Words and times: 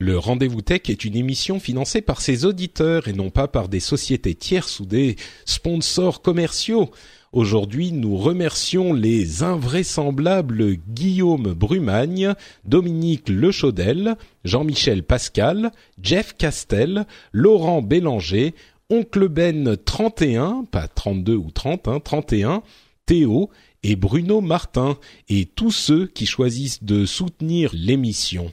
Le 0.00 0.18
Rendez-vous 0.18 0.60
Tech 0.60 0.82
est 0.88 1.04
une 1.04 1.14
émission 1.14 1.60
financée 1.60 2.02
par 2.02 2.20
ses 2.20 2.44
auditeurs 2.44 3.06
et 3.06 3.12
non 3.12 3.30
pas 3.30 3.46
par 3.46 3.68
des 3.68 3.78
sociétés 3.78 4.34
tierces 4.34 4.80
ou 4.80 4.86
des 4.86 5.14
sponsors 5.44 6.20
commerciaux. 6.20 6.90
Aujourd'hui, 7.30 7.92
nous 7.92 8.16
remercions 8.16 8.92
les 8.92 9.44
invraisemblables 9.44 10.74
Guillaume 10.88 11.54
Brumagne, 11.54 12.34
Dominique 12.64 13.28
Lechaudel, 13.28 14.16
Jean-Michel 14.44 15.04
Pascal, 15.04 15.70
Jeff 16.02 16.36
Castel, 16.36 17.06
Laurent 17.32 17.80
Bélanger, 17.80 18.52
Oncle 18.90 19.28
Ben 19.28 19.76
31, 19.76 20.64
pas 20.72 20.88
32 20.88 21.36
ou 21.36 21.52
30, 21.52 21.86
hein, 21.86 22.00
31, 22.00 22.64
Théo 23.06 23.48
et 23.84 23.94
Bruno 23.94 24.40
Martin, 24.40 24.98
et 25.28 25.44
tous 25.46 25.70
ceux 25.70 26.08
qui 26.08 26.26
choisissent 26.26 26.82
de 26.82 27.06
soutenir 27.06 27.70
l'émission. 27.72 28.52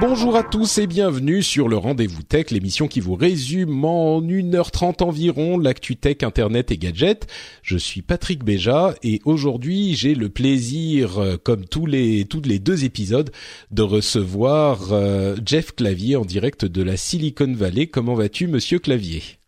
Bonjour 0.00 0.34
à 0.34 0.42
tous 0.42 0.78
et 0.78 0.86
bienvenue 0.86 1.42
sur 1.42 1.68
le 1.68 1.76
Rendez-vous 1.76 2.22
Tech, 2.22 2.50
l'émission 2.50 2.88
qui 2.88 3.00
vous 3.00 3.14
résume 3.14 3.84
en 3.84 4.22
1h30 4.22 5.02
environ 5.02 5.58
l'actu 5.58 5.94
tech, 5.96 6.22
internet 6.22 6.70
et 6.70 6.78
gadgets. 6.78 7.26
Je 7.62 7.76
suis 7.76 8.00
Patrick 8.00 8.42
Béja 8.42 8.94
et 9.02 9.20
aujourd'hui 9.26 9.94
j'ai 9.94 10.14
le 10.14 10.30
plaisir, 10.30 11.18
euh, 11.18 11.36
comme 11.36 11.66
tous 11.66 11.84
les, 11.84 12.24
tous 12.24 12.40
les 12.40 12.58
deux 12.58 12.84
épisodes, 12.84 13.30
de 13.72 13.82
recevoir 13.82 14.90
euh, 14.92 15.36
Jeff 15.44 15.74
Clavier 15.74 16.16
en 16.16 16.24
direct 16.24 16.64
de 16.64 16.82
la 16.82 16.96
Silicon 16.96 17.52
Valley. 17.52 17.86
Comment 17.86 18.14
vas-tu 18.14 18.46
monsieur 18.46 18.78
Clavier? 18.78 19.39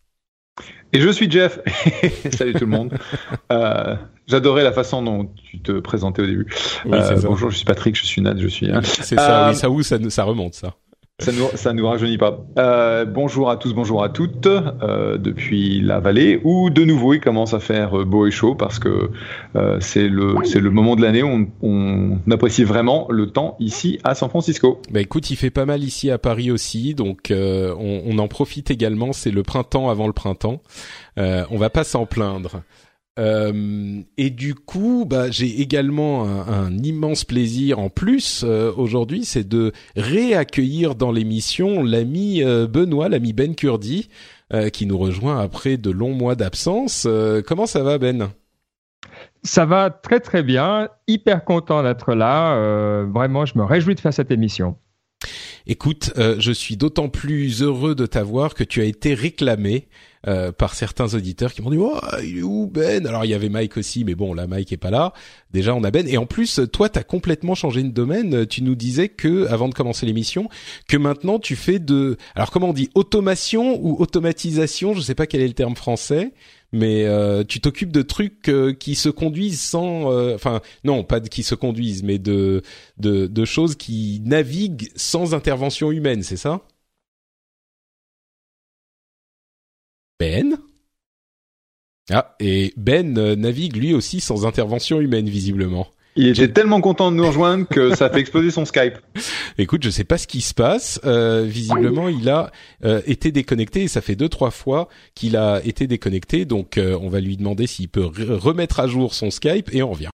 Et 0.91 0.99
je 0.99 1.09
suis 1.09 1.29
Jeff. 1.29 1.59
Salut 2.31 2.53
tout 2.53 2.61
le 2.65 2.67
monde. 2.67 2.93
Euh, 3.51 3.95
J'adorais 4.27 4.63
la 4.63 4.71
façon 4.71 5.01
dont 5.01 5.25
tu 5.49 5.59
te 5.59 5.71
présentais 5.79 6.21
au 6.21 6.25
début. 6.25 6.47
Oui, 6.85 6.97
Euh, 6.97 7.19
bonjour, 7.23 7.49
je 7.49 7.57
suis 7.57 7.65
Patrick, 7.65 7.95
je 7.97 8.05
suis 8.05 8.21
Nad, 8.21 8.39
je 8.39 8.47
suis. 8.47 8.69
C'est 8.83 9.15
ça, 9.15 9.47
Euh, 9.47 9.49
oui, 9.49 9.55
ça 9.55 9.69
où 9.69 9.81
ça, 9.81 9.97
ça 10.09 10.23
remonte 10.23 10.53
ça. 10.53 10.75
Ça 11.19 11.31
nous, 11.31 11.45
ça 11.53 11.73
nous 11.73 11.87
rajeunit 11.87 12.17
pas. 12.17 12.43
Euh, 12.57 13.05
bonjour 13.05 13.51
à 13.51 13.57
tous, 13.57 13.71
bonjour 13.75 14.03
à 14.03 14.09
toutes, 14.09 14.47
euh, 14.47 15.19
depuis 15.19 15.79
la 15.79 15.99
vallée, 15.99 16.41
où 16.43 16.71
de 16.71 16.83
nouveau 16.83 17.13
il 17.13 17.19
commence 17.19 17.53
à 17.53 17.59
faire 17.59 17.99
euh, 17.99 18.03
beau 18.03 18.25
et 18.25 18.31
chaud 18.31 18.55
parce 18.55 18.79
que 18.79 19.11
euh, 19.55 19.77
c'est 19.79 20.09
le, 20.09 20.33
c'est 20.43 20.59
le 20.59 20.71
moment 20.71 20.95
de 20.95 21.03
l'année 21.03 21.21
où 21.21 21.27
on, 21.27 21.47
on 21.61 22.31
apprécie 22.31 22.63
vraiment 22.63 23.05
le 23.11 23.27
temps 23.29 23.57
ici 23.59 23.99
à 24.03 24.15
San 24.15 24.27
Francisco. 24.27 24.81
Bah 24.89 25.01
écoute, 25.01 25.29
il 25.29 25.35
fait 25.35 25.51
pas 25.51 25.65
mal 25.65 25.83
ici 25.83 26.09
à 26.09 26.17
Paris 26.17 26.49
aussi, 26.49 26.95
donc 26.95 27.29
euh, 27.29 27.75
on, 27.77 28.01
on 28.07 28.17
en 28.17 28.27
profite 28.27 28.71
également. 28.71 29.13
C'est 29.13 29.31
le 29.31 29.43
printemps 29.43 29.91
avant 29.91 30.07
le 30.07 30.13
printemps. 30.13 30.63
Euh, 31.19 31.45
on 31.51 31.57
va 31.57 31.69
pas 31.69 31.83
s'en 31.83 32.07
plaindre. 32.07 32.63
Euh, 33.19 34.01
et 34.17 34.31
du 34.31 34.55
coup, 34.55 35.05
bah, 35.07 35.29
j'ai 35.29 35.61
également 35.61 36.25
un, 36.25 36.47
un 36.65 36.77
immense 36.79 37.25
plaisir 37.25 37.77
en 37.77 37.89
plus 37.89 38.43
euh, 38.43 38.71
aujourd'hui, 38.75 39.23
c'est 39.23 39.47
de 39.47 39.71
réaccueillir 39.95 40.95
dans 40.95 41.11
l'émission 41.11 41.83
l'ami 41.83 42.43
euh, 42.43 42.65
Benoît, 42.65 43.09
l'ami 43.09 43.33
Ben 43.33 43.53
Kurdi, 43.53 44.09
euh, 44.51 44.69
qui 44.69 44.87
nous 44.87 44.97
rejoint 44.97 45.39
après 45.39 45.77
de 45.77 45.91
longs 45.91 46.15
mois 46.15 46.35
d'absence. 46.35 47.05
Euh, 47.07 47.43
comment 47.45 47.67
ça 47.67 47.83
va 47.83 47.99
Ben? 47.99 48.31
Ça 49.43 49.65
va 49.65 49.89
très 49.91 50.19
très 50.19 50.41
bien, 50.41 50.89
hyper 51.07 51.43
content 51.45 51.83
d'être 51.83 52.15
là. 52.15 52.55
euh, 52.55 53.05
vraiment, 53.13 53.45
je 53.45 53.57
me 53.57 53.63
réjouis 53.63 53.93
de 53.93 53.99
faire 53.99 54.13
cette 54.13 54.31
émission. 54.31 54.75
Écoute, 55.67 56.11
euh, 56.17 56.35
je 56.39 56.51
suis 56.51 56.77
d'autant 56.77 57.09
plus 57.09 57.61
heureux 57.61 57.95
de 57.95 58.05
t'avoir 58.05 58.53
que 58.53 58.63
tu 58.63 58.81
as 58.81 58.85
été 58.85 59.13
réclamé 59.13 59.87
euh, 60.27 60.51
par 60.51 60.73
certains 60.73 61.13
auditeurs 61.13 61.53
qui 61.53 61.61
m'ont 61.61 61.69
dit 61.69 61.77
oh 61.77 61.99
il 62.23 62.39
est 62.39 62.41
où 62.41 62.67
Ben? 62.67 63.05
Alors 63.05 63.25
il 63.25 63.31
y 63.31 63.33
avait 63.33 63.49
Mike 63.49 63.77
aussi 63.77 64.03
mais 64.05 64.15
bon 64.15 64.33
là 64.33 64.47
Mike 64.47 64.71
est 64.71 64.77
pas 64.77 64.91
là. 64.91 65.13
Déjà 65.51 65.75
on 65.75 65.83
a 65.83 65.91
Ben. 65.91 66.07
Et 66.07 66.17
en 66.17 66.25
plus 66.25 66.61
toi 66.71 66.89
t'as 66.89 67.03
complètement 67.03 67.55
changé 67.55 67.83
de 67.83 67.89
domaine. 67.89 68.45
Tu 68.45 68.63
nous 68.63 68.75
disais 68.75 69.09
que 69.09 69.47
avant 69.47 69.69
de 69.69 69.73
commencer 69.73 70.05
l'émission 70.05 70.49
que 70.87 70.97
maintenant 70.97 71.39
tu 71.39 71.55
fais 71.55 71.79
de 71.79 72.17
alors 72.35 72.51
comment 72.51 72.69
on 72.69 72.73
dit 72.73 72.89
automation 72.95 73.79
ou 73.83 74.01
automatisation? 74.01 74.93
Je 74.93 75.01
sais 75.01 75.15
pas 75.15 75.27
quel 75.27 75.41
est 75.41 75.47
le 75.47 75.53
terme 75.53 75.75
français 75.75 76.33
mais 76.73 77.05
euh, 77.05 77.43
tu 77.43 77.61
t'occupes 77.61 77.91
de 77.91 78.01
trucs 78.01 78.49
euh, 78.49 78.73
qui 78.73 78.95
se 78.95 79.07
conduisent 79.07 79.61
sans 79.61 80.11
euh, 80.11 80.35
enfin 80.35 80.59
non 80.83 81.03
pas 81.03 81.19
de, 81.19 81.29
qui 81.29 81.43
se 81.43 81.55
conduisent 81.55 82.03
mais 82.03 82.17
de, 82.17 82.63
de 82.97 83.27
de 83.27 83.45
choses 83.45 83.75
qui 83.75 84.21
naviguent 84.25 84.89
sans 84.95 85.33
intervention 85.35 85.91
humaine 85.91 86.23
c'est 86.23 86.35
ça? 86.35 86.61
Ben 90.23 90.57
ah 92.09 92.35
et 92.39 92.73
Ben 92.77 93.17
euh, 93.17 93.35
navigue 93.35 93.75
lui 93.75 93.93
aussi 93.93 94.21
sans 94.21 94.45
intervention 94.45 95.01
humaine 95.01 95.27
visiblement 95.27 95.87
Il 96.15 96.27
était 96.27 96.47
tellement 96.47 96.79
content 96.79 97.11
de 97.11 97.17
nous 97.17 97.25
rejoindre 97.31 97.67
que 97.67 97.93
ça 97.93 98.05
a 98.05 98.09
fait 98.09 98.21
exploser 98.21 98.49
son 98.49 98.63
Skype. 98.63 98.99
Écoute, 99.57 99.83
je 99.83 99.89
sais 99.89 100.05
pas 100.05 100.17
ce 100.17 100.27
qui 100.27 100.39
se 100.39 100.53
passe. 100.53 101.01
Euh, 101.03 101.43
visiblement, 101.45 102.07
il 102.07 102.29
a 102.29 102.51
euh, 102.85 103.01
été 103.05 103.33
déconnecté 103.33 103.83
et 103.83 103.87
ça 103.89 103.99
fait 103.99 104.15
deux 104.15 104.29
trois 104.29 104.51
fois 104.51 104.87
qu'il 105.13 105.35
a 105.35 105.61
été 105.65 105.87
déconnecté. 105.87 106.45
Donc, 106.45 106.77
euh, 106.77 106.97
on 107.01 107.09
va 107.09 107.19
lui 107.19 107.35
demander 107.35 107.67
s'il 107.67 107.89
peut 107.89 108.05
re- 108.05 108.31
remettre 108.37 108.79
à 108.79 108.87
jour 108.87 109.13
son 109.13 109.29
Skype 109.29 109.73
et 109.73 109.83
on 109.83 109.91
revient. 109.91 110.09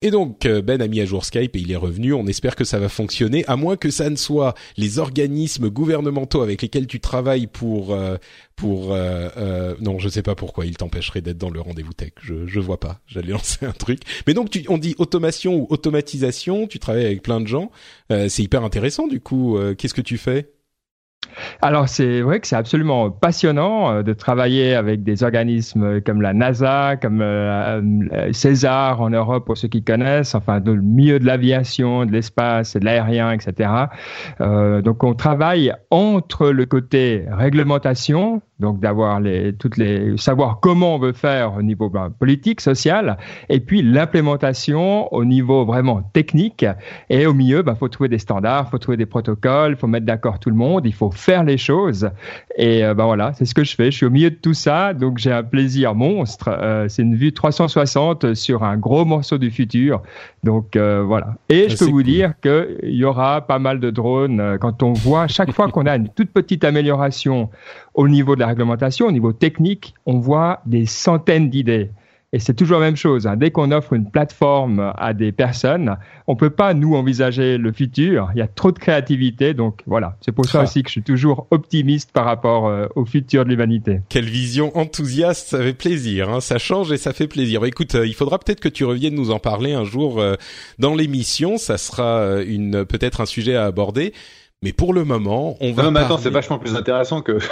Et 0.00 0.12
donc 0.12 0.46
euh, 0.46 0.62
Ben 0.62 0.80
a 0.80 0.86
mis 0.86 1.00
à 1.00 1.04
jour 1.04 1.24
Skype 1.24 1.56
et 1.56 1.58
il 1.58 1.72
est 1.72 1.76
revenu. 1.76 2.12
On 2.12 2.26
espère 2.28 2.54
que 2.54 2.62
ça 2.62 2.78
va 2.78 2.88
fonctionner, 2.88 3.44
à 3.48 3.56
moins 3.56 3.76
que 3.76 3.90
ça 3.90 4.08
ne 4.10 4.14
soit 4.14 4.54
les 4.76 5.00
organismes 5.00 5.70
gouvernementaux 5.70 6.40
avec 6.40 6.62
lesquels 6.62 6.86
tu 6.86 7.00
travailles 7.00 7.48
pour 7.48 7.92
euh, 7.92 8.16
pour 8.54 8.92
euh, 8.92 9.28
euh, 9.36 9.74
non, 9.80 9.98
je 9.98 10.08
sais 10.08 10.22
pas 10.22 10.36
pourquoi 10.36 10.66
il 10.66 10.76
t'empêcherait 10.76 11.20
d'être 11.20 11.38
dans 11.38 11.50
le 11.50 11.60
rendez-vous 11.60 11.94
tech. 11.94 12.12
Je 12.22 12.46
je 12.46 12.60
vois 12.60 12.78
pas. 12.78 13.00
J'allais 13.08 13.28
lancer 13.32 13.66
un 13.66 13.72
truc. 13.72 14.02
Mais 14.28 14.34
donc 14.34 14.50
tu, 14.50 14.64
on 14.68 14.78
dit 14.78 14.94
automation 14.98 15.56
ou 15.56 15.66
automatisation. 15.68 16.68
Tu 16.68 16.78
travailles 16.78 17.06
avec 17.06 17.22
plein 17.22 17.40
de 17.40 17.48
gens. 17.48 17.72
Euh, 18.12 18.28
c'est 18.28 18.44
hyper 18.44 18.62
intéressant 18.62 19.08
du 19.08 19.20
coup. 19.20 19.58
Qu'est-ce 19.78 19.94
que 19.94 20.00
tu 20.00 20.16
fais? 20.16 20.48
Alors 21.60 21.88
c'est 21.88 22.20
vrai 22.20 22.40
que 22.40 22.46
c'est 22.46 22.56
absolument 22.56 23.10
passionnant 23.10 23.90
euh, 23.90 24.02
de 24.02 24.12
travailler 24.12 24.74
avec 24.74 25.02
des 25.02 25.22
organismes 25.22 26.00
comme 26.00 26.22
la 26.22 26.32
NASA, 26.32 26.96
comme 26.96 27.20
euh, 27.20 27.80
euh, 28.12 28.32
César 28.32 29.00
en 29.00 29.10
Europe 29.10 29.46
pour 29.46 29.56
ceux 29.56 29.68
qui 29.68 29.82
connaissent, 29.82 30.34
enfin 30.34 30.60
dans 30.60 30.74
le 30.74 30.82
milieu 30.82 31.18
de 31.18 31.26
l'aviation, 31.26 32.06
de 32.06 32.12
l'espace, 32.12 32.76
de 32.76 32.84
l'aérien, 32.84 33.32
etc. 33.32 33.70
Donc 34.38 35.04
on 35.04 35.14
travaille 35.14 35.72
entre 35.90 36.50
le 36.50 36.66
côté 36.66 37.24
réglementation, 37.30 38.42
donc 38.60 38.80
d'avoir 38.80 39.20
les 39.20 39.52
toutes 39.54 39.76
les 39.76 40.16
savoir 40.16 40.60
comment 40.60 40.96
on 40.96 40.98
veut 40.98 41.12
faire 41.12 41.54
au 41.54 41.62
niveau 41.62 41.88
ben, 41.88 42.10
politique, 42.10 42.60
social, 42.60 43.18
et 43.48 43.60
puis 43.60 43.82
l'implémentation 43.82 45.12
au 45.12 45.24
niveau 45.24 45.64
vraiment 45.64 46.02
technique. 46.12 46.64
Et 47.10 47.26
au 47.26 47.34
milieu, 47.34 47.62
il 47.66 47.74
faut 47.76 47.88
trouver 47.88 48.08
des 48.08 48.18
standards, 48.18 48.70
faut 48.70 48.78
trouver 48.78 48.96
des 48.96 49.06
protocoles, 49.06 49.76
faut 49.76 49.86
mettre 49.86 50.06
d'accord 50.06 50.38
tout 50.38 50.50
le 50.50 50.56
monde, 50.56 50.86
il 50.86 50.94
faut 50.94 51.07
faire 51.16 51.44
les 51.44 51.58
choses. 51.58 52.10
Et 52.56 52.84
euh, 52.84 52.94
ben 52.94 53.04
voilà, 53.06 53.32
c'est 53.34 53.44
ce 53.44 53.54
que 53.54 53.64
je 53.64 53.74
fais. 53.74 53.90
Je 53.90 53.96
suis 53.96 54.06
au 54.06 54.10
milieu 54.10 54.30
de 54.30 54.36
tout 54.36 54.54
ça, 54.54 54.94
donc 54.94 55.18
j'ai 55.18 55.32
un 55.32 55.42
plaisir 55.42 55.94
monstre. 55.94 56.48
Euh, 56.48 56.88
c'est 56.88 57.02
une 57.02 57.14
vue 57.14 57.32
360 57.32 58.34
sur 58.34 58.64
un 58.64 58.76
gros 58.76 59.04
morceau 59.04 59.38
du 59.38 59.50
futur. 59.50 60.02
Donc 60.44 60.76
euh, 60.76 61.02
voilà. 61.02 61.34
Et 61.48 61.68
je 61.68 61.76
peux 61.76 61.84
vous 61.86 61.92
cool. 61.92 62.02
dire 62.04 62.32
qu'il 62.40 62.94
y 62.94 63.04
aura 63.04 63.42
pas 63.42 63.58
mal 63.58 63.80
de 63.80 63.90
drones. 63.90 64.58
Quand 64.60 64.82
on 64.82 64.92
voit, 64.92 65.26
chaque 65.28 65.52
fois 65.52 65.68
qu'on 65.68 65.86
a 65.86 65.96
une 65.96 66.08
toute 66.08 66.30
petite 66.30 66.64
amélioration 66.64 67.50
au 67.94 68.08
niveau 68.08 68.34
de 68.34 68.40
la 68.40 68.48
réglementation, 68.48 69.06
au 69.06 69.12
niveau 69.12 69.32
technique, 69.32 69.94
on 70.06 70.18
voit 70.18 70.60
des 70.66 70.86
centaines 70.86 71.50
d'idées. 71.50 71.90
Et 72.34 72.40
c'est 72.40 72.52
toujours 72.52 72.78
la 72.78 72.86
même 72.86 72.96
chose. 72.96 73.26
Hein. 73.26 73.36
Dès 73.36 73.50
qu'on 73.50 73.70
offre 73.70 73.94
une 73.94 74.10
plateforme 74.10 74.92
à 74.98 75.14
des 75.14 75.32
personnes, 75.32 75.96
on 76.26 76.36
peut 76.36 76.50
pas 76.50 76.74
nous 76.74 76.94
envisager 76.94 77.56
le 77.56 77.72
futur. 77.72 78.30
Il 78.34 78.38
y 78.38 78.42
a 78.42 78.46
trop 78.46 78.70
de 78.70 78.78
créativité, 78.78 79.54
donc 79.54 79.80
voilà. 79.86 80.18
C'est 80.20 80.32
pour 80.32 80.44
ça 80.44 80.60
ah. 80.60 80.62
aussi 80.64 80.82
que 80.82 80.88
je 80.88 80.92
suis 80.92 81.02
toujours 81.02 81.46
optimiste 81.50 82.12
par 82.12 82.26
rapport 82.26 82.66
euh, 82.66 82.86
au 82.96 83.06
futur 83.06 83.44
de 83.44 83.48
l'humanité. 83.48 84.00
Quelle 84.10 84.26
vision 84.26 84.76
enthousiaste, 84.76 85.48
ça 85.48 85.58
fait 85.58 85.72
plaisir. 85.72 86.28
Hein. 86.28 86.40
Ça 86.40 86.58
change 86.58 86.92
et 86.92 86.98
ça 86.98 87.14
fait 87.14 87.28
plaisir. 87.28 87.62
Bah, 87.62 87.68
écoute, 87.68 87.94
euh, 87.94 88.06
il 88.06 88.14
faudra 88.14 88.38
peut-être 88.38 88.60
que 88.60 88.68
tu 88.68 88.84
reviennes 88.84 89.14
nous 89.14 89.30
en 89.30 89.38
parler 89.38 89.72
un 89.72 89.84
jour 89.84 90.20
euh, 90.20 90.34
dans 90.78 90.94
l'émission. 90.94 91.56
Ça 91.56 91.78
sera 91.78 92.42
une 92.42 92.84
peut-être 92.84 93.22
un 93.22 93.26
sujet 93.26 93.56
à 93.56 93.64
aborder. 93.64 94.12
Mais 94.62 94.74
pour 94.74 94.92
le 94.92 95.04
moment, 95.04 95.56
on 95.60 95.72
va. 95.72 95.84
Non, 95.84 95.92
mais 95.92 96.00
attends, 96.00 96.18
c'est 96.18 96.30
vachement 96.30 96.58
plus 96.58 96.74
intéressant 96.74 97.22
que. 97.22 97.38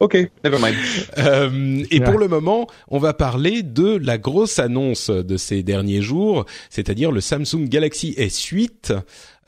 Ok, 0.00 0.16
never 0.44 0.58
mind. 0.60 0.76
Euh, 1.18 1.84
et 1.90 2.00
pour 2.00 2.18
le 2.18 2.28
moment, 2.28 2.68
on 2.86 2.98
va 2.98 3.14
parler 3.14 3.64
de 3.64 3.96
la 3.96 4.16
grosse 4.16 4.60
annonce 4.60 5.10
de 5.10 5.36
ces 5.36 5.64
derniers 5.64 6.02
jours, 6.02 6.46
c'est-à-dire 6.70 7.10
le 7.10 7.20
Samsung 7.20 7.64
Galaxy 7.68 8.14
S8 8.16 8.96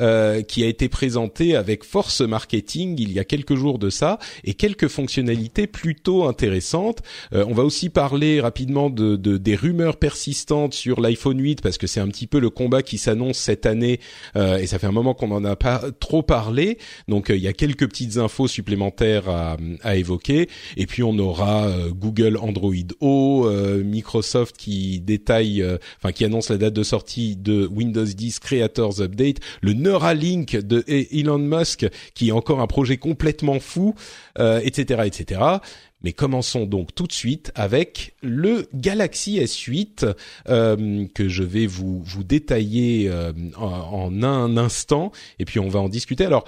euh, 0.01 0.43
qui 0.43 0.65
a 0.65 0.67
été 0.67 0.89
présenté 0.89 1.57
avec 1.57 1.85
force 1.85 2.21
marketing 2.21 2.97
il 2.99 3.13
y 3.13 3.19
a 3.19 3.25
quelques 3.25 3.55
jours 3.55 3.79
de 3.79 3.91
ça 3.91 4.19
et 4.45 4.55
quelques 4.55 4.89
fonctionnalités 4.89 5.67
plutôt 5.67 6.25
intéressantes. 6.25 7.01
Euh, 7.33 7.45
on 7.49 7.55
va 7.55 7.65
aussi 7.65 7.91
parler 7.91 8.41
rapidement 8.41 8.91
de, 8.91 9.17
de 9.17 9.37
des 9.37 9.55
rumeurs 9.55 9.97
persistantes 9.97 10.75
sur 10.75 11.01
l'iPhone 11.01 11.39
8 11.41 11.61
parce 11.61 11.79
que 11.79 11.87
c'est 11.87 12.01
un 12.01 12.09
petit 12.09 12.27
peu 12.27 12.39
le 12.39 12.51
combat 12.51 12.83
qui 12.83 12.99
s'annonce 12.99 13.39
cette 13.39 13.67
année 13.67 14.01
euh, 14.37 14.59
et 14.59 14.67
ça 14.67 14.79
fait 14.79 14.87
un 14.87 14.93
moment 14.93 15.15
qu'on 15.15 15.29
n'en 15.29 15.45
a 15.45 15.57
pas 15.57 15.83
trop 15.99 16.23
parlé. 16.23 16.79
Donc 17.09 17.29
il 17.29 17.41
y 17.41 17.49
a 17.49 17.53
quelques 17.53 17.89
petites 17.89 18.17
infos 18.17 18.49
supplémentaires 18.49 19.29
à, 19.29 19.57
à 19.83 19.97
évoquer 19.97 20.49
et 20.77 20.87
puis 20.87 21.03
on 21.03 21.19
aura 21.19 21.69
Google 21.91 22.37
Android 22.39 22.75
O, 23.01 23.51
Microsoft 23.85 24.57
qui 24.57 25.01
détaille, 25.01 25.65
enfin 25.99 26.13
qui 26.13 26.25
annonce 26.25 26.49
la 26.49 26.57
date 26.57 26.75
de 26.75 26.83
sortie 26.83 27.37
de 27.37 27.67
Windows 27.67 28.05
10 28.05 28.39
Creators 28.39 29.01
Update, 29.01 29.39
le 29.61 29.75
Neuralink 29.91 30.57
de 30.57 30.85
Elon 30.87 31.39
Musk, 31.39 31.87
qui 32.15 32.29
est 32.29 32.33
encore 32.33 32.61
un 32.61 32.67
projet 32.67 32.97
complètement 32.97 33.59
fou, 33.59 33.95
etc., 34.39 35.01
euh, 35.01 35.05
etc. 35.05 35.41
Mais 36.03 36.13
commençons 36.13 36.65
donc 36.65 36.95
tout 36.95 37.07
de 37.07 37.13
suite 37.13 37.53
avec 37.55 38.15
le 38.23 38.69
Galaxy 38.73 39.39
S8 39.39 40.15
euh, 40.49 41.07
que 41.15 41.29
je 41.29 41.43
vais 41.43 41.67
vous 41.67 42.03
vous 42.03 42.25
détailler 42.25 43.09
euh, 43.09 43.33
en, 43.57 44.23
un 44.23 44.57
instant 44.57 45.13
et 45.39 45.45
puis 45.45 45.59
on 45.59 45.69
va 45.69 45.81
en 45.81 45.89
discuter. 45.89 46.25
Alors 46.25 46.45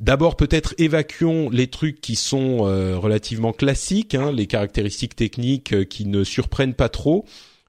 D'abord, 0.00 0.36
peut-être 0.36 0.76
évacuons 0.78 1.50
les 1.50 1.66
trucs 1.66 2.00
qui 2.00 2.14
sont 2.14 2.58
relativement 2.58 3.52
classiques, 3.52 4.14
hein, 4.14 4.30
les 4.30 4.46
caractéristiques 4.46 5.16
techniques 5.16 5.88
qui 5.88 6.06
ne 6.06 6.22
surprennent 6.22 6.74
pas 6.74 6.88
trop. 6.88 7.24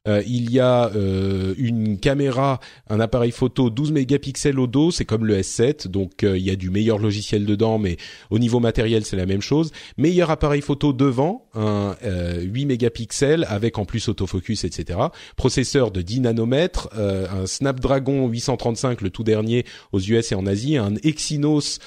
Euh, 0.09 0.23
il 0.27 0.51
y 0.51 0.59
a 0.59 0.91
euh, 0.95 1.53
une 1.57 1.99
caméra, 1.99 2.59
un 2.89 2.99
appareil 2.99 3.31
photo 3.31 3.69
12 3.69 3.91
mégapixels 3.91 4.59
au 4.59 4.67
dos, 4.67 4.91
c'est 4.91 5.05
comme 5.05 5.25
le 5.25 5.37
S7, 5.37 5.87
donc 5.87 6.23
euh, 6.23 6.37
il 6.37 6.43
y 6.43 6.49
a 6.49 6.55
du 6.55 6.71
meilleur 6.71 6.97
logiciel 6.97 7.45
dedans, 7.45 7.77
mais 7.77 7.97
au 8.31 8.39
niveau 8.39 8.59
matériel 8.59 9.05
c'est 9.05 9.17
la 9.17 9.27
même 9.27 9.41
chose. 9.41 9.71
Meilleur 9.97 10.31
appareil 10.31 10.61
photo 10.61 10.93
devant, 10.93 11.45
un 11.53 11.95
8 12.41 12.65
mégapixels 12.65 13.45
avec 13.49 13.77
en 13.77 13.85
plus 13.85 14.07
autofocus, 14.09 14.63
etc. 14.63 14.99
Processeur 15.35 15.91
de 15.91 16.01
10 16.01 16.21
nanomètres, 16.21 16.89
un 16.95 17.45
Snapdragon 17.45 18.27
835, 18.27 19.01
le 19.01 19.09
tout 19.09 19.23
dernier 19.23 19.65
aux 19.91 19.99
US 19.99 20.31
et 20.31 20.35
en 20.35 20.45
Asie, 20.45 20.77
un 20.77 20.95
Exynos 21.03 21.79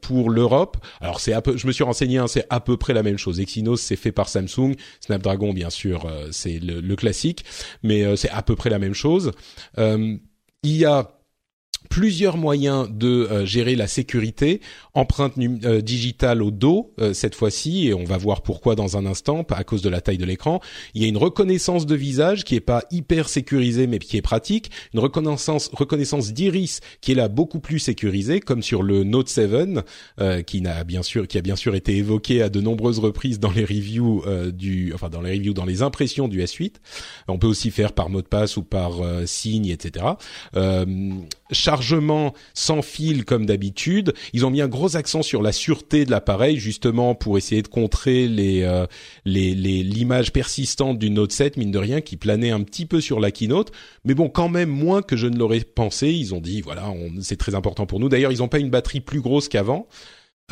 pour 0.00 0.30
l'Europe. 0.30 0.76
Alors 1.00 1.20
c'est 1.20 1.34
je 1.56 1.66
me 1.66 1.72
suis 1.72 1.84
renseigné, 1.84 2.18
hein, 2.18 2.26
c'est 2.26 2.46
à 2.50 2.60
peu 2.60 2.76
près 2.76 2.94
la 2.94 3.02
même 3.02 3.18
chose. 3.18 3.40
Exynos 3.40 3.80
c'est 3.80 3.96
fait 3.96 4.12
par 4.12 4.28
Samsung, 4.28 4.74
Snapdragon 5.00 5.52
bien 5.52 5.70
sûr 5.70 6.06
c'est 6.30 6.58
le 6.58 6.96
classique 6.96 7.44
mais 7.82 8.04
euh, 8.04 8.16
c'est 8.16 8.30
à 8.30 8.42
peu 8.42 8.56
près 8.56 8.70
la 8.70 8.78
même 8.78 8.94
chose. 8.94 9.32
Euh, 9.78 10.16
plusieurs 11.88 12.36
moyens 12.36 12.88
de 12.90 13.08
euh, 13.08 13.46
gérer 13.46 13.76
la 13.76 13.86
sécurité, 13.86 14.60
empreinte 14.94 15.34
euh, 15.38 15.80
digitale 15.80 16.42
au 16.42 16.50
dos 16.50 16.92
euh, 17.00 17.12
cette 17.12 17.34
fois-ci, 17.34 17.88
et 17.88 17.94
on 17.94 18.04
va 18.04 18.16
voir 18.16 18.42
pourquoi 18.42 18.74
dans 18.74 18.96
un 18.96 19.06
instant, 19.06 19.44
à 19.50 19.64
cause 19.64 19.82
de 19.82 19.88
la 19.88 20.00
taille 20.00 20.18
de 20.18 20.24
l'écran. 20.24 20.60
Il 20.94 21.02
y 21.02 21.04
a 21.04 21.08
une 21.08 21.16
reconnaissance 21.16 21.86
de 21.86 21.94
visage 21.94 22.44
qui 22.44 22.54
est 22.54 22.60
pas 22.60 22.84
hyper 22.90 23.28
sécurisée 23.28 23.86
mais 23.86 23.98
qui 23.98 24.16
est 24.16 24.22
pratique, 24.22 24.70
une 24.94 25.00
reconnaissance 25.00 25.70
reconnaissance 25.72 26.32
d'iris 26.32 26.80
qui 27.00 27.12
est 27.12 27.14
là 27.14 27.28
beaucoup 27.28 27.60
plus 27.60 27.78
sécurisée, 27.78 28.40
comme 28.40 28.62
sur 28.62 28.82
le 28.82 29.04
Note 29.04 29.28
7, 29.28 29.46
qui 30.46 30.60
n'a 30.60 30.84
bien 30.84 31.02
sûr 31.02 31.26
qui 31.26 31.38
a 31.38 31.40
bien 31.40 31.56
sûr 31.56 31.74
été 31.74 31.96
évoqué 31.96 32.42
à 32.42 32.48
de 32.48 32.60
nombreuses 32.60 32.98
reprises 32.98 33.40
dans 33.40 33.50
les 33.50 33.64
reviews 33.64 34.22
du, 34.52 34.92
enfin 34.94 35.08
dans 35.08 35.20
les 35.20 35.32
reviews, 35.32 35.54
dans 35.54 35.64
les 35.64 35.82
impressions 35.82 36.28
du 36.28 36.42
S8. 36.42 36.74
On 37.28 37.38
peut 37.38 37.46
aussi 37.46 37.70
faire 37.70 37.92
par 37.92 38.08
mot 38.08 38.22
de 38.22 38.26
passe 38.26 38.56
ou 38.56 38.62
par 38.62 39.00
signe, 39.26 39.66
etc 39.66 40.06
chargement 41.76 42.32
sans 42.54 42.80
fil 42.80 43.24
comme 43.24 43.44
d'habitude. 43.44 44.14
Ils 44.32 44.46
ont 44.46 44.50
mis 44.50 44.62
un 44.62 44.68
gros 44.68 44.96
accent 44.96 45.22
sur 45.22 45.42
la 45.42 45.52
sûreté 45.52 46.06
de 46.06 46.10
l'appareil 46.10 46.58
justement 46.58 47.14
pour 47.14 47.36
essayer 47.36 47.60
de 47.60 47.68
contrer 47.68 48.28
les 48.28 48.62
euh, 48.62 48.86
les 49.26 49.54
l'image 49.54 50.32
persistante 50.32 50.98
du 50.98 51.10
Note 51.10 51.32
7 51.32 51.58
mine 51.58 51.70
de 51.70 51.78
rien 51.78 52.00
qui 52.00 52.16
planait 52.16 52.50
un 52.50 52.62
petit 52.62 52.86
peu 52.86 53.00
sur 53.00 53.20
la 53.20 53.30
keynote, 53.30 53.72
mais 54.04 54.14
bon 54.14 54.28
quand 54.30 54.48
même 54.48 54.70
moins 54.70 55.02
que 55.02 55.16
je 55.16 55.26
ne 55.26 55.36
l'aurais 55.36 55.60
pensé. 55.60 56.08
Ils 56.08 56.34
ont 56.34 56.40
dit 56.40 56.62
voilà 56.62 56.94
c'est 57.20 57.36
très 57.36 57.54
important 57.54 57.84
pour 57.84 58.00
nous. 58.00 58.08
D'ailleurs 58.08 58.32
ils 58.32 58.38
n'ont 58.38 58.48
pas 58.48 58.58
une 58.58 58.70
batterie 58.70 59.00
plus 59.00 59.20
grosse 59.20 59.48
qu'avant. 59.48 59.86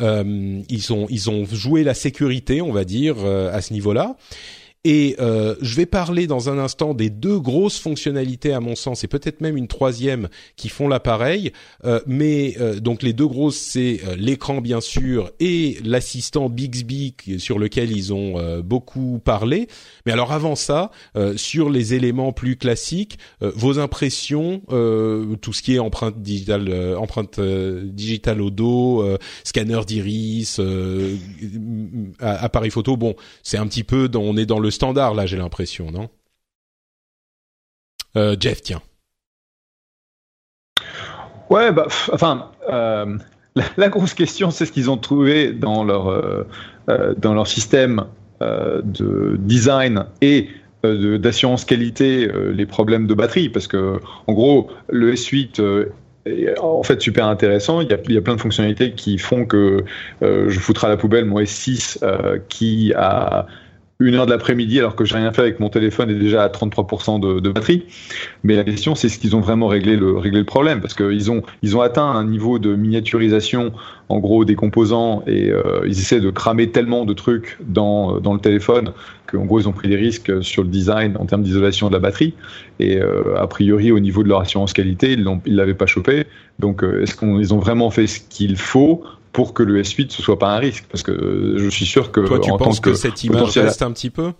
Euh, 0.01 0.61
ils 0.69 0.93
ont 0.93 1.07
ils 1.09 1.29
ont 1.29 1.45
joué 1.45 1.83
la 1.83 1.93
sécurité 1.93 2.61
on 2.61 2.73
va 2.73 2.83
dire 2.83 3.15
euh, 3.23 3.51
à 3.51 3.61
ce 3.61 3.73
niveau-là. 3.73 4.15
Et 4.87 5.15
euh, 5.19 5.55
je 5.61 5.75
vais 5.75 5.87
parler 5.87 6.27
dans 6.27 6.47
un 6.47 6.59
instant 6.59 6.93
des 6.93 7.09
deux 7.09 7.39
grosses 7.39 7.79
fonctionnalités 7.79 8.53
à 8.53 8.59
mon 8.59 8.75
sens, 8.75 9.03
et 9.03 9.07
peut-être 9.07 9.41
même 9.41 9.57
une 9.57 9.67
troisième 9.67 10.29
qui 10.57 10.69
font 10.69 10.87
l'appareil. 10.87 11.51
Euh, 11.85 11.99
mais 12.05 12.55
euh, 12.59 12.79
donc 12.79 13.01
les 13.01 13.11
deux 13.11 13.25
grosses, 13.25 13.57
c'est 13.57 13.99
l'écran 14.15 14.61
bien 14.61 14.81
sûr 14.81 15.31
et 15.39 15.79
l'assistant 15.83 16.49
Bixby 16.49 17.15
sur 17.39 17.57
lequel 17.57 17.91
ils 17.91 18.13
ont 18.13 18.59
beaucoup 18.59 19.19
parlé. 19.23 19.67
Mais 20.05 20.11
alors 20.11 20.31
avant 20.31 20.55
ça, 20.55 20.91
sur 21.35 21.71
les 21.71 21.95
éléments 21.95 22.31
plus 22.31 22.55
classiques, 22.55 23.17
vos 23.41 23.79
impressions, 23.79 24.61
tout 25.41 25.53
ce 25.53 25.63
qui 25.63 25.75
est 25.75 25.79
empreinte 25.79 26.21
digitale, 26.21 26.95
empreinte 26.97 27.39
digitale 27.39 28.41
au 28.41 28.51
dos, 28.51 29.03
scanner 29.43 29.79
d'iris, 29.87 30.61
appareil 32.19 32.69
photo. 32.69 32.97
Bon, 32.97 33.15
c'est 33.41 33.57
un 33.57 33.65
petit 33.65 33.83
peu, 33.83 34.07
dans, 34.07 34.21
on 34.21 34.37
est 34.37 34.45
dans 34.45 34.59
le 34.59 34.69
standard 34.75 35.13
là, 35.13 35.25
j'ai 35.25 35.37
l'impression, 35.37 35.91
non? 35.91 36.09
Euh, 38.15 38.35
Jeff, 38.39 38.61
tiens. 38.61 38.81
Ouais, 41.49 41.71
bah, 41.71 41.87
enfin, 42.11 42.51
euh, 42.71 43.17
la, 43.77 43.89
grosse 43.89 44.13
question, 44.13 44.51
c'est 44.51 44.65
ce 44.65 44.71
qu'ils 44.71 44.89
ont 44.89 44.97
trouvé 44.97 45.51
dans 45.51 45.83
leur 45.83 46.07
euh, 46.07 46.45
dans 47.17 47.33
leur 47.33 47.47
système 47.47 48.05
de 48.41 49.37
design 49.39 50.05
et 50.21 50.49
d'assurance 50.83 51.65
qualité 51.65 52.29
les 52.53 52.65
problèmes 52.67 53.07
de 53.07 53.13
batterie, 53.15 53.49
parce 53.49 53.65
que 53.65 53.99
en 54.27 54.33
gros, 54.33 54.69
le 54.89 55.13
S8 55.13 55.87
est 56.25 56.59
en 56.59 56.83
fait 56.83 57.01
super 57.01 57.25
intéressant. 57.25 57.81
Il 57.81 57.89
y, 57.89 57.93
a, 57.93 57.97
il 58.07 58.13
y 58.13 58.17
a 58.17 58.21
plein 58.21 58.35
de 58.35 58.41
fonctionnalités 58.41 58.91
qui 58.91 59.17
font 59.17 59.45
que 59.45 59.85
je 60.21 60.59
foutrai 60.59 60.89
la 60.89 60.97
poubelle 60.97 61.25
mon 61.25 61.39
S6 61.39 61.97
qui 62.49 62.93
a 62.95 63.47
une 63.99 64.15
heure 64.15 64.25
de 64.25 64.31
l'après-midi 64.31 64.79
alors 64.79 64.95
que 64.95 65.05
j'ai 65.05 65.15
rien 65.15 65.31
fait 65.31 65.41
avec 65.41 65.59
mon 65.59 65.69
téléphone 65.69 66.09
et 66.09 66.15
déjà 66.15 66.43
à 66.43 66.49
33% 66.49 67.41
de, 67.41 67.49
batterie. 67.49 67.85
Mais 68.43 68.55
la 68.55 68.63
question, 68.63 68.93
c'est 68.93 69.07
ce 69.07 69.19
qu'ils 69.19 69.35
ont 69.35 69.39
vraiment 69.39 69.67
réglé 69.67 69.95
le, 69.95 70.17
réglé 70.17 70.39
le 70.39 70.45
problème 70.45 70.81
parce 70.81 70.93
qu'ils 70.93 71.31
ont, 71.31 71.43
ils 71.61 71.77
ont 71.77 71.81
atteint 71.81 72.05
un 72.05 72.25
niveau 72.25 72.59
de 72.59 72.75
miniaturisation 72.75 73.71
en 74.09 74.19
gros 74.19 74.43
des 74.43 74.55
composants 74.55 75.23
et 75.27 75.49
euh, 75.49 75.81
ils 75.85 75.97
essaient 75.97 76.19
de 76.19 76.29
cramer 76.29 76.71
tellement 76.71 77.05
de 77.05 77.13
trucs 77.13 77.57
dans, 77.61 78.19
dans 78.19 78.33
le 78.33 78.39
téléphone 78.39 78.91
qu'en 79.31 79.45
gros 79.45 79.59
ils 79.59 79.67
ont 79.67 79.71
pris 79.71 79.87
des 79.87 79.95
risques 79.95 80.43
sur 80.43 80.63
le 80.63 80.69
design 80.69 81.15
en 81.17 81.25
termes 81.25 81.41
d'isolation 81.41 81.87
de 81.87 81.93
la 81.93 81.99
batterie 81.99 82.35
et 82.79 82.97
euh, 82.97 83.35
a 83.37 83.47
priori 83.47 83.91
au 83.91 83.99
niveau 83.99 84.21
de 84.21 84.29
leur 84.29 84.41
assurance 84.41 84.73
qualité 84.73 85.13
ils 85.13 85.25
ils 85.45 85.55
l'avaient 85.55 85.73
pas 85.73 85.87
chopé 85.87 86.27
donc 86.59 86.83
euh, 86.83 87.01
est-ce 87.01 87.15
qu'ils 87.15 87.53
ont 87.53 87.59
vraiment 87.59 87.89
fait 87.89 88.05
ce 88.05 88.19
qu'il 88.19 88.57
faut 88.57 89.03
pour 89.35 89.53
que 89.53 89.63
le 89.63 89.81
S8 89.81 90.11
ce 90.11 90.21
soit 90.21 90.39
pas 90.39 90.55
un 90.55 90.59
risque 90.59 90.85
parce 90.89 91.03
que 91.03 91.11
euh, 91.11 91.57
je 91.57 91.67
suis 91.67 91.85
sûr 91.85 92.13
que 92.13 92.21
toi 92.21 92.39
tu 92.39 92.49
penses 92.57 92.79
que, 92.79 92.93
cette 92.93 93.21
image 93.25 93.57
reste 93.57 93.81
un 93.81 93.91
petit 93.91 94.09
peu? 94.09 94.31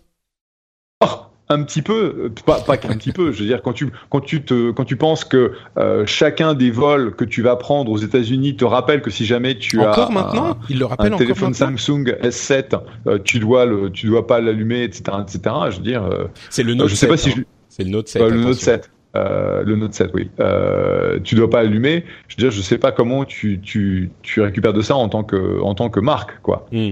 Oh, 1.03 1.07
un 1.49 1.63
petit 1.63 1.81
peu, 1.81 2.31
pas, 2.45 2.61
pas 2.61 2.77
qu'un 2.77 2.95
petit 2.95 3.11
peu. 3.11 3.33
Je 3.33 3.41
veux 3.41 3.45
dire, 3.45 3.61
quand 3.61 3.73
tu 3.73 3.91
quand 4.09 4.21
tu 4.21 4.43
te 4.43 4.71
quand 4.71 4.85
tu 4.85 4.95
penses 4.95 5.25
que 5.25 5.51
euh, 5.77 6.05
chacun 6.05 6.53
des 6.53 6.71
vols 6.71 7.13
que 7.13 7.25
tu 7.25 7.41
vas 7.41 7.57
prendre 7.57 7.91
aux 7.91 7.97
États-Unis 7.97 8.55
te 8.55 8.63
rappelle 8.63 9.01
que 9.01 9.09
si 9.09 9.25
jamais 9.25 9.57
tu 9.57 9.81
encore 9.81 10.11
as 10.11 10.13
maintenant, 10.13 10.51
un, 10.51 10.57
il 10.69 10.79
le 10.79 10.85
rappelle 10.85 11.13
un 11.13 11.17
téléphone 11.17 11.53
Samsung 11.53 12.15
S7, 12.23 12.79
euh, 13.07 13.19
tu 13.21 13.39
dois 13.39 13.65
le 13.65 13.89
tu 13.89 14.07
dois 14.07 14.25
pas 14.25 14.39
l'allumer, 14.39 14.83
etc., 14.83 15.17
etc. 15.21 15.55
Je 15.71 15.75
veux 15.75 15.83
dire, 15.83 16.09
c'est 16.49 16.63
le 16.63 16.73
Note. 16.73 16.87
je 16.87 16.95
7, 16.95 16.99
sais 16.99 17.07
pas 17.07 17.17
si 17.17 17.31
hein. 17.31 17.43
c'est 17.67 17.83
le 17.83 17.89
Note 17.89 18.07
7. 18.07 18.21
le 18.21 18.39
Note 18.39 18.53
7. 18.55 18.89
Euh, 19.15 19.63
le 19.63 19.75
Note 19.75 19.93
7, 19.93 20.11
oui. 20.13 20.29
Euh, 20.39 21.19
tu 21.23 21.35
dois 21.35 21.49
pas 21.49 21.59
allumer. 21.59 22.03
Je 22.27 22.35
veux 22.35 22.41
dire, 22.41 22.51
je 22.51 22.61
sais 22.61 22.77
pas 22.77 22.91
comment 22.91 23.25
tu, 23.25 23.59
tu, 23.61 24.11
tu 24.21 24.41
récupères 24.41 24.73
de 24.73 24.81
ça 24.81 24.95
en 24.95 25.09
tant 25.09 25.23
que, 25.23 25.61
en 25.61 25.75
tant 25.75 25.89
que 25.89 25.99
marque, 25.99 26.41
quoi. 26.41 26.65
Hmm. 26.71 26.91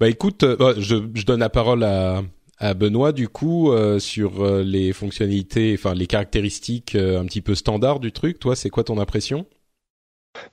Bah 0.00 0.08
écoute, 0.08 0.42
euh, 0.42 0.74
je, 0.78 0.96
je 1.14 1.24
donne 1.24 1.40
la 1.40 1.50
parole 1.50 1.84
à, 1.84 2.22
à 2.58 2.74
Benoît 2.74 3.12
du 3.12 3.28
coup 3.28 3.72
sur 3.98 4.46
les 4.62 4.92
fonctionnalités, 4.92 5.74
enfin 5.76 5.94
les 5.94 6.06
caractéristiques 6.06 6.94
un 6.94 7.24
petit 7.24 7.40
peu 7.40 7.54
standards 7.54 8.00
du 8.00 8.12
truc. 8.12 8.38
Toi, 8.38 8.54
c'est 8.54 8.70
quoi 8.70 8.84
ton 8.84 8.98
impression? 8.98 9.46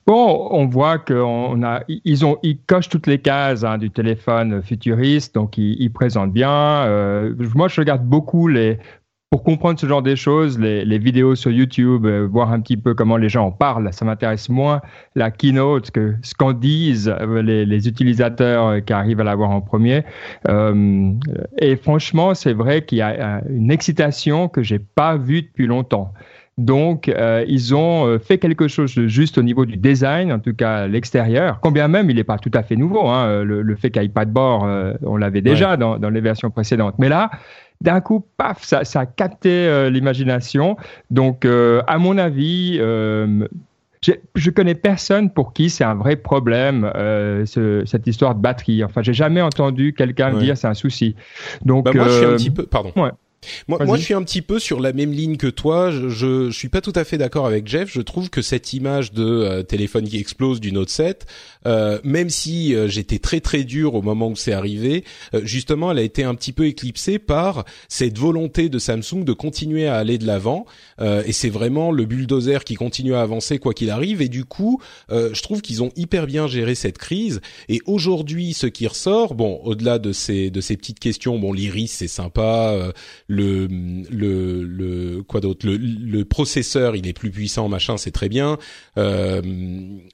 Bon, 0.06 0.48
on 0.50 0.66
voit 0.66 0.98
qu'on 0.98 1.62
a, 1.62 1.82
ils 1.88 2.24
ont, 2.24 2.38
ils 2.42 2.58
cochent 2.58 2.88
toutes 2.88 3.06
les 3.06 3.20
cases 3.20 3.64
hein, 3.64 3.78
du 3.78 3.90
téléphone 3.90 4.62
futuriste, 4.62 5.34
donc 5.34 5.56
ils, 5.56 5.80
ils 5.80 5.92
présentent 5.92 6.32
bien. 6.32 6.50
Euh, 6.86 7.34
moi, 7.54 7.68
je 7.68 7.80
regarde 7.80 8.04
beaucoup 8.04 8.48
les, 8.48 8.78
pour 9.30 9.44
comprendre 9.44 9.78
ce 9.78 9.86
genre 9.86 10.02
de 10.02 10.16
choses, 10.16 10.58
les, 10.58 10.84
les 10.84 10.98
vidéos 10.98 11.36
sur 11.36 11.52
YouTube, 11.52 12.04
euh, 12.04 12.26
voir 12.26 12.52
un 12.52 12.60
petit 12.60 12.76
peu 12.76 12.94
comment 12.94 13.16
les 13.16 13.28
gens 13.28 13.46
en 13.46 13.52
parlent. 13.52 13.88
Ça 13.92 14.04
m'intéresse 14.04 14.48
moins 14.48 14.80
la 15.14 15.30
keynote 15.30 15.92
que 15.92 16.16
ce 16.22 16.34
qu'en 16.34 16.52
disent 16.52 17.08
euh, 17.08 17.40
les, 17.40 17.64
les, 17.64 17.86
utilisateurs 17.86 18.84
qui 18.84 18.92
arrivent 18.92 19.20
à 19.20 19.24
l'avoir 19.24 19.50
en 19.50 19.60
premier. 19.60 20.02
Euh, 20.48 21.12
et 21.58 21.76
franchement, 21.76 22.34
c'est 22.34 22.52
vrai 22.52 22.84
qu'il 22.84 22.98
y 22.98 23.02
a 23.02 23.40
une 23.48 23.70
excitation 23.70 24.48
que 24.48 24.64
j'ai 24.64 24.80
pas 24.80 25.16
vue 25.16 25.42
depuis 25.42 25.68
longtemps. 25.68 26.12
Donc, 26.60 27.08
euh, 27.08 27.42
ils 27.48 27.74
ont 27.74 28.06
euh, 28.06 28.18
fait 28.18 28.36
quelque 28.36 28.68
chose 28.68 28.94
de 28.94 29.06
juste 29.06 29.38
au 29.38 29.42
niveau 29.42 29.64
du 29.64 29.78
design, 29.78 30.30
en 30.30 30.40
tout 30.40 30.52
cas 30.52 30.86
l'extérieur, 30.86 31.58
combien 31.62 31.88
même 31.88 32.10
il 32.10 32.16
n'est 32.16 32.24
pas 32.24 32.36
tout 32.36 32.50
à 32.52 32.62
fait 32.62 32.76
nouveau. 32.76 33.08
Hein, 33.08 33.44
le, 33.44 33.62
le, 33.62 33.76
fait 33.76 33.90
qu'iPadBoard, 33.90 34.66
euh, 34.66 34.94
on 35.02 35.16
l'avait 35.16 35.40
déjà 35.40 35.78
dans, 35.78 35.98
dans, 35.98 36.10
les 36.10 36.20
versions 36.20 36.50
précédentes. 36.50 36.96
Mais 36.98 37.08
là, 37.08 37.30
d'un 37.80 38.00
coup, 38.00 38.24
paf, 38.36 38.62
ça, 38.62 38.84
ça 38.84 39.00
a 39.00 39.06
capté 39.06 39.50
euh, 39.50 39.90
l'imagination. 39.90 40.76
Donc, 41.10 41.44
à 41.44 41.98
mon 41.98 42.18
avis, 42.18 42.78
je 42.78 44.50
connais 44.50 44.74
personne 44.74 45.30
pour 45.30 45.52
qui 45.52 45.70
c'est 45.70 45.84
un 45.84 45.94
vrai 45.94 46.16
problème 46.16 46.90
ce, 46.94 47.82
cette 47.86 48.06
histoire 48.06 48.34
de 48.34 48.40
batterie. 48.40 48.84
Enfin, 48.84 49.02
j'ai 49.02 49.14
jamais 49.14 49.42
entendu 49.42 49.94
quelqu'un 49.94 50.34
ouais. 50.34 50.40
dire 50.40 50.56
c'est 50.56 50.68
un 50.68 50.74
souci. 50.74 51.16
Donc, 51.64 51.84
bah 51.84 51.92
moi, 51.94 52.08
je 52.08 52.12
suis 52.12 52.26
un 52.26 52.36
petit 52.36 52.50
peu, 52.50 52.66
pardon. 52.66 52.92
Ouais. 52.96 53.10
Moi, 53.68 53.78
moi, 53.84 53.96
je 53.96 54.02
suis 54.02 54.14
un 54.14 54.22
petit 54.22 54.42
peu 54.42 54.58
sur 54.58 54.80
la 54.80 54.92
même 54.92 55.12
ligne 55.12 55.36
que 55.36 55.46
toi. 55.46 55.90
Je, 55.90 56.08
je, 56.08 56.50
je 56.50 56.56
suis 56.56 56.68
pas 56.68 56.80
tout 56.80 56.92
à 56.94 57.04
fait 57.04 57.16
d'accord 57.18 57.46
avec 57.46 57.66
Jeff. 57.66 57.90
Je 57.90 58.00
trouve 58.00 58.28
que 58.28 58.42
cette 58.42 58.72
image 58.74 59.12
de 59.12 59.24
euh, 59.24 59.62
téléphone 59.62 60.06
qui 60.06 60.18
explose 60.18 60.60
du 60.60 60.72
Note 60.72 60.90
7, 60.90 61.26
euh, 61.66 61.98
même 62.04 62.28
si 62.28 62.74
euh, 62.74 62.88
j'étais 62.88 63.18
très 63.18 63.40
très 63.40 63.64
dur 63.64 63.94
au 63.94 64.02
moment 64.02 64.28
où 64.28 64.36
c'est 64.36 64.52
arrivé, 64.52 65.04
euh, 65.34 65.40
justement, 65.44 65.90
elle 65.90 65.98
a 65.98 66.02
été 66.02 66.22
un 66.22 66.34
petit 66.34 66.52
peu 66.52 66.66
éclipsée 66.66 67.18
par 67.18 67.64
cette 67.88 68.18
volonté 68.18 68.68
de 68.68 68.78
Samsung 68.78 69.24
de 69.24 69.32
continuer 69.32 69.86
à 69.86 69.96
aller 69.96 70.18
de 70.18 70.26
l'avant. 70.26 70.66
Euh, 71.00 71.22
et 71.24 71.32
c'est 71.32 71.48
vraiment 71.50 71.92
le 71.92 72.04
bulldozer 72.04 72.64
qui 72.64 72.74
continue 72.74 73.14
à 73.14 73.22
avancer 73.22 73.58
quoi 73.58 73.72
qu'il 73.72 73.90
arrive. 73.90 74.20
Et 74.20 74.28
du 74.28 74.44
coup, 74.44 74.80
je 75.10 75.42
trouve 75.42 75.62
qu'ils 75.62 75.82
ont 75.82 75.90
hyper 75.96 76.26
bien 76.26 76.46
géré 76.46 76.74
cette 76.74 76.98
crise. 76.98 77.40
Et 77.68 77.80
aujourd'hui, 77.86 78.52
ce 78.52 78.66
qui 78.66 78.86
ressort, 78.86 79.34
bon, 79.34 79.60
au-delà 79.64 79.98
de 79.98 80.12
ces 80.12 80.50
de 80.50 80.60
ces 80.60 80.76
petites 80.76 80.98
questions, 80.98 81.38
bon, 81.38 81.52
l'iris 81.52 81.92
c'est 81.92 82.08
sympa 82.08 82.92
le 83.30 83.68
le 84.10 84.64
le 84.64 85.22
quoi 85.22 85.40
d'autre 85.40 85.64
le, 85.64 85.76
le 85.76 86.24
processeur 86.24 86.96
il 86.96 87.06
est 87.06 87.12
plus 87.12 87.30
puissant 87.30 87.68
machin 87.68 87.96
c'est 87.96 88.10
très 88.10 88.28
bien. 88.28 88.58
Euh, 88.98 89.40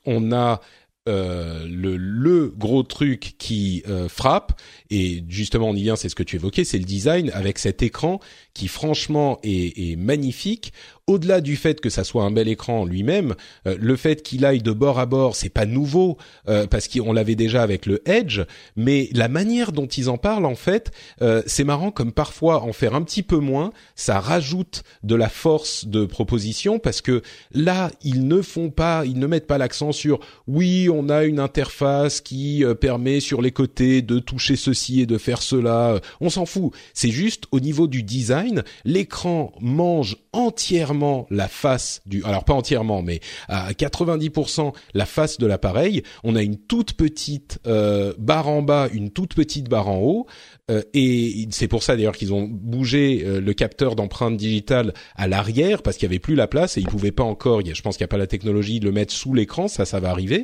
on 0.05 0.33
a 0.33 0.61
euh, 1.09 1.65
le, 1.69 1.97
le 1.97 2.49
gros 2.49 2.83
truc 2.83 3.37
qui 3.39 3.85
euh, 3.89 4.09
frappe 4.09 4.61
et 4.91 5.23
justement 5.29 5.71
on 5.71 5.75
y 5.75 5.83
vient 5.83 5.97
c'est 5.97 6.09
ce 6.09 6.17
que 6.17 6.25
tu 6.25 6.37
évoquais 6.37 6.65
c'est 6.65 6.79
le 6.79 6.85
design 6.85 7.31
avec 7.31 7.59
cet 7.59 7.83
écran 7.83 8.19
qui 8.55 8.69
franchement 8.69 9.39
est, 9.45 9.93
est 9.93 9.97
magnifique 9.97 10.73
au-delà 11.07 11.41
du 11.41 11.57
fait 11.57 11.81
que 11.81 11.89
ça 11.89 12.03
soit 12.03 12.25
un 12.25 12.31
bel 12.31 12.49
écran 12.49 12.85
lui-même, 12.85 13.35
euh, 13.67 13.77
le 13.81 13.97
fait 13.97 14.23
qu'il 14.23 14.45
aille 14.45 14.63
de 14.63 14.73
bord 14.73 14.99
à 14.99 15.07
bord, 15.07 15.37
c'est 15.37 15.49
pas 15.49 15.65
nouveau 15.67 16.19
euh, 16.49 16.67
parce 16.67 16.89
qu'on 16.89 17.13
l'avait 17.13 17.37
déjà 17.37 17.63
avec 17.63 17.87
le 17.87 18.03
Edge, 18.09 18.41
mais 18.75 19.09
la 19.13 19.29
manière 19.29 19.71
dont 19.71 19.87
ils 19.87 20.11
en 20.11 20.19
parlent 20.19 20.47
en 20.47 20.57
fait, 20.57 20.91
euh, 21.23 21.43
c'est 21.47 21.65
marrant 21.65 21.93
comme 21.93 22.13
parfois 22.13 22.63
en 22.63 22.73
faire 22.73 22.95
un 22.95 23.03
petit 23.03 23.23
peu 23.23 23.37
moins, 23.37 23.73
ça 23.95 24.19
rajoute 24.19 24.83
de 25.05 25.15
la 25.15 25.29
force 25.29 25.87
de 25.87 26.05
proposition 26.07 26.79
parce 26.81 27.01
que 27.01 27.23
là, 27.53 27.91
ils 28.03 28.27
ne 28.27 28.43
font 28.43 28.71
pas, 28.71 29.05
ils 29.05 29.19
ne 29.19 29.27
mettent 29.29 29.47
pas 29.47 29.59
l'accent 29.59 29.93
sur 29.93 30.19
oui, 30.49 30.89
on 30.93 31.09
a 31.09 31.25
une 31.25 31.39
interface 31.39 32.21
qui 32.21 32.65
euh, 32.65 32.75
permet 32.75 33.21
sur 33.21 33.43
les 33.43 33.53
côtés 33.53 34.03
de 34.03 34.19
toucher 34.19 34.57
ceci 34.57 35.01
et 35.03 35.07
de 35.07 35.19
faire 35.19 35.43
cela, 35.43 36.01
on 36.21 36.31
s'en 36.31 36.47
fout. 36.47 36.73
C'est 36.95 37.11
juste 37.11 37.45
au 37.53 37.61
niveau 37.61 37.87
du 37.87 38.03
design, 38.03 38.65
l'écran 38.85 39.53
mange 39.61 40.17
entièrement 40.37 41.27
la 41.31 41.49
face 41.49 42.01
du, 42.07 42.23
alors 42.25 42.45
pas 42.45 42.55
entièrement, 42.55 43.03
mais 43.03 43.21
à 43.49 43.73
90% 43.73 44.73
la 44.95 45.07
face 45.07 45.39
de 45.39 45.47
l'appareil. 45.47 46.03
On 46.25 46.37
a 46.37 46.43
une 46.43 46.57
toute 46.57 46.93
petite 46.95 47.59
euh, 47.67 48.13
barre 48.19 48.49
en 48.49 48.63
bas, 48.63 48.89
une 48.93 49.11
toute 49.11 49.35
petite 49.35 49.69
barre 49.69 49.89
en 49.89 49.99
haut. 49.99 50.27
Euh, 50.69 50.83
et 50.95 51.47
c'est 51.51 51.69
pour 51.69 51.85
ça 51.85 51.95
d'ailleurs 51.95 52.17
qu'ils 52.17 52.35
ont 52.35 52.43
bougé 52.43 53.23
euh, 53.25 53.41
le 53.41 53.55
capteur 53.55 53.95
d'empreinte 53.95 54.37
digitale 54.37 54.95
à 55.15 55.29
l'arrière 55.29 55.81
parce 55.81 55.97
qu'il 55.97 56.09
y 56.09 56.11
avait 56.11 56.19
plus 56.19 56.35
la 56.35 56.49
place 56.49 56.77
et 56.77 56.81
ils 56.81 56.89
pouvaient 56.89 57.13
pas 57.13 57.23
encore. 57.23 57.65
je 57.65 57.81
pense 57.83 57.97
qu'il 57.97 58.03
n'y 58.03 58.09
a 58.09 58.09
pas 58.09 58.17
la 58.17 58.27
technologie 58.27 58.81
de 58.81 58.87
le 58.87 58.91
mettre 58.91 59.13
sous 59.13 59.33
l'écran. 59.33 59.69
Ça, 59.69 59.85
ça 59.85 60.01
va 60.01 60.11
arriver. 60.11 60.43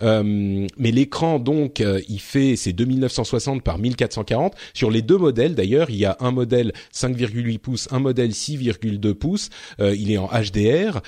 Euh, 0.00 0.66
mais 0.78 0.90
l'écran 0.90 1.38
donc, 1.38 1.82
euh, 1.82 2.00
il 2.08 2.20
fait 2.20 2.56
c'est 2.56 2.72
2960 2.72 3.62
par 3.62 3.78
1440 3.78 4.54
sur 4.72 4.90
les 4.90 5.02
deux 5.02 5.18
modèles. 5.18 5.54
D'ailleurs, 5.54 5.90
il 5.90 5.96
y 5.96 6.06
a 6.06 6.16
un 6.20 6.30
modèle 6.30 6.72
5,8 6.94 7.58
pouces, 7.58 7.88
un 7.90 7.98
modèle 7.98 8.30
6,2 8.30 9.12
pouces. 9.12 9.50
il 9.78 10.10
est 10.10 10.18
en 10.18 10.28
HDR, 10.28 11.00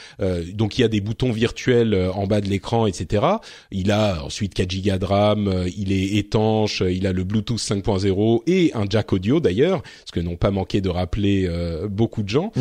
donc 0.55 0.79
il 0.79 0.83
y 0.83 0.85
a 0.85 0.89
des 0.89 1.01
boutons 1.01 1.33
virtuels 1.33 1.95
en 2.15 2.27
bas 2.27 2.41
de 2.41 2.49
l'écran, 2.49 2.87
etc. 2.87 3.25
Il 3.71 3.91
a 3.91 4.23
ensuite 4.25 4.55
4 4.55 4.83
Go 4.83 4.99
de 4.99 5.05
RAM. 5.05 5.65
il 5.77 5.93
est 5.93 6.17
étanche. 6.19 6.83
Il 6.87 7.07
a 7.07 7.13
le 7.13 7.25
Bluetooth 7.25 7.59
5.0 7.59 8.43
et 8.51 8.73
un 8.75 8.85
jack 8.89 9.13
audio 9.13 9.39
d'ailleurs, 9.41 9.83
ce 10.05 10.13
que 10.13 10.21
n'ont 10.21 10.37
pas 10.37 10.51
manqué 10.51 10.81
de 10.81 10.89
rappeler 10.89 11.47
euh, 11.47 11.89
beaucoup 11.89 12.23
de 12.23 12.29
gens. 12.29 12.53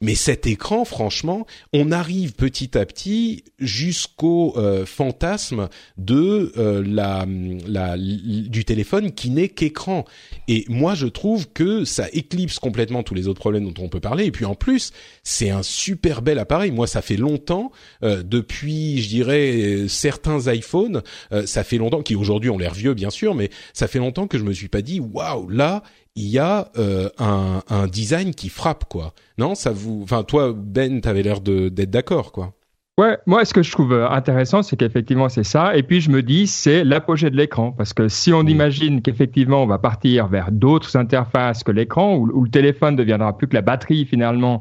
Mais 0.00 0.14
cet 0.14 0.46
écran, 0.46 0.84
franchement, 0.84 1.46
on 1.72 1.90
arrive 1.90 2.34
petit 2.34 2.78
à 2.78 2.86
petit 2.86 3.44
jusqu'au 3.58 4.54
euh, 4.56 4.86
fantasme 4.86 5.68
de 5.98 6.52
euh, 6.56 6.82
la, 6.86 7.26
la, 7.66 7.96
du 7.98 8.64
téléphone 8.64 9.12
qui 9.12 9.30
n'est 9.30 9.48
qu'écran. 9.48 10.04
Et 10.46 10.64
moi, 10.68 10.94
je 10.94 11.06
trouve 11.06 11.48
que 11.52 11.84
ça 11.84 12.06
éclipse 12.12 12.58
complètement 12.58 13.02
tous 13.02 13.14
les 13.14 13.26
autres 13.26 13.40
problèmes 13.40 13.70
dont 13.72 13.82
on 13.82 13.88
peut 13.88 14.00
parler. 14.00 14.26
Et 14.26 14.30
puis 14.30 14.44
en 14.44 14.54
plus, 14.54 14.92
c'est 15.24 15.50
un 15.50 15.62
super 15.62 16.22
bel 16.22 16.38
appareil. 16.38 16.70
Moi, 16.70 16.86
ça 16.86 17.02
fait 17.02 17.16
longtemps, 17.16 17.72
depuis, 18.02 19.02
je 19.02 19.08
dirais, 19.08 19.86
certains 19.88 20.52
iPhones, 20.52 21.02
ça 21.46 21.64
fait 21.64 21.78
longtemps, 21.78 22.02
qui 22.02 22.14
aujourd'hui 22.14 22.50
ont 22.50 22.58
l'air 22.58 22.74
vieux, 22.74 22.94
bien 22.94 23.10
sûr, 23.10 23.34
mais 23.34 23.50
ça 23.72 23.88
fait 23.88 23.98
longtemps 23.98 24.26
que 24.26 24.38
je 24.38 24.44
me 24.44 24.52
suis 24.52 24.68
pas 24.68 24.82
dit, 24.82 25.00
waouh 25.00 25.31
là, 25.48 25.82
il 26.14 26.28
y 26.28 26.38
a 26.38 26.70
euh, 26.78 27.08
un, 27.18 27.62
un, 27.68 27.86
design 27.86 28.34
qui 28.34 28.48
frappe, 28.48 28.84
quoi. 28.88 29.14
Non, 29.38 29.54
ça 29.54 29.70
vous, 29.70 30.00
enfin, 30.02 30.24
toi, 30.24 30.52
Ben, 30.54 31.00
t'avais 31.00 31.22
l'air 31.22 31.40
d'être 31.40 31.90
d'accord, 31.90 32.32
quoi. 32.32 32.52
Ouais, 32.98 33.16
moi, 33.24 33.42
ce 33.46 33.54
que 33.54 33.62
je 33.62 33.72
trouve 33.72 33.94
euh, 33.94 34.10
intéressant, 34.10 34.62
c'est 34.62 34.76
qu'effectivement, 34.76 35.30
c'est 35.30 35.44
ça. 35.44 35.74
Et 35.74 35.82
puis, 35.82 36.02
je 36.02 36.10
me 36.10 36.22
dis, 36.22 36.46
c'est 36.46 36.84
l'apogée 36.84 37.30
de 37.30 37.36
l'écran. 37.38 37.72
Parce 37.72 37.94
que 37.94 38.06
si 38.08 38.34
on 38.34 38.42
imagine 38.42 39.00
qu'effectivement, 39.00 39.62
on 39.62 39.66
va 39.66 39.78
partir 39.78 40.26
vers 40.26 40.52
d'autres 40.52 40.94
interfaces 40.98 41.64
que 41.64 41.72
l'écran, 41.72 42.16
où, 42.16 42.28
où, 42.30 42.44
le 42.44 42.50
téléphone 42.50 42.94
deviendra 42.94 43.38
plus 43.38 43.48
que 43.48 43.54
la 43.54 43.62
batterie 43.62 44.04
finalement, 44.04 44.60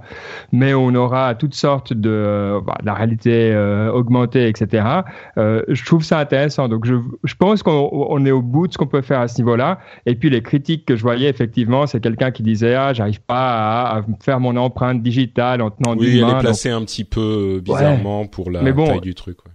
mais 0.54 0.74
on 0.74 0.96
aura 0.96 1.36
toutes 1.36 1.56
sortes 1.56 1.92
de, 1.92 2.10
euh, 2.10 2.62
bah, 2.66 2.78
la 2.86 2.94
réalité 2.94 3.52
euh, 3.52 3.92
augmentée, 3.92 4.48
etc. 4.48 5.02
Euh, 5.38 5.64
je 5.68 5.84
trouve 5.84 6.06
ça 6.06 6.18
intéressant. 6.18 6.70
Donc, 6.70 6.86
je, 6.86 6.96
je 7.26 7.36
pense 7.36 7.64
qu'on 7.64 8.26
est 8.26 8.32
au 8.32 8.42
bout 8.42 8.68
de 8.68 8.72
ce 8.72 8.78
qu'on 8.78 8.88
peut 8.88 9.02
faire 9.02 9.20
à 9.20 9.28
ce 9.28 9.42
niveau-là. 9.42 9.80
Et 10.06 10.16
puis, 10.16 10.30
les 10.30 10.42
critiques 10.42 10.86
que 10.86 10.96
je 10.96 11.02
voyais, 11.02 11.28
effectivement, 11.28 11.86
c'est 11.86 12.00
quelqu'un 12.00 12.32
qui 12.32 12.44
disait, 12.44 12.76
ah, 12.76 12.94
j'arrive 12.94 13.20
pas 13.20 13.90
à, 13.90 13.98
à, 13.98 14.02
faire 14.24 14.40
mon 14.40 14.56
empreinte 14.56 15.04
digitale 15.04 15.62
en 15.62 15.70
tenant 15.70 15.98
oui, 15.98 16.12
d'une 16.12 16.22
main. 16.22 16.28
Oui, 16.28 16.32
elle 16.32 16.38
est 16.38 16.44
placée 16.44 16.70
donc... 16.70 16.84
un 16.84 16.86
petit 16.86 17.04
peu 17.04 17.60
bizarrement. 17.62 18.21
Ouais 18.21 18.21
pour 18.28 18.52
la 18.52 18.72
bon, 18.72 18.88
taille 18.88 19.02
du 19.02 19.16
truc. 19.16 19.46
Ouais. 19.46 19.52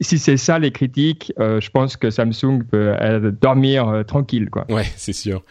Si 0.00 0.18
c'est 0.18 0.36
ça 0.36 0.58
les 0.58 0.72
critiques, 0.72 1.32
euh, 1.38 1.60
je 1.60 1.70
pense 1.70 1.96
que 1.96 2.10
Samsung 2.10 2.64
peut 2.68 2.94
euh, 3.00 3.30
dormir 3.30 3.88
euh, 3.88 4.02
tranquille, 4.02 4.50
quoi. 4.50 4.66
Ouais, 4.68 4.86
c'est 4.96 5.12
sûr. 5.12 5.44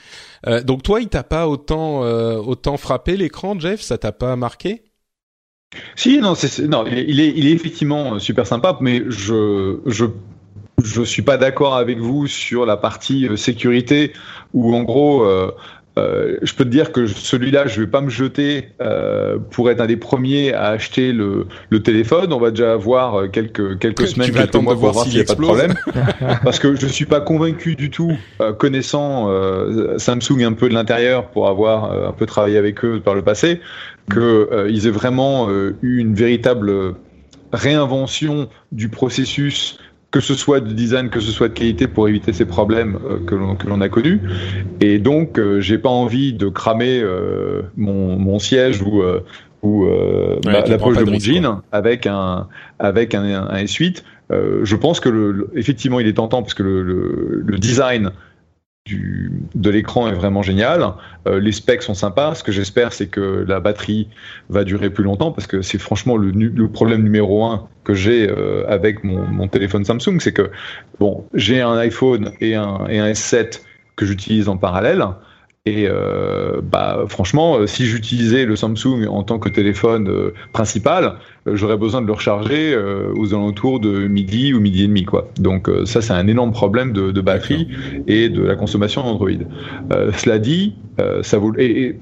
Euh, 0.46 0.62
donc 0.62 0.84
toi, 0.84 1.00
il 1.00 1.08
t'a 1.08 1.24
pas 1.24 1.48
autant 1.48 2.02
autant 2.02 2.76
frappé 2.76 3.16
l'écran, 3.16 3.58
Jeff? 3.58 3.80
Ça 3.80 3.98
t'a 3.98 4.12
pas 4.12 4.36
marqué? 4.36 4.84
Si, 5.96 6.20
non, 6.20 6.36
c'est 6.36 6.68
non, 6.68 6.86
il 6.86 7.22
est 7.22 7.34
il 7.36 7.48
est 7.48 7.52
effectivement 7.52 8.20
super 8.20 8.46
sympa, 8.46 8.78
mais 8.82 9.04
je 9.08 9.80
je 9.86 10.06
je 10.84 11.02
suis 11.04 11.24
pas 11.24 11.38
d'accord 11.38 11.76
avec 11.76 11.98
vous 11.98 12.28
sur 12.28 12.66
la 12.66 12.78
partie 12.78 13.30
sécurité 13.38 14.12
où 14.54 14.76
en 14.76 14.84
gros 14.84 15.24
euh, 15.24 15.52
je 16.42 16.54
peux 16.54 16.64
te 16.64 16.70
dire 16.70 16.92
que 16.92 17.08
celui-là, 17.08 17.68
je 17.68 17.82
vais 17.82 17.88
pas 17.88 18.02
me 18.02 18.10
jeter 18.10 18.70
euh, 18.82 19.38
pour 19.52 19.70
être 19.70 19.82
un 19.82 19.86
des 19.88 19.98
premiers 19.98 20.54
à 20.54 20.68
acheter 20.68 21.12
le, 21.12 21.48
le 21.70 21.84
téléphone. 21.84 22.34
On 22.34 22.40
va 22.40 22.52
déjà 22.52 22.74
avoir 22.74 23.16
euh, 23.16 23.28
quelques 23.28 23.80
quelques 23.80 24.08
semaines, 24.08 24.32
quelques 24.32 24.56
mois 24.56 24.76
pour 24.76 24.92
voir 24.92 25.06
s'il 25.06 25.16
n'y 25.16 25.22
a 25.22 25.24
pas 25.24 25.36
de 25.36 25.42
problème. 25.42 25.74
Parce 26.44 26.60
que 26.60 26.76
je 26.76 26.88
suis 26.88 27.06
pas 27.06 27.22
convaincu 27.22 27.76
du 27.76 27.90
tout, 27.90 28.18
euh, 28.42 28.54
connaissant 28.54 29.30
euh, 29.30 29.98
Samsung 29.98 30.44
un 30.44 30.54
peu 30.54 30.70
de 30.70 30.74
l'intérieur 30.74 31.28
pour 31.28 31.48
avoir 31.48 31.92
un 31.92 32.12
peu 32.12 32.26
travaillé 32.26 32.58
avec 32.58 32.84
eux 32.84 33.02
par 33.04 33.16
le 33.16 33.22
passé, 33.22 33.62
que 34.10 34.68
ils 34.70 34.88
aient 34.88 34.92
vraiment 34.92 35.50
eu 35.50 35.98
une 35.98 36.14
véritable 36.14 36.96
réinvention 37.54 38.50
du 38.72 38.90
processus 38.90 39.78
que 40.12 40.20
ce 40.20 40.36
soit 40.36 40.60
de 40.62 40.72
design, 40.72 41.10
que 41.10 41.20
ce 41.20 41.32
soit 41.32 41.50
de 41.50 41.54
qualité, 41.54 41.88
pour 41.88 42.08
éviter 42.08 42.34
ces 42.34 42.46
problèmes 42.46 42.98
euh, 43.06 43.20
que 43.26 43.36
l'on 43.36 43.82
a 43.82 43.90
connus. 43.90 44.22
Et 44.80 45.00
donc, 45.00 45.38
euh, 45.38 45.60
j'ai 45.60 45.78
pas 45.78 45.90
envie 45.90 46.34
de 46.34 46.48
cramer 46.48 47.02
euh, 47.02 47.64
mon, 47.76 48.18
mon 48.18 48.40
siège 48.40 48.82
ou 48.82 49.04
ou 49.64 49.88
l'approche 50.46 50.98
de 50.98 51.04
mon 51.04 51.20
jean 51.20 51.62
avec 51.72 52.06
un 52.06 52.48
avec 52.80 53.16
un, 53.16 53.24
un 53.24 53.64
S8. 53.64 54.04
je 54.30 54.76
pense 54.76 55.00
que 55.00 55.10
le, 55.10 55.50
effectivement, 55.56 56.00
il 56.00 56.08
est 56.08 56.14
tentant 56.14 56.42
parce 56.42 56.54
que 56.54 56.64
le, 56.64 56.84
le, 56.84 57.44
le 57.46 57.58
design 57.58 58.12
de 59.56 59.70
l'écran 59.70 60.08
est 60.08 60.14
vraiment 60.14 60.42
génial. 60.42 60.94
Euh, 61.28 61.40
les 61.40 61.52
specs 61.52 61.84
sont 61.84 61.94
sympas. 61.94 62.36
Ce 62.36 62.44
que 62.44 62.52
j'espère, 62.52 62.94
c'est 62.94 63.08
que 63.08 63.46
la 63.48 63.60
batterie 63.60 64.08
va 64.50 64.64
durer 64.64 64.90
plus 64.90 65.04
longtemps 65.04 65.32
parce 65.32 65.48
que 65.48 65.62
c'est 65.62 65.78
franchement 65.78 66.18
le, 66.18 66.68
problème 66.68 67.04
numéro 67.04 67.46
un 67.46 67.68
que 67.84 67.94
j'ai 67.94 68.30
euh, 68.30 68.66
avec 68.68 69.04
mon, 69.04 69.48
téléphone 69.48 69.86
Samsung, 69.86 70.20
c'est 70.20 70.34
que 70.34 70.52
bon, 71.00 71.26
j'ai 71.34 71.62
un 71.62 71.78
iPhone 71.78 72.32
et 72.42 72.56
un, 72.56 72.86
et 72.90 73.00
un 73.00 73.08
S7 73.08 73.62
que 73.96 74.06
j'utilise 74.06 74.50
en 74.50 74.58
parallèle. 74.58 75.04
Et 75.68 75.86
euh, 75.86 76.62
bah, 76.64 77.04
franchement, 77.10 77.58
euh, 77.58 77.68
si 77.68 77.86
j'utilisais 77.88 78.46
le 78.46 78.56
Samsung 78.56 79.06
en 79.10 79.24
tant 79.24 79.38
que 79.38 79.50
téléphone 79.50 80.08
euh, 80.08 80.34
principal, 80.54 81.16
j'aurais 81.46 81.76
besoin 81.76 82.02
de 82.02 82.08
le 82.08 82.14
recharger 82.14 82.78
aux 83.16 83.34
alentours 83.34 83.82
de 83.82 84.08
midi 84.08 84.54
ou 84.54 84.62
midi 84.62 84.84
et 84.84 84.88
demi. 84.88 85.04
Quoi. 85.04 85.30
Donc 85.40 85.70
ça, 85.86 86.02
c'est 86.02 86.14
un 86.14 86.28
énorme 86.28 86.52
problème 86.52 86.92
de, 86.92 87.12
de 87.12 87.22
batterie 87.22 87.70
et 88.06 88.28
de 88.28 88.44
la 88.44 88.56
consommation 88.56 89.02
d'Android. 89.04 89.30
cela 90.18 90.40
dit, 90.40 90.76
ça 91.22 91.38
vaut... 91.38 91.54
Et, 91.58 91.96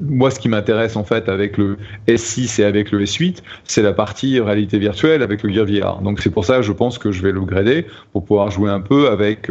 moi, 0.00 0.30
ce 0.30 0.38
qui 0.38 0.48
m'intéresse 0.48 0.96
en 0.96 1.04
fait 1.04 1.28
avec 1.28 1.56
le 1.56 1.76
S6 2.06 2.60
et 2.60 2.64
avec 2.64 2.90
le 2.90 3.02
S8, 3.04 3.38
c'est 3.64 3.82
la 3.82 3.92
partie 3.92 4.40
réalité 4.40 4.78
virtuelle 4.78 5.22
avec 5.22 5.42
le 5.42 5.52
Gear 5.52 5.66
VR. 5.66 6.00
Donc 6.02 6.20
c'est 6.20 6.30
pour 6.30 6.44
ça 6.44 6.56
que 6.56 6.62
je 6.62 6.72
pense 6.72 6.98
que 6.98 7.12
je 7.12 7.22
vais 7.22 7.32
le 7.32 7.40
grader 7.40 7.86
pour 8.12 8.24
pouvoir 8.24 8.50
jouer 8.50 8.70
un 8.70 8.80
peu 8.80 9.08
avec 9.08 9.50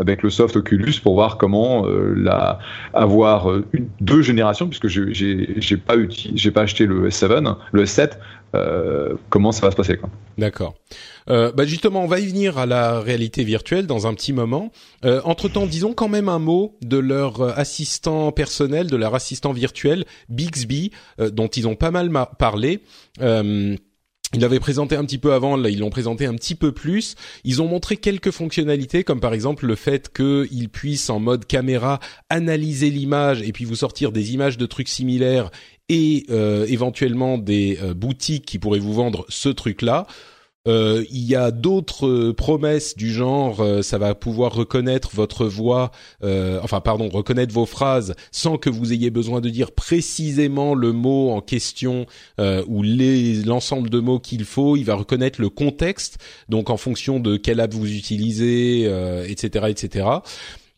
avec 0.00 0.22
le 0.22 0.30
soft 0.30 0.56
Oculus 0.56 0.94
pour 1.02 1.14
voir 1.14 1.36
comment 1.36 1.86
euh, 1.86 2.14
la, 2.16 2.58
avoir 2.94 3.50
euh, 3.50 3.64
deux 4.00 4.22
générations, 4.22 4.66
puisque 4.66 4.88
j'ai 4.88 5.76
pas, 5.76 5.94
j'ai 6.08 6.50
pas 6.50 6.62
acheté 6.62 6.86
le 6.86 7.08
S7, 7.08 7.56
le 7.72 7.84
S7, 7.84 8.12
euh, 8.54 9.14
comment 9.28 9.52
ça 9.52 9.62
va 9.66 9.70
se 9.70 9.76
passer. 9.76 9.98
D'accord. 10.38 10.74
Euh, 11.28 11.52
bah 11.52 11.64
justement, 11.64 12.02
on 12.02 12.06
va 12.06 12.18
y 12.20 12.26
venir 12.26 12.58
à 12.58 12.66
la 12.66 13.00
réalité 13.00 13.44
virtuelle 13.44 13.86
dans 13.86 14.06
un 14.06 14.14
petit 14.14 14.32
moment. 14.32 14.72
Euh, 15.04 15.20
entre 15.24 15.48
temps, 15.48 15.66
disons 15.66 15.92
quand 15.92 16.08
même 16.08 16.28
un 16.28 16.38
mot 16.38 16.76
de 16.82 16.98
leur 16.98 17.42
assistant 17.58 18.32
personnel, 18.32 18.88
de 18.88 18.96
leur 18.96 19.14
assistant 19.14 19.52
virtuel, 19.52 20.04
Bixby, 20.28 20.90
dont 21.18 21.48
ils 21.48 21.68
ont 21.68 21.76
pas 21.76 21.90
mal 21.90 22.10
parlé. 22.38 22.82
Ils 24.32 24.40
l'avaient 24.40 24.60
présenté 24.60 24.94
un 24.94 25.04
petit 25.04 25.18
peu 25.18 25.32
avant, 25.32 25.56
là 25.56 25.70
ils 25.70 25.80
l'ont 25.80 25.90
présenté 25.90 26.24
un 26.24 26.34
petit 26.34 26.54
peu 26.54 26.70
plus. 26.70 27.16
Ils 27.42 27.60
ont 27.62 27.66
montré 27.66 27.96
quelques 27.96 28.30
fonctionnalités, 28.30 29.02
comme 29.02 29.18
par 29.18 29.34
exemple 29.34 29.66
le 29.66 29.74
fait 29.74 30.12
qu'ils 30.12 30.68
puissent 30.68 31.10
en 31.10 31.18
mode 31.18 31.46
caméra 31.46 31.98
analyser 32.28 32.90
l'image 32.90 33.42
et 33.42 33.50
puis 33.50 33.64
vous 33.64 33.74
sortir 33.74 34.12
des 34.12 34.32
images 34.32 34.56
de 34.56 34.66
trucs 34.66 34.88
similaires 34.88 35.50
et 35.90 36.24
euh, 36.30 36.64
éventuellement 36.68 37.36
des 37.36 37.78
euh, 37.82 37.92
boutiques 37.94 38.46
qui 38.46 38.58
pourraient 38.58 38.78
vous 38.78 38.94
vendre 38.94 39.26
ce 39.28 39.48
truc-là. 39.50 40.06
Euh, 40.68 41.04
il 41.10 41.24
y 41.24 41.34
a 41.34 41.50
d'autres 41.50 42.06
euh, 42.06 42.34
promesses 42.34 42.94
du 42.94 43.10
genre, 43.10 43.60
euh, 43.60 43.80
ça 43.80 43.96
va 43.96 44.14
pouvoir 44.14 44.52
reconnaître 44.52 45.10
votre 45.14 45.46
voix, 45.46 45.90
enfin 46.62 46.80
pardon, 46.80 47.08
reconnaître 47.08 47.52
vos 47.54 47.64
phrases 47.64 48.14
sans 48.30 48.58
que 48.58 48.68
vous 48.68 48.92
ayez 48.92 49.10
besoin 49.10 49.40
de 49.40 49.48
dire 49.48 49.72
précisément 49.72 50.74
le 50.74 50.92
mot 50.92 51.30
en 51.30 51.40
question 51.40 52.06
ou 52.38 52.82
l'ensemble 52.82 53.90
de 53.90 53.98
mots 54.00 54.18
qu'il 54.18 54.44
faut. 54.44 54.76
Il 54.76 54.84
va 54.84 54.94
reconnaître 54.94 55.40
le 55.40 55.48
contexte, 55.48 56.18
donc 56.48 56.70
en 56.70 56.76
fonction 56.76 57.20
de 57.20 57.36
quelle 57.36 57.60
app 57.60 57.72
vous 57.72 57.90
utilisez, 57.90 58.84
etc., 59.26 59.66
etc. 59.68 60.06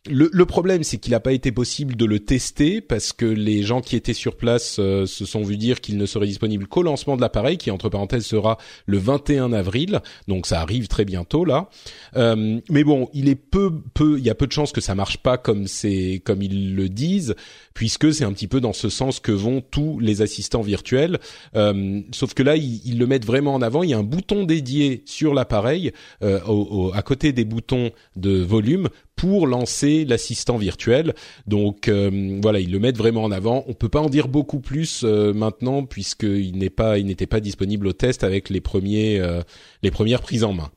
Le, 0.09 0.45
problème, 0.45 0.83
c'est 0.83 0.97
qu'il 0.97 1.11
n'a 1.11 1.21
pas 1.21 1.31
été 1.31 1.53
possible 1.53 1.95
de 1.95 2.03
le 2.03 2.19
tester 2.19 2.81
parce 2.81 3.13
que 3.13 3.25
les 3.25 3.63
gens 3.63 3.79
qui 3.79 3.95
étaient 3.95 4.11
sur 4.11 4.35
place 4.35 4.75
euh, 4.77 5.05
se 5.05 5.23
sont 5.23 5.43
vus 5.43 5.55
dire 5.55 5.79
qu'il 5.79 5.97
ne 5.97 6.05
serait 6.05 6.27
disponible 6.27 6.67
qu'au 6.67 6.83
lancement 6.83 7.15
de 7.15 7.21
l'appareil, 7.21 7.57
qui 7.57 7.71
entre 7.71 7.87
parenthèses 7.87 8.25
sera 8.25 8.57
le 8.85 8.97
21 8.97 9.53
avril. 9.53 10.01
Donc 10.27 10.45
ça 10.45 10.59
arrive 10.59 10.89
très 10.89 11.05
bientôt 11.05 11.45
là. 11.45 11.69
Euh, 12.17 12.59
mais 12.69 12.83
bon, 12.83 13.09
il 13.13 13.29
est 13.29 13.35
peu, 13.35 13.71
peu, 13.93 14.17
il 14.17 14.25
y 14.25 14.29
a 14.29 14.35
peu 14.35 14.45
de 14.45 14.51
chances 14.51 14.73
que 14.73 14.81
ça 14.81 14.93
marche 14.93 15.19
pas 15.19 15.37
comme 15.37 15.67
c'est, 15.67 16.21
comme 16.25 16.41
ils 16.41 16.75
le 16.75 16.89
disent, 16.89 17.33
puisque 17.73 18.13
c'est 18.13 18.25
un 18.25 18.33
petit 18.33 18.49
peu 18.49 18.59
dans 18.59 18.73
ce 18.73 18.89
sens 18.89 19.21
que 19.21 19.31
vont 19.31 19.61
tous 19.61 20.01
les 20.01 20.21
assistants 20.21 20.63
virtuels. 20.63 21.19
Euh, 21.55 22.01
sauf 22.11 22.33
que 22.33 22.43
là, 22.43 22.57
ils, 22.57 22.97
le 22.97 23.07
mettent 23.07 23.25
vraiment 23.25 23.53
en 23.53 23.61
avant. 23.61 23.83
Il 23.83 23.91
y 23.91 23.93
a 23.93 23.99
un 23.99 24.03
bouton 24.03 24.43
dédié 24.43 25.01
sur 25.05 25.33
l'appareil, 25.33 25.93
à 26.21 27.01
côté 27.03 27.31
des 27.31 27.45
boutons 27.45 27.91
de 28.17 28.41
volume 28.41 28.89
pour 29.15 29.47
lancer 29.47 30.05
l'assistant 30.05 30.57
virtuel. 30.57 31.13
Donc 31.47 31.87
euh, 31.87 32.39
voilà, 32.41 32.59
ils 32.59 32.71
le 32.71 32.79
mettent 32.79 32.97
vraiment 32.97 33.23
en 33.23 33.31
avant. 33.31 33.63
On 33.67 33.73
peut 33.73 33.89
pas 33.89 34.01
en 34.01 34.09
dire 34.09 34.27
beaucoup 34.27 34.59
plus 34.59 35.03
euh, 35.03 35.33
maintenant 35.33 35.85
puisqu'il 35.85 36.57
n'est 36.57 36.69
pas, 36.69 36.97
il 36.97 37.05
n'était 37.05 37.27
pas 37.27 37.39
disponible 37.39 37.87
au 37.87 37.93
test 37.93 38.23
avec 38.23 38.49
les 38.49 38.61
premiers, 38.61 39.19
euh, 39.19 39.41
les 39.81 39.91
premières 39.91 40.21
prises 40.21 40.43
en 40.43 40.53
main. 40.53 40.69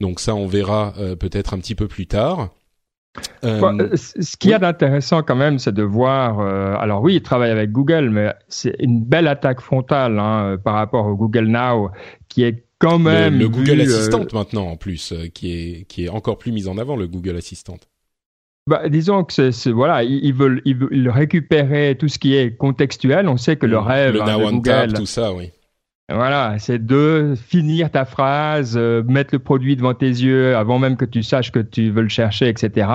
Donc 0.00 0.20
ça, 0.20 0.34
on 0.34 0.46
verra 0.46 0.94
peut-être 1.18 1.54
un 1.54 1.58
petit 1.58 1.74
peu 1.74 1.88
plus 1.88 2.06
tard. 2.06 2.50
ce 3.42 4.36
qu'il 4.36 4.52
y 4.52 4.54
a 4.54 4.60
d'intéressant 4.60 5.24
quand 5.24 5.34
même, 5.34 5.58
c'est 5.58 5.74
de 5.74 5.82
voir. 5.82 6.38
alors 6.38 7.02
oui, 7.02 7.16
ils 7.16 7.22
travaillent 7.22 7.50
avec 7.50 7.72
Google, 7.72 8.08
mais 8.10 8.32
c'est 8.46 8.76
une 8.78 9.02
belle 9.02 9.26
attaque 9.26 9.60
frontale 9.60 10.20
hein, 10.20 10.56
par 10.62 10.74
rapport 10.74 11.04
au 11.06 11.16
Google 11.16 11.46
Now, 11.46 11.90
qui 12.28 12.44
est 12.44 12.67
quand 12.78 12.98
même 12.98 13.38
le, 13.38 13.48
Google 13.48 13.80
Assistant 13.80 14.24
maintenant 14.32 14.66
en 14.66 14.76
plus, 14.76 15.14
qui 15.34 15.52
est 15.52 15.84
qui 15.88 16.04
est 16.04 16.08
encore 16.08 16.38
plus 16.38 16.52
mis 16.52 16.68
en 16.68 16.78
avant 16.78 16.96
le 16.96 17.06
Google 17.06 17.36
Assistant. 17.36 17.78
Bah, 18.68 18.86
disons 18.90 19.24
que 19.24 19.50
c'est 19.50 19.70
voilà, 19.70 20.02
ils, 20.02 20.34
veulent, 20.34 20.60
ils, 20.66 20.76
veulent, 20.76 21.08
récupérer 21.08 21.96
tout 21.98 22.08
ce 22.08 22.18
qui 22.18 22.34
est 22.34 22.54
contextuel. 22.54 23.26
On 23.26 23.38
sait 23.38 23.56
que 23.56 23.64
le 23.64 23.80
mmh. 23.80 23.86
rêve 23.86 24.14
le 24.14 24.22
hein, 24.22 24.38
de 24.38 24.50
Google, 24.50 24.92
tout 24.92 25.06
ça, 25.06 25.32
oui. 25.32 25.50
Voilà, 26.10 26.58
c'est 26.58 26.84
de 26.84 27.34
finir 27.36 27.90
ta 27.90 28.06
phrase, 28.06 28.76
euh, 28.78 29.02
mettre 29.06 29.34
le 29.34 29.40
produit 29.40 29.76
devant 29.76 29.92
tes 29.92 30.08
yeux 30.08 30.56
avant 30.56 30.78
même 30.78 30.96
que 30.96 31.04
tu 31.04 31.22
saches 31.22 31.52
que 31.52 31.58
tu 31.58 31.90
veux 31.90 32.00
le 32.00 32.08
chercher, 32.08 32.48
etc. 32.48 32.88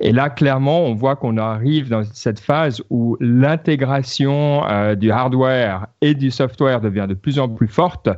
Et 0.00 0.10
là, 0.10 0.30
clairement, 0.30 0.80
on 0.86 0.94
voit 0.94 1.16
qu'on 1.16 1.36
arrive 1.36 1.90
dans 1.90 2.02
cette 2.04 2.40
phase 2.40 2.82
où 2.88 3.18
l'intégration 3.20 4.66
euh, 4.68 4.94
du 4.94 5.10
hardware 5.10 5.88
et 6.00 6.14
du 6.14 6.30
software 6.30 6.80
devient 6.80 7.06
de 7.06 7.14
plus 7.14 7.38
en 7.38 7.48
plus 7.48 7.68
forte. 7.68 8.08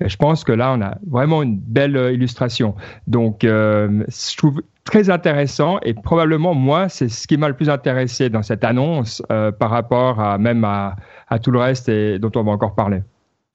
Je 0.00 0.16
pense 0.16 0.44
que 0.44 0.52
là, 0.52 0.74
on 0.78 0.80
a 0.80 0.96
vraiment 1.10 1.42
une 1.42 1.58
belle 1.58 1.96
euh, 1.96 2.12
illustration. 2.12 2.76
Donc, 3.08 3.38
je 3.42 4.36
trouve 4.36 4.62
très 4.88 5.10
intéressant 5.10 5.78
et 5.82 5.92
probablement 5.92 6.54
moi 6.54 6.88
c'est 6.88 7.10
ce 7.10 7.26
qui 7.26 7.36
m'a 7.36 7.48
le 7.48 7.54
plus 7.54 7.68
intéressé 7.68 8.30
dans 8.30 8.42
cette 8.42 8.64
annonce 8.64 9.22
euh, 9.30 9.52
par 9.52 9.68
rapport 9.68 10.18
à 10.18 10.38
même 10.38 10.64
à, 10.64 10.96
à, 11.28 11.38
tout 11.38 11.50
le 11.50 11.58
reste 11.58 11.90
et 11.90 12.18
dont 12.18 12.32
on 12.36 12.42
va 12.42 12.52
encore 12.52 12.74
parler. 12.74 13.02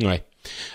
Ouais. 0.04 0.24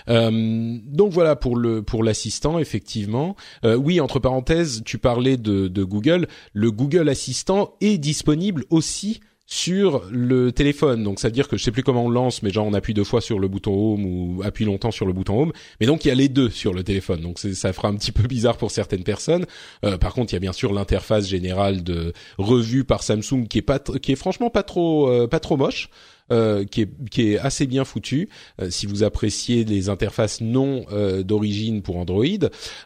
Euh, 0.07 0.77
donc 0.85 1.11
voilà 1.11 1.35
pour 1.35 1.55
le 1.55 1.81
pour 1.81 2.03
l'assistant 2.03 2.59
effectivement. 2.59 3.35
Euh, 3.65 3.75
oui 3.75 3.99
entre 3.99 4.19
parenthèses 4.19 4.81
tu 4.85 4.97
parlais 4.97 5.37
de, 5.37 5.67
de 5.67 5.83
Google. 5.83 6.27
Le 6.53 6.71
Google 6.71 7.09
Assistant 7.09 7.75
est 7.81 7.97
disponible 7.97 8.65
aussi 8.69 9.21
sur 9.49 10.03
le 10.11 10.51
téléphone. 10.51 11.03
Donc, 11.03 11.19
ça 11.19 11.27
veut 11.27 11.31
dire 11.31 11.47
que 11.47 11.57
je 11.57 11.63
sais 11.63 11.71
plus 11.71 11.81
comment 11.81 12.05
on 12.05 12.09
lance, 12.09 12.43
mais 12.43 12.51
genre 12.51 12.67
on 12.67 12.73
appuie 12.75 12.93
deux 12.93 13.03
fois 13.03 13.19
sur 13.19 13.39
le 13.39 13.47
bouton 13.47 13.73
home 13.73 14.05
ou 14.05 14.43
appuie 14.43 14.63
longtemps 14.63 14.91
sur 14.91 15.07
le 15.07 15.11
bouton 15.11 15.41
home. 15.41 15.53
Mais 15.79 15.87
donc, 15.87 16.05
il 16.05 16.09
y 16.09 16.11
a 16.11 16.15
les 16.15 16.29
deux 16.29 16.51
sur 16.51 16.71
le 16.71 16.83
téléphone. 16.83 17.21
Donc, 17.21 17.39
ça 17.39 17.73
fera 17.73 17.87
un 17.87 17.95
petit 17.95 18.11
peu 18.11 18.27
bizarre 18.27 18.57
pour 18.57 18.69
certaines 18.69 19.03
personnes. 19.03 19.47
Euh, 19.83 19.97
par 19.97 20.13
contre, 20.13 20.33
il 20.33 20.35
y 20.35 20.37
a 20.37 20.39
bien 20.39 20.53
sûr 20.53 20.71
l'interface 20.71 21.27
générale 21.27 21.83
de 21.83 22.13
revue 22.37 22.83
par 22.83 23.01
Samsung 23.01 23.47
qui 23.49 23.57
est 23.57 23.63
pas, 23.63 23.79
qui 23.79 24.11
est 24.11 24.15
franchement 24.15 24.51
pas 24.51 24.63
trop, 24.63 25.09
euh, 25.09 25.27
pas 25.27 25.39
trop 25.39 25.57
moche. 25.57 25.89
Euh, 26.31 26.63
qui, 26.63 26.81
est, 26.81 26.89
qui 27.09 27.33
est 27.33 27.39
assez 27.39 27.65
bien 27.65 27.83
foutu 27.83 28.29
euh, 28.61 28.69
si 28.69 28.85
vous 28.85 29.01
appréciez 29.01 29.63
les 29.63 29.89
interfaces 29.89 30.41
non 30.41 30.85
euh, 30.91 31.23
d'origine 31.23 31.81
pour 31.81 31.97
Android. 31.97 32.23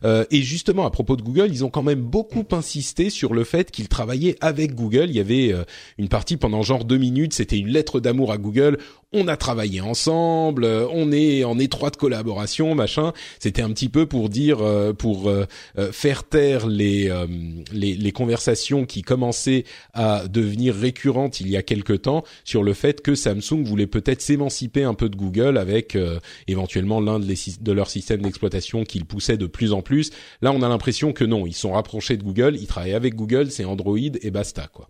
et 0.03 0.41
justement, 0.41 0.85
à 0.85 0.91
propos 0.91 1.17
de 1.17 1.21
Google, 1.21 1.49
ils 1.51 1.65
ont 1.65 1.69
quand 1.69 1.83
même 1.83 2.01
beaucoup 2.01 2.45
insisté 2.51 3.09
sur 3.09 3.33
le 3.33 3.43
fait 3.43 3.69
qu'ils 3.69 3.89
travaillaient 3.89 4.37
avec 4.39 4.75
Google. 4.75 5.07
Il 5.09 5.15
y 5.15 5.19
avait 5.19 5.53
une 5.97 6.07
partie 6.07 6.37
pendant 6.37 6.61
genre 6.61 6.85
deux 6.85 6.97
minutes, 6.97 7.33
c'était 7.33 7.57
une 7.57 7.67
lettre 7.67 7.99
d'amour 7.99 8.31
à 8.31 8.37
Google 8.37 8.77
on 9.13 9.27
a 9.27 9.37
travaillé 9.37 9.81
ensemble, 9.81 10.65
on 10.65 11.11
est 11.11 11.43
en 11.43 11.59
étroite 11.59 11.97
collaboration, 11.97 12.75
machin. 12.75 13.13
C'était 13.39 13.61
un 13.61 13.71
petit 13.71 13.89
peu 13.89 14.05
pour 14.05 14.29
dire, 14.29 14.59
pour 14.97 15.31
faire 15.91 16.23
taire 16.23 16.67
les, 16.67 17.11
les, 17.71 17.95
les 17.95 18.11
conversations 18.11 18.85
qui 18.85 19.01
commençaient 19.01 19.65
à 19.93 20.27
devenir 20.27 20.75
récurrentes 20.75 21.39
il 21.39 21.49
y 21.49 21.57
a 21.57 21.63
quelque 21.63 21.93
temps 21.93 22.23
sur 22.43 22.63
le 22.63 22.73
fait 22.73 23.01
que 23.01 23.15
Samsung 23.15 23.63
voulait 23.63 23.87
peut-être 23.87 24.21
s'émanciper 24.21 24.83
un 24.83 24.93
peu 24.93 25.09
de 25.09 25.15
Google 25.15 25.57
avec 25.57 25.95
euh, 25.95 26.19
éventuellement 26.47 26.99
l'un 26.99 27.19
de, 27.19 27.25
de 27.61 27.71
leurs 27.71 27.89
systèmes 27.89 28.21
d'exploitation 28.21 28.83
qu'ils 28.83 29.05
poussaient 29.05 29.37
de 29.37 29.47
plus 29.47 29.73
en 29.73 29.81
plus. 29.81 30.11
Là, 30.41 30.51
on 30.51 30.61
a 30.61 30.69
l'impression 30.69 31.13
que 31.13 31.23
non, 31.23 31.45
ils 31.45 31.53
sont 31.53 31.73
rapprochés 31.73 32.17
de 32.17 32.23
Google, 32.23 32.55
ils 32.59 32.67
travaillent 32.67 32.93
avec 32.93 33.15
Google, 33.15 33.51
c'est 33.51 33.65
Android 33.65 33.97
et 33.97 34.31
basta 34.31 34.67
quoi. 34.67 34.89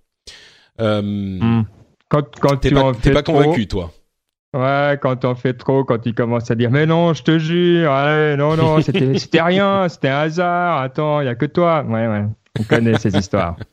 Euh, 0.81 1.01
hmm. 1.01 1.65
Quand, 2.09 2.23
quand 2.39 2.57
t'es 2.57 2.71
pas, 2.71 2.93
pas 2.93 3.23
convaincu 3.23 3.67
toi 3.67 3.93
Ouais, 4.53 4.99
quand 5.01 5.25
on 5.25 5.33
fait 5.33 5.53
trop, 5.53 5.83
quand 5.83 6.05
il 6.05 6.13
commence 6.13 6.51
à 6.51 6.55
dire 6.55 6.69
mais 6.69 6.85
non, 6.85 7.13
je 7.13 7.23
te 7.23 7.39
jure, 7.39 7.91
non 8.37 8.55
non, 8.55 8.81
c'était 8.81 9.17
c'était 9.17 9.41
rien, 9.41 9.89
c'était 9.89 10.09
un 10.09 10.19
hasard. 10.19 10.81
Attends, 10.81 11.21
il 11.21 11.25
y 11.25 11.29
a 11.29 11.35
que 11.35 11.45
toi. 11.45 11.83
Ouais 11.87 12.07
ouais, 12.07 12.25
on 12.59 12.63
connaît 12.63 12.97
ces 12.99 13.15
histoires. 13.15 13.55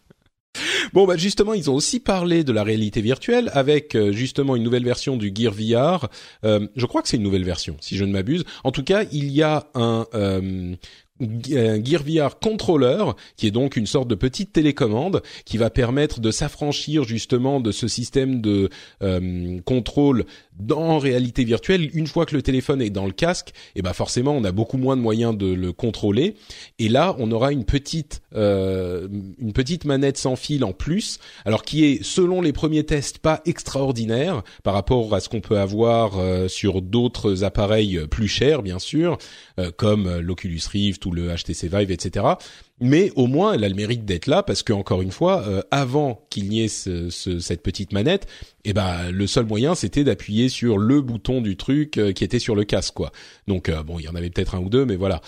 Bon, 0.92 1.06
bah 1.06 1.16
justement, 1.16 1.54
ils 1.54 1.70
ont 1.70 1.74
aussi 1.74 2.00
parlé 2.00 2.42
de 2.42 2.52
la 2.52 2.64
réalité 2.64 3.00
virtuelle 3.00 3.50
avec 3.54 3.94
euh, 3.94 4.12
justement 4.12 4.56
une 4.56 4.64
nouvelle 4.64 4.84
version 4.84 5.16
du 5.16 5.32
Gear 5.34 5.52
VR. 5.52 6.08
Euh, 6.44 6.66
je 6.74 6.86
crois 6.86 7.02
que 7.02 7.08
c'est 7.08 7.16
une 7.16 7.22
nouvelle 7.22 7.44
version, 7.44 7.76
si 7.80 7.96
je 7.96 8.04
ne 8.04 8.12
m'abuse. 8.12 8.44
En 8.64 8.72
tout 8.72 8.82
cas, 8.82 9.04
il 9.12 9.30
y 9.30 9.42
a 9.42 9.66
un 9.74 10.06
euh, 10.14 10.74
un 11.20 11.82
Gear 11.82 12.02
VR 12.02 12.38
controller 12.38 13.04
qui 13.36 13.46
est 13.46 13.50
donc 13.50 13.76
une 13.76 13.86
sorte 13.86 14.08
de 14.08 14.14
petite 14.14 14.52
télécommande 14.52 15.22
qui 15.44 15.58
va 15.58 15.70
permettre 15.70 16.20
de 16.20 16.30
s'affranchir 16.30 17.04
justement 17.04 17.60
de 17.60 17.72
ce 17.72 17.88
système 17.88 18.40
de 18.40 18.70
euh, 19.02 19.60
contrôle 19.64 20.24
dans 20.60 20.98
réalité 20.98 21.44
virtuelle, 21.44 21.90
une 21.94 22.06
fois 22.06 22.26
que 22.26 22.34
le 22.34 22.42
téléphone 22.42 22.82
est 22.82 22.90
dans 22.90 23.06
le 23.06 23.12
casque, 23.12 23.50
et 23.50 23.80
eh 23.80 23.82
ben 23.82 23.92
forcément 23.92 24.32
on 24.32 24.44
a 24.44 24.52
beaucoup 24.52 24.76
moins 24.76 24.96
de 24.96 25.02
moyens 25.02 25.36
de 25.36 25.52
le 25.52 25.72
contrôler. 25.72 26.34
Et 26.78 26.88
là, 26.88 27.14
on 27.18 27.30
aura 27.32 27.52
une 27.52 27.64
petite 27.64 28.22
euh, 28.34 29.08
une 29.38 29.52
petite 29.52 29.84
manette 29.84 30.18
sans 30.18 30.36
fil 30.36 30.64
en 30.64 30.72
plus, 30.72 31.18
alors 31.44 31.62
qui 31.62 31.84
est 31.84 32.02
selon 32.02 32.42
les 32.42 32.52
premiers 32.52 32.84
tests 32.84 33.18
pas 33.18 33.40
extraordinaire 33.44 34.42
par 34.62 34.74
rapport 34.74 35.14
à 35.14 35.20
ce 35.20 35.28
qu'on 35.28 35.40
peut 35.40 35.58
avoir 35.58 36.18
euh, 36.18 36.48
sur 36.48 36.82
d'autres 36.82 37.44
appareils 37.44 38.00
plus 38.10 38.28
chers, 38.28 38.62
bien 38.62 38.78
sûr, 38.78 39.18
euh, 39.58 39.70
comme 39.76 40.18
l'Oculus 40.18 40.62
Rift 40.70 41.04
ou 41.06 41.12
le 41.12 41.34
HTC 41.34 41.68
Vive, 41.68 41.90
etc 41.90 42.34
mais 42.80 43.12
au 43.14 43.26
moins 43.26 43.52
elle 43.52 43.64
a 43.64 43.68
le 43.68 43.74
mérite 43.74 44.04
d'être 44.04 44.26
là 44.26 44.42
parce 44.42 44.62
que 44.62 44.72
encore 44.72 45.02
une 45.02 45.10
fois, 45.10 45.44
euh, 45.46 45.62
avant 45.70 46.26
qu'il 46.30 46.48
n'y 46.48 46.62
ait 46.62 46.68
ce, 46.68 47.10
ce, 47.10 47.38
cette 47.38 47.62
petite 47.62 47.92
manette, 47.92 48.26
eh 48.64 48.72
ben 48.72 49.10
le 49.10 49.26
seul 49.26 49.46
moyen 49.46 49.74
c'était 49.74 50.04
d'appuyer 50.04 50.48
sur 50.48 50.78
le 50.78 51.00
bouton 51.02 51.40
du 51.40 51.56
truc 51.56 51.98
euh, 51.98 52.12
qui 52.12 52.24
était 52.24 52.38
sur 52.38 52.54
le 52.54 52.64
casque 52.64 52.94
quoi. 52.94 53.12
Donc 53.46 53.68
euh, 53.68 53.82
bon, 53.82 53.98
il 53.98 54.04
y 54.04 54.08
en 54.08 54.14
avait 54.14 54.30
peut-être 54.30 54.54
un 54.54 54.60
ou 54.60 54.68
deux, 54.68 54.84
mais 54.84 54.96
voilà. 54.96 55.20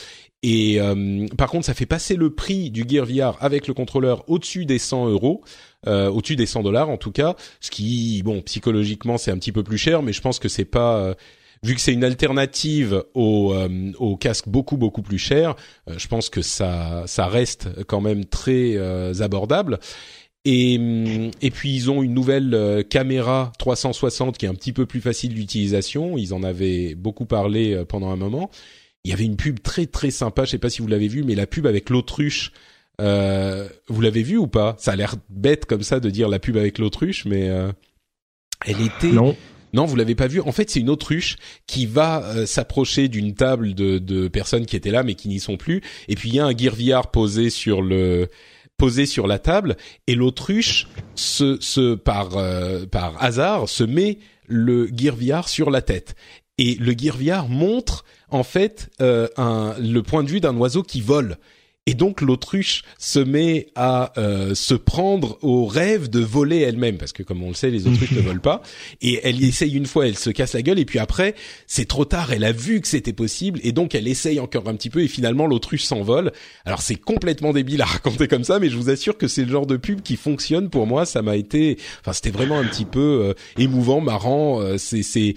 Et 0.44 0.80
par 1.38 1.48
contre, 1.48 1.66
ça 1.66 1.72
fait 1.72 1.86
passer 1.86 2.16
le 2.16 2.34
prix 2.34 2.72
du 2.72 2.84
Gear 2.88 3.06
VR 3.06 3.36
avec 3.40 3.68
le 3.68 3.74
contrôleur 3.74 4.28
au-dessus 4.28 4.66
des 4.66 4.80
100 4.80 5.06
euros. 5.06 5.44
au-dessus 5.86 6.34
des 6.34 6.46
100 6.46 6.64
dollars 6.64 6.90
en 6.90 6.96
tout 6.96 7.12
cas, 7.12 7.36
ce 7.60 7.70
qui, 7.70 8.20
bon, 8.24 8.42
psychologiquement 8.42 9.18
c'est 9.18 9.30
un 9.30 9.38
petit 9.38 9.52
peu 9.52 9.62
plus 9.62 9.78
cher, 9.78 10.02
mais 10.02 10.12
je 10.12 10.20
pense 10.20 10.40
que 10.40 10.48
c'est 10.48 10.64
pas 10.64 11.14
vu 11.62 11.74
que 11.74 11.80
c'est 11.80 11.92
une 11.92 12.04
alternative 12.04 13.04
au, 13.14 13.52
euh, 13.54 13.92
au 13.98 14.16
casque 14.16 14.48
beaucoup 14.48 14.76
beaucoup 14.76 15.02
plus 15.02 15.18
cher, 15.18 15.54
euh, 15.88 15.94
je 15.96 16.08
pense 16.08 16.28
que 16.28 16.42
ça 16.42 17.04
ça 17.06 17.26
reste 17.26 17.68
quand 17.86 18.00
même 18.00 18.24
très 18.24 18.76
euh, 18.76 19.14
abordable. 19.20 19.78
Et, 20.44 20.74
et 21.40 21.52
puis 21.52 21.72
ils 21.72 21.88
ont 21.88 22.02
une 22.02 22.14
nouvelle 22.14 22.84
caméra 22.90 23.52
360 23.60 24.36
qui 24.36 24.46
est 24.46 24.48
un 24.48 24.56
petit 24.56 24.72
peu 24.72 24.86
plus 24.86 25.00
facile 25.00 25.34
d'utilisation. 25.34 26.18
Ils 26.18 26.34
en 26.34 26.42
avaient 26.42 26.96
beaucoup 26.96 27.26
parlé 27.26 27.84
pendant 27.88 28.10
un 28.10 28.16
moment. 28.16 28.50
Il 29.04 29.12
y 29.12 29.14
avait 29.14 29.24
une 29.24 29.36
pub 29.36 29.62
très 29.62 29.86
très 29.86 30.10
sympa. 30.10 30.44
Je 30.44 30.50
sais 30.50 30.58
pas 30.58 30.68
si 30.68 30.82
vous 30.82 30.88
l'avez 30.88 31.06
vu, 31.06 31.22
mais 31.22 31.36
la 31.36 31.46
pub 31.46 31.64
avec 31.64 31.90
l'autruche. 31.90 32.50
Euh, 33.00 33.68
vous 33.86 34.00
l'avez 34.00 34.24
vu 34.24 34.36
ou 34.36 34.48
pas? 34.48 34.74
Ça 34.80 34.90
a 34.90 34.96
l'air 34.96 35.14
bête 35.30 35.64
comme 35.66 35.84
ça 35.84 36.00
de 36.00 36.10
dire 36.10 36.28
la 36.28 36.40
pub 36.40 36.56
avec 36.56 36.78
l'autruche, 36.78 37.24
mais 37.24 37.48
elle 38.66 38.80
était 38.80 39.12
non. 39.12 39.36
Non, 39.72 39.86
vous 39.86 39.96
l'avez 39.96 40.14
pas 40.14 40.26
vu. 40.26 40.40
En 40.40 40.52
fait, 40.52 40.70
c'est 40.70 40.80
une 40.80 40.90
autruche 40.90 41.36
qui 41.66 41.86
va 41.86 42.22
euh, 42.24 42.46
s'approcher 42.46 43.08
d'une 43.08 43.34
table 43.34 43.74
de, 43.74 43.98
de, 43.98 44.28
personnes 44.28 44.66
qui 44.66 44.76
étaient 44.76 44.90
là 44.90 45.02
mais 45.02 45.14
qui 45.14 45.28
n'y 45.28 45.40
sont 45.40 45.56
plus. 45.56 45.82
Et 46.08 46.14
puis 46.14 46.28
il 46.28 46.34
y 46.34 46.40
a 46.40 46.46
un 46.46 46.56
Gear 46.56 47.10
posé 47.10 47.50
sur 47.50 47.82
le 47.82 48.28
posé 48.76 49.06
sur 49.06 49.26
la 49.26 49.38
table 49.38 49.76
et 50.06 50.14
l'autruche 50.14 50.88
se, 51.14 51.60
se 51.60 51.94
par 51.94 52.36
euh, 52.36 52.84
par 52.86 53.22
hasard 53.22 53.68
se 53.68 53.84
met 53.84 54.18
le 54.46 54.88
Gear 54.94 55.48
sur 55.48 55.70
la 55.70 55.82
tête. 55.82 56.14
Et 56.58 56.74
le 56.74 56.92
Gear 56.92 57.48
montre 57.48 58.04
en 58.28 58.42
fait 58.42 58.90
euh, 59.00 59.28
un, 59.36 59.74
le 59.78 60.02
point 60.02 60.22
de 60.22 60.28
vue 60.28 60.40
d'un 60.40 60.56
oiseau 60.56 60.82
qui 60.82 61.00
vole. 61.00 61.38
Et 61.86 61.94
donc 61.94 62.20
l'autruche 62.20 62.84
se 62.96 63.18
met 63.18 63.66
à 63.74 64.12
euh, 64.16 64.54
se 64.54 64.74
prendre 64.74 65.36
au 65.42 65.66
rêve 65.66 66.08
de 66.08 66.20
voler 66.20 66.60
elle-même, 66.60 66.96
parce 66.96 67.12
que 67.12 67.24
comme 67.24 67.42
on 67.42 67.48
le 67.48 67.54
sait, 67.54 67.70
les 67.70 67.88
autruches 67.88 68.12
ne 68.12 68.20
volent 68.20 68.38
pas. 68.38 68.62
Et 69.00 69.18
elle 69.24 69.42
y 69.42 69.48
essaye 69.48 69.74
une 69.74 69.86
fois, 69.86 70.06
elle 70.06 70.16
se 70.16 70.30
casse 70.30 70.52
la 70.52 70.62
gueule, 70.62 70.78
et 70.78 70.84
puis 70.84 71.00
après, 71.00 71.34
c'est 71.66 71.88
trop 71.88 72.04
tard, 72.04 72.32
elle 72.32 72.44
a 72.44 72.52
vu 72.52 72.80
que 72.80 72.86
c'était 72.86 73.12
possible, 73.12 73.58
et 73.64 73.72
donc 73.72 73.96
elle 73.96 74.06
essaye 74.06 74.38
encore 74.38 74.68
un 74.68 74.76
petit 74.76 74.90
peu, 74.90 75.02
et 75.02 75.08
finalement 75.08 75.48
l'autruche 75.48 75.82
s'envole. 75.82 76.30
Alors 76.64 76.82
c'est 76.82 76.94
complètement 76.94 77.52
débile 77.52 77.82
à 77.82 77.86
raconter 77.86 78.28
comme 78.28 78.44
ça, 78.44 78.60
mais 78.60 78.70
je 78.70 78.76
vous 78.76 78.88
assure 78.88 79.18
que 79.18 79.26
c'est 79.26 79.44
le 79.44 79.50
genre 79.50 79.66
de 79.66 79.76
pub 79.76 80.02
qui 80.02 80.14
fonctionne 80.14 80.70
pour 80.70 80.86
moi. 80.86 81.04
Ça 81.04 81.20
m'a 81.20 81.34
été, 81.34 81.78
enfin 82.00 82.12
c'était 82.12 82.30
vraiment 82.30 82.60
un 82.60 82.64
petit 82.64 82.84
peu 82.84 83.00
euh, 83.00 83.34
émouvant, 83.60 84.00
marrant. 84.00 84.60
Euh, 84.60 84.78
c'est 84.78 85.02
c'est 85.02 85.34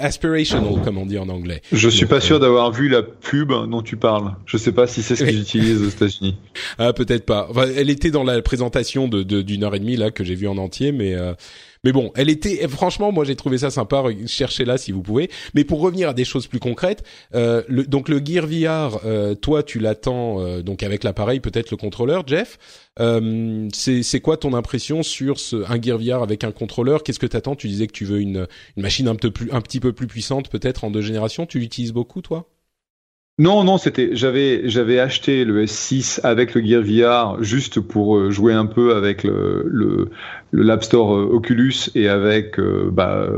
aspirational 0.00 0.80
comme 0.84 0.96
on 0.96 1.06
dit 1.06 1.18
en 1.18 1.28
anglais. 1.28 1.60
Je 1.72 1.88
suis 1.88 2.06
pas 2.06 2.20
sûr 2.20 2.38
d'avoir 2.38 2.70
vu 2.70 2.88
la 2.88 3.02
pub 3.02 3.48
dont 3.48 3.82
tu 3.82 3.96
parles. 3.96 4.36
Je 4.46 4.56
sais 4.56 4.70
pas 4.70 4.86
si 4.86 5.02
c'est 5.08 5.16
ce 5.16 5.24
qu'ils 5.24 5.40
utilisent 5.40 5.82
aux 5.82 5.88
États-Unis. 5.88 6.36
Ah, 6.78 6.92
peut-être 6.92 7.24
pas. 7.24 7.46
Enfin, 7.50 7.66
elle 7.76 7.90
était 7.90 8.10
dans 8.10 8.24
la 8.24 8.40
présentation 8.42 9.08
de 9.08 9.22
d'une 9.22 9.64
heure 9.64 9.74
et 9.74 9.80
demie 9.80 9.96
là 9.96 10.10
que 10.10 10.24
j'ai 10.24 10.34
vu 10.34 10.46
en 10.48 10.58
entier, 10.58 10.92
mais 10.92 11.14
euh, 11.14 11.32
mais 11.84 11.92
bon, 11.92 12.10
elle 12.16 12.28
était 12.28 12.66
franchement, 12.68 13.12
moi 13.12 13.24
j'ai 13.24 13.36
trouvé 13.36 13.58
ça 13.58 13.70
sympa. 13.70 14.02
Cherchez-la 14.26 14.78
si 14.78 14.92
vous 14.92 15.02
pouvez. 15.02 15.30
Mais 15.54 15.64
pour 15.64 15.80
revenir 15.80 16.10
à 16.10 16.14
des 16.14 16.24
choses 16.24 16.46
plus 16.46 16.58
concrètes, 16.58 17.04
euh, 17.34 17.62
le, 17.68 17.84
donc 17.84 18.08
le 18.08 18.20
Gear 18.24 18.46
VR, 18.46 19.00
euh, 19.04 19.34
toi 19.34 19.62
tu 19.62 19.78
l'attends 19.78 20.40
euh, 20.40 20.62
donc 20.62 20.82
avec 20.82 21.04
l'appareil, 21.04 21.40
peut-être 21.40 21.70
le 21.70 21.76
contrôleur, 21.76 22.26
Jeff. 22.26 22.58
Euh, 23.00 23.68
c'est 23.72 24.02
c'est 24.02 24.20
quoi 24.20 24.36
ton 24.36 24.54
impression 24.54 25.02
sur 25.02 25.38
ce 25.38 25.56
un 25.70 25.80
Gear 25.80 25.98
VR 25.98 26.22
avec 26.22 26.44
un 26.44 26.52
contrôleur? 26.52 27.02
Qu'est-ce 27.02 27.20
que 27.20 27.26
t'attends? 27.26 27.54
Tu 27.56 27.68
disais 27.68 27.86
que 27.86 27.92
tu 27.92 28.04
veux 28.04 28.20
une 28.20 28.46
une 28.76 28.82
machine 28.82 29.08
un 29.08 29.14
peu 29.14 29.30
plus 29.30 29.50
un 29.52 29.60
petit 29.60 29.80
peu 29.80 29.92
plus 29.92 30.06
puissante, 30.08 30.48
peut-être 30.50 30.84
en 30.84 30.90
deux 30.90 31.02
générations. 31.02 31.46
Tu 31.46 31.58
l'utilises 31.60 31.92
beaucoup, 31.92 32.22
toi? 32.22 32.48
Non, 33.40 33.62
non, 33.62 33.78
c'était 33.78 34.16
j'avais 34.16 34.68
j'avais 34.68 34.98
acheté 34.98 35.44
le 35.44 35.64
S6 35.64 36.18
avec 36.24 36.56
le 36.56 36.60
Gear 36.60 36.82
VR 36.82 37.40
juste 37.40 37.78
pour 37.78 38.16
euh, 38.16 38.30
jouer 38.32 38.52
un 38.52 38.66
peu 38.66 38.96
avec 38.96 39.22
le 39.22 39.62
le, 39.64 40.10
le 40.50 40.80
Store 40.80 41.14
euh, 41.14 41.30
Oculus 41.34 41.88
et 41.94 42.08
avec 42.08 42.58
euh, 42.58 42.90
bah, 42.92 43.28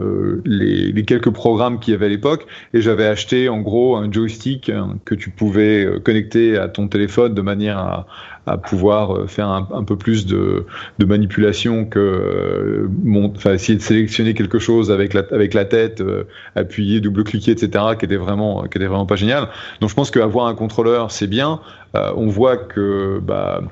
les, 0.47 0.91
les, 0.91 1.05
quelques 1.05 1.29
programmes 1.29 1.81
qu'il 1.81 1.93
y 1.93 1.95
avait 1.95 2.07
à 2.07 2.09
l'époque. 2.09 2.47
Et 2.73 2.81
j'avais 2.81 3.05
acheté 3.05 3.51
en 3.51 3.61
gros 3.61 3.95
un 3.97 4.11
joystick 4.11 4.71
hein, 4.71 4.97
que 5.05 5.15
tu 5.15 5.29
pouvais 5.29 5.87
connecter 6.03 6.57
à 6.57 6.69
ton 6.69 6.89
téléphone 6.89 7.35
de 7.35 7.43
manière 7.43 7.77
à, 7.77 8.07
à 8.47 8.57
pouvoir 8.57 9.17
euh, 9.17 9.27
faire 9.27 9.49
un, 9.49 9.85
peu 9.85 9.97
plus 9.97 10.27
de, 10.27 10.67
de 10.99 11.05
manipulation 11.05 11.85
que 11.85 11.99
euh, 11.99 12.89
enfin 13.37 13.53
essayer 13.53 13.77
de 13.77 13.83
sélectionner 13.83 14.35
quelque 14.35 14.59
chose 14.59 14.91
avec 14.91 15.15
la, 15.15 15.23
avec 15.31 15.55
la 15.55 15.65
tête, 15.65 16.01
euh, 16.01 16.25
appuyer, 16.57 17.01
double-cliquer, 17.01 17.53
etc., 17.53 17.85
qui 17.99 18.05
était 18.05 18.17
vraiment, 18.17 18.63
qui 18.63 18.79
était 18.79 18.87
vraiment 18.87 19.07
pas 19.07 19.17
génial. 19.17 19.49
Donc 19.81 19.91
je 19.91 19.95
pense 19.95 20.11
qu'avoir 20.11 20.47
un 20.47 20.55
contrôleur, 20.55 21.11
c'est 21.11 21.27
bien. 21.27 21.61
on 21.95 22.27
voit 22.27 22.57
que 22.57 23.21
bah, 23.23 23.63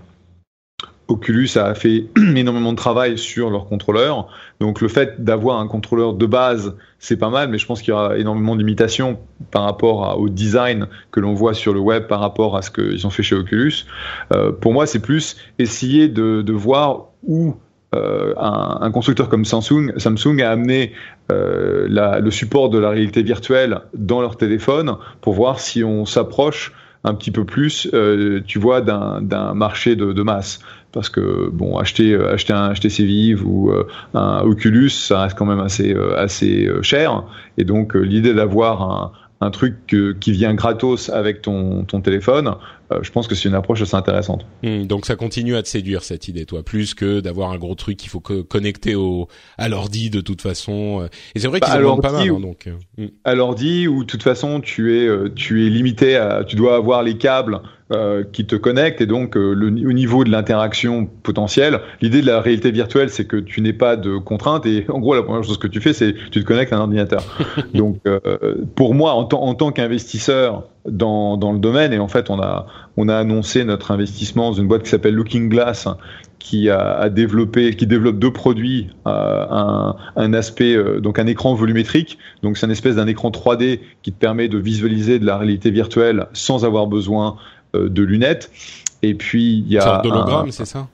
Oculus 1.08 1.48
a 1.56 1.74
fait 1.74 2.06
énormément 2.36 2.72
de 2.72 2.76
travail 2.76 3.18
sur 3.18 3.50
leur 3.50 3.66
contrôleur. 3.66 4.28
Donc 4.60 4.80
le 4.80 4.88
fait 4.88 5.24
d'avoir 5.24 5.58
un 5.58 5.66
contrôleur 5.66 6.12
de 6.12 6.26
base, 6.26 6.76
c'est 6.98 7.16
pas 7.16 7.30
mal, 7.30 7.48
mais 7.48 7.58
je 7.58 7.66
pense 7.66 7.80
qu'il 7.80 7.90
y 7.90 7.94
aura 7.94 8.18
énormément 8.18 8.56
d'imitations 8.56 9.18
par 9.50 9.62
rapport 9.62 10.18
au 10.18 10.28
design 10.28 10.86
que 11.10 11.20
l'on 11.20 11.32
voit 11.32 11.54
sur 11.54 11.72
le 11.72 11.80
web, 11.80 12.06
par 12.06 12.20
rapport 12.20 12.56
à 12.56 12.62
ce 12.62 12.70
qu'ils 12.70 13.06
ont 13.06 13.10
fait 13.10 13.22
chez 13.22 13.34
Oculus. 13.34 13.86
Euh, 14.32 14.52
pour 14.52 14.72
moi, 14.72 14.86
c'est 14.86 15.00
plus 15.00 15.36
essayer 15.58 16.08
de, 16.08 16.52
voir 16.52 17.06
où 17.22 17.56
euh, 17.94 18.34
un, 18.36 18.90
constructeur 18.90 19.30
comme 19.30 19.46
Samsung, 19.46 20.40
a 20.42 20.50
amené 20.50 20.92
euh, 21.32 22.20
le 22.20 22.30
support 22.30 22.68
de 22.68 22.78
la 22.78 22.90
réalité 22.90 23.22
virtuelle 23.22 23.80
dans 23.94 24.20
leur 24.20 24.36
téléphone 24.36 24.96
pour 25.22 25.32
voir 25.32 25.58
si 25.58 25.82
on 25.84 26.04
s'approche 26.04 26.72
un 27.04 27.14
petit 27.14 27.30
peu 27.30 27.44
plus, 27.44 27.88
euh, 27.94 28.40
tu 28.46 28.58
vois, 28.58 28.80
d'un 28.80 29.54
marché 29.54 29.96
de, 29.96 30.22
masse. 30.22 30.60
Parce 30.90 31.10
que 31.10 31.50
bon 31.52 31.76
acheter 31.76 32.14
euh, 32.14 32.32
acheter 32.32 32.54
un 32.54 32.72
HTC 32.72 33.04
Vive 33.04 33.46
ou 33.46 33.70
euh, 33.70 33.86
un 34.14 34.40
Oculus 34.40 34.88
ça 34.88 35.20
reste 35.20 35.36
quand 35.36 35.44
même 35.44 35.60
assez 35.60 35.94
euh, 35.94 36.16
assez 36.16 36.68
cher. 36.80 37.24
Et 37.58 37.64
donc 37.64 37.94
l'idée 37.94 38.32
d'avoir 38.32 38.82
un, 38.82 39.12
un 39.42 39.50
truc 39.50 39.74
qui 39.86 40.32
vient 40.32 40.54
gratos 40.54 41.10
avec 41.10 41.42
ton, 41.42 41.84
ton 41.84 42.00
téléphone, 42.00 42.54
je 43.02 43.10
pense 43.10 43.26
que 43.26 43.34
c'est 43.34 43.48
une 43.48 43.54
approche 43.54 43.82
assez 43.82 43.94
intéressante. 43.94 44.46
Hmm, 44.62 44.84
donc 44.84 45.06
ça 45.06 45.16
continue 45.16 45.56
à 45.56 45.62
te 45.62 45.68
séduire 45.68 46.02
cette 46.02 46.28
idée, 46.28 46.46
toi, 46.46 46.62
plus 46.62 46.94
que 46.94 47.20
d'avoir 47.20 47.50
un 47.50 47.58
gros 47.58 47.74
truc 47.74 47.96
qu'il 47.96 48.10
faut 48.10 48.20
que 48.20 48.42
connecter 48.42 48.94
au 48.94 49.28
à 49.56 49.68
l'ordi 49.68 50.10
de 50.10 50.20
toute 50.20 50.42
façon. 50.42 51.08
Et 51.34 51.40
c'est 51.40 51.48
vrai 51.48 51.60
qu'ils 51.60 51.72
bah, 51.72 51.88
en 51.88 51.98
pas 51.98 52.12
mal. 52.12 52.28
Hein, 52.28 52.40
donc 52.40 52.68
hmm. 52.96 53.06
à 53.24 53.34
l'ordi 53.34 53.88
ou 53.88 54.04
de 54.04 54.06
toute 54.06 54.22
façon 54.22 54.60
tu 54.60 54.98
es 54.98 55.08
tu 55.34 55.66
es 55.66 55.70
limité 55.70 56.16
à 56.16 56.44
tu 56.44 56.56
dois 56.56 56.76
avoir 56.76 57.02
les 57.02 57.16
câbles 57.16 57.60
euh, 57.90 58.22
qui 58.22 58.44
te 58.44 58.54
connecte 58.54 59.00
et 59.00 59.06
donc 59.06 59.34
euh, 59.34 59.54
le, 59.54 59.68
au 59.68 59.92
niveau 59.94 60.22
de 60.22 60.30
l'interaction 60.30 61.06
potentielle, 61.06 61.80
l'idée 62.02 62.20
de 62.20 62.26
la 62.26 62.42
réalité 62.42 62.70
virtuelle, 62.70 63.08
c'est 63.08 63.24
que 63.24 63.38
tu 63.38 63.62
n'es 63.62 63.72
pas 63.72 63.96
de 63.96 64.18
contraintes 64.18 64.66
et 64.66 64.84
en 64.90 64.98
gros 64.98 65.14
la 65.14 65.22
première 65.22 65.42
chose 65.42 65.56
que 65.56 65.68
tu 65.68 65.80
fais, 65.80 65.94
c'est 65.94 66.14
tu 66.30 66.42
te 66.42 66.44
connectes 66.46 66.74
à 66.74 66.76
un 66.76 66.80
ordinateur. 66.80 67.22
donc 67.72 67.96
euh, 68.06 68.20
pour 68.74 68.92
moi, 68.92 69.14
en, 69.14 69.26
en 69.26 69.54
tant 69.54 69.72
qu'investisseur 69.72 70.64
dans, 70.86 71.36
dans 71.36 71.52
le 71.52 71.58
domaine, 71.58 71.92
et 71.92 71.98
en 71.98 72.08
fait 72.08 72.30
on 72.30 72.40
a 72.40 72.66
on 72.96 73.08
a 73.08 73.16
annoncé 73.16 73.64
notre 73.64 73.90
investissement 73.90 74.50
dans 74.50 74.56
une 74.56 74.68
boîte 74.68 74.82
qui 74.82 74.90
s'appelle 74.90 75.14
Looking 75.14 75.48
Glass, 75.48 75.88
qui 76.38 76.70
a, 76.70 77.08
développé, 77.08 77.74
qui 77.74 77.86
développe 77.86 78.18
deux 78.18 78.32
produits, 78.32 78.88
un, 79.04 79.96
un, 80.16 80.32
aspect 80.32 80.76
donc 81.00 81.18
un 81.18 81.26
écran 81.26 81.54
volumétrique, 81.54 82.18
donc 82.42 82.56
c'est 82.56 82.66
une 82.66 82.72
espèce 82.72 82.96
d'un 82.96 83.06
écran 83.06 83.30
3D 83.30 83.80
qui 84.02 84.12
te 84.12 84.18
permet 84.18 84.48
de 84.48 84.58
visualiser 84.58 85.18
de 85.18 85.26
la 85.26 85.36
réalité 85.36 85.70
virtuelle 85.70 86.26
sans 86.32 86.64
avoir 86.64 86.86
besoin 86.86 87.36
de 87.74 88.02
lunettes. 88.02 88.50
Et 89.02 89.14
puis 89.14 89.58
il 89.58 89.72
y 89.72 89.78
a 89.78 90.00
un 90.04 90.50
c'est 90.50 90.64
ça? 90.64 90.88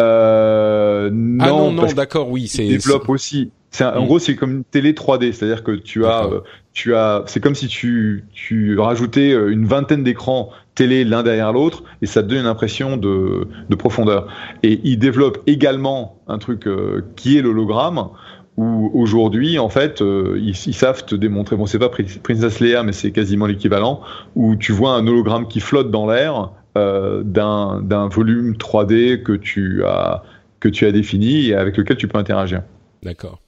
euh, 0.00 1.10
non, 1.10 1.44
ah 1.44 1.48
non, 1.48 1.72
non, 1.72 1.86
d'accord, 1.92 2.30
oui, 2.30 2.48
c'est. 2.48 2.66
Développe 2.66 3.08
aussi. 3.08 3.50
En 3.80 4.02
mm. 4.02 4.06
gros, 4.06 4.18
c'est 4.18 4.36
comme 4.36 4.52
une 4.52 4.64
télé 4.64 4.92
3D, 4.92 5.32
c'est-à-dire 5.32 5.62
que 5.62 5.72
tu 5.72 6.06
as, 6.06 6.24
euh, 6.24 6.40
tu 6.76 6.94
as, 6.94 7.22
c'est 7.26 7.40
comme 7.40 7.54
si 7.54 7.68
tu, 7.68 8.24
tu 8.34 8.78
rajoutais 8.78 9.32
euh, 9.32 9.50
une 9.50 9.64
vingtaine 9.64 10.04
d'écrans 10.04 10.50
télé 10.74 11.04
l'un 11.04 11.22
derrière 11.22 11.50
l'autre, 11.52 11.84
et 12.02 12.06
ça 12.06 12.22
te 12.22 12.28
donne 12.28 12.40
une 12.40 12.46
impression 12.46 12.98
de, 12.98 13.48
de 13.70 13.74
profondeur. 13.74 14.28
Et 14.62 14.78
il 14.84 14.98
développe 14.98 15.38
également 15.46 16.20
un 16.28 16.36
truc 16.36 16.66
euh, 16.66 17.02
qui 17.16 17.38
est 17.38 17.42
l'hologramme, 17.42 18.10
où 18.58 18.90
aujourd'hui, 18.94 19.58
en 19.58 19.70
fait, 19.70 20.02
ils, 20.02 20.54
ils, 20.66 20.74
savent 20.74 21.04
te 21.04 21.14
démontrer, 21.14 21.56
bon, 21.56 21.66
c'est 21.66 21.78
pas 21.78 21.90
Princess 21.90 22.60
Leia, 22.60 22.82
mais 22.82 22.92
c'est 22.92 23.10
quasiment 23.10 23.46
l'équivalent, 23.46 24.02
où 24.34 24.56
tu 24.56 24.72
vois 24.72 24.92
un 24.92 25.06
hologramme 25.06 25.48
qui 25.48 25.60
flotte 25.60 25.90
dans 25.90 26.06
l'air 26.06 26.52
euh, 26.76 27.22
d'un 27.22 28.08
volume 28.08 28.52
3D 28.52 29.22
que 29.22 29.32
tu 29.32 29.82
as 29.84 30.22
que 30.60 30.68
tu 30.68 30.84
as 30.84 30.92
défini 30.92 31.48
et 31.48 31.54
avec 31.54 31.76
lequel 31.78 31.96
tu 31.96 32.06
peux 32.06 32.18
interagir. 32.18 32.62
D'accord. 33.02 33.40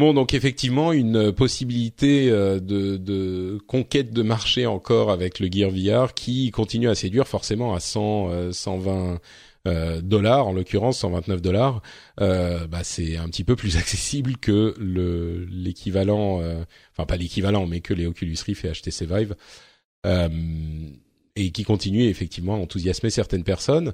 Bon, 0.00 0.14
donc 0.14 0.32
effectivement, 0.32 0.94
une 0.94 1.30
possibilité 1.30 2.30
euh, 2.30 2.58
de, 2.58 2.96
de, 2.96 3.58
conquête 3.66 4.14
de 4.14 4.22
marché 4.22 4.64
encore 4.64 5.10
avec 5.10 5.38
le 5.40 5.48
Gear 5.52 5.70
VR 5.70 6.14
qui 6.14 6.50
continue 6.50 6.88
à 6.88 6.94
séduire 6.94 7.28
forcément 7.28 7.74
à 7.74 7.80
100, 7.80 8.50
120 8.50 9.20
euh, 9.68 10.00
dollars, 10.00 10.46
en 10.46 10.54
l'occurrence 10.54 11.00
129 11.00 11.42
dollars. 11.42 11.82
bah, 12.16 12.82
c'est 12.82 13.18
un 13.18 13.28
petit 13.28 13.44
peu 13.44 13.56
plus 13.56 13.76
accessible 13.76 14.38
que 14.38 14.74
le 14.78 15.44
l'équivalent, 15.50 16.40
enfin 16.92 17.04
pas 17.04 17.18
l'équivalent, 17.18 17.66
mais 17.66 17.82
que 17.82 17.92
les 17.92 18.06
Oculus 18.06 18.38
Rift 18.46 18.64
et 18.64 18.72
HTC 18.72 19.04
Vive 19.04 19.36
et 21.36 21.50
qui 21.52 21.62
continue 21.62 22.04
effectivement 22.04 22.54
à 22.54 22.58
enthousiasmer 22.58 23.10
certaines 23.10 23.44
personnes. 23.44 23.92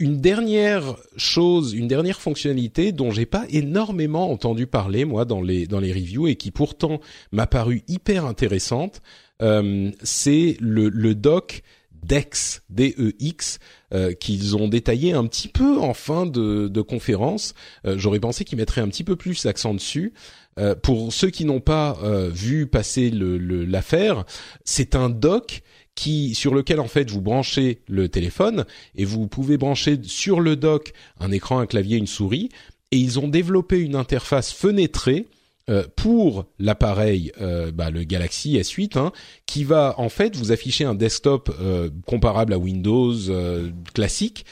Une 0.00 0.20
dernière 0.20 0.94
chose, 1.16 1.72
une 1.74 1.88
dernière 1.88 2.20
fonctionnalité 2.20 2.92
dont 2.92 3.10
j'ai 3.10 3.26
pas 3.26 3.46
énormément 3.50 4.30
entendu 4.30 4.68
parler 4.68 5.04
moi 5.04 5.24
dans 5.24 5.42
les 5.42 5.66
dans 5.66 5.80
les 5.80 5.92
reviews 5.92 6.28
et 6.28 6.36
qui 6.36 6.52
pourtant 6.52 7.00
m'a 7.32 7.48
paru 7.48 7.82
hyper 7.88 8.24
intéressante, 8.24 9.02
euh, 9.42 9.90
c'est 10.04 10.56
le, 10.60 11.14
doc 11.16 11.64
DEX, 12.04 12.62
D-E-X, 12.70 13.58
euh, 13.92 14.12
qu'ils 14.12 14.56
ont 14.56 14.68
détaillé 14.68 15.14
un 15.14 15.26
petit 15.26 15.48
peu 15.48 15.78
en 15.78 15.94
fin 15.94 16.26
de, 16.26 16.68
de 16.68 16.80
conférence. 16.80 17.54
Euh, 17.84 17.98
j'aurais 17.98 18.20
pensé 18.20 18.44
qu'ils 18.44 18.58
mettraient 18.58 18.80
un 18.80 18.88
petit 18.88 19.04
peu 19.04 19.16
plus 19.16 19.44
l'accent 19.44 19.74
dessus. 19.74 20.12
Euh, 20.58 20.76
pour 20.76 21.12
ceux 21.12 21.30
qui 21.30 21.44
n'ont 21.44 21.60
pas 21.60 21.98
vu 22.30 22.68
passer 22.68 23.10
l'affaire, 23.10 24.16
le, 24.16 24.24
c'est 24.64 24.94
un 24.94 25.08
doc 25.08 25.62
qui 25.98 26.36
sur 26.36 26.54
lequel 26.54 26.78
en 26.78 26.86
fait 26.86 27.10
vous 27.10 27.20
branchez 27.20 27.80
le 27.88 28.08
téléphone 28.08 28.66
et 28.94 29.04
vous 29.04 29.26
pouvez 29.26 29.56
brancher 29.56 29.98
sur 30.04 30.38
le 30.38 30.54
dock 30.54 30.92
un 31.18 31.32
écran, 31.32 31.58
un 31.58 31.66
clavier, 31.66 31.96
une 31.96 32.06
souris. 32.06 32.50
Et 32.92 32.98
ils 32.98 33.18
ont 33.18 33.26
développé 33.26 33.80
une 33.80 33.96
interface 33.96 34.52
fenêtrée 34.52 35.26
euh, 35.68 35.82
pour 35.96 36.46
l'appareil, 36.60 37.32
euh, 37.40 37.72
bah, 37.72 37.90
le 37.90 38.04
Galaxy 38.04 38.56
S8, 38.56 38.96
hein, 38.96 39.10
qui 39.46 39.64
va 39.64 39.96
en 39.98 40.08
fait 40.08 40.36
vous 40.36 40.52
afficher 40.52 40.84
un 40.84 40.94
desktop 40.94 41.52
euh, 41.60 41.90
comparable 42.06 42.52
à 42.52 42.58
Windows 42.58 43.16
classique 43.92 44.46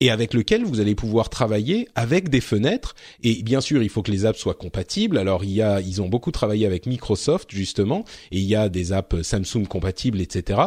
et 0.00 0.10
avec 0.10 0.34
lequel 0.34 0.64
vous 0.64 0.80
allez 0.80 0.94
pouvoir 0.94 1.28
travailler 1.28 1.88
avec 1.94 2.30
des 2.30 2.40
fenêtres. 2.40 2.94
Et 3.22 3.42
bien 3.42 3.60
sûr, 3.60 3.82
il 3.82 3.90
faut 3.90 4.02
que 4.02 4.10
les 4.10 4.24
apps 4.24 4.38
soient 4.38 4.54
compatibles. 4.54 5.18
Alors, 5.18 5.44
il 5.44 5.52
y 5.52 5.62
a, 5.62 5.80
ils 5.80 6.00
ont 6.00 6.08
beaucoup 6.08 6.30
travaillé 6.30 6.66
avec 6.66 6.86
Microsoft 6.86 7.50
justement, 7.50 8.04
et 8.32 8.38
il 8.38 8.46
y 8.46 8.56
a 8.56 8.68
des 8.68 8.92
apps 8.92 9.20
Samsung 9.22 9.66
compatibles, 9.68 10.20
etc. 10.20 10.60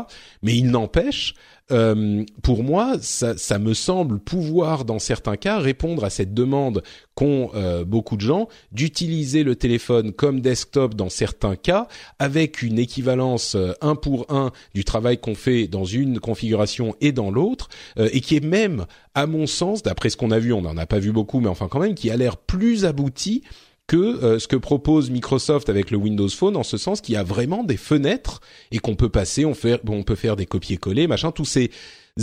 Mais 0.43 0.56
il 0.56 0.67
n'empêche, 0.67 1.34
euh, 1.71 2.23
pour 2.41 2.63
moi, 2.63 2.97
ça, 3.02 3.38
ça, 3.38 3.58
me 3.58 3.73
semble 3.73 4.19
pouvoir, 4.19 4.84
dans 4.84 4.99
certains 4.99 5.38
cas, 5.38 5.60
répondre 5.60 6.04
à 6.04 6.10
cette 6.10 6.34
demande 6.34 6.84
qu'ont 7.15 7.52
euh, 7.56 7.86
beaucoup 7.86 8.17
de 8.17 8.21
gens 8.21 8.49
d'utiliser 8.71 9.43
le 9.43 9.56
téléphone 9.56 10.12
comme 10.12 10.41
desktop 10.41 10.93
dans 10.93 11.10
certains 11.10 11.56
cas, 11.56 11.88
avec 12.19 12.62
une 12.62 12.80
équivalence 12.80 13.56
euh, 13.56 13.71
un 13.82 13.95
pour 13.95 14.26
un 14.30 14.52
du 14.73 14.84
travail 14.84 15.17
qu'on 15.17 15.36
fait 15.36 15.67
dans 15.67 15.86
une 15.86 16.19
configuration 16.19 16.95
et 16.99 17.12
dans 17.12 17.32
l'autre, 17.32 17.69
et 17.97 18.21
qui 18.21 18.36
est 18.36 18.43
même, 18.43 18.86
à 19.15 19.26
mon 19.26 19.47
sens, 19.47 19.84
d'après 19.84 20.10
ce 20.10 20.17
qu'on 20.17 20.32
a 20.32 20.39
vu, 20.39 20.54
on 20.54 20.62
n'en 20.62 20.78
a 20.78 20.86
pas 20.86 20.99
vu 20.99 21.12
beaucoup, 21.12 21.39
mais 21.39 21.47
enfin 21.47 21.67
quand 21.69 21.80
même, 21.80 21.95
qui 21.95 22.10
a 22.10 22.17
l'air 22.17 22.38
plus 22.38 22.86
abouti 22.86 23.43
que 23.88 23.98
euh, 23.98 24.39
ce 24.39 24.48
que 24.48 24.56
propose 24.56 25.10
Microsoft 25.10 25.69
avec 25.69 25.91
le 25.91 25.98
Windows 25.98 26.30
Phone, 26.30 26.56
en 26.56 26.63
ce 26.63 26.78
sens 26.78 27.02
qu'il 27.02 27.15
y 27.15 27.17
a 27.17 27.24
vraiment 27.24 27.63
des 27.63 27.78
fenêtres 27.78 28.39
et 28.72 28.80
qu'on 28.80 28.96
peut 28.96 29.10
passer, 29.10 29.46
on, 29.46 29.54
fait, 29.54 29.80
on 29.88 30.04
peut 30.04 30.15
faire 30.15 30.36
des 30.36 30.46
copier-coller, 30.46 31.08
machin, 31.08 31.32
tous 31.32 31.46
ces 31.46 31.69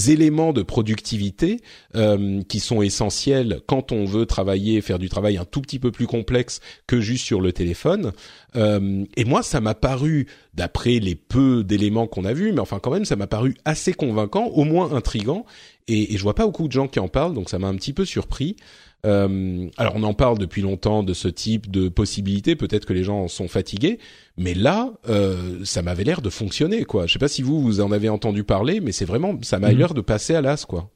éléments 0.09 0.53
de 0.53 0.63
productivité 0.63 1.61
euh, 1.97 2.43
qui 2.49 2.61
sont 2.61 2.81
essentiels 2.81 3.61
quand 3.67 3.93
on 3.93 4.05
veut 4.05 4.25
travailler, 4.25 4.81
faire 4.81 4.99
du 4.99 5.09
travail 5.09 5.37
un 5.37 5.45
tout 5.45 5.61
petit 5.61 5.79
peu 5.79 5.91
plus 5.91 6.07
complexe 6.07 6.61
que 6.87 7.01
juste 7.01 7.27
sur 7.27 7.41
le 7.41 7.53
téléphone. 7.53 8.13
Euh, 8.57 9.05
et 9.17 9.25
moi, 9.25 9.43
ça 9.43 9.61
m'a 9.61 9.75
paru, 9.75 10.29
d'après 10.55 10.99
les 10.99 11.15
peu 11.15 11.65
d'éléments 11.65 12.07
qu'on 12.07 12.25
a 12.25 12.33
vus, 12.33 12.53
mais 12.53 12.61
enfin 12.61 12.79
quand 12.79 12.91
même, 12.91 13.05
ça 13.05 13.17
m'a 13.17 13.27
paru 13.27 13.55
assez 13.65 13.93
convaincant, 13.93 14.47
au 14.47 14.65
moins 14.65 14.93
intrigant. 14.95 15.45
Et, 15.89 16.15
et 16.15 16.17
je 16.17 16.23
vois 16.23 16.35
pas 16.35 16.47
beaucoup 16.47 16.69
de 16.69 16.73
gens 16.73 16.87
qui 16.87 17.01
en 17.01 17.09
parlent, 17.09 17.35
donc 17.35 17.51
ça 17.51 17.59
m'a 17.59 17.69
un 17.69 17.75
petit 17.75 17.93
peu 17.93 18.05
surpris. 18.05 18.57
Euh, 19.07 19.69
alors 19.79 19.95
on 19.97 20.03
en 20.03 20.15
parle 20.15 20.39
depuis 20.39 20.63
longtemps 20.63 21.03
de 21.03 21.15
ce 21.15 21.29
type 21.29 21.71
de 21.71 21.89
possibilités. 21.89 22.57
Peut-être 22.57 22.87
que 22.87 22.93
les 22.93 23.05
gens 23.05 23.29
sont 23.29 23.49
fatigués, 23.49 23.99
mais 24.37 24.55
là, 24.55 24.93
euh, 25.09 25.61
ça 25.65 25.83
m'avait 25.83 26.05
l'air 26.05 26.21
de 26.21 26.31
fonctionner, 26.31 26.85
quoi. 26.85 27.07
Je 27.07 27.13
sais 27.15 27.19
pas 27.19 27.29
si 27.29 27.43
vous 27.43 27.61
vous 27.61 27.81
en 27.81 27.93
avez 27.93 28.09
entendu 28.09 28.45
parler, 28.45 28.81
mais 28.81 28.93
c'est 28.93 29.05
vraiment, 29.05 29.35
ça 29.43 29.59
m'a 29.59 29.71
mhm. 29.71 29.79
l'air 29.79 29.95
de 29.95 30.01
passer 30.01 30.35
à 30.35 30.41
l'as, 30.41 30.67
quoi. 30.67 30.91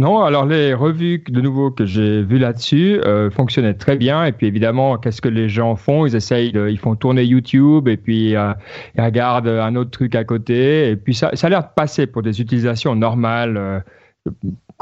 Non, 0.00 0.24
alors 0.24 0.44
les 0.44 0.74
revues 0.74 1.22
de 1.28 1.40
nouveau 1.40 1.70
que 1.70 1.86
j'ai 1.86 2.24
vues 2.24 2.38
là-dessus 2.40 3.00
euh, 3.04 3.30
fonctionnaient 3.30 3.74
très 3.74 3.96
bien. 3.96 4.24
Et 4.24 4.32
puis 4.32 4.48
évidemment, 4.48 4.98
qu'est-ce 4.98 5.22
que 5.22 5.28
les 5.28 5.48
gens 5.48 5.76
font? 5.76 6.04
Ils 6.04 6.16
essayent, 6.16 6.50
de, 6.50 6.68
ils 6.68 6.78
font 6.78 6.96
tourner 6.96 7.22
YouTube 7.24 7.86
et 7.86 7.96
puis 7.96 8.34
euh, 8.34 8.52
ils 8.96 9.02
regardent 9.02 9.46
un 9.46 9.76
autre 9.76 9.90
truc 9.92 10.16
à 10.16 10.24
côté. 10.24 10.90
Et 10.90 10.96
puis 10.96 11.14
ça, 11.14 11.30
ça 11.34 11.46
a 11.46 11.50
l'air 11.50 11.62
de 11.62 11.72
passer 11.76 12.08
pour 12.08 12.22
des 12.22 12.40
utilisations 12.40 12.96
normales. 12.96 13.56
Euh, 13.56 13.80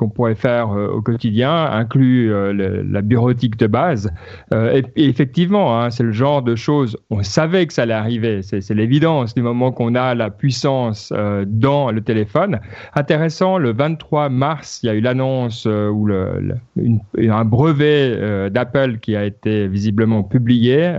qu'on 0.02 0.08
pourrait 0.08 0.34
faire 0.34 0.72
euh, 0.72 0.88
au 0.88 1.00
quotidien 1.00 1.66
inclut 1.66 2.32
euh, 2.32 2.82
la 2.90 3.02
bureautique 3.02 3.56
de 3.56 3.68
base. 3.68 4.10
Euh, 4.52 4.82
et, 4.96 5.08
effectivement, 5.08 5.78
hein, 5.78 5.90
c'est 5.90 6.02
le 6.02 6.10
genre 6.10 6.42
de 6.42 6.56
choses, 6.56 6.98
on 7.10 7.22
savait 7.22 7.66
que 7.66 7.72
ça 7.72 7.82
allait 7.82 7.94
arriver, 7.94 8.42
c'est 8.42 8.68
l'évidence 8.70 9.34
du 9.34 9.42
moment 9.42 9.70
qu'on 9.70 9.94
a 9.94 10.14
la 10.14 10.30
puissance 10.30 11.12
dans 11.46 11.90
le 11.90 12.00
téléphone. 12.00 12.58
Intéressant, 12.94 13.58
le 13.58 13.72
23 13.72 14.28
mars, 14.28 14.80
il 14.82 14.86
y 14.86 14.90
a 14.90 14.94
eu 14.94 15.00
l'annonce 15.00 15.66
ou 15.66 16.08
un 16.10 17.44
brevet 17.44 18.50
d'Apple 18.50 18.98
qui 18.98 19.14
a 19.14 19.24
été 19.24 19.68
visiblement 19.68 20.22
publié 20.22 20.92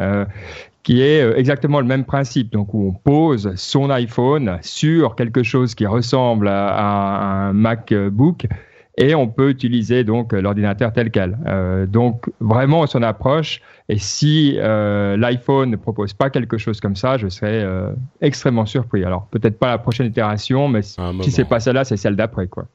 qui 0.84 1.02
est 1.02 1.38
exactement 1.38 1.80
le 1.80 1.86
même 1.86 2.04
principe, 2.04 2.52
donc 2.52 2.74
on 2.76 2.92
pose 2.92 3.54
son 3.56 3.89
iPhone 3.89 4.60
sur 4.62 5.16
quelque 5.16 5.42
chose 5.42 5.76
qui 5.76 5.86
ressemble 5.86 6.50
à 6.50 7.48
un 7.48 7.54
MacBook 7.54 8.48
et 8.97 9.15
on 9.15 9.27
peut 9.27 9.49
utiliser 9.49 10.03
donc 10.03 10.34
l'ordinateur 10.34 10.93
tel 10.93 11.10
quel. 11.10 11.38
Euh, 11.47 11.86
donc 11.86 12.29
vraiment 12.39 12.82
on 12.82 12.88
s'en 12.88 13.01
approche 13.01 13.62
et 13.89 13.97
si 13.97 14.56
euh, 14.58 15.17
l'iPhone 15.17 15.71
ne 15.71 15.75
propose 15.75 16.13
pas 16.13 16.29
quelque 16.29 16.58
chose 16.58 16.79
comme 16.79 16.95
ça, 16.95 17.17
je 17.17 17.27
serais 17.27 17.63
euh, 17.63 17.91
extrêmement 18.21 18.65
surpris. 18.65 19.03
Alors 19.03 19.27
peut-être 19.27 19.58
pas 19.58 19.69
la 19.69 19.77
prochaine 19.77 20.08
itération, 20.08 20.67
mais 20.67 20.82
si 20.82 21.32
c'est 21.32 21.45
pas 21.45 21.60
celle-là, 21.60 21.84
c'est 21.84 21.97
celle 21.97 22.15
d'après 22.15 22.47
quoi. 22.47 22.65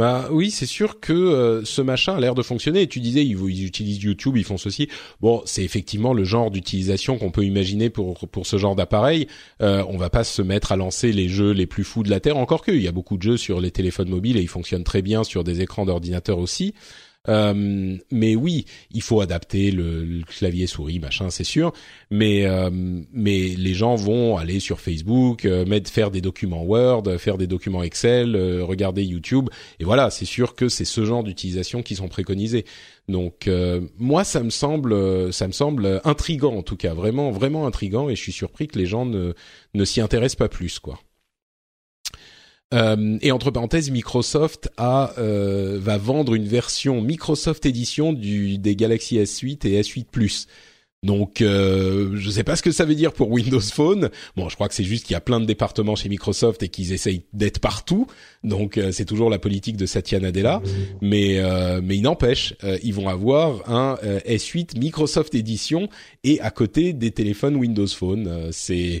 Bah 0.00 0.28
oui, 0.30 0.50
c'est 0.50 0.64
sûr 0.64 0.98
que 0.98 1.12
euh, 1.12 1.62
ce 1.66 1.82
machin 1.82 2.14
a 2.14 2.20
l'air 2.20 2.34
de 2.34 2.40
fonctionner. 2.40 2.80
Et 2.80 2.86
tu 2.86 3.00
disais, 3.00 3.22
ils, 3.22 3.66
utilisent 3.66 4.02
YouTube, 4.02 4.38
ils 4.38 4.44
font 4.44 4.56
ceci. 4.56 4.88
Bon, 5.20 5.42
c'est 5.44 5.62
effectivement 5.62 6.14
le 6.14 6.24
genre 6.24 6.50
d'utilisation 6.50 7.18
qu'on 7.18 7.30
peut 7.30 7.44
imaginer 7.44 7.90
pour 7.90 8.26
pour 8.30 8.46
ce 8.46 8.56
genre 8.56 8.74
d'appareil. 8.74 9.26
Euh, 9.60 9.84
on 9.90 9.98
va 9.98 10.08
pas 10.08 10.24
se 10.24 10.40
mettre 10.40 10.72
à 10.72 10.76
lancer 10.76 11.12
les 11.12 11.28
jeux 11.28 11.50
les 11.50 11.66
plus 11.66 11.84
fous 11.84 12.02
de 12.02 12.08
la 12.08 12.18
terre, 12.18 12.38
encore 12.38 12.62
que 12.62 12.72
il 12.72 12.80
y 12.80 12.88
a 12.88 12.92
beaucoup 12.92 13.18
de 13.18 13.22
jeux 13.22 13.36
sur 13.36 13.60
les 13.60 13.72
téléphones 13.72 14.08
mobiles 14.08 14.38
et 14.38 14.40
ils 14.40 14.48
fonctionnent 14.48 14.84
très 14.84 15.02
bien 15.02 15.22
sur 15.22 15.44
des 15.44 15.60
écrans 15.60 15.84
d'ordinateur 15.84 16.38
aussi. 16.38 16.72
Euh, 17.28 17.98
mais 18.10 18.34
oui, 18.34 18.64
il 18.90 19.02
faut 19.02 19.20
adapter 19.20 19.70
le, 19.70 20.22
clavier 20.26 20.66
souris, 20.66 20.98
machin, 20.98 21.30
c'est 21.30 21.44
sûr. 21.44 21.72
Mais 22.10 22.46
euh, 22.46 22.70
mais 22.72 23.48
les 23.48 23.74
gens 23.74 23.94
vont 23.94 24.36
aller 24.36 24.58
sur 24.60 24.80
Facebook, 24.80 25.44
euh, 25.44 25.66
mettre 25.66 25.90
faire 25.90 26.10
des 26.10 26.20
documents 26.20 26.62
Word, 26.62 27.18
faire 27.18 27.36
des 27.36 27.46
documents 27.46 27.82
Excel, 27.82 28.36
regarder 28.62 29.04
YouTube, 29.04 29.50
et 29.78 29.84
voilà, 29.84 30.10
c'est 30.10 30.24
sûr 30.24 30.54
que 30.54 30.68
c'est 30.68 30.84
ce 30.84 31.04
genre 31.04 31.22
d'utilisation 31.22 31.82
qui 31.82 31.94
sont 31.94 32.08
préconisés. 32.08 32.64
Donc 33.08 33.50
moi, 33.98 34.24
ça 34.24 34.42
me 34.42 34.50
semble, 34.50 35.32
ça 35.32 35.46
me 35.46 35.52
semble 35.52 36.00
intrigant 36.04 36.54
en 36.54 36.62
tout 36.62 36.76
cas, 36.76 36.94
vraiment 36.94 37.30
vraiment 37.30 37.66
intrigant, 37.66 38.08
et 38.08 38.16
je 38.16 38.22
suis 38.22 38.32
surpris 38.32 38.68
que 38.68 38.78
les 38.78 38.86
gens 38.86 39.04
ne 39.04 39.34
ne 39.74 39.84
s'y 39.84 40.00
intéressent 40.00 40.36
pas 40.36 40.48
plus, 40.48 40.78
quoi. 40.78 40.98
Euh, 42.72 43.18
et 43.20 43.32
entre 43.32 43.50
parenthèses, 43.50 43.90
Microsoft 43.90 44.70
a 44.76 45.12
euh, 45.18 45.78
va 45.80 45.98
vendre 45.98 46.34
une 46.34 46.46
version 46.46 47.00
Microsoft 47.00 47.66
Edition 47.66 48.12
du 48.12 48.58
des 48.58 48.76
Galaxy 48.76 49.18
S8 49.18 49.66
et 49.66 49.80
S8 49.80 50.04
Plus. 50.10 50.46
Donc, 51.02 51.40
euh, 51.40 52.10
je 52.16 52.28
sais 52.28 52.44
pas 52.44 52.56
ce 52.56 52.62
que 52.62 52.72
ça 52.72 52.84
veut 52.84 52.94
dire 52.94 53.12
pour 53.12 53.30
Windows 53.30 53.60
Phone. 53.60 54.10
Bon, 54.36 54.50
je 54.50 54.54
crois 54.54 54.68
que 54.68 54.74
c'est 54.74 54.84
juste 54.84 55.06
qu'il 55.06 55.14
y 55.14 55.16
a 55.16 55.20
plein 55.22 55.40
de 55.40 55.46
départements 55.46 55.96
chez 55.96 56.10
Microsoft 56.10 56.62
et 56.62 56.68
qu'ils 56.68 56.92
essayent 56.92 57.22
d'être 57.32 57.58
partout. 57.58 58.06
Donc, 58.44 58.76
euh, 58.76 58.92
c'est 58.92 59.06
toujours 59.06 59.30
la 59.30 59.38
politique 59.38 59.78
de 59.78 59.86
Satya 59.86 60.20
Nadella. 60.20 60.60
Mais, 61.00 61.38
euh, 61.38 61.80
mais 61.82 61.96
il 61.96 62.02
n'empêche, 62.02 62.54
euh, 62.64 62.78
ils 62.82 62.92
vont 62.92 63.08
avoir 63.08 63.70
un 63.70 63.96
S8 64.26 64.78
Microsoft 64.78 65.34
Edition 65.34 65.88
et 66.22 66.38
à 66.40 66.50
côté 66.50 66.92
des 66.92 67.12
téléphones 67.12 67.56
Windows 67.56 67.86
Phone. 67.86 68.50
c'est 68.52 69.00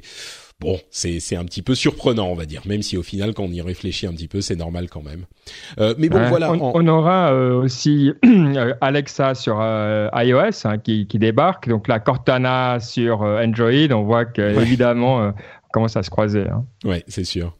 bon, 0.60 0.78
c'est 0.90 1.20
c'est 1.20 1.36
un 1.36 1.44
petit 1.44 1.62
peu 1.62 1.74
surprenant, 1.74 2.28
on 2.28 2.34
va 2.34 2.46
dire, 2.46 2.62
même 2.66 2.82
si 2.82 2.96
au 2.96 3.02
final, 3.02 3.34
quand 3.34 3.44
on 3.44 3.52
y 3.52 3.60
réfléchit 3.60 4.06
un 4.06 4.12
petit 4.12 4.28
peu, 4.28 4.40
c'est 4.40 4.56
normal 4.56 4.88
quand 4.88 5.02
même. 5.02 5.24
Euh, 5.78 5.94
mais 5.98 6.08
bon, 6.08 6.22
voilà. 6.28 6.52
On, 6.52 6.72
on 6.74 6.86
aura 6.86 7.32
euh, 7.32 7.54
aussi 7.54 8.12
Alexa 8.80 9.34
sur 9.34 9.58
euh, 9.60 10.08
iOS 10.14 10.66
hein, 10.66 10.78
qui, 10.78 11.06
qui 11.06 11.18
débarque, 11.18 11.68
donc 11.68 11.88
la 11.88 11.98
Cortana 11.98 12.78
sur 12.80 13.22
Android. 13.22 13.90
On 13.90 14.02
voit 14.02 14.26
que 14.26 14.42
ouais. 14.42 14.62
évidemment 14.62 15.32
commence 15.72 15.96
à 15.96 16.02
se 16.02 16.10
croiser. 16.10 16.46
Hein. 16.48 16.64
Ouais, 16.84 17.04
c'est 17.06 17.24
sûr. 17.24 17.56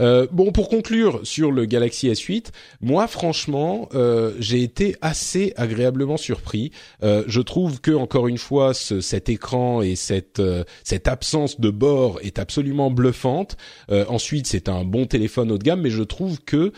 Euh, 0.00 0.26
bon, 0.30 0.52
pour 0.52 0.68
conclure 0.68 1.20
sur 1.24 1.52
le 1.52 1.66
Galaxy 1.66 2.08
S8, 2.08 2.46
moi 2.80 3.06
franchement, 3.06 3.88
euh, 3.94 4.32
j'ai 4.38 4.62
été 4.62 4.96
assez 5.00 5.52
agréablement 5.56 6.16
surpris. 6.16 6.72
Euh, 7.02 7.24
je 7.26 7.40
trouve 7.40 7.80
que 7.80 7.90
encore 7.92 8.28
une 8.28 8.38
fois, 8.38 8.74
ce, 8.74 9.00
cet 9.00 9.28
écran 9.28 9.82
et 9.82 9.96
cette 9.96 10.40
euh, 10.40 10.64
cette 10.84 11.08
absence 11.08 11.60
de 11.60 11.70
bord 11.70 12.18
est 12.22 12.38
absolument 12.38 12.90
bluffante. 12.90 13.56
Euh, 13.90 14.04
ensuite, 14.08 14.46
c'est 14.46 14.68
un 14.68 14.84
bon 14.84 15.06
téléphone 15.06 15.50
haut 15.52 15.58
de 15.58 15.64
gamme, 15.64 15.82
mais 15.82 15.90
je 15.90 16.02
trouve 16.02 16.40
que 16.40 16.72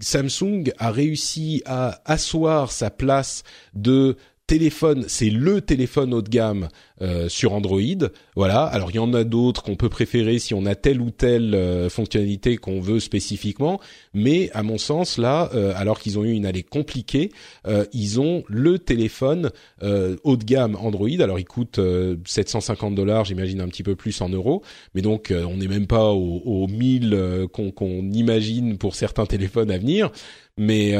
Samsung 0.00 0.72
a 0.78 0.90
réussi 0.90 1.62
à 1.66 2.00
asseoir 2.04 2.72
sa 2.72 2.90
place 2.90 3.42
de 3.74 4.16
téléphone, 4.46 5.04
c'est 5.08 5.30
le 5.30 5.60
téléphone 5.60 6.14
haut 6.14 6.22
de 6.22 6.28
gamme 6.28 6.68
euh, 7.02 7.28
sur 7.28 7.52
Android. 7.52 7.80
Voilà. 8.36 8.62
Alors 8.62 8.90
il 8.90 8.96
y 8.96 8.98
en 8.98 9.12
a 9.12 9.24
d'autres 9.24 9.62
qu'on 9.62 9.74
peut 9.76 9.88
préférer 9.88 10.38
si 10.38 10.54
on 10.54 10.66
a 10.66 10.74
telle 10.74 11.00
ou 11.00 11.10
telle 11.10 11.54
euh, 11.54 11.88
fonctionnalité 11.88 12.56
qu'on 12.56 12.80
veut 12.80 13.00
spécifiquement. 13.00 13.80
Mais 14.14 14.50
à 14.52 14.62
mon 14.62 14.78
sens, 14.78 15.18
là, 15.18 15.50
euh, 15.54 15.72
alors 15.76 15.98
qu'ils 15.98 16.18
ont 16.18 16.24
eu 16.24 16.32
une 16.32 16.46
année 16.46 16.62
compliquée, 16.62 17.32
euh, 17.66 17.84
ils 17.92 18.20
ont 18.20 18.44
le 18.48 18.78
téléphone 18.78 19.50
euh, 19.82 20.16
haut 20.22 20.36
de 20.36 20.44
gamme 20.44 20.76
Android. 20.76 21.20
Alors 21.20 21.38
il 21.38 21.44
coûte 21.44 21.80
750 22.24 22.94
dollars, 22.94 23.24
j'imagine 23.24 23.60
un 23.60 23.68
petit 23.68 23.82
peu 23.82 23.96
plus 23.96 24.20
en 24.20 24.28
euros. 24.28 24.62
Mais 24.94 25.02
donc 25.02 25.32
on 25.32 25.56
n'est 25.56 25.68
même 25.68 25.86
pas 25.86 26.12
aux, 26.12 26.42
aux 26.44 26.66
1000 26.68 27.48
qu'on 27.52 27.70
qu'on 27.72 28.10
imagine 28.12 28.78
pour 28.78 28.94
certains 28.94 29.26
téléphones 29.26 29.70
à 29.70 29.78
venir. 29.78 30.10
Mais 30.56 30.94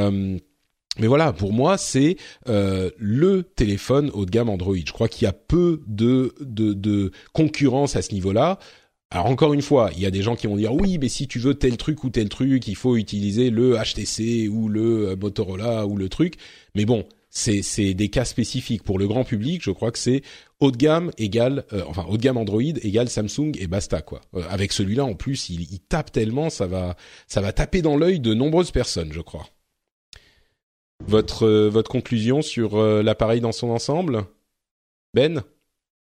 mais 0.99 1.07
voilà, 1.07 1.33
pour 1.33 1.53
moi, 1.53 1.77
c'est 1.77 2.17
euh, 2.47 2.89
le 2.97 3.43
téléphone 3.43 4.09
haut 4.13 4.25
de 4.25 4.31
gamme 4.31 4.49
Android. 4.49 4.75
Je 4.83 4.91
crois 4.91 5.07
qu'il 5.07 5.25
y 5.25 5.27
a 5.27 5.33
peu 5.33 5.81
de, 5.87 7.11
concurrence 7.33 7.95
à 7.95 8.01
ce 8.01 8.13
niveau-là. 8.13 8.59
Alors 9.09 9.27
encore 9.27 9.53
une 9.53 9.61
fois, 9.61 9.89
il 9.95 10.01
y 10.01 10.05
a 10.05 10.11
des 10.11 10.21
gens 10.21 10.35
qui 10.35 10.47
vont 10.47 10.57
dire 10.57 10.73
oui, 10.73 10.97
mais 10.99 11.07
si 11.07 11.27
tu 11.27 11.39
veux 11.39 11.53
tel 11.53 11.77
truc 11.77 12.03
ou 12.03 12.09
tel 12.09 12.27
truc, 12.27 12.67
il 12.67 12.75
faut 12.75 12.97
utiliser 12.97 13.49
le 13.49 13.77
HTC 13.77 14.49
ou 14.49 14.67
le 14.67 15.09
euh, 15.09 15.15
Motorola 15.15 15.87
ou 15.87 15.95
le 15.95 16.09
truc. 16.09 16.35
Mais 16.75 16.83
bon, 16.83 17.05
c'est 17.29 17.93
des 17.93 18.09
cas 18.09 18.25
spécifiques 18.25 18.83
pour 18.83 18.99
le 18.99 19.07
grand 19.07 19.23
public. 19.23 19.61
Je 19.63 19.71
crois 19.71 19.91
que 19.91 19.99
c'est 19.99 20.23
haut 20.59 20.71
de 20.71 20.77
gamme 20.77 21.11
égale, 21.17 21.63
euh, 21.71 21.83
enfin 21.87 22.05
haut 22.09 22.17
de 22.17 22.21
gamme 22.21 22.37
Android 22.37 22.61
égale 22.61 23.07
Samsung 23.07 23.53
et 23.57 23.67
basta 23.67 24.01
quoi. 24.01 24.21
Avec 24.49 24.73
celui-là 24.73 25.05
en 25.05 25.13
plus, 25.13 25.49
il, 25.49 25.61
il 25.71 25.79
tape 25.79 26.11
tellement, 26.11 26.49
ça 26.49 26.67
va 26.67 26.97
ça 27.27 27.39
va 27.39 27.53
taper 27.53 27.81
dans 27.81 27.95
l'œil 27.95 28.19
de 28.19 28.33
nombreuses 28.33 28.71
personnes, 28.71 29.13
je 29.13 29.21
crois. 29.21 29.47
Votre 31.07 31.45
euh, 31.45 31.69
votre 31.69 31.89
conclusion 31.89 32.41
sur 32.41 32.75
euh, 32.75 33.01
l'appareil 33.01 33.41
dans 33.41 33.51
son 33.51 33.69
ensemble, 33.69 34.23
Ben? 35.13 35.41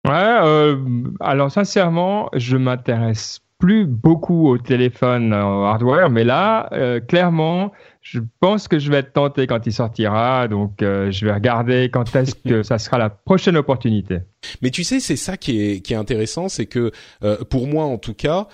Ouais, 0.07 0.13
euh, 0.15 0.77
alors 1.21 1.51
sincèrement, 1.51 2.31
je 2.35 2.57
m'intéresse 2.57 3.41
plus 3.59 3.87
beaucoup 3.87 4.49
au 4.49 4.57
téléphone 4.57 5.35
en 5.35 5.65
hardware, 5.65 6.11
mais 6.11 6.23
là, 6.23 6.69
euh, 6.73 7.01
clairement, 7.01 7.73
je 8.01 8.21
pense 8.41 8.69
que 8.69 8.79
je 8.79 8.91
vais 8.91 8.99
être 8.99 9.13
tenté 9.13 9.49
quand 9.49 9.67
il 9.67 9.73
sortira, 9.73 10.47
donc 10.47 10.81
euh, 10.81 11.11
je 11.11 11.27
vais 11.27 11.33
regarder 11.33 11.91
quand 11.91 12.15
est-ce 12.15 12.37
que 12.37 12.63
ça 12.63 12.79
sera 12.79 12.99
la 12.99 13.11
prochaine 13.11 13.57
opportunité. 13.57 14.21
Mais 14.63 14.71
tu 14.71 14.85
sais, 14.85 15.01
c'est 15.01 15.17
ça 15.17 15.37
qui 15.37 15.61
est 15.61 15.81
qui 15.81 15.93
est 15.93 15.97
intéressant, 15.97 16.49
c'est 16.49 16.67
que 16.67 16.93
euh, 17.25 17.39
pour 17.51 17.67
moi 17.67 17.85
en 17.85 17.99
tout 17.99 18.15
cas, 18.15 18.47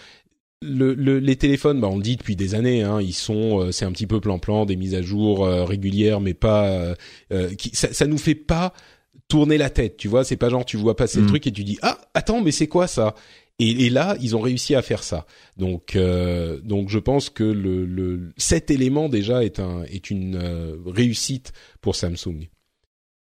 le, 0.65 0.95
le, 0.95 1.19
les 1.19 1.37
téléphones, 1.37 1.81
bah 1.81 1.89
on 1.91 1.97
le 1.97 2.03
dit 2.03 2.17
depuis 2.17 2.37
des 2.37 2.55
années, 2.55 2.83
hein, 2.83 3.01
ils 3.01 3.13
sont, 3.13 3.61
euh, 3.61 3.73
c'est 3.73 3.85
un 3.85 3.93
petit 3.93 4.07
peu 4.07 4.21
plan-plan, 4.21 4.65
des 4.67 4.77
mises 4.77 4.95
à 4.95 5.03
jour 5.03 5.45
euh, 5.45 5.65
régulières, 5.65 6.21
mais 6.21 6.35
pas, 6.35 6.69
euh, 6.69 6.95
euh, 7.33 7.55
qui, 7.55 7.71
ça, 7.75 7.93
ça 7.93 8.07
nous 8.07 8.19
fait 8.19 8.35
pas 8.35 8.73
tourner 9.29 9.59
la 9.59 9.71
tête, 9.71 9.97
tu 9.97 10.09
vois. 10.09 10.25
C'est 10.25 10.37
pas 10.37 10.49
genre 10.49 10.65
tu 10.65 10.77
vois 10.77 10.97
passer 10.97 11.19
mmh. 11.19 11.23
le 11.23 11.29
truc 11.29 11.47
et 11.47 11.53
tu 11.53 11.65
dis 11.65 11.79
ah 11.83 11.99
attends 12.15 12.43
mais 12.43 12.51
c'est 12.51 12.67
quoi 12.67 12.87
ça? 12.87 13.15
Et, 13.59 13.87
et, 13.87 13.91
là 13.91 14.17
ils 14.21 14.35
ont 14.35 14.41
réussi 14.41 14.75
à 14.75 14.83
faire 14.83 15.03
ça. 15.03 15.27
Donc 15.57 15.97
donc 16.65 16.89
je 16.89 16.99
pense 16.99 17.31
que 17.31 17.45
le, 17.45 17.87
le 17.87 18.33
cet 18.37 18.71
élément 18.71 19.09
déjà 19.09 19.45
est 19.45 19.61
un 19.61 19.85
est 19.85 20.11
une 20.11 20.39
réussite 20.85 21.53
pour 21.81 21.95
Samsung. 21.97 22.49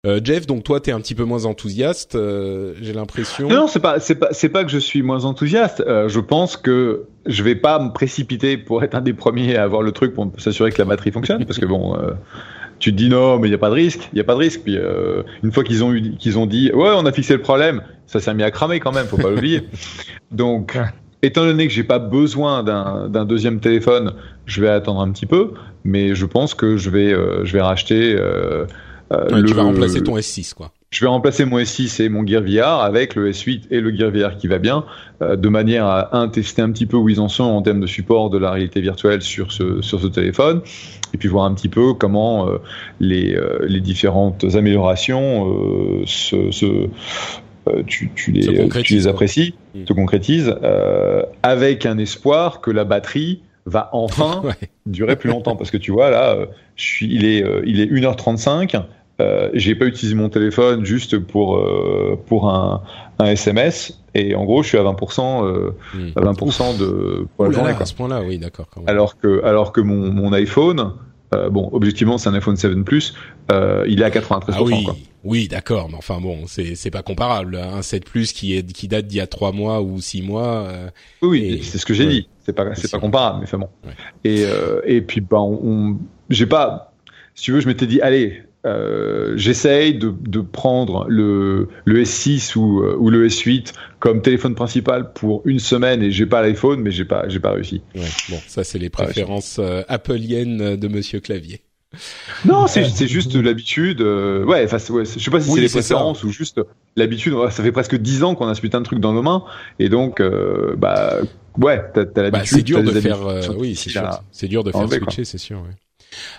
Euh, 0.05 0.21
Jeff, 0.23 0.47
donc 0.47 0.63
toi, 0.63 0.79
t'es 0.79 0.93
un 0.93 1.01
petit 1.01 1.13
peu 1.13 1.25
moins 1.25 1.43
enthousiaste, 1.43 2.15
euh, 2.15 2.73
j'ai 2.81 2.93
l'impression. 2.93 3.49
Non, 3.49 3.67
c'est 3.67 3.81
pas, 3.81 3.99
c'est 3.99 4.15
pas, 4.15 4.29
c'est 4.31 4.47
pas 4.47 4.63
que 4.63 4.71
je 4.71 4.77
suis 4.77 5.01
moins 5.01 5.25
enthousiaste. 5.25 5.83
Euh, 5.85 6.07
je 6.07 6.21
pense 6.21 6.55
que 6.55 7.03
je 7.25 7.43
vais 7.43 7.55
pas 7.55 7.79
me 7.79 7.91
précipiter 7.91 8.57
pour 8.57 8.81
être 8.81 8.95
un 8.95 9.01
des 9.01 9.12
premiers 9.12 9.57
à 9.57 9.63
avoir 9.63 9.81
le 9.81 9.91
truc 9.91 10.13
pour 10.13 10.31
s'assurer 10.38 10.71
que 10.71 10.77
la 10.77 10.85
batterie 10.85 11.12
fonctionne, 11.12 11.45
parce 11.45 11.59
que 11.59 11.65
bon, 11.65 11.97
euh, 11.97 12.12
tu 12.79 12.91
te 12.91 12.95
dis 12.95 13.09
non, 13.09 13.39
mais 13.39 13.49
il 13.49 13.51
y 13.51 13.55
a 13.55 13.57
pas 13.57 13.67
de 13.67 13.75
risque, 13.75 14.07
il 14.13 14.17
y 14.17 14.21
a 14.21 14.23
pas 14.23 14.35
de 14.35 14.39
risque. 14.39 14.62
Puis 14.63 14.77
euh, 14.77 15.23
une 15.43 15.51
fois 15.51 15.65
qu'ils 15.65 15.83
ont 15.83 15.93
eu, 15.93 16.15
qu'ils 16.15 16.39
ont 16.39 16.45
dit, 16.45 16.71
ouais, 16.71 16.91
on 16.95 17.05
a 17.05 17.12
fixé 17.12 17.33
le 17.33 17.41
problème, 17.41 17.81
ça 18.07 18.21
s'est 18.21 18.33
mis 18.33 18.43
à 18.43 18.51
cramer 18.51 18.79
quand 18.79 18.93
même, 18.93 19.05
faut 19.05 19.17
pas 19.17 19.29
l'oublier. 19.29 19.67
Donc, 20.31 20.79
étant 21.21 21.43
donné 21.43 21.67
que 21.67 21.73
j'ai 21.73 21.83
pas 21.83 21.99
besoin 21.99 22.63
d'un 22.63 23.25
deuxième 23.25 23.59
téléphone, 23.59 24.13
je 24.45 24.62
vais 24.62 24.69
attendre 24.69 25.01
un 25.01 25.12
petit 25.12 25.25
peu, 25.25 25.55
mais 25.83 26.15
je 26.15 26.25
pense 26.25 26.53
que 26.53 26.77
je 26.77 26.89
vais, 26.89 27.13
je 27.43 27.51
vais 27.51 27.62
racheter. 27.62 28.17
Euh, 29.11 29.27
le, 29.29 29.43
tu 29.43 29.53
vas 29.53 29.63
remplacer 29.63 30.03
ton 30.03 30.17
S6 30.17 30.53
quoi. 30.53 30.71
Je 30.91 31.01
vais 31.05 31.07
remplacer 31.07 31.45
mon 31.45 31.59
S6 31.59 32.01
et 32.01 32.09
mon 32.09 32.25
Gear 32.25 32.41
VR 32.41 32.81
avec 32.81 33.13
le 33.13 33.31
S8 33.31 33.65
et 33.69 33.79
le 33.79 33.95
Gear 33.95 34.09
VR 34.09 34.37
qui 34.37 34.47
va 34.47 34.57
bien, 34.57 34.85
euh, 35.21 35.35
de 35.35 35.47
manière 35.47 35.85
à 35.85 36.17
un 36.17 36.29
tester 36.29 36.63
un 36.63 36.71
petit 36.71 36.87
peu 36.87 36.97
où 36.97 37.09
ils 37.09 37.19
en 37.19 37.29
sont 37.29 37.43
en 37.43 37.61
termes 37.61 37.79
de 37.79 37.87
support 37.87 38.31
de 38.31 38.39
la 38.39 38.49
réalité 38.49 38.81
virtuelle 38.81 39.21
sur 39.21 39.51
ce 39.51 39.83
sur 39.83 40.01
ce 40.01 40.07
téléphone, 40.07 40.61
et 41.13 41.17
puis 41.17 41.29
voir 41.29 41.45
un 41.45 41.53
petit 41.53 41.69
peu 41.69 41.93
comment 41.93 42.47
euh, 42.47 42.57
les 42.99 43.35
euh, 43.35 43.59
les 43.67 43.81
différentes 43.81 44.45
améliorations 44.55 45.47
euh, 45.47 46.03
se, 46.07 46.49
se 46.49 46.87
tu, 47.85 48.09
tu, 48.15 48.31
les, 48.31 48.67
tu 48.81 48.95
les 48.95 49.05
apprécies, 49.05 49.53
mmh. 49.75 49.85
se 49.87 49.93
concrétisent, 49.93 50.55
avec 51.43 51.85
un 51.85 51.99
espoir 51.99 52.61
que 52.61 52.71
la 52.71 52.83
batterie 52.83 53.43
va 53.67 53.89
enfin 53.93 54.41
ouais. 54.43 54.69
durer 54.87 55.15
plus 55.17 55.29
longtemps 55.29 55.55
parce 55.55 55.69
que 55.69 55.77
tu 55.77 55.91
vois 55.91 56.09
là 56.09 56.35
je 56.75 56.83
suis 56.83 57.13
il 57.13 57.25
est 57.25 57.45
il 57.67 57.79
est 57.79 57.85
1h35 57.85 58.81
euh, 59.19 59.49
j'ai 59.53 59.75
pas 59.75 59.86
utilisé 59.86 60.15
mon 60.15 60.29
téléphone 60.29 60.86
juste 60.86 61.19
pour 61.19 61.58
euh, 61.58 62.19
pour 62.27 62.49
un, 62.49 62.84
un, 63.19 63.25
SMS 63.25 63.99
et 64.15 64.36
en 64.36 64.45
gros 64.45 64.63
je 64.63 64.69
suis 64.69 64.77
à 64.77 64.84
20% 64.84 65.45
euh, 65.45 65.71
mmh. 65.93 66.08
à 66.15 66.21
20% 66.21 66.77
de 66.77 67.27
pour 67.36 67.45
la 67.45 67.51
journée. 67.51 67.73
À 67.79 67.86
ce 67.86 67.93
point-là, 67.93 68.21
oui, 68.21 68.38
d'accord. 68.38 68.67
Alors 68.88 69.17
que 69.17 69.43
alors 69.43 69.71
que 69.71 69.82
mon 69.82 70.12
mon 70.12 70.34
iPhone 70.34 70.93
euh, 71.34 71.49
bon, 71.49 71.69
objectivement, 71.73 72.17
c'est 72.17 72.29
un 72.29 72.34
iPhone 72.34 72.55
7 72.55 72.84
Plus. 72.84 73.13
Euh, 73.51 73.86
il 73.88 74.01
est 74.01 74.05
à 74.05 74.10
93%. 74.10 74.43
Ah 74.49 74.63
oui, 74.63 74.84
quoi. 74.84 74.95
oui, 75.23 75.47
d'accord, 75.47 75.89
mais 75.89 75.97
enfin 75.97 76.19
bon, 76.19 76.47
c'est 76.47 76.75
c'est 76.75 76.89
pas 76.89 77.03
comparable. 77.03 77.55
Un 77.55 77.82
7 77.82 78.05
Plus 78.05 78.34
qui 78.34 78.55
est 78.55 78.71
qui 78.71 78.88
date 78.88 79.05
d'il 79.05 79.17
y 79.17 79.21
a 79.21 79.27
3 79.27 79.51
mois 79.51 79.82
ou 79.82 80.01
6 80.01 80.23
mois. 80.23 80.65
Euh, 80.67 80.89
oui, 81.21 81.60
et... 81.60 81.62
c'est 81.62 81.77
ce 81.77 81.86
que 81.86 81.93
j'ai 81.93 82.05
ouais. 82.05 82.12
dit. 82.12 82.29
C'est 82.45 82.53
pas 82.53 82.73
c'est 82.73 82.89
pas 82.89 82.99
comparable, 82.99 83.39
mais 83.39 83.43
enfin 83.43 83.60
bon. 83.60 83.69
Ouais. 83.86 83.93
Et 84.23 84.45
euh, 84.45 84.82
et 84.86 85.01
puis 85.01 85.21
bah 85.21 85.39
on, 85.39 85.60
on 85.63 85.97
j'ai 86.29 86.47
pas. 86.47 86.93
Si 87.36 87.43
tu 87.43 87.51
veux, 87.51 87.62
je 87.62 87.67
m'étais 87.67 87.88
dit, 87.88 88.01
allez, 88.01 88.43
euh, 88.69 89.38
j'essaye 89.38 89.95
de, 89.95 90.13
de, 90.21 90.41
prendre 90.41 91.05
le, 91.10 91.67
le 91.86 92.03
S6 92.03 92.58
ou, 92.58 92.82
euh, 92.84 92.95
ou, 92.97 93.10
le 93.10 93.27
S8 93.27 93.73
comme 93.99 94.21
téléphone 94.21 94.55
principal 94.55 95.13
pour 95.13 95.41
une 95.45 95.60
semaine 95.60 96.01
et 96.01 96.12
j'ai 96.12 96.25
pas 96.25 96.41
l'iPhone, 96.41 96.82
mais 96.82 96.91
j'ai 96.91 97.05
pas, 97.05 97.27
j'ai 97.27 97.39
pas 97.39 97.51
réussi. 97.51 97.82
Ouais, 97.95 98.01
bon, 98.29 98.38
ça 98.47 98.63
c'est 98.63 98.79
les 98.79 98.89
préférences 98.89 99.60
euh, 99.60 99.84
de 99.88 100.88
Monsieur 100.88 101.19
Clavier. 101.19 101.62
Non, 102.45 102.67
c'est 102.67 103.08
juste 103.08 103.36
l'habitude. 103.36 104.01
Euh, 104.01 104.45
ouais, 104.45 104.65
enfin, 104.65 104.77
ouais, 104.93 105.05
je 105.05 105.19
sais 105.19 105.32
pas 105.32 105.41
si 105.41 105.49
oui, 105.49 105.55
c'est 105.55 105.62
les 105.62 105.69
préférences 105.69 106.21
ça. 106.21 106.27
ou 106.27 106.32
juste 106.32 106.62
l'habitude. 106.95 107.34
Ça 107.49 107.63
fait 107.63 107.71
presque 107.71 107.95
dix 107.95 108.23
ans 108.23 108.36
qu'on 108.36 108.47
a 108.47 108.55
ce 108.55 108.62
putain 108.62 108.79
de 108.79 108.86
truc 108.86 109.00
dans 109.00 109.13
nos 109.13 109.23
mains, 109.23 109.43
et 109.79 109.89
donc, 109.89 110.21
euh, 110.21 110.75
bah, 110.77 111.17
ouais, 111.58 111.81
t'as 111.93 112.02
as, 112.02 112.21
l'habitude. 112.21 112.31
Bah, 112.31 112.43
c'est 112.46 112.62
dur, 112.62 112.83
de 112.83 112.91
faire. 112.91 113.58
oui, 113.58 113.75
c'est 113.75 114.48
dur 114.48 114.63
de 114.63 114.71
faire 114.71 114.87
switcher, 114.87 115.25
c'est 115.25 115.37
sûr. 115.37 115.58
Ouais. 115.58 115.75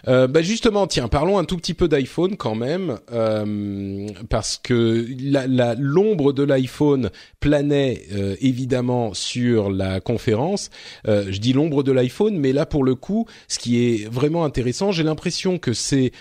Euh, 0.08 0.26
bah 0.26 0.42
justement, 0.42 0.86
tiens, 0.86 1.08
parlons 1.08 1.38
un 1.38 1.44
tout 1.44 1.56
petit 1.56 1.74
peu 1.74 1.88
d'iPhone 1.88 2.36
quand 2.36 2.54
même, 2.54 2.98
euh, 3.12 4.08
parce 4.28 4.58
que 4.62 5.06
la, 5.20 5.74
l'ombre 5.74 6.32
de 6.32 6.42
l'iPhone 6.42 7.10
planait 7.40 8.02
euh, 8.12 8.36
évidemment 8.40 9.14
sur 9.14 9.70
la 9.70 10.00
conférence. 10.00 10.70
Euh, 11.06 11.26
je 11.30 11.38
dis 11.38 11.52
l'ombre 11.52 11.82
de 11.82 11.92
l'iPhone, 11.92 12.36
mais 12.36 12.52
là 12.52 12.66
pour 12.66 12.84
le 12.84 12.94
coup, 12.94 13.26
ce 13.48 13.58
qui 13.58 13.84
est 13.84 14.10
vraiment 14.10 14.44
intéressant, 14.44 14.92
j'ai 14.92 15.02
l'impression 15.02 15.58
que 15.58 15.72
c'est 15.72 16.12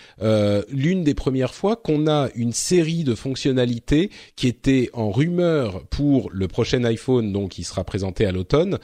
l'une 0.70 1.04
des 1.04 1.14
premières 1.14 1.54
fois 1.54 1.76
qu'on 1.76 2.08
a 2.08 2.30
une 2.36 2.54
série 2.54 3.04
de 3.04 3.16
fonctionnalités 3.16 4.10
qui 4.36 4.47
étaient 4.47 4.89
en 4.93 5.12
rumeur 5.12 5.84
pour 5.89 6.30
le 6.32 6.47
prochain 6.47 6.84
iPhone, 6.84 7.32
donc 7.32 7.52
qui 7.52 7.64
sera 7.64 7.84
présenté 7.84 8.26
à 8.26 8.32
l'automne, 8.32 8.80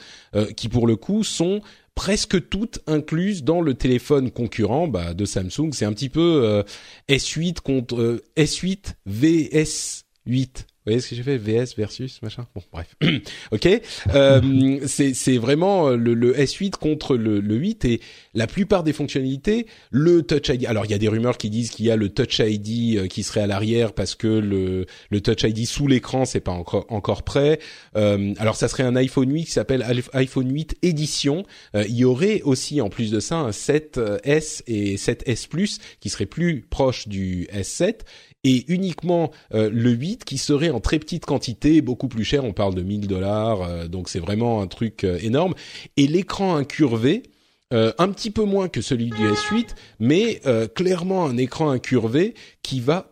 qui 0.56 0.68
pour 0.68 0.86
le 0.86 0.96
coup 0.96 1.24
sont 1.24 1.60
presque 1.96 2.48
toutes 2.48 2.78
incluses 2.86 3.42
dans 3.42 3.60
le 3.60 3.74
téléphone 3.74 4.30
concurrent 4.30 4.86
bah, 4.86 5.14
de 5.14 5.24
Samsung. 5.24 5.70
C'est 5.72 5.86
un 5.86 5.92
petit 5.92 6.10
peu 6.10 6.42
euh, 6.44 6.62
S8 7.08 7.60
contre 7.60 8.00
euh, 8.00 8.22
S8 8.36 8.94
VS8 9.08 10.04
vous 10.26 10.75
voyez 10.86 11.00
ce 11.00 11.10
que 11.10 11.16
j'ai 11.16 11.22
fait? 11.22 11.36
VS 11.38 11.76
versus 11.76 12.20
machin? 12.22 12.46
Bon 12.54 12.62
bref. 12.72 12.94
Ok. 13.52 13.68
Euh, 14.14 14.80
c'est 14.86 15.36
vraiment 15.38 15.90
le, 15.90 16.14
le, 16.14 16.34
S8 16.34 16.72
contre 16.72 17.16
le, 17.16 17.40
le 17.40 17.54
8 17.54 17.84
et 17.84 18.00
la 18.34 18.46
plupart 18.46 18.82
des 18.82 18.92
fonctionnalités 18.92 19.66
le 19.90 20.22
Touch 20.22 20.48
ID 20.48 20.66
alors 20.66 20.84
il 20.84 20.90
y 20.90 20.94
a 20.94 20.98
des 20.98 21.08
rumeurs 21.08 21.38
qui 21.38 21.50
disent 21.50 21.70
qu'il 21.70 21.86
y 21.86 21.90
a 21.90 21.96
le 21.96 22.08
Touch 22.08 22.40
ID 22.40 22.98
euh, 22.98 23.06
qui 23.06 23.22
serait 23.22 23.40
à 23.40 23.46
l'arrière 23.46 23.92
parce 23.92 24.14
que 24.14 24.26
le 24.26 24.86
le 25.10 25.20
Touch 25.20 25.42
ID 25.42 25.66
sous 25.66 25.86
l'écran 25.86 26.24
c'est 26.24 26.40
pas 26.40 26.52
encore 26.52 26.86
encore 26.88 27.22
prêt. 27.22 27.58
Euh, 27.96 28.34
alors 28.38 28.56
ça 28.56 28.68
serait 28.68 28.82
un 28.82 28.96
iPhone 28.96 29.32
8 29.32 29.44
qui 29.44 29.50
s'appelle 29.50 29.84
iPhone 30.12 30.52
8 30.52 30.76
édition 30.82 31.44
euh, 31.74 31.84
il 31.88 31.96
y 31.96 32.04
aurait 32.04 32.42
aussi 32.42 32.80
en 32.80 32.88
plus 32.88 33.10
de 33.10 33.20
ça 33.20 33.36
un 33.36 33.50
7S 33.50 34.62
et 34.66 34.96
7S 34.96 35.48
Plus 35.48 35.78
qui 36.00 36.10
serait 36.10 36.26
plus 36.26 36.62
proche 36.62 37.08
du 37.08 37.48
S7 37.52 38.00
et 38.44 38.64
uniquement 38.68 39.32
euh, 39.54 39.70
le 39.72 39.90
8 39.90 40.24
qui 40.24 40.38
serait 40.38 40.70
en 40.70 40.80
très 40.80 40.98
petite 40.98 41.26
quantité, 41.26 41.80
beaucoup 41.80 42.08
plus 42.08 42.24
cher, 42.24 42.44
on 42.44 42.52
parle 42.52 42.74
de 42.74 42.82
1000 42.82 43.08
dollars, 43.08 43.62
euh, 43.62 43.88
donc 43.88 44.08
c'est 44.08 44.20
vraiment 44.20 44.62
un 44.62 44.66
truc 44.66 45.04
euh, 45.04 45.18
énorme. 45.20 45.54
Et 45.96 46.06
l'écran 46.06 46.56
incurvé, 46.56 47.24
un 47.72 48.12
petit 48.12 48.30
peu 48.30 48.44
moins 48.44 48.68
que 48.68 48.80
celui 48.80 49.10
du 49.10 49.26
S8, 49.28 49.70
mais 49.98 50.40
clairement 50.76 51.26
un 51.26 51.36
écran 51.36 51.70
incurvé 51.70 52.34
qui 52.62 52.78
va, 52.78 53.10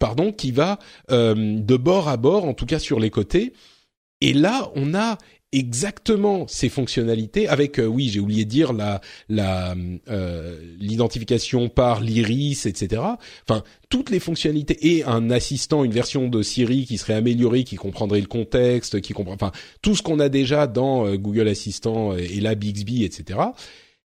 pardon, 0.00 0.32
qui 0.32 0.50
va 0.50 0.80
de 1.08 1.76
bord 1.76 2.08
à 2.08 2.16
bord, 2.16 2.44
en 2.44 2.52
tout 2.52 2.66
cas 2.66 2.80
sur 2.80 2.98
les 2.98 3.10
côtés. 3.10 3.52
Et 4.20 4.32
là, 4.32 4.72
on 4.74 4.92
a 4.94 5.18
exactement 5.52 6.46
ces 6.48 6.68
fonctionnalités 6.68 7.46
avec 7.46 7.78
euh, 7.78 7.86
oui 7.86 8.08
j'ai 8.08 8.20
oublié 8.20 8.44
de 8.44 8.50
dire 8.50 8.72
la 8.72 9.00
la 9.28 9.74
euh, 10.08 10.58
l'identification 10.78 11.68
par 11.68 12.00
l'iris 12.00 12.66
etc 12.66 13.02
enfin 13.46 13.62
toutes 13.90 14.10
les 14.10 14.18
fonctionnalités 14.18 14.96
et 14.96 15.04
un 15.04 15.30
assistant 15.30 15.84
une 15.84 15.92
version 15.92 16.28
de 16.28 16.42
Siri 16.42 16.86
qui 16.86 16.96
serait 16.96 17.14
améliorée 17.14 17.64
qui 17.64 17.76
comprendrait 17.76 18.20
le 18.20 18.26
contexte 18.26 19.00
qui 19.02 19.12
comprend 19.12 19.34
enfin 19.34 19.52
tout 19.82 19.94
ce 19.94 20.02
qu'on 20.02 20.20
a 20.20 20.30
déjà 20.30 20.66
dans 20.66 21.06
euh, 21.06 21.16
Google 21.16 21.48
Assistant 21.48 22.16
et 22.16 22.40
la 22.40 22.54
Bixby 22.54 23.04
etc 23.04 23.38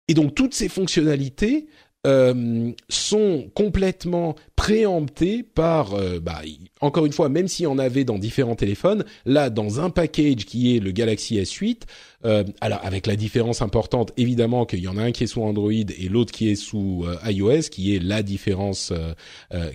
et 0.09 0.15
donc 0.15 0.35
toutes 0.35 0.55
ces 0.55 0.69
fonctionnalités 0.69 1.67
euh, 2.05 2.73
sont 2.89 3.49
complètement 3.55 4.35
préemptés 4.57 5.45
par, 5.45 5.95
euh, 5.95 6.19
bah, 6.19 6.43
encore 6.81 7.07
une 7.07 7.13
fois, 7.13 7.29
même 7.29 7.47
s'il 7.47 7.63
y 7.63 7.67
en 7.69 7.79
avait 7.79 8.03
dans 8.03 8.19
différents 8.19 8.57
téléphones, 8.57 9.05
là, 9.25 9.51
dans 9.51 9.79
un 9.79 9.89
package 9.89 10.45
qui 10.45 10.77
est 10.77 10.81
le 10.81 10.91
Galaxy 10.91 11.37
S8, 11.37 11.83
euh, 12.25 12.43
alors 12.61 12.81
avec 12.83 13.07
la 13.07 13.15
différence 13.15 13.63
importante, 13.63 14.13
évidemment, 14.17 14.67
qu'il 14.67 14.81
y 14.81 14.89
en 14.89 14.97
a 14.97 15.03
un 15.05 15.13
qui 15.13 15.23
est 15.23 15.29
sous 15.29 15.43
Android 15.43 15.71
et 15.71 16.09
l'autre 16.11 16.33
qui 16.33 16.51
est 16.51 16.57
sous 16.57 17.05
iOS, 17.25 17.69
qui 17.71 17.95
est 17.95 18.03
la 18.03 18.25
différence 18.25 18.93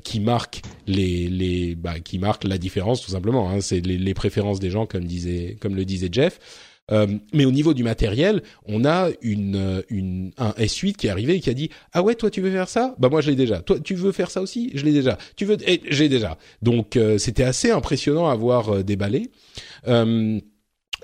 qui 0.03 0.19
marque 0.19 0.63
les, 0.85 1.29
les 1.29 1.75
bah, 1.75 1.99
qui 2.01 2.19
marque 2.19 2.43
la 2.43 2.57
différence 2.57 3.01
tout 3.01 3.11
simplement. 3.11 3.49
Hein, 3.49 3.61
c'est 3.61 3.79
les, 3.79 3.97
les, 3.97 4.13
préférences 4.13 4.59
des 4.59 4.69
gens, 4.69 4.85
comme 4.85 5.05
disait, 5.05 5.55
comme 5.61 5.75
le 5.75 5.85
disait 5.85 6.09
Jeff. 6.11 6.39
Euh, 6.91 7.07
mais 7.33 7.43
au 7.45 7.51
niveau 7.51 7.73
du 7.73 7.83
matériel, 7.83 8.41
on 8.65 8.85
a 8.85 9.09
une, 9.21 9.55
euh, 9.57 9.81
une, 9.89 10.31
un 10.37 10.51
S8 10.51 10.93
qui 10.93 11.07
est 11.07 11.09
arrivé 11.09 11.35
et 11.35 11.39
qui 11.41 11.49
a 11.49 11.53
dit 11.53 11.69
ah 11.91 12.01
ouais 12.01 12.15
toi 12.15 12.29
tu 12.29 12.39
veux 12.39 12.51
faire 12.51 12.69
ça? 12.69 12.95
Bah 12.97 13.09
moi 13.09 13.19
je 13.19 13.29
l'ai 13.29 13.35
déjà. 13.35 13.59
Toi 13.59 13.79
tu 13.79 13.93
veux 13.93 14.13
faire 14.13 14.31
ça 14.31 14.41
aussi? 14.41 14.71
Je 14.73 14.85
l'ai 14.85 14.93
déjà. 14.93 15.17
Tu 15.35 15.43
veux 15.43 15.57
eh, 15.65 15.81
j'ai 15.89 16.07
déjà. 16.07 16.37
Donc 16.61 16.95
euh, 16.95 17.17
c'était 17.17 17.43
assez 17.43 17.71
impressionnant 17.71 18.29
à 18.29 18.35
voir 18.35 18.83
déballer 18.83 19.31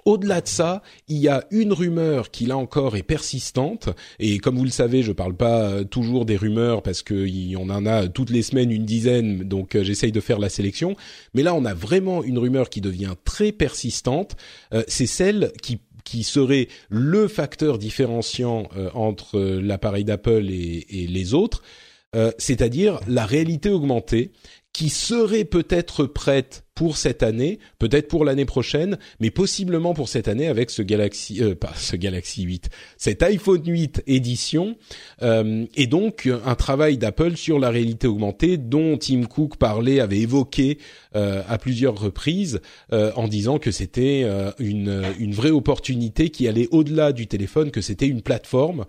au-delà 0.05 0.41
de 0.41 0.47
ça, 0.47 0.81
il 1.07 1.17
y 1.17 1.27
a 1.27 1.45
une 1.51 1.73
rumeur 1.73 2.31
qui 2.31 2.45
là 2.45 2.57
encore 2.57 2.95
est 2.95 3.03
persistante 3.03 3.89
et 4.19 4.39
comme 4.39 4.57
vous 4.57 4.63
le 4.63 4.69
savez, 4.69 5.03
je 5.03 5.11
parle 5.11 5.35
pas 5.35 5.63
euh, 5.63 5.83
toujours 5.83 6.25
des 6.25 6.37
rumeurs 6.37 6.81
parce 6.81 7.01
que 7.01 7.27
on 7.55 7.69
en 7.69 7.85
a 7.85 8.07
toutes 8.07 8.29
les 8.29 8.41
semaines 8.41 8.71
une 8.71 8.85
dizaine, 8.85 9.43
donc 9.43 9.75
euh, 9.75 9.83
j'essaye 9.83 10.11
de 10.11 10.19
faire 10.19 10.39
la 10.39 10.49
sélection. 10.49 10.95
Mais 11.33 11.43
là, 11.43 11.53
on 11.53 11.65
a 11.65 11.73
vraiment 11.73 12.23
une 12.23 12.37
rumeur 12.37 12.69
qui 12.69 12.81
devient 12.81 13.13
très 13.23 13.51
persistante. 13.51 14.35
Euh, 14.73 14.83
c'est 14.87 15.07
celle 15.07 15.51
qui 15.61 15.79
qui 16.03 16.23
serait 16.23 16.67
le 16.89 17.29
facteur 17.29 17.77
différenciant 17.77 18.67
entre 18.93 19.39
l'appareil 19.39 20.03
d'Apple 20.03 20.49
et, 20.49 20.85
et, 20.89 21.07
les 21.07 21.33
autres, 21.33 21.63
c'est-à-dire 22.37 22.99
la 23.07 23.25
réalité 23.25 23.69
augmentée 23.69 24.33
qui 24.73 24.89
serait 24.89 25.45
peut-être 25.45 26.05
prête 26.05 26.65
pour 26.73 26.97
cette 26.97 27.21
année, 27.21 27.59
peut-être 27.77 28.07
pour 28.07 28.25
l'année 28.25 28.45
prochaine, 28.45 28.97
mais 29.19 29.29
possiblement 29.29 29.93
pour 29.93 30.09
cette 30.09 30.27
année 30.27 30.47
avec 30.47 30.71
ce 30.71 30.81
Galaxy, 30.81 31.43
euh, 31.43 31.53
pas 31.53 31.73
ce 31.75 31.95
Galaxy 31.95 32.41
8, 32.41 32.69
cet 32.97 33.21
iPhone 33.21 33.61
8 33.63 34.01
édition, 34.07 34.75
euh, 35.21 35.65
et 35.75 35.85
donc 35.85 36.27
un 36.45 36.55
travail 36.55 36.97
d'Apple 36.97 37.37
sur 37.37 37.59
la 37.59 37.69
réalité 37.69 38.07
augmentée 38.07 38.57
dont 38.57 38.97
Tim 38.97 39.25
Cook 39.25 39.57
parlait, 39.57 39.99
avait 39.99 40.21
évoqué 40.21 40.79
euh, 41.15 41.43
à 41.47 41.59
plusieurs 41.59 41.99
reprises 41.99 42.59
euh, 42.91 43.11
en 43.15 43.27
disant 43.27 43.59
que 43.59 43.69
c'était 43.69 44.23
euh, 44.23 44.51
une, 44.57 45.03
une 45.19 45.33
vraie 45.35 45.51
opportunité 45.51 46.31
qui 46.31 46.47
allait 46.47 46.67
au-delà 46.71 47.11
du 47.11 47.27
téléphone, 47.27 47.69
que 47.69 47.81
c'était 47.81 48.07
une 48.07 48.23
plateforme. 48.23 48.85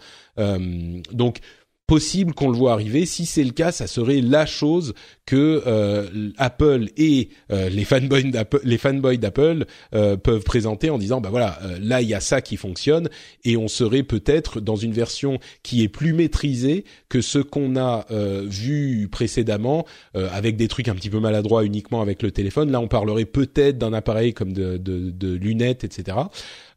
donc 1.12 1.41
possible 1.87 2.32
qu'on 2.32 2.51
le 2.51 2.57
voit 2.57 2.72
arriver. 2.72 3.05
Si 3.07 3.26
c'est 3.26 3.45
le 3.45 3.51
cas, 3.51 3.72
ça 3.72 3.87
serait 3.87 4.20
la 4.20 4.47
chose 4.47 4.95
que 5.26 5.62
euh, 5.66 6.30
Apple 6.37 6.89
et 6.97 7.28
euh, 7.51 7.68
les 7.68 7.85
fanboys 7.85 9.18
d'Apple, 9.18 9.64
euh, 9.95 10.16
peuvent 10.16 10.45
présenter 10.45 10.91
en 10.91 10.99
disant 10.99 11.20
bah 11.20 11.30
voilà 11.30 11.59
là 11.80 12.03
il 12.03 12.09
y 12.09 12.14
a 12.14 12.20
ça 12.20 12.41
qui 12.41 12.57
fonctionne 12.57 13.09
et 13.45 13.57
on 13.57 13.68
serait 13.68 14.03
peut-être 14.03 14.61
dans 14.61 14.76
une 14.76 14.93
version 14.93 15.39
qui 15.62 15.82
est 15.82 15.89
plus 15.89 16.12
maîtrisée 16.12 16.85
que 17.09 17.20
ce 17.20 17.39
qu'on 17.39 17.76
a 17.76 18.07
vu 18.45 19.09
précédemment 19.11 19.87
avec 20.14 20.57
des 20.57 20.68
trucs 20.68 20.89
un 20.89 20.95
petit 20.95 21.11
peu 21.11 21.20
maladroits 21.20 21.64
uniquement 21.64 22.01
avec 22.01 22.22
le 22.22 22.30
téléphone. 22.30 22.70
Là 22.70 22.80
on 22.80 22.89
parlerait 22.89 23.24
peut-être 23.24 23.78
d'un 23.78 23.93
appareil 23.93 24.35
comme 24.35 24.53
de 24.53 25.35
lunettes 25.35 25.85
etc. 25.85 26.16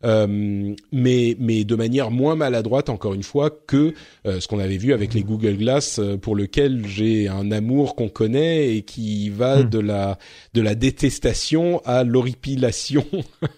Euh, 0.03 0.75
mais 0.91 1.35
mais 1.39 1.63
de 1.63 1.75
manière 1.75 2.11
moins 2.11 2.35
maladroite 2.35 2.89
encore 2.89 3.15
une 3.15 3.23
fois 3.23 3.49
que 3.49 3.95
euh, 4.27 4.39
ce 4.39 4.47
qu'on 4.47 4.59
avait 4.59 4.77
vu 4.77 4.93
avec 4.93 5.15
les 5.15 5.23
Google 5.23 5.57
Glass 5.57 5.97
euh, 5.97 6.17
pour 6.17 6.35
lequel 6.35 6.85
j'ai 6.85 7.27
un 7.27 7.51
amour 7.51 7.95
qu'on 7.95 8.07
connaît 8.07 8.75
et 8.75 8.83
qui 8.83 9.29
va 9.29 9.63
hmm. 9.63 9.69
de 9.69 9.79
la 9.79 10.19
de 10.53 10.61
la 10.61 10.75
détestation 10.75 11.81
à 11.83 12.03
l'horripilation 12.03 13.05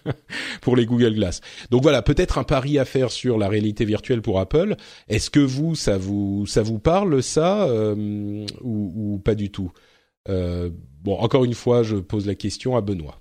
pour 0.62 0.76
les 0.76 0.86
Google 0.86 1.14
Glass. 1.14 1.42
Donc 1.70 1.82
voilà, 1.82 2.00
peut-être 2.00 2.38
un 2.38 2.44
pari 2.44 2.78
à 2.78 2.86
faire 2.86 3.10
sur 3.10 3.36
la 3.36 3.48
réalité 3.48 3.84
virtuelle 3.84 4.22
pour 4.22 4.40
Apple. 4.40 4.76
Est-ce 5.08 5.28
que 5.28 5.40
vous 5.40 5.74
ça 5.74 5.98
vous 5.98 6.46
ça 6.46 6.62
vous 6.62 6.78
parle 6.78 7.22
ça 7.22 7.68
ou, 7.94 8.46
ou, 8.62 9.18
pas 9.18 9.34
du 9.34 9.50
tout? 9.50 9.72
Bon, 10.26 11.16
encore 11.18 11.44
une 11.44 11.54
fois, 11.54 11.82
je 11.82 11.96
pose 11.96 12.26
la 12.26 12.34
question 12.34 12.76
à 12.76 12.80
Benoît. 12.80 13.20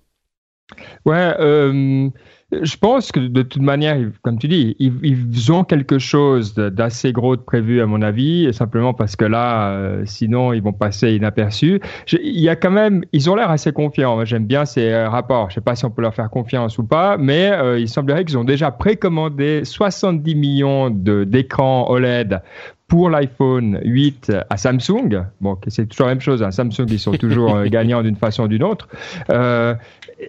Ouais, 1.06 1.34
euh, 1.40 2.10
je 2.52 2.78
pense 2.78 3.12
que 3.12 3.20
de 3.20 3.42
toute 3.44 3.62
manière, 3.62 3.98
comme 4.24 4.40
tu 4.40 4.48
dis, 4.48 4.76
ils, 4.80 5.52
ont 5.52 5.64
quelque 5.64 6.00
chose 6.00 6.56
d'assez 6.56 7.12
gros 7.12 7.36
de 7.36 7.42
prévu 7.42 7.82
à 7.82 7.86
mon 7.86 8.02
avis, 8.02 8.52
simplement 8.54 8.94
parce 8.94 9.16
que 9.16 9.26
là, 9.26 9.70
euh, 9.70 10.04
sinon, 10.06 10.54
ils 10.54 10.62
vont 10.62 10.74
passer 10.74 11.14
inaperçus. 11.14 11.80
il 12.12 12.40
y 12.40 12.50
a 12.50 12.56
quand 12.56 12.72
même, 12.72 13.04
ils 13.14 13.30
ont 13.30 13.36
l'air 13.36 13.52
assez 13.52 13.72
confiants. 13.72 14.26
J'aime 14.26 14.46
bien 14.46 14.66
ces 14.66 14.90
euh, 14.90 15.10
rapports. 15.10 15.50
Je 15.50 15.56
sais 15.56 15.62
pas 15.62 15.76
si 15.76 15.86
on 15.86 15.92
peut 15.92 16.02
leur 16.02 16.16
faire 16.16 16.30
confiance 16.30 16.78
ou 16.80 16.84
pas, 16.84 17.18
mais 17.18 17.52
euh, 17.52 17.80
il 17.80 17.88
semblerait 17.88 18.26
qu'ils 18.26 18.38
ont 18.38 18.44
déjà 18.44 18.72
précommandé 18.72 19.64
70 19.64 20.36
millions 20.36 20.90
d'écrans 20.90 21.88
OLED 21.90 22.42
pour 22.90 23.10
l'iPhone 23.10 23.80
8 23.86 24.34
à 24.50 24.58
Samsung. 24.58 25.24
Bon, 25.40 25.58
c'est 25.68 25.88
toujours 25.88 26.08
la 26.08 26.14
même 26.14 26.22
chose. 26.22 26.44
Hein. 26.44 26.52
Samsung, 26.52 26.88
ils 26.90 27.00
sont 27.00 27.14
toujours 27.14 27.64
gagnants 27.66 28.02
d'une 28.02 28.18
façon 28.18 28.44
ou 28.44 28.48
d'une 28.48 28.64
autre. 28.64 28.90
Euh, 29.30 29.76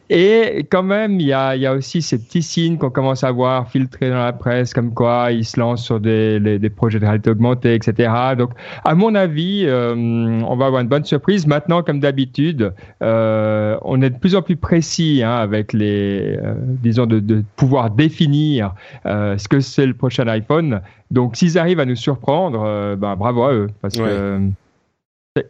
et 0.09 0.67
quand 0.71 0.85
même, 0.85 1.19
il 1.19 1.27
y 1.27 1.33
a, 1.33 1.57
y 1.57 1.67
a 1.67 1.75
aussi 1.75 2.01
ces 2.03 2.19
petits 2.19 2.43
signes 2.43 2.79
qu'on 2.79 2.91
commence 2.91 3.25
à 3.25 3.33
voir 3.33 3.69
filtrés 3.69 4.11
dans 4.11 4.23
la 4.23 4.33
presse, 4.33 4.73
comme 4.73 4.95
quoi 4.95 5.33
ils 5.33 5.45
se 5.45 5.59
lancent 5.59 5.83
sur 5.83 5.99
des, 5.99 6.39
des 6.39 6.71
projets 6.71 7.01
de 7.01 7.07
réalité 7.07 7.31
augmentée, 7.31 7.75
etc. 7.75 8.13
Donc, 8.39 8.51
à 8.85 8.95
mon 8.95 9.15
avis, 9.15 9.65
euh, 9.67 9.95
on 9.95 10.57
va 10.57 10.67
avoir 10.67 10.83
une 10.83 10.89
bonne 10.89 11.05
surprise. 11.05 11.47
Maintenant, 11.47 11.83
comme 11.83 11.99
d'habitude, 11.99 12.73
euh, 13.03 13.77
on 13.83 14.01
est 14.03 14.11
de 14.11 14.19
plus 14.19 14.37
en 14.37 14.43
plus 14.43 14.57
précis 14.57 15.23
hein, 15.25 15.35
avec 15.35 15.73
les, 15.73 16.37
euh, 16.37 16.55
disons, 16.57 17.07
de, 17.07 17.19
de, 17.19 17.43
pouvoir 17.57 17.91
définir 17.91 18.75
euh, 19.07 19.37
ce 19.39 19.49
que 19.49 19.61
c'est 19.61 19.87
le 19.87 19.95
prochain 19.95 20.29
iPhone. 20.29 20.81
Donc 21.11 21.37
s'ils 21.37 21.59
arrivent 21.59 21.81
à 21.81 21.87
nous 21.87 21.97
surprendre, 21.97 22.97
ben, 22.97 23.17
bravo 23.17 23.43
à 23.43 23.53
eux, 23.53 23.69
parce 23.81 23.97
que 23.97 24.51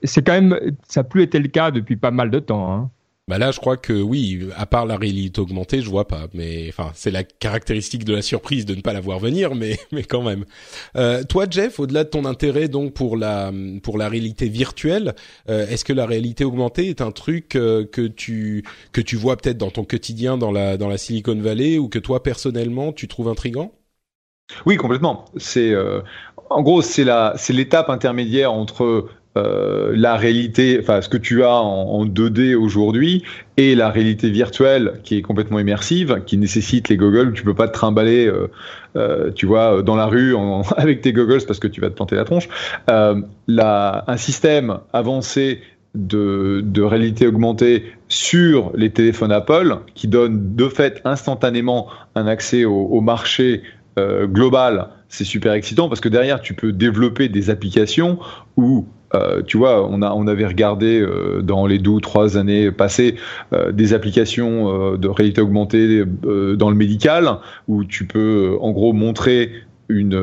c'est 0.03 0.23
quand 0.23 0.33
même, 0.33 0.59
ça 0.89 1.01
n'a 1.01 1.05
plus 1.05 1.23
été 1.23 1.39
le 1.39 1.49
cas 1.49 1.71
depuis 1.71 1.97
pas 1.97 2.11
mal 2.11 2.31
de 2.31 2.39
temps. 2.39 2.73
Hein. 2.73 2.91
Bah 3.31 3.39
là, 3.39 3.53
je 3.53 3.61
crois 3.61 3.77
que 3.77 3.93
oui, 3.93 4.49
à 4.57 4.67
part 4.67 4.87
la 4.87 4.97
réalité 4.97 5.41
augmentée, 5.41 5.83
je 5.83 5.89
vois 5.89 6.09
pas. 6.09 6.27
Mais 6.35 6.67
enfin, 6.69 6.91
c'est 6.97 7.13
la 7.13 7.23
caractéristique 7.23 8.05
de 8.05 8.13
la 8.13 8.23
surprise 8.23 8.67
de 8.67 8.75
ne 8.75 8.81
pas 8.81 8.93
la 8.93 9.01
voir 9.01 9.21
venir, 9.21 9.55
mais 9.55 9.79
mais 9.93 10.03
quand 10.03 10.23
même. 10.23 10.45
Euh, 10.97 11.23
toi, 11.23 11.47
Jeff, 11.49 11.79
au-delà 11.79 12.03
de 12.03 12.09
ton 12.09 12.25
intérêt 12.25 12.67
donc 12.67 12.93
pour 12.93 13.17
la 13.17 13.53
pour 13.85 13.99
la 13.99 14.09
réalité 14.09 14.49
virtuelle, 14.49 15.15
euh, 15.49 15.69
est-ce 15.69 15.85
que 15.85 15.93
la 15.93 16.07
réalité 16.07 16.45
augmentée 16.45 16.89
est 16.89 17.01
un 17.01 17.13
truc 17.13 17.55
euh, 17.55 17.85
que 17.87 18.09
tu 18.09 18.65
que 18.91 19.01
tu 19.01 19.15
vois 19.15 19.37
peut-être 19.37 19.59
dans 19.59 19.71
ton 19.71 19.85
quotidien 19.85 20.37
dans 20.37 20.51
la 20.51 20.77
dans 20.77 20.89
la 20.89 20.99
Silicon 20.99 21.41
Valley 21.41 21.79
ou 21.79 21.89
que 21.89 22.01
toi 22.01 22.25
personnellement 22.25 22.93
tu 22.93 23.07
trouves 23.07 23.29
intrigant? 23.29 23.73
Oui, 24.67 24.77
complètement. 24.77 25.25
C'est 25.37 25.75
en 26.49 26.63
gros 26.63 26.83
c'est 26.83 27.05
la 27.05 27.35
c'est 27.37 27.53
l'étape 27.53 27.91
intermédiaire 27.91 28.53
entre 28.53 29.09
euh, 29.37 29.93
la 29.95 30.17
réalité, 30.17 30.79
enfin 30.83 31.01
ce 31.01 31.09
que 31.09 31.17
tu 31.17 31.45
as 31.45 31.55
en, 31.55 32.05
2D 32.05 32.57
aujourd'hui 32.57 33.23
et 33.57 33.77
la 33.77 33.89
réalité 33.89 34.29
virtuelle 34.29 34.95
qui 35.05 35.19
est 35.19 35.23
complètement 35.23 35.61
immersive, 35.61 36.23
qui 36.27 36.37
nécessite 36.37 36.89
les 36.89 36.97
goggles. 36.97 37.33
Tu 37.33 37.45
peux 37.45 37.55
pas 37.55 37.69
te 37.69 37.73
trimballer, 37.73 38.27
euh, 38.27 38.51
euh, 38.97 39.31
tu 39.31 39.47
vois, 39.47 39.83
dans 39.83 39.95
la 39.95 40.07
rue 40.07 40.35
avec 40.77 41.01
tes 41.01 41.13
goggles 41.13 41.45
parce 41.47 41.61
que 41.61 41.69
tu 41.69 41.81
vas 41.81 41.91
te 41.91 41.95
planter 41.95 42.17
la 42.17 42.25
tronche. 42.25 42.49
Un 42.89 44.17
système 44.17 44.79
avancé 44.93 45.61
de, 45.95 46.61
de, 46.65 46.83
réalité 46.83 47.27
augmentée 47.27 47.85
sur 48.09 48.73
les 48.75 48.91
téléphones 48.91 49.33
Apple 49.33 49.79
qui 49.95 50.09
donne 50.09 50.57
de 50.57 50.69
fait 50.69 51.01
instantanément 51.05 51.89
un 52.17 52.27
accès 52.27 52.65
au 52.65 53.01
marché 53.01 53.63
global, 53.99 54.88
c'est 55.09 55.24
super 55.24 55.53
excitant 55.53 55.88
parce 55.88 56.01
que 56.01 56.09
derrière 56.09 56.41
tu 56.41 56.55
peux 56.55 56.72
développer 56.72 57.28
des 57.28 57.51
applications 57.51 58.18
où 58.57 58.86
euh, 59.14 59.43
tu 59.43 59.57
vois, 59.57 59.88
on, 59.88 60.03
a, 60.03 60.12
on 60.12 60.26
avait 60.26 60.47
regardé 60.47 61.01
euh, 61.01 61.43
dans 61.43 61.66
les 61.66 61.78
deux 61.78 61.91
ou 61.91 62.01
trois 62.01 62.36
années 62.36 62.70
passées 62.70 63.16
euh, 63.53 63.72
des 63.72 63.93
applications 63.93 64.97
de 64.97 65.09
réalité 65.09 65.41
augmentée 65.41 66.05
dans 66.05 66.70
le 66.70 66.76
médical 66.76 67.38
où 67.66 67.84
tu 67.84 68.07
peux 68.07 68.57
en 68.61 68.70
gros 68.70 68.93
montrer 68.93 69.51
une, 69.88 70.22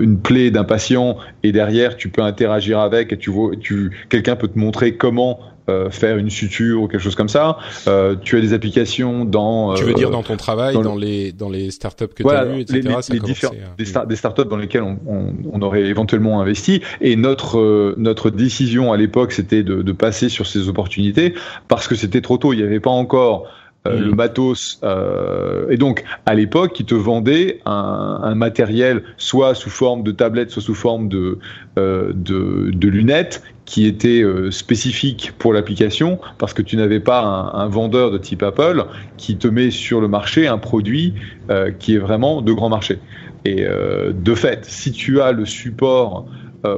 une 0.00 0.18
plaie 0.18 0.50
d'un 0.50 0.64
patient 0.64 1.18
et 1.42 1.52
derrière 1.52 1.96
tu 1.96 2.08
peux 2.08 2.22
interagir 2.22 2.78
avec 2.78 3.12
et 3.12 3.18
tu 3.18 3.30
vois, 3.30 3.54
tu, 3.60 3.90
quelqu'un 4.08 4.36
peut 4.36 4.48
te 4.48 4.58
montrer 4.58 4.96
comment 4.96 5.38
euh, 5.70 5.90
faire 5.90 6.16
une 6.16 6.30
suture 6.30 6.82
ou 6.82 6.88
quelque 6.88 7.02
chose 7.02 7.14
comme 7.14 7.28
ça. 7.28 7.58
Euh, 7.86 8.16
tu 8.20 8.36
as 8.36 8.40
des 8.40 8.52
applications 8.52 9.24
dans. 9.24 9.74
tu 9.74 9.84
veux 9.84 9.94
dire 9.94 10.08
euh, 10.08 10.12
dans 10.12 10.22
ton 10.22 10.36
travail, 10.36 10.74
dans, 10.74 10.96
les 10.96 11.32
dans 11.32 11.48
les 11.48 11.70
startups 11.70 12.08
que 12.08 12.22
tu 12.22 12.28
as 12.28 12.44
etc. 12.58 12.80
Les, 12.82 13.14
les 13.14 13.20
différents, 13.20 13.54
des, 13.78 13.84
des, 14.08 14.16
startups 14.16 14.48
dans 14.48 14.56
lesquelles 14.56 14.82
on, 14.82 14.98
on, 15.06 15.32
on, 15.52 15.62
aurait 15.62 15.84
éventuellement 15.84 16.40
investi. 16.40 16.82
Et 17.00 17.16
notre 17.16 17.94
notre 17.96 18.30
décision 18.30 18.92
à 18.92 18.96
l'époque, 18.96 19.32
c'était 19.32 19.62
de, 19.62 19.82
de 19.82 19.92
passer 19.92 20.28
sur 20.28 20.46
ces 20.46 20.68
opportunités 20.68 21.34
parce 21.68 21.88
que 21.88 21.94
c'était 21.94 22.20
trop 22.20 22.38
tôt. 22.38 22.52
Il 22.52 22.56
n'y 22.56 22.64
avait 22.64 22.80
pas 22.80 22.90
encore 22.90 23.46
euh, 23.86 23.98
le 23.98 24.12
mm. 24.12 24.14
matos. 24.14 24.80
Euh, 24.82 25.70
et 25.70 25.78
donc, 25.78 26.04
à 26.26 26.34
l'époque, 26.34 26.78
ils 26.78 26.84
te 26.84 26.94
vendaient 26.94 27.60
un, 27.64 28.20
un, 28.22 28.34
matériel 28.34 29.02
soit 29.16 29.54
sous 29.54 29.70
forme 29.70 30.02
de 30.02 30.12
tablette, 30.12 30.50
soit 30.50 30.62
sous 30.62 30.74
forme 30.74 31.08
de, 31.08 31.38
euh, 31.78 32.12
de, 32.14 32.70
de, 32.72 32.88
lunettes 32.88 33.42
qui 33.64 33.86
était 33.86 34.22
euh, 34.22 34.50
spécifique 34.50 35.32
pour 35.38 35.54
l'application 35.54 36.18
parce 36.36 36.52
que 36.52 36.60
tu 36.60 36.76
n'avais 36.76 37.00
pas 37.00 37.22
un, 37.22 37.58
un, 37.58 37.68
vendeur 37.68 38.10
de 38.10 38.18
type 38.18 38.42
Apple 38.42 38.84
qui 39.16 39.38
te 39.38 39.48
met 39.48 39.70
sur 39.70 40.02
le 40.02 40.08
marché 40.08 40.46
un 40.46 40.58
produit 40.58 41.14
euh, 41.48 41.70
qui 41.70 41.94
est 41.94 41.98
vraiment 41.98 42.42
de 42.42 42.52
grand 42.52 42.68
marché. 42.68 42.98
Et 43.46 43.64
de 43.64 44.34
fait, 44.34 44.66
si 44.66 44.92
tu 44.92 45.22
as 45.22 45.32
le 45.32 45.46
support 45.46 46.26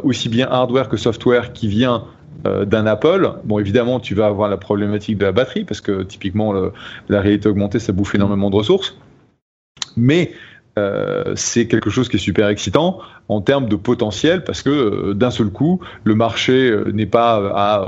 aussi 0.05 0.29
bien 0.29 0.47
hardware 0.49 0.89
que 0.89 0.97
software 0.97 1.53
qui 1.53 1.67
vient 1.67 2.05
euh, 2.47 2.65
d'un 2.65 2.87
Apple, 2.87 3.35
bon 3.45 3.59
évidemment 3.59 4.01
tu 4.01 4.15
vas 4.15 4.27
avoir 4.27 4.49
la 4.49 4.57
problématique 4.57 5.19
de 5.19 5.25
la 5.25 5.33
batterie 5.33 5.65
parce 5.65 5.81
que 5.81 6.03
typiquement 6.03 6.53
la 7.09 7.21
réalité 7.21 7.49
augmentée 7.49 7.79
ça 7.79 7.93
bouffe 7.93 8.15
énormément 8.15 8.51
de 8.51 8.57
ressources, 8.57 8.97
mais 9.97 10.33
euh, 10.79 11.35
c'est 11.37 11.69
quelque 11.69 11.91
chose 11.91 12.09
qui 12.09 12.17
est 12.17 12.21
super 12.21 12.49
excitant 12.49 12.99
en 13.29 13.43
termes 13.43 13.69
de 13.69 13.77
potentiel 13.77 14.43
parce 14.43 14.63
que 14.63 14.71
euh, 14.71 15.15
d'un 15.15 15.31
seul 15.31 15.51
coup 15.51 15.81
le 16.03 16.15
marché 16.17 16.75
n'est 16.93 17.07
pas 17.07 17.37
à 17.55 17.87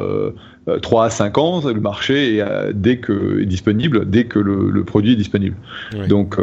3 0.81 1.05
à 1.05 1.11
5 1.11 1.39
ans, 1.39 1.61
le 1.67 1.81
marché 1.81 2.37
est 2.37 2.73
dès 2.75 2.99
que 2.99 3.41
est 3.41 3.47
disponible, 3.47 4.09
dès 4.09 4.27
que 4.27 4.39
le, 4.39 4.85
produit 4.85 5.15
est 5.15 5.17
disponible. 5.17 5.57
Donc 6.09 6.37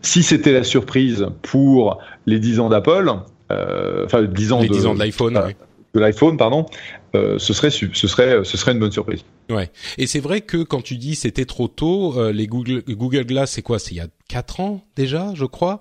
si 0.00 0.22
c'était 0.22 0.52
la 0.52 0.64
surprise 0.64 1.26
pour 1.42 1.98
les 2.24 2.38
10 2.38 2.60
ans 2.60 2.68
d'Apple, 2.70 3.12
enfin 3.50 4.22
10 4.22 4.52
ans 4.52 4.60
les 4.62 4.68
10 4.68 4.86
ans 4.86 4.94
de 4.94 5.00
l'iPhone, 5.00 5.38
de 5.94 6.00
l'iPhone, 6.00 6.36
pardon, 6.36 6.66
euh, 7.14 7.38
ce 7.38 7.52
serait 7.52 7.70
ce 7.70 7.86
serait 8.06 8.44
ce 8.44 8.56
serait 8.56 8.72
une 8.72 8.78
bonne 8.78 8.92
surprise. 8.92 9.24
Ouais. 9.48 9.70
Et 9.98 10.06
c'est 10.06 10.20
vrai 10.20 10.42
que 10.42 10.58
quand 10.62 10.80
tu 10.80 10.96
dis 10.96 11.14
c'était 11.14 11.44
trop 11.44 11.68
tôt, 11.68 12.18
euh, 12.18 12.32
les 12.32 12.46
Google 12.46 12.82
Google 12.88 13.24
Glass, 13.24 13.52
c'est 13.52 13.62
quoi? 13.62 13.78
C'est 13.78 13.92
il 13.92 13.96
y 13.96 14.00
a 14.00 14.08
quatre 14.28 14.60
ans 14.60 14.84
déjà, 14.94 15.32
je 15.34 15.44
crois, 15.44 15.80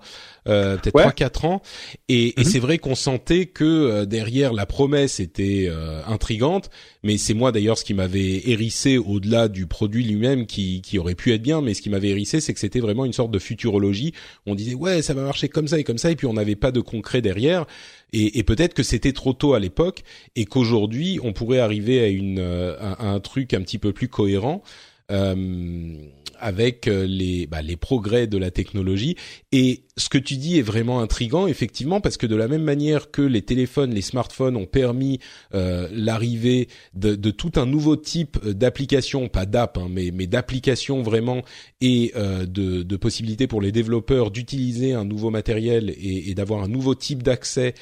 euh, 0.49 0.77
peut-être 0.77 0.97
trois 0.97 1.11
quatre 1.11 1.45
ans. 1.45 1.61
Et, 2.07 2.39
et 2.39 2.43
mhm. 2.43 2.43
c'est 2.43 2.59
vrai 2.59 2.77
qu'on 2.77 2.95
sentait 2.95 3.45
que 3.45 3.63
euh, 3.63 4.05
derrière 4.05 4.51
la 4.53 4.65
promesse 4.65 5.19
était 5.19 5.67
euh, 5.69 6.01
intrigante, 6.05 6.69
mais 7.03 7.17
c'est 7.17 7.33
moi 7.33 7.51
d'ailleurs 7.51 7.77
ce 7.77 7.85
qui 7.85 7.93
m'avait 7.93 8.49
hérissé 8.49 8.97
au-delà 8.97 9.47
du 9.47 9.67
produit 9.67 10.03
lui-même 10.03 10.45
qui 10.45 10.81
qui 10.81 10.97
aurait 10.97 11.15
pu 11.15 11.33
être 11.33 11.41
bien, 11.41 11.61
mais 11.61 11.73
ce 11.73 11.81
qui 11.81 11.89
m'avait 11.89 12.09
hérissé, 12.09 12.41
c'est 12.41 12.53
que 12.53 12.59
c'était 12.59 12.79
vraiment 12.79 13.05
une 13.05 13.13
sorte 13.13 13.31
de 13.31 13.39
futurologie. 13.39 14.13
On 14.45 14.55
disait 14.55 14.75
ouais 14.75 15.01
ça 15.01 15.13
va 15.13 15.23
marcher 15.23 15.49
comme 15.49 15.67
ça 15.67 15.79
et 15.79 15.83
comme 15.83 15.97
ça, 15.97 16.11
et 16.11 16.15
puis 16.15 16.27
on 16.27 16.33
n'avait 16.33 16.55
pas 16.55 16.71
de 16.71 16.81
concret 16.81 17.21
derrière. 17.21 17.65
Et, 18.11 18.39
et 18.39 18.43
peut-être 18.43 18.73
que 18.73 18.81
c'était 18.81 19.13
trop 19.13 19.33
tôt 19.33 19.53
à 19.53 19.59
l'époque 19.59 20.01
et 20.35 20.45
qu'aujourd'hui 20.45 21.19
on 21.23 21.31
pourrait 21.31 21.59
arriver 21.59 21.99
à 21.99 22.07
une 22.07 22.39
à 22.39 23.07
un 23.07 23.19
truc 23.19 23.53
un 23.53 23.61
petit 23.61 23.77
peu 23.77 23.93
plus 23.93 24.07
cohérent. 24.07 24.63
Euh, 25.11 25.95
avec 26.39 26.87
euh, 26.87 27.05
les, 27.05 27.47
bah, 27.47 27.61
les 27.61 27.77
progrès 27.77 28.27
de 28.27 28.37
la 28.37 28.51
technologie. 28.51 29.15
Et 29.51 29.83
ce 29.97 30.09
que 30.09 30.17
tu 30.17 30.37
dis 30.37 30.57
est 30.57 30.63
vraiment 30.63 31.01
intrigant, 31.01 31.47
effectivement, 31.47 32.01
parce 32.01 32.17
que 32.17 32.25
de 32.25 32.35
la 32.35 32.47
même 32.47 32.63
manière 32.63 33.11
que 33.11 33.21
les 33.21 33.41
téléphones, 33.41 33.93
les 33.93 34.01
smartphones 34.01 34.55
ont 34.55 34.65
permis 34.65 35.19
euh, 35.53 35.87
l'arrivée 35.91 36.69
de, 36.93 37.15
de, 37.15 37.31
tout 37.31 37.51
un 37.55 37.65
nouveau 37.65 37.95
type 37.95 38.43
d'application, 38.45 39.27
pas 39.27 39.45
d'app, 39.45 39.77
hein, 39.77 39.87
mais, 39.89 40.11
mais 40.13 40.27
d'application 40.27 41.01
vraiment, 41.01 41.43
et 41.81 42.11
euh, 42.15 42.45
de, 42.45 42.83
de, 42.83 42.97
possibilités 42.97 43.47
pour 43.47 43.61
les 43.61 43.71
développeurs 43.71 44.31
d'utiliser 44.31 44.93
un 44.93 45.05
nouveau 45.05 45.29
matériel 45.29 45.89
et, 45.89 46.29
et 46.29 46.33
d'avoir 46.33 46.63
un 46.63 46.67
nouveau 46.67 46.95
type 46.95 47.23
d'accès 47.23 47.73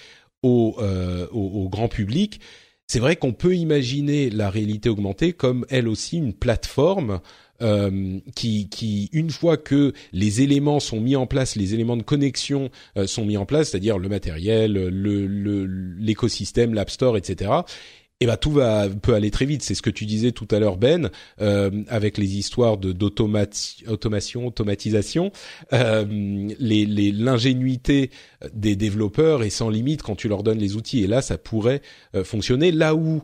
au, 0.43 0.75
euh, 0.79 1.27
au, 1.31 1.63
au 1.63 1.69
grand 1.69 1.87
public, 1.87 2.39
c'est 2.87 2.99
vrai 2.99 3.17
qu'on 3.17 3.33
peut 3.33 3.55
imaginer 3.55 4.29
la 4.29 4.49
réalité 4.49 4.87
augmentée 4.89 5.33
comme 5.33 5.65
elle 5.69 5.87
aussi 5.89 6.17
une 6.17 6.33
plateforme 6.33 7.19
euh, 7.61 8.19
qui, 8.35 8.69
qui, 8.69 9.09
une 9.13 9.29
fois 9.29 9.57
que 9.57 9.93
les 10.13 10.41
éléments 10.41 10.79
sont 10.79 10.99
mis 10.99 11.15
en 11.15 11.27
place, 11.27 11.55
les 11.55 11.73
éléments 11.73 11.97
de 11.97 12.03
connexion 12.03 12.69
euh, 12.97 13.07
sont 13.07 13.25
mis 13.25 13.37
en 13.37 13.45
place, 13.45 13.69
c'est-à-dire 13.69 13.97
le 13.97 14.09
matériel, 14.09 14.73
le 14.73 15.65
l'écosystème, 15.99 16.73
l'App 16.73 16.89
Store, 16.89 17.17
etc. 17.17 17.51
Et 18.19 18.23
eh 18.23 18.27
ben 18.27 18.35
tout 18.35 18.49
va 18.49 18.89
peut 18.89 19.13
aller 19.13 19.29
très 19.29 19.45
vite. 19.45 19.61
C'est 19.61 19.75
ce 19.75 19.83
que 19.83 19.91
tu 19.91 20.07
disais 20.07 20.31
tout 20.31 20.47
à 20.49 20.57
l'heure, 20.57 20.77
Ben, 20.77 21.11
euh, 21.39 21.69
avec 21.87 22.17
les 22.17 22.35
histoires 22.37 22.77
de 22.77 22.91
d'automation, 22.91 24.47
automatisation. 24.47 25.31
Euh, 25.71 26.49
les 26.57 27.11
l'ingénuité 27.11 28.09
des 28.55 28.75
développeurs 28.75 29.43
est 29.43 29.51
sans 29.51 29.69
limite 29.69 30.01
quand 30.01 30.15
tu 30.15 30.29
leur 30.29 30.41
donnes 30.41 30.57
les 30.57 30.75
outils. 30.75 31.03
Et 31.03 31.07
là, 31.07 31.21
ça 31.21 31.37
pourrait 31.37 31.83
euh, 32.15 32.23
fonctionner. 32.23 32.71
Là 32.71 32.95
où 32.95 33.21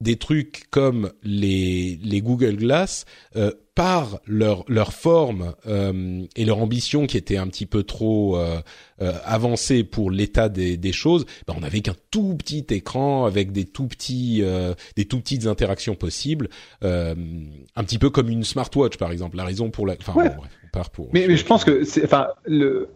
des 0.00 0.16
trucs 0.16 0.64
comme 0.70 1.12
les, 1.22 1.98
les 2.02 2.20
Google 2.20 2.56
Glass, 2.56 3.04
euh, 3.36 3.52
par 3.76 4.20
leur, 4.26 4.64
leur 4.68 4.94
forme 4.94 5.54
euh, 5.66 6.24
et 6.34 6.46
leur 6.46 6.58
ambition 6.58 7.06
qui 7.06 7.18
était 7.18 7.36
un 7.36 7.46
petit 7.46 7.66
peu 7.66 7.82
trop 7.82 8.38
euh, 8.38 8.58
euh 9.02 9.12
avancée 9.24 9.84
pour 9.84 10.10
l'état 10.10 10.48
des, 10.48 10.78
des 10.78 10.92
choses, 10.92 11.26
ben 11.46 11.54
on 11.56 11.60
n'avait 11.60 11.82
qu'un 11.82 11.94
tout 12.10 12.34
petit 12.36 12.64
écran 12.70 13.26
avec 13.26 13.52
des 13.52 13.66
tout 13.66 13.86
petits, 13.86 14.40
euh, 14.42 14.72
des 14.96 15.04
tout 15.04 15.20
petites 15.20 15.46
interactions 15.46 15.94
possibles, 15.94 16.48
un 16.82 17.84
petit 17.84 17.98
peu 17.98 18.08
comme 18.08 18.30
une 18.30 18.44
smartwatch 18.44 18.96
par 18.96 19.12
exemple. 19.12 19.36
La 19.36 19.44
raison 19.44 19.70
pour 19.70 19.86
la, 19.86 19.94
enfin 20.00 20.14
bref, 20.14 20.32
on 20.38 20.68
part 20.72 20.88
pour. 20.88 21.10
Mais, 21.12 21.26
mais 21.28 21.36
je 21.36 21.44
pense 21.44 21.62
que 21.62 21.84
c'est, 21.84 22.02
enfin 22.02 22.28
le, 22.46 22.88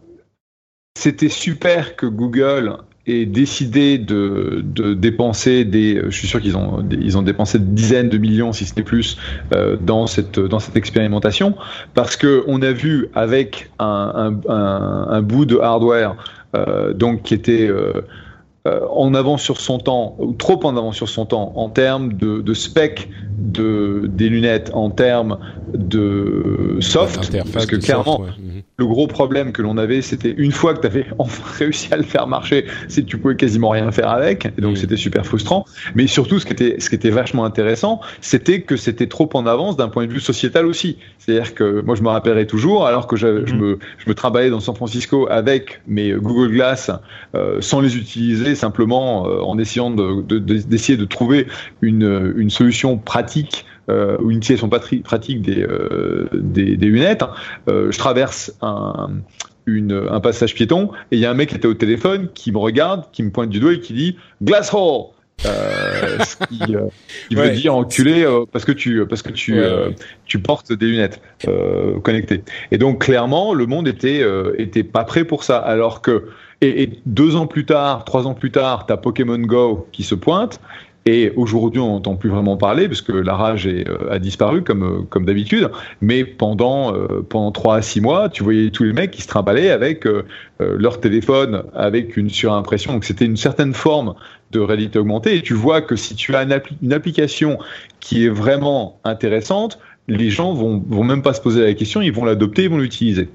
c'était 0.97 1.29
super 1.29 1.95
que 1.95 2.07
Google 2.07 2.77
et 3.07 3.25
décidé 3.25 3.97
de, 3.97 4.61
de, 4.63 4.93
dépenser 4.93 5.65
des, 5.65 6.01
je 6.05 6.15
suis 6.15 6.27
sûr 6.27 6.39
qu'ils 6.39 6.55
ont, 6.55 6.85
ils 6.91 7.17
ont 7.17 7.23
dépensé 7.23 7.57
des 7.57 7.65
dizaines 7.65 8.09
de 8.09 8.17
millions, 8.17 8.53
si 8.53 8.65
ce 8.65 8.75
n'est 8.75 8.83
plus, 8.83 9.17
euh, 9.53 9.75
dans 9.79 10.05
cette 10.05 10.39
dans 10.39 10.59
cette 10.59 10.75
expérimentation, 10.75 11.55
parce 11.95 12.15
que 12.15 12.43
on 12.47 12.61
a 12.61 12.71
vu 12.71 13.07
avec 13.15 13.71
un, 13.79 14.37
un, 14.47 14.51
un, 14.51 15.07
un 15.09 15.21
bout 15.21 15.45
de 15.45 15.57
hardware, 15.57 16.15
euh, 16.55 16.93
donc 16.93 17.23
qui 17.23 17.33
était 17.33 17.67
euh, 17.67 18.01
euh, 18.67 18.81
en 18.91 19.15
avance 19.15 19.41
sur 19.41 19.59
son 19.59 19.79
temps, 19.79 20.15
ou 20.19 20.33
trop 20.33 20.63
en 20.65 20.77
avance 20.77 20.95
sur 20.95 21.09
son 21.09 21.25
temps, 21.25 21.53
en 21.55 21.69
termes 21.69 22.13
de, 22.13 22.41
de 22.41 22.53
spec 22.53 23.09
de, 23.41 24.03
des 24.07 24.29
lunettes 24.29 24.69
en 24.75 24.91
termes 24.91 25.39
de 25.73 26.77
soft, 26.79 27.35
parce 27.51 27.65
que 27.65 27.75
clairement, 27.77 28.19
mhm. 28.19 28.61
le 28.77 28.85
gros 28.85 29.07
problème 29.07 29.51
que 29.51 29.63
l'on 29.63 29.77
avait, 29.77 30.03
c'était 30.03 30.33
une 30.37 30.51
fois 30.51 30.75
que 30.75 30.81
tu 30.81 30.85
avais 30.85 31.05
enfin 31.17 31.43
réussi 31.57 31.91
à 31.91 31.97
le 31.97 32.03
faire 32.03 32.27
marcher, 32.27 32.65
c'est 32.87 33.01
que 33.01 33.07
tu 33.07 33.17
pouvais 33.17 33.35
quasiment 33.35 33.69
rien 33.69 33.91
faire 33.91 34.09
avec, 34.09 34.45
et 34.45 34.61
donc 34.61 34.71
mhm. 34.71 34.75
c'était 34.75 34.97
super 34.97 35.25
frustrant. 35.25 35.65
Mais 35.95 36.05
surtout, 36.05 36.39
ce 36.39 36.45
qui 36.45 36.53
était, 36.53 36.79
ce 36.79 36.89
qui 36.89 36.95
était 36.95 37.09
vachement 37.09 37.45
intéressant, 37.45 37.99
c'était 38.21 38.61
que 38.61 38.77
c'était 38.77 39.07
trop 39.07 39.29
en 39.33 39.47
avance 39.47 39.75
d'un 39.75 39.89
point 39.89 40.05
de 40.05 40.11
vue 40.11 40.19
sociétal 40.19 40.67
aussi. 40.67 40.97
C'est-à-dire 41.17 41.55
que 41.55 41.81
moi, 41.81 41.95
je 41.95 42.03
me 42.03 42.09
rappellerai 42.09 42.45
toujours, 42.45 42.85
alors 42.85 43.07
que 43.07 43.15
je, 43.15 43.27
mhm. 43.27 43.59
me, 43.59 43.79
je 43.97 44.07
me 44.07 44.13
travaillais 44.13 44.51
dans 44.51 44.59
San 44.59 44.75
Francisco 44.75 45.27
avec 45.31 45.81
mes 45.87 46.11
Google 46.11 46.51
Glass, 46.51 46.91
euh, 47.33 47.59
sans 47.61 47.81
les 47.81 47.97
utiliser, 47.97 48.50
simplement 48.55 49.27
euh, 49.27 49.41
en 49.41 49.57
essayant 49.57 49.91
d'essayer 49.91 50.97
de, 50.97 51.03
de, 51.03 51.07
trouver 51.07 51.47
une, 51.81 52.33
une 52.35 52.49
solution 52.49 52.97
pratique 52.97 53.65
euh, 53.89 54.17
ou 54.21 54.31
une 54.31 54.37
utilisation 54.37 54.69
pratique 54.69 55.41
des, 55.41 55.63
euh, 55.63 56.29
des, 56.33 56.77
des, 56.77 56.85
lunettes. 56.85 57.23
Euh, 57.67 57.91
je 57.91 57.97
traverse 57.97 58.53
un, 58.61 59.09
une, 59.65 60.07
un 60.09 60.19
passage 60.19 60.53
piéton 60.53 60.91
et 61.11 61.17
il 61.17 61.19
y 61.19 61.25
a 61.25 61.31
un 61.31 61.33
mec 61.33 61.49
qui 61.49 61.55
était 61.55 61.67
au 61.67 61.73
téléphone 61.73 62.29
qui 62.33 62.51
me 62.51 62.57
regarde, 62.57 63.05
qui 63.11 63.23
me 63.23 63.31
pointe 63.31 63.49
du 63.49 63.59
doigt 63.59 63.73
et 63.73 63.79
qui 63.79 63.93
dit 63.93 64.17
Glass 64.41 64.73
Hole! 64.73 65.07
Euh, 65.45 66.19
ce 66.19 66.35
qui, 66.45 66.75
euh, 66.75 66.87
veut 67.31 67.49
dire 67.51 67.75
enculé 67.75 68.23
euh, 68.23 68.45
parce 68.51 68.63
que 68.63 68.71
tu 68.71 69.05
parce 69.07 69.23
que 69.23 69.31
tu 69.31 69.59
tu 70.25 70.39
portes 70.39 70.71
des 70.71 70.85
lunettes 70.85 71.21
connectées. 72.03 72.43
Et 72.71 72.77
donc 72.77 73.03
clairement 73.03 73.53
le 73.53 73.65
monde 73.65 73.87
était 73.87 74.23
était 74.57 74.83
pas 74.83 75.03
prêt 75.03 75.25
pour 75.25 75.43
ça 75.43 75.57
alors 75.57 76.01
que 76.01 76.25
et, 76.61 76.89
deux 77.05 77.35
ans 77.35 77.47
plus 77.47 77.65
tard 77.65 78.05
trois 78.05 78.27
ans 78.27 78.33
plus 78.33 78.51
tard 78.51 78.85
t'as 78.85 78.97
Pokémon 78.97 79.39
Go 79.39 79.87
qui 79.91 80.03
se 80.03 80.15
pointe 80.15 80.59
et 81.05 81.31
aujourd'hui, 81.35 81.81
on 81.81 81.93
n'entend 81.93 82.15
plus 82.15 82.29
vraiment 82.29 82.57
parler 82.57 82.87
parce 82.87 83.01
que 83.01 83.11
la 83.11 83.35
rage 83.35 83.65
euh, 83.65 83.83
a 84.11 84.19
disparu 84.19 84.61
comme, 84.61 84.83
euh, 84.83 85.01
comme 85.09 85.25
d'habitude. 85.25 85.71
Mais 85.99 86.25
pendant, 86.25 86.93
euh, 86.93 87.25
pendant 87.27 87.51
3 87.51 87.77
à 87.77 87.81
6 87.81 88.01
mois, 88.01 88.29
tu 88.29 88.43
voyais 88.43 88.69
tous 88.69 88.83
les 88.83 88.93
mecs 88.93 89.09
qui 89.09 89.23
se 89.23 89.27
trimbalaient 89.27 89.71
avec 89.71 90.07
leur 90.59 90.99
téléphone, 90.99 91.63
avec 91.73 92.17
une 92.17 92.29
surimpression. 92.29 92.93
Donc 92.93 93.03
c'était 93.03 93.25
une 93.25 93.37
certaine 93.37 93.73
forme 93.73 94.13
de 94.51 94.59
réalité 94.59 94.99
augmentée. 94.99 95.37
Et 95.37 95.41
tu 95.41 95.55
vois 95.55 95.81
que 95.81 95.95
si 95.95 96.15
tu 96.15 96.35
as 96.35 96.43
une, 96.43 96.61
une 96.83 96.93
application 96.93 97.57
qui 97.99 98.25
est 98.25 98.29
vraiment 98.29 98.99
intéressante, 99.03 99.79
les 100.07 100.29
gens 100.29 100.53
vont, 100.53 100.83
vont 100.87 101.03
même 101.03 101.23
pas 101.23 101.33
se 101.33 101.41
poser 101.41 101.63
la 101.63 101.73
question, 101.73 102.01
ils 102.01 102.11
vont 102.11 102.25
l'adopter, 102.25 102.63
ils 102.63 102.69
vont 102.69 102.77
l'utiliser. 102.77 103.29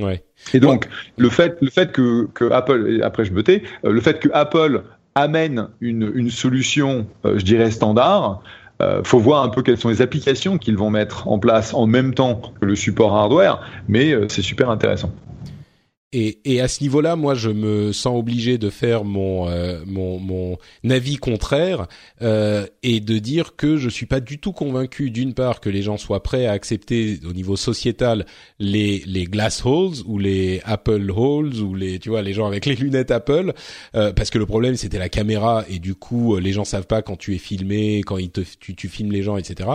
Ouais. 0.00 0.22
Et 0.54 0.60
donc, 0.60 0.88
le 1.16 1.28
fait, 1.28 1.56
le 1.60 1.70
fait 1.70 1.92
que, 1.92 2.26
que 2.34 2.50
Apple, 2.50 3.00
après 3.02 3.24
je 3.24 3.32
me 3.32 3.42
tais, 3.42 3.62
le 3.84 4.00
fait 4.00 4.18
que 4.18 4.28
Apple 4.32 4.82
amène 5.14 5.68
une, 5.80 6.10
une 6.14 6.30
solution, 6.30 7.06
euh, 7.24 7.38
je 7.38 7.44
dirais, 7.44 7.70
standard, 7.70 8.42
euh, 8.80 9.02
faut 9.04 9.18
voir 9.18 9.42
un 9.42 9.48
peu 9.48 9.62
quelles 9.62 9.76
sont 9.76 9.90
les 9.90 10.00
applications 10.00 10.56
qu'ils 10.56 10.76
vont 10.76 10.90
mettre 10.90 11.28
en 11.28 11.38
place 11.38 11.74
en 11.74 11.86
même 11.86 12.14
temps 12.14 12.40
que 12.60 12.64
le 12.64 12.74
support 12.74 13.14
hardware, 13.14 13.60
mais 13.88 14.12
euh, 14.12 14.26
c'est 14.28 14.42
super 14.42 14.70
intéressant. 14.70 15.12
Et, 16.12 16.40
et, 16.44 16.60
à 16.60 16.66
ce 16.66 16.82
niveau-là, 16.82 17.14
moi, 17.14 17.36
je 17.36 17.50
me 17.50 17.92
sens 17.92 18.18
obligé 18.18 18.58
de 18.58 18.68
faire 18.68 19.04
mon 19.04 19.48
euh, 19.48 19.80
mon, 19.86 20.18
mon, 20.18 20.58
avis 20.88 21.18
contraire 21.18 21.86
euh, 22.20 22.66
et 22.82 22.98
de 22.98 23.18
dire 23.18 23.54
que 23.54 23.76
je 23.76 23.88
suis 23.88 24.06
pas 24.06 24.18
du 24.18 24.38
tout 24.38 24.50
convaincu, 24.50 25.12
d'une 25.12 25.34
part, 25.34 25.60
que 25.60 25.70
les 25.70 25.82
gens 25.82 25.98
soient 25.98 26.24
prêts 26.24 26.46
à 26.46 26.52
accepter 26.52 27.20
au 27.24 27.32
niveau 27.32 27.54
sociétal 27.54 28.26
les 28.58 29.04
les 29.06 29.24
glass 29.24 29.64
holes 29.64 30.02
ou 30.04 30.18
les 30.18 30.60
Apple 30.64 31.12
holes 31.14 31.54
ou 31.60 31.76
les 31.76 32.00
tu 32.00 32.08
vois 32.08 32.22
les 32.22 32.32
gens 32.32 32.48
avec 32.48 32.66
les 32.66 32.74
lunettes 32.74 33.12
Apple, 33.12 33.52
euh, 33.94 34.12
parce 34.12 34.30
que 34.30 34.38
le 34.38 34.46
problème 34.46 34.74
c'était 34.74 34.98
la 34.98 35.08
caméra 35.08 35.64
et 35.68 35.78
du 35.78 35.94
coup 35.94 36.36
les 36.38 36.52
gens 36.52 36.64
savent 36.64 36.88
pas 36.88 37.02
quand 37.02 37.16
tu 37.16 37.36
es 37.36 37.38
filmé, 37.38 38.00
quand 38.04 38.18
ils 38.18 38.30
te 38.30 38.40
tu, 38.58 38.74
tu 38.74 38.88
filmes 38.88 39.12
les 39.12 39.22
gens, 39.22 39.36
etc. 39.36 39.68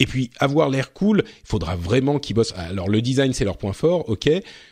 Et 0.00 0.06
puis 0.06 0.30
avoir 0.40 0.70
l'air 0.70 0.92
cool, 0.92 1.22
il 1.24 1.46
faudra 1.46 1.76
vraiment 1.76 2.18
qu'ils 2.18 2.34
bossent. 2.34 2.52
Alors 2.56 2.88
le 2.88 3.00
design 3.00 3.32
c'est 3.32 3.44
leur 3.44 3.56
point 3.56 3.72
fort, 3.72 4.08
ok, 4.08 4.28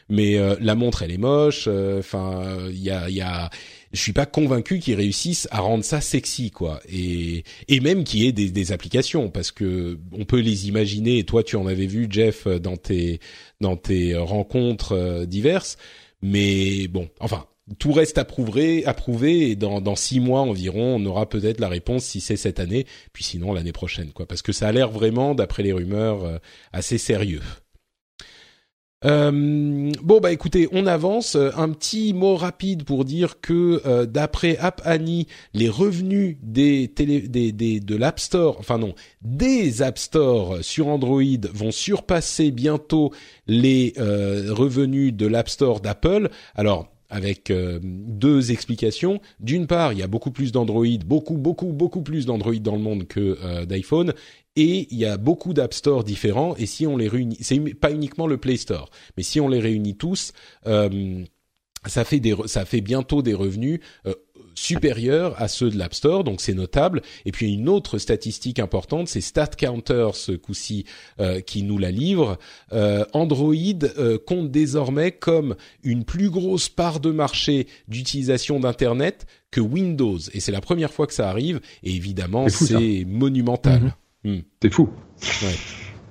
mais 0.08 0.36
euh, 0.36 0.56
la 0.60 0.74
montre 0.74 1.02
elle 1.04 1.12
est 1.12 1.18
moche. 1.18 1.66
Euh, 1.68 2.00
enfin, 2.00 2.58
il 2.70 2.82
y 2.82 2.90
a, 2.90 3.08
y 3.08 3.20
a, 3.20 3.48
je 3.92 4.00
suis 4.00 4.12
pas 4.12 4.26
convaincu 4.26 4.80
qu'ils 4.80 4.96
réussissent 4.96 5.46
à 5.52 5.60
rendre 5.60 5.84
ça 5.84 6.00
sexy 6.00 6.50
quoi. 6.50 6.80
Et 6.90 7.44
et 7.68 7.78
même 7.78 8.02
qu'il 8.02 8.24
y 8.24 8.26
ait 8.26 8.32
des, 8.32 8.50
des, 8.50 8.72
applications 8.72 9.30
parce 9.30 9.52
que 9.52 9.96
on 10.10 10.24
peut 10.24 10.40
les 10.40 10.66
imaginer. 10.66 11.18
Et 11.18 11.24
toi 11.24 11.44
tu 11.44 11.54
en 11.54 11.68
avais 11.68 11.86
vu 11.86 12.08
Jeff 12.10 12.48
dans 12.48 12.76
tes 12.76 13.20
dans 13.60 13.76
tes 13.76 14.16
rencontres 14.16 14.92
euh, 14.92 15.24
diverses. 15.24 15.76
Mais 16.20 16.88
bon, 16.88 17.08
enfin, 17.20 17.46
tout 17.78 17.92
reste 17.92 18.18
à 18.18 18.24
prouver, 18.24 18.84
et 19.50 19.56
dans, 19.56 19.96
six 19.96 20.20
mois 20.20 20.40
environ, 20.40 20.96
on 20.96 21.06
aura 21.06 21.28
peut-être 21.28 21.60
la 21.60 21.68
réponse 21.68 22.04
si 22.04 22.20
c'est 22.20 22.36
cette 22.36 22.60
année, 22.60 22.86
puis 23.12 23.24
sinon 23.24 23.52
l'année 23.52 23.72
prochaine, 23.72 24.10
quoi. 24.12 24.26
Parce 24.26 24.42
que 24.42 24.52
ça 24.52 24.68
a 24.68 24.72
l'air 24.72 24.90
vraiment, 24.90 25.34
d'après 25.34 25.62
les 25.62 25.72
rumeurs, 25.72 26.24
euh, 26.24 26.38
assez 26.72 26.98
sérieux. 26.98 27.42
Euh, 29.04 29.90
bon 30.00 30.20
bah 30.20 30.30
écoutez, 30.30 30.68
on 30.70 30.86
avance. 30.86 31.34
Un 31.36 31.70
petit 31.70 32.12
mot 32.14 32.36
rapide 32.36 32.84
pour 32.84 33.04
dire 33.04 33.40
que 33.40 33.82
euh, 33.84 34.06
d'après 34.06 34.56
App 34.58 34.80
Annie, 34.84 35.26
les 35.54 35.68
revenus 35.68 36.36
des 36.40 36.86
télé, 36.86 37.22
des, 37.22 37.50
des 37.50 37.80
de 37.80 37.96
l'App 37.96 38.20
Store, 38.20 38.56
enfin 38.60 38.78
non, 38.78 38.94
des 39.20 39.82
App 39.82 39.98
Store 39.98 40.58
sur 40.62 40.86
Android 40.86 41.22
vont 41.52 41.72
surpasser 41.72 42.52
bientôt 42.52 43.12
les 43.48 43.92
revenus 43.96 45.12
de 45.12 45.26
l'App 45.26 45.48
Store 45.48 45.80
d'Apple. 45.80 46.30
Alors 46.54 46.92
avec 47.12 47.50
euh, 47.50 47.78
deux 47.82 48.50
explications. 48.50 49.20
D'une 49.38 49.66
part, 49.66 49.92
il 49.92 49.98
y 49.98 50.02
a 50.02 50.06
beaucoup 50.06 50.30
plus 50.30 50.50
d'Android, 50.50 50.86
beaucoup, 51.06 51.36
beaucoup, 51.36 51.72
beaucoup 51.72 52.02
plus 52.02 52.24
d'Android 52.24 52.54
dans 52.54 52.74
le 52.74 52.80
monde 52.80 53.06
que 53.06 53.38
euh, 53.42 53.66
d'iPhone, 53.66 54.14
et 54.56 54.88
il 54.90 54.98
y 54.98 55.04
a 55.04 55.18
beaucoup 55.18 55.52
d'App 55.52 55.74
Store 55.74 56.04
différents. 56.04 56.56
Et 56.56 56.66
si 56.66 56.86
on 56.86 56.96
les 56.96 57.08
réunit, 57.08 57.36
c'est 57.40 57.60
pas 57.74 57.92
uniquement 57.92 58.26
le 58.26 58.38
Play 58.38 58.56
Store, 58.56 58.90
mais 59.16 59.22
si 59.22 59.40
on 59.40 59.48
les 59.48 59.60
réunit 59.60 59.96
tous, 59.96 60.32
euh, 60.66 61.22
ça 61.86 62.04
fait 62.04 62.20
des, 62.20 62.34
ça 62.46 62.64
fait 62.64 62.80
bientôt 62.80 63.22
des 63.22 63.34
revenus 63.34 63.80
supérieurs 64.54 65.40
à 65.40 65.48
ceux 65.48 65.70
de 65.70 65.78
l'App 65.78 65.94
Store, 65.94 66.24
donc 66.24 66.40
c'est 66.40 66.54
notable. 66.54 67.02
Et 67.24 67.32
puis 67.32 67.52
une 67.52 67.68
autre 67.68 67.98
statistique 67.98 68.58
importante, 68.58 69.08
c'est 69.08 69.20
StatCounter 69.20 70.10
ce 70.14 70.32
coup-ci 70.32 70.84
euh, 71.20 71.40
qui 71.40 71.62
nous 71.62 71.78
la 71.78 71.90
livre. 71.90 72.38
Euh, 72.72 73.04
Android 73.12 73.54
euh, 73.54 74.18
compte 74.18 74.50
désormais 74.50 75.12
comme 75.12 75.56
une 75.82 76.04
plus 76.04 76.30
grosse 76.30 76.68
part 76.68 77.00
de 77.00 77.10
marché 77.10 77.66
d'utilisation 77.88 78.60
d'Internet 78.60 79.26
que 79.50 79.60
Windows. 79.60 80.18
Et 80.32 80.40
c'est 80.40 80.52
la 80.52 80.60
première 80.60 80.92
fois 80.92 81.06
que 81.06 81.14
ça 81.14 81.28
arrive. 81.28 81.60
Et 81.82 81.94
évidemment, 81.94 82.48
c'est 82.48 83.04
monumental. 83.06 83.94
Hmm. 84.24 84.40
C'est 84.62 84.72
fou. 84.72 84.88
Ouais. 85.42 85.48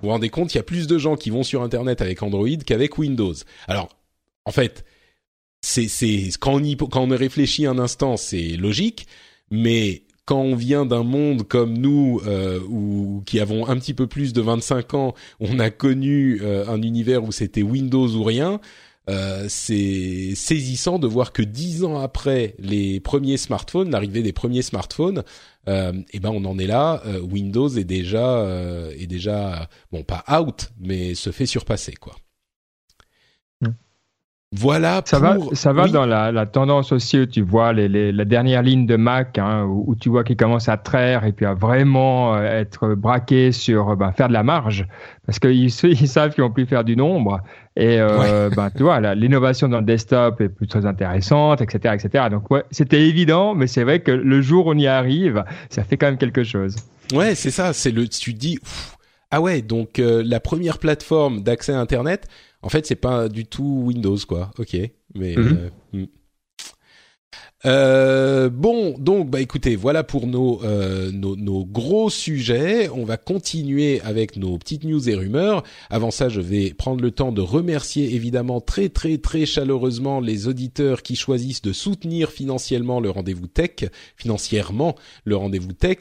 Vous 0.01 0.07
vous 0.07 0.09
rendez 0.09 0.29
compte, 0.29 0.53
il 0.53 0.57
y 0.57 0.59
a 0.59 0.63
plus 0.63 0.87
de 0.87 0.97
gens 0.97 1.15
qui 1.15 1.29
vont 1.29 1.43
sur 1.43 1.61
Internet 1.61 2.01
avec 2.01 2.23
Android 2.23 2.47
qu'avec 2.65 2.97
Windows. 2.97 3.35
Alors, 3.67 3.89
en 4.45 4.51
fait, 4.51 4.83
c'est 5.61 6.29
quand 6.39 6.53
on 6.53 6.63
y, 6.63 6.75
quand 6.75 7.01
on 7.01 7.09
réfléchit 7.09 7.65
un 7.65 7.79
instant, 7.79 8.17
c'est 8.17 8.57
logique, 8.57 9.07
mais 9.49 10.03
quand 10.25 10.41
on 10.41 10.55
vient 10.55 10.85
d'un 10.85 11.03
monde 11.03 11.47
comme 11.47 11.77
nous, 11.77 12.21
euh, 12.25 12.59
ou 12.69 13.23
qui 13.25 13.39
avons 13.39 13.67
un 13.67 13.77
petit 13.77 13.93
peu 13.93 14.07
plus 14.07 14.33
de 14.33 14.41
25 14.41 14.93
ans, 14.93 15.13
on 15.39 15.59
a 15.59 15.69
connu 15.69 16.39
euh, 16.41 16.67
un 16.67 16.81
univers 16.81 17.23
où 17.23 17.31
c'était 17.31 17.63
Windows 17.63 18.07
ou 18.07 18.23
rien. 18.23 18.59
Euh, 19.09 19.47
c'est 19.49 20.35
saisissant 20.35 20.99
de 20.99 21.07
voir 21.07 21.33
que 21.33 21.41
dix 21.41 21.83
ans 21.83 21.99
après 21.99 22.55
les 22.59 22.99
premiers 22.99 23.37
smartphones, 23.37 23.89
l'arrivée 23.89 24.21
des 24.21 24.31
premiers 24.31 24.61
smartphones, 24.61 25.23
euh, 25.67 25.91
eh 26.13 26.19
ben 26.19 26.29
on 26.29 26.45
en 26.45 26.57
est 26.59 26.67
là. 26.67 27.01
Euh, 27.05 27.19
Windows 27.19 27.67
est 27.67 27.83
déjà 27.83 28.37
euh, 28.39 28.93
est 28.97 29.07
déjà 29.07 29.67
bon 29.91 30.03
pas 30.03 30.23
out, 30.39 30.71
mais 30.79 31.15
se 31.15 31.31
fait 31.31 31.47
surpasser 31.47 31.93
quoi. 31.93 32.15
Voilà. 34.53 35.01
Ça 35.05 35.17
va, 35.17 35.37
ça 35.53 35.71
va 35.71 35.87
dans 35.87 36.05
la, 36.05 36.33
la, 36.33 36.45
tendance 36.45 36.91
aussi 36.91 37.19
où 37.19 37.25
tu 37.25 37.41
vois 37.41 37.71
les, 37.71 37.87
les, 37.87 38.11
la 38.11 38.25
dernière 38.25 38.61
ligne 38.61 38.85
de 38.85 38.97
Mac, 38.97 39.37
hein, 39.37 39.63
où, 39.63 39.95
tu 39.95 40.09
vois 40.09 40.25
qu'ils 40.25 40.35
commencent 40.35 40.67
à 40.67 40.75
traire 40.75 41.23
et 41.23 41.31
puis 41.31 41.45
à 41.45 41.53
vraiment 41.53 42.35
euh, 42.35 42.41
être 42.43 42.95
braqués 42.95 43.53
sur 43.53 43.95
ben, 43.95 44.11
faire 44.11 44.27
de 44.27 44.33
la 44.33 44.43
marge, 44.43 44.87
parce 45.25 45.39
qu'ils 45.39 45.67
ils 45.83 46.07
savent 46.07 46.33
qu'ils 46.33 46.43
vont 46.43 46.51
plus 46.51 46.65
faire 46.65 46.83
du 46.83 46.97
nombre. 46.97 47.39
Et 47.77 48.01
euh, 48.01 48.49
ben, 48.55 48.69
tu 48.75 48.83
vois, 48.83 48.99
l'innovation 49.15 49.69
dans 49.69 49.79
le 49.79 49.85
desktop 49.85 50.41
est 50.41 50.49
plus 50.49 50.67
très 50.67 50.85
intéressante, 50.85 51.61
etc., 51.61 51.95
etc. 51.97 52.25
Donc 52.29 52.51
ouais, 52.51 52.63
c'était 52.71 53.07
évident, 53.07 53.55
mais 53.55 53.67
c'est 53.67 53.85
vrai 53.85 54.01
que 54.01 54.11
le 54.11 54.41
jour 54.41 54.67
où 54.67 54.71
on 54.71 54.77
y 54.77 54.87
arrive, 54.87 55.45
ça 55.69 55.83
fait 55.83 55.95
quand 55.95 56.07
même 56.07 56.17
quelque 56.17 56.43
chose. 56.43 56.75
Ouais, 57.13 57.35
c'est 57.35 57.51
ça. 57.51 57.71
C'est 57.71 57.91
le, 57.91 58.05
tu 58.07 58.33
dis, 58.33 58.59
ah 59.31 59.39
ouais, 59.39 59.61
donc 59.61 59.99
euh, 59.99 60.21
la 60.25 60.41
première 60.41 60.77
plateforme 60.77 61.41
d'accès 61.41 61.71
à 61.71 61.79
Internet 61.79 62.27
en 62.63 62.69
fait, 62.69 62.85
c'est 62.85 62.95
pas 62.95 63.29
du 63.29 63.45
tout 63.45 63.83
Windows, 63.85 64.17
quoi. 64.27 64.51
Ok, 64.57 64.77
mais. 65.15 65.35
Mhm. 65.35 65.57
Euh, 65.57 65.69
hmm. 65.93 66.05
Euh, 67.65 68.49
bon, 68.49 68.97
donc 68.97 69.29
bah 69.29 69.39
écoutez, 69.39 69.75
voilà 69.75 70.03
pour 70.03 70.25
nos, 70.25 70.63
euh, 70.63 71.11
nos, 71.11 71.35
nos 71.35 71.63
gros 71.63 72.09
sujets. 72.09 72.89
On 72.89 73.03
va 73.03 73.17
continuer 73.17 74.01
avec 74.01 74.35
nos 74.35 74.57
petites 74.57 74.83
news 74.83 75.09
et 75.09 75.13
rumeurs. 75.13 75.63
Avant 75.91 76.09
ça, 76.09 76.27
je 76.27 76.41
vais 76.41 76.73
prendre 76.73 77.01
le 77.01 77.11
temps 77.11 77.31
de 77.31 77.41
remercier 77.41 78.15
évidemment 78.15 78.61
très 78.61 78.89
très 78.89 79.19
très 79.19 79.45
chaleureusement 79.45 80.19
les 80.19 80.47
auditeurs 80.47 81.03
qui 81.03 81.15
choisissent 81.15 81.61
de 81.61 81.71
soutenir 81.71 82.31
financièrement 82.31 82.99
le 82.99 83.11
rendez-vous 83.11 83.47
tech, 83.47 83.89
financièrement 84.15 84.95
le 85.25 85.35
rendez-vous 85.35 85.73
tech. 85.73 85.99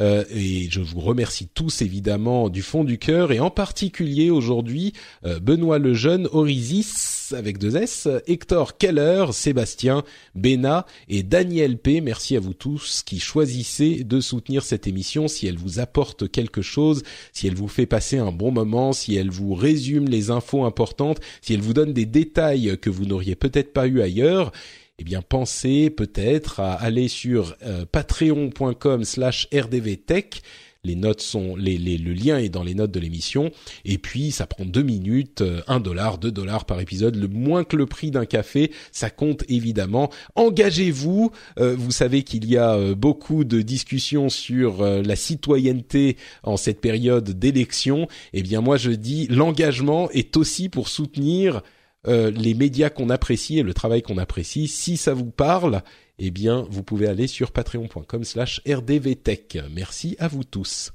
Euh, 0.00 0.24
et 0.30 0.68
je 0.70 0.80
vous 0.80 1.00
remercie 1.00 1.48
tous 1.52 1.82
évidemment 1.82 2.48
du 2.48 2.62
fond 2.62 2.84
du 2.84 2.98
cœur 2.98 3.32
et 3.32 3.40
en 3.40 3.50
particulier 3.50 4.30
aujourd'hui 4.30 4.92
euh, 5.24 5.38
Benoît 5.38 5.78
Lejeune, 5.78 6.28
Orisis 6.32 7.34
avec 7.36 7.58
deux 7.58 7.76
S, 7.76 8.08
Hector 8.26 8.76
Keller, 8.76 9.26
Sébastien, 9.32 10.02
Bena 10.34 10.86
et 11.08 11.22
Daniel 11.22 11.78
P. 11.78 12.00
Merci 12.00 12.36
à 12.36 12.40
vous 12.40 12.54
tous 12.54 13.02
qui 13.04 13.20
choisissez 13.20 14.04
de 14.04 14.20
soutenir 14.20 14.62
cette 14.64 14.86
émission 14.86 15.28
si 15.28 15.46
elle 15.46 15.58
vous 15.58 15.78
apporte 15.78 16.30
quelque 16.30 16.62
chose, 16.62 17.02
si 17.32 17.46
elle 17.46 17.54
vous 17.54 17.68
fait 17.68 17.86
passer 17.86 18.18
un 18.18 18.32
bon 18.32 18.50
moment, 18.50 18.92
si 18.92 19.16
elle 19.16 19.30
vous 19.30 19.54
résume 19.54 20.08
les 20.08 20.30
infos 20.30 20.64
importantes, 20.64 21.20
si 21.40 21.54
elle 21.54 21.60
vous 21.60 21.74
donne 21.74 21.92
des 21.92 22.06
détails 22.06 22.78
que 22.80 22.90
vous 22.90 23.04
n'auriez 23.04 23.34
peut-être 23.34 23.72
pas 23.72 23.86
eu 23.86 24.00
ailleurs 24.00 24.52
eh 24.98 25.04
bien 25.04 25.22
pensez 25.22 25.90
peut-être 25.90 26.60
à 26.60 26.74
aller 26.74 27.08
sur 27.08 27.56
euh, 27.62 27.84
patreon.com/slash 27.90 29.48
rdvtech. 29.52 30.42
Les 30.84 30.96
notes 30.96 31.20
sont, 31.20 31.54
les, 31.54 31.78
le 31.78 32.12
lien 32.12 32.38
est 32.38 32.48
dans 32.48 32.64
les 32.64 32.74
notes 32.74 32.90
de 32.90 32.98
l'émission. 32.98 33.52
Et 33.84 33.98
puis, 33.98 34.32
ça 34.32 34.48
prend 34.48 34.64
deux 34.64 34.82
minutes, 34.82 35.40
euh, 35.40 35.62
un 35.68 35.78
dollar, 35.78 36.18
deux 36.18 36.32
dollars 36.32 36.64
par 36.64 36.80
épisode, 36.80 37.14
le 37.14 37.28
moins 37.28 37.62
que 37.62 37.76
le 37.76 37.86
prix 37.86 38.10
d'un 38.10 38.26
café. 38.26 38.72
Ça 38.90 39.08
compte 39.08 39.44
évidemment. 39.48 40.10
Engagez-vous. 40.34 41.30
Euh, 41.58 41.76
vous 41.76 41.92
savez 41.92 42.24
qu'il 42.24 42.46
y 42.50 42.56
a 42.56 42.94
beaucoup 42.94 43.44
de 43.44 43.62
discussions 43.62 44.28
sur 44.28 44.84
la 44.84 45.16
citoyenneté 45.16 46.16
en 46.42 46.56
cette 46.56 46.80
période 46.80 47.30
d'élection. 47.30 48.08
Eh 48.32 48.42
bien, 48.42 48.60
moi, 48.60 48.76
je 48.76 48.90
dis, 48.90 49.28
l'engagement 49.28 50.10
est 50.10 50.36
aussi 50.36 50.68
pour 50.68 50.88
soutenir 50.88 51.62
euh, 52.08 52.30
les 52.30 52.54
médias 52.54 52.90
qu'on 52.90 53.10
apprécie 53.10 53.58
et 53.58 53.62
le 53.62 53.74
travail 53.74 54.02
qu'on 54.02 54.18
apprécie. 54.18 54.68
Si 54.68 54.96
ça 54.96 55.14
vous 55.14 55.30
parle, 55.30 55.82
eh 56.18 56.30
bien, 56.30 56.66
vous 56.70 56.82
pouvez 56.82 57.06
aller 57.06 57.26
sur 57.26 57.52
patreon.com/slash 57.52 58.62
rdvtech. 58.66 59.58
Merci 59.72 60.16
à 60.18 60.28
vous 60.28 60.44
tous. 60.44 60.92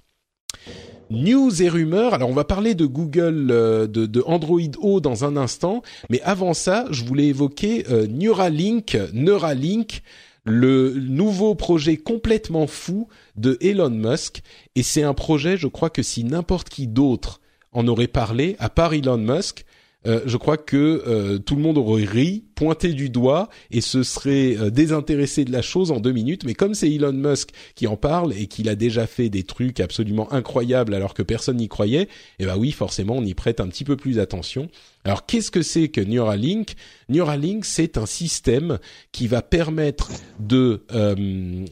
News 1.09 1.61
et 1.61 1.69
rumeurs. 1.69 2.13
Alors 2.13 2.29
on 2.29 2.33
va 2.33 2.43
parler 2.43 2.75
de 2.75 2.85
Google, 2.85 3.47
euh, 3.51 3.87
de, 3.87 4.23
Android 4.25 4.59
O 4.81 4.99
dans 4.99 5.23
un 5.23 5.37
instant, 5.37 5.81
mais 6.09 6.21
avant 6.21 6.53
ça, 6.53 6.85
je 6.91 7.05
voulais 7.05 7.27
évoquer 7.27 7.85
euh, 7.89 8.07
Neuralink, 8.07 8.97
Neuralink, 9.13 10.01
le 10.43 10.93
nouveau 10.93 11.55
projet 11.55 11.97
complètement 11.97 12.67
fou 12.67 13.07
de 13.35 13.57
Elon 13.61 13.89
Musk. 13.89 14.41
Et 14.75 14.83
c'est 14.83 15.03
un 15.03 15.13
projet, 15.13 15.57
je 15.57 15.67
crois 15.67 15.89
que 15.89 16.03
si 16.03 16.23
n'importe 16.23 16.69
qui 16.69 16.87
d'autre 16.87 17.39
en 17.71 17.87
aurait 17.87 18.07
parlé, 18.07 18.55
à 18.59 18.69
part 18.69 18.93
Elon 18.93 19.17
Musk, 19.17 19.65
euh, 20.05 20.21
je 20.25 20.37
crois 20.37 20.57
que 20.57 21.03
euh, 21.07 21.39
tout 21.39 21.55
le 21.55 21.61
monde 21.61 21.77
aurait 21.77 22.05
ri, 22.05 22.45
pointé 22.55 22.93
du 22.93 23.09
doigt 23.09 23.49
et 23.71 23.81
se 23.81 24.03
serait 24.03 24.55
euh, 24.57 24.69
désintéressé 24.69 25.43
de 25.43 25.51
la 25.51 25.61
chose 25.61 25.91
en 25.91 25.99
deux 25.99 26.11
minutes. 26.11 26.45
Mais 26.45 26.53
comme 26.53 26.75
c'est 26.75 26.89
Elon 26.89 27.13
Musk 27.13 27.49
qui 27.75 27.87
en 27.87 27.97
parle 27.97 28.33
et 28.33 28.47
qu'il 28.47 28.69
a 28.69 28.75
déjà 28.75 29.07
fait 29.07 29.29
des 29.29 29.43
trucs 29.43 29.79
absolument 29.79 30.31
incroyables 30.31 30.93
alors 30.93 31.13
que 31.13 31.23
personne 31.23 31.57
n'y 31.57 31.67
croyait, 31.67 32.07
eh 32.39 32.45
ben 32.45 32.57
oui, 32.57 32.71
forcément, 32.71 33.15
on 33.17 33.25
y 33.25 33.33
prête 33.33 33.59
un 33.59 33.67
petit 33.67 33.83
peu 33.83 33.97
plus 33.97 34.19
attention. 34.19 34.69
Alors 35.03 35.25
qu'est-ce 35.25 35.51
que 35.51 35.61
c'est 35.61 35.89
que 35.89 36.01
Neuralink? 36.01 36.75
Neuralink, 37.09 37.65
c'est 37.65 37.97
un 37.97 38.05
système 38.05 38.77
qui 39.11 39.27
va 39.27 39.41
permettre 39.41 40.11
de 40.39 40.83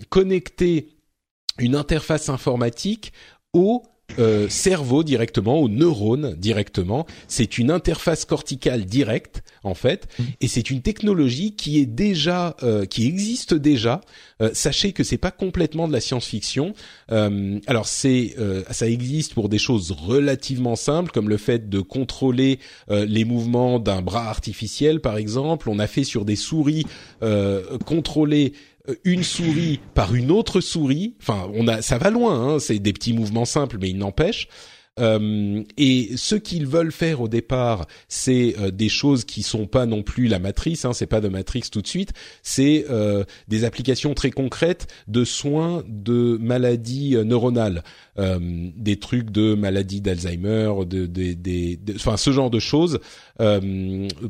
connecter 0.09 0.89
une 1.59 1.75
interface 1.75 2.29
informatique 2.29 3.13
au 3.53 3.83
euh, 4.19 4.47
cerveau 4.49 5.03
directement, 5.03 5.59
aux 5.59 5.67
neurones 5.67 6.35
directement. 6.35 7.05
C'est 7.27 7.57
une 7.57 7.69
interface 7.69 8.23
corticale 8.23 8.85
directe 8.85 9.43
en 9.63 9.73
fait, 9.73 10.07
mmh. 10.17 10.23
et 10.41 10.47
c'est 10.47 10.69
une 10.69 10.81
technologie 10.81 11.55
qui 11.55 11.79
est 11.79 11.85
déjà, 11.85 12.55
euh, 12.63 12.85
qui 12.85 13.07
existe 13.07 13.53
déjà. 13.53 14.01
Euh, 14.41 14.51
sachez 14.53 14.93
que 14.93 15.03
c'est 15.03 15.17
pas 15.17 15.31
complètement 15.31 15.87
de 15.87 15.93
la 15.93 16.01
science-fiction. 16.01 16.73
alors 17.09 17.87
c'est, 17.87 18.35
ça 18.71 18.87
existe 18.87 19.33
pour 19.33 19.49
des 19.49 19.57
choses 19.57 19.91
relativement 19.91 20.75
simples 20.75 21.11
comme 21.11 21.29
le 21.29 21.37
fait 21.37 21.69
de 21.69 21.79
contrôler 21.79 22.59
les 22.89 23.25
mouvements 23.25 23.79
d'un 23.79 24.01
bras 24.01 24.29
artificiel 24.29 25.01
par 25.01 25.17
exemple. 25.17 25.69
On 25.69 25.79
a 25.79 25.87
fait 25.87 26.03
sur 26.03 26.25
des 26.25 26.35
souris 26.35 26.85
contrôler 27.85 28.53
euh, 28.53 28.74
une 29.03 29.23
souris 29.23 29.79
par 29.93 30.15
une 30.15 30.31
autre 30.31 30.61
souris. 30.61 31.15
Enfin, 31.21 31.49
on 31.53 31.67
a, 31.67 31.81
ça 31.81 31.97
va 31.97 32.09
loin. 32.09 32.55
Hein, 32.55 32.59
c'est 32.59 32.79
des 32.79 32.93
petits 32.93 33.13
mouvements 33.13 33.45
simples, 33.45 33.77
mais 33.79 33.89
il 33.89 33.97
n'empêche. 33.97 34.47
Euh, 34.97 35.61
et 35.77 36.15
ce 36.15 36.35
qu'ils 36.35 36.67
veulent 36.67 36.91
faire 36.91 37.19
au 37.19 37.27
départ, 37.27 37.85
c'est 38.07 38.55
euh, 38.59 38.71
des 38.71 38.87
choses 38.87 39.25
qui 39.25 39.43
sont 39.43 39.67
pas 39.67 39.85
non 39.85 40.03
plus 40.03 40.27
la 40.27 40.39
matrice, 40.39 40.85
hein, 40.85 40.93
c'est 40.93 41.05
pas 41.05 41.19
de 41.19 41.27
Matrix 41.27 41.63
tout 41.69 41.81
de 41.81 41.87
suite, 41.87 42.13
c'est 42.43 42.85
euh, 42.89 43.25
des 43.49 43.65
applications 43.65 44.13
très 44.13 44.31
concrètes 44.31 44.87
de 45.09 45.25
soins 45.25 45.83
de 45.87 46.37
maladies 46.39 47.17
neuronales, 47.25 47.83
des 48.17 48.95
trucs 48.97 49.29
de 49.29 49.55
maladies 49.55 50.01
d'Alzheimer, 50.01 50.71
de, 50.85 51.05
de, 51.05 51.95
enfin 51.95 52.15
ce 52.17 52.31
genre 52.31 52.49
de 52.49 52.59
choses, 52.59 52.99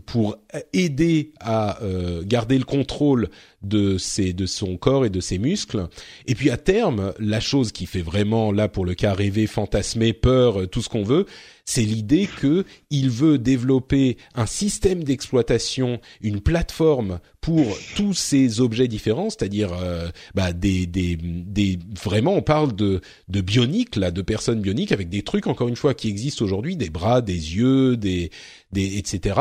pour 0.06 0.38
aider 0.74 1.34
à 1.40 1.80
garder 2.24 2.58
le 2.58 2.64
contrôle 2.64 3.30
de 3.66 3.98
ses, 3.98 4.34
de 4.34 4.46
son 4.46 4.78
corps 4.78 5.06
et 5.06 5.10
de 5.10 5.20
ses 5.20 5.38
muscles. 5.38 5.88
Et 6.28 6.36
puis 6.36 6.50
à 6.50 6.58
terme, 6.58 7.14
la 7.20 7.40
chose 7.40 7.72
qui 7.72 7.86
fait 7.86 8.02
vraiment 8.02 8.52
là 8.52 8.68
pour 8.68 8.86
le 8.86 8.94
cas 8.94 9.14
rêver, 9.14 9.48
fantasmer, 9.48 10.14
peur 10.14 10.62
euh, 10.62 10.68
tout 10.68 10.82
ce 10.82 10.90
qu'on 10.90 11.04
veut. 11.04 11.26
C'est 11.68 11.82
l'idée 11.82 12.28
que 12.28 12.64
il 12.92 13.10
veut 13.10 13.40
développer 13.40 14.18
un 14.36 14.46
système 14.46 15.04
d'exploitation, 15.04 16.00
une 16.22 16.40
plateforme 16.40 17.20
pour 17.42 17.76
tous 17.96 18.14
ces 18.14 18.62
objets 18.62 18.88
différents, 18.88 19.32
c'est-à-dire 19.32 19.74
euh, 19.74 20.10
bah, 20.36 20.54
des, 20.54 20.86
des, 20.86 21.18
des 21.18 21.80
vraiment 22.04 22.36
on 22.36 22.44
parle 22.44 22.76
de 22.76 23.02
de 23.30 23.42
bioniques 23.42 23.96
là, 23.96 24.12
de 24.12 24.22
personnes 24.22 24.62
bioniques 24.62 24.92
avec 24.92 25.10
des 25.10 25.24
trucs 25.24 25.48
encore 25.48 25.68
une 25.68 25.76
fois 25.76 25.96
qui 25.96 26.08
existent 26.08 26.46
aujourd'hui, 26.46 26.78
des 26.78 26.92
bras, 26.92 27.22
des 27.22 27.34
yeux, 27.34 27.98
des 27.98 28.30
des 28.72 29.00
etc. 29.00 29.40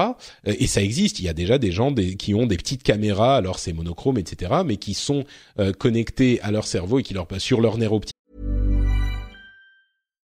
Euh, 0.49 0.55
et 0.59 0.67
ça 0.67 0.83
existe. 0.83 1.19
Il 1.19 1.27
y 1.27 1.29
a 1.29 1.35
déjà 1.35 1.59
des 1.59 1.73
gens 1.73 1.93
qui 1.95 2.33
ont 2.35 2.47
des 2.47 2.57
petites 2.57 2.83
caméras, 2.83 3.37
alors 3.37 3.59
c'est 3.59 3.75
monochrome, 3.75 4.17
etc. 4.17 4.63
Mais 4.65 4.79
qui 4.79 4.95
sont 4.95 5.25
connectés 5.79 6.41
à 6.41 6.51
leur 6.51 6.67
cerveau 6.67 7.01
et 7.01 7.03
qui 7.03 7.13
leur 7.13 7.29
sur 7.39 7.61
leur 7.61 7.77
nerf 7.77 7.93
optique 7.93 8.14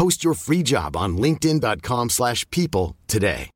Post 0.00 0.24
your 0.24 0.34
free 0.34 0.62
job 0.64 0.96
on 0.96 1.20
linkedin.com/people 1.20 2.94
today. 3.06 3.50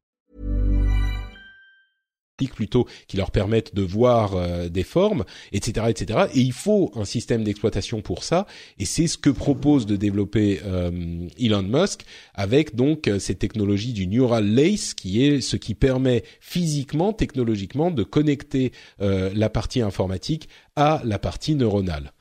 plutôt 2.55 2.87
qui 3.09 3.17
leur 3.17 3.31
permettent 3.31 3.75
de 3.75 3.81
voir 3.81 4.35
euh, 4.35 4.69
des 4.69 4.83
formes, 4.83 5.25
etc., 5.53 5.87
etc. 5.89 6.27
Et 6.35 6.41
il 6.41 6.53
faut 6.53 6.93
un 6.97 7.07
système 7.07 7.45
d'exploitation 7.45 8.03
pour 8.03 8.25
ça. 8.25 8.47
Et 8.79 8.85
c'est 8.85 9.07
ce 9.07 9.17
que 9.17 9.31
propose 9.31 9.87
de 9.87 9.97
développer 9.97 10.61
euh, 10.67 11.27
Elon 11.41 11.63
Musk 11.63 12.03
avec 12.35 12.75
donc 12.75 13.09
euh, 13.09 13.19
cette 13.19 13.39
technologie 13.39 13.95
du 13.95 14.07
neural 14.07 14.47
lace, 14.47 14.93
qui 14.93 15.25
est 15.25 15.41
ce 15.41 15.57
qui 15.57 15.75
permet 15.75 16.25
physiquement, 16.41 17.15
technologiquement, 17.15 17.91
de 17.91 18.03
connecter 18.03 18.73
la 18.99 19.49
partie 19.49 19.81
informatique 19.81 20.51
à 20.77 21.01
la 21.05 21.19
partie 21.19 21.55
neuronale. 21.55 22.13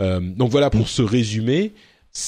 donc 0.00 0.50
voilà 0.50 0.68
pour 0.68 0.88
ce 0.88 1.02
résumé. 1.02 1.74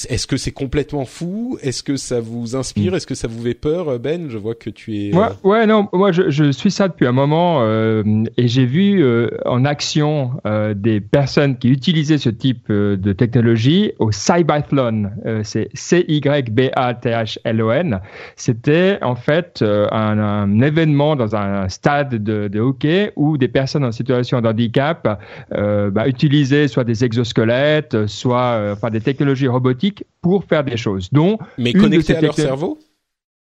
Est-ce 0.09 0.25
que 0.25 0.37
c'est 0.37 0.51
complètement 0.51 1.05
fou? 1.05 1.57
Est-ce 1.61 1.83
que 1.83 1.97
ça 1.97 2.21
vous 2.21 2.55
inspire? 2.55 2.93
Mm. 2.93 2.95
Est-ce 2.95 3.07
que 3.07 3.15
ça 3.15 3.27
vous 3.27 3.43
fait 3.43 3.53
peur, 3.53 3.99
Ben? 3.99 4.29
Je 4.29 4.37
vois 4.37 4.55
que 4.55 4.69
tu 4.69 4.97
es. 4.97 5.13
Ouais, 5.13 5.25
euh, 5.25 5.47
ouais 5.47 5.65
non, 5.65 5.89
moi 5.91 6.13
je, 6.13 6.29
je, 6.29 6.49
suis 6.51 6.71
ça 6.71 6.87
depuis 6.87 7.07
un 7.07 7.11
moment 7.11 7.59
euh, 7.61 8.23
et 8.37 8.47
j'ai 8.47 8.65
vu 8.65 9.03
euh, 9.03 9.27
en 9.45 9.65
action 9.65 10.31
euh, 10.45 10.73
des 10.73 11.01
personnes 11.01 11.57
qui 11.57 11.67
utilisaient 11.69 12.17
ce 12.17 12.29
type 12.29 12.71
de 12.71 13.13
technologie 13.13 13.91
au 13.99 14.13
Cybathlon. 14.13 15.11
c'est 15.43 15.67
C-Y-B-A-T-H-L-O-N. 15.73 17.99
C'était 18.35 18.99
en 19.01 19.15
fait 19.15 19.61
un, 19.61 20.19
un, 20.19 20.61
événement 20.61 21.17
dans 21.17 21.35
un 21.35 21.67
stade 21.67 22.23
de, 22.23 22.47
de, 22.47 22.59
hockey 22.59 23.11
où 23.15 23.35
des 23.37 23.47
personnes 23.47 23.83
en 23.83 23.91
situation 23.91 24.39
de 24.41 24.47
handicap 24.47 25.19
bah, 25.51 26.07
utilisaient 26.07 26.67
soit 26.67 26.83
des 26.83 27.03
exosquelettes, 27.03 28.05
soit 28.07 28.73
enfin 28.73 28.91
des 28.91 29.01
technologies 29.01 29.47
robotiques 29.47 29.80
pour 30.21 30.45
faire 30.45 30.63
des 30.63 30.77
choses. 30.77 31.09
Dont 31.11 31.37
Mais 31.57 31.73
connectés 31.73 32.15
à 32.15 32.21
leur 32.21 32.35
cerveau? 32.35 32.77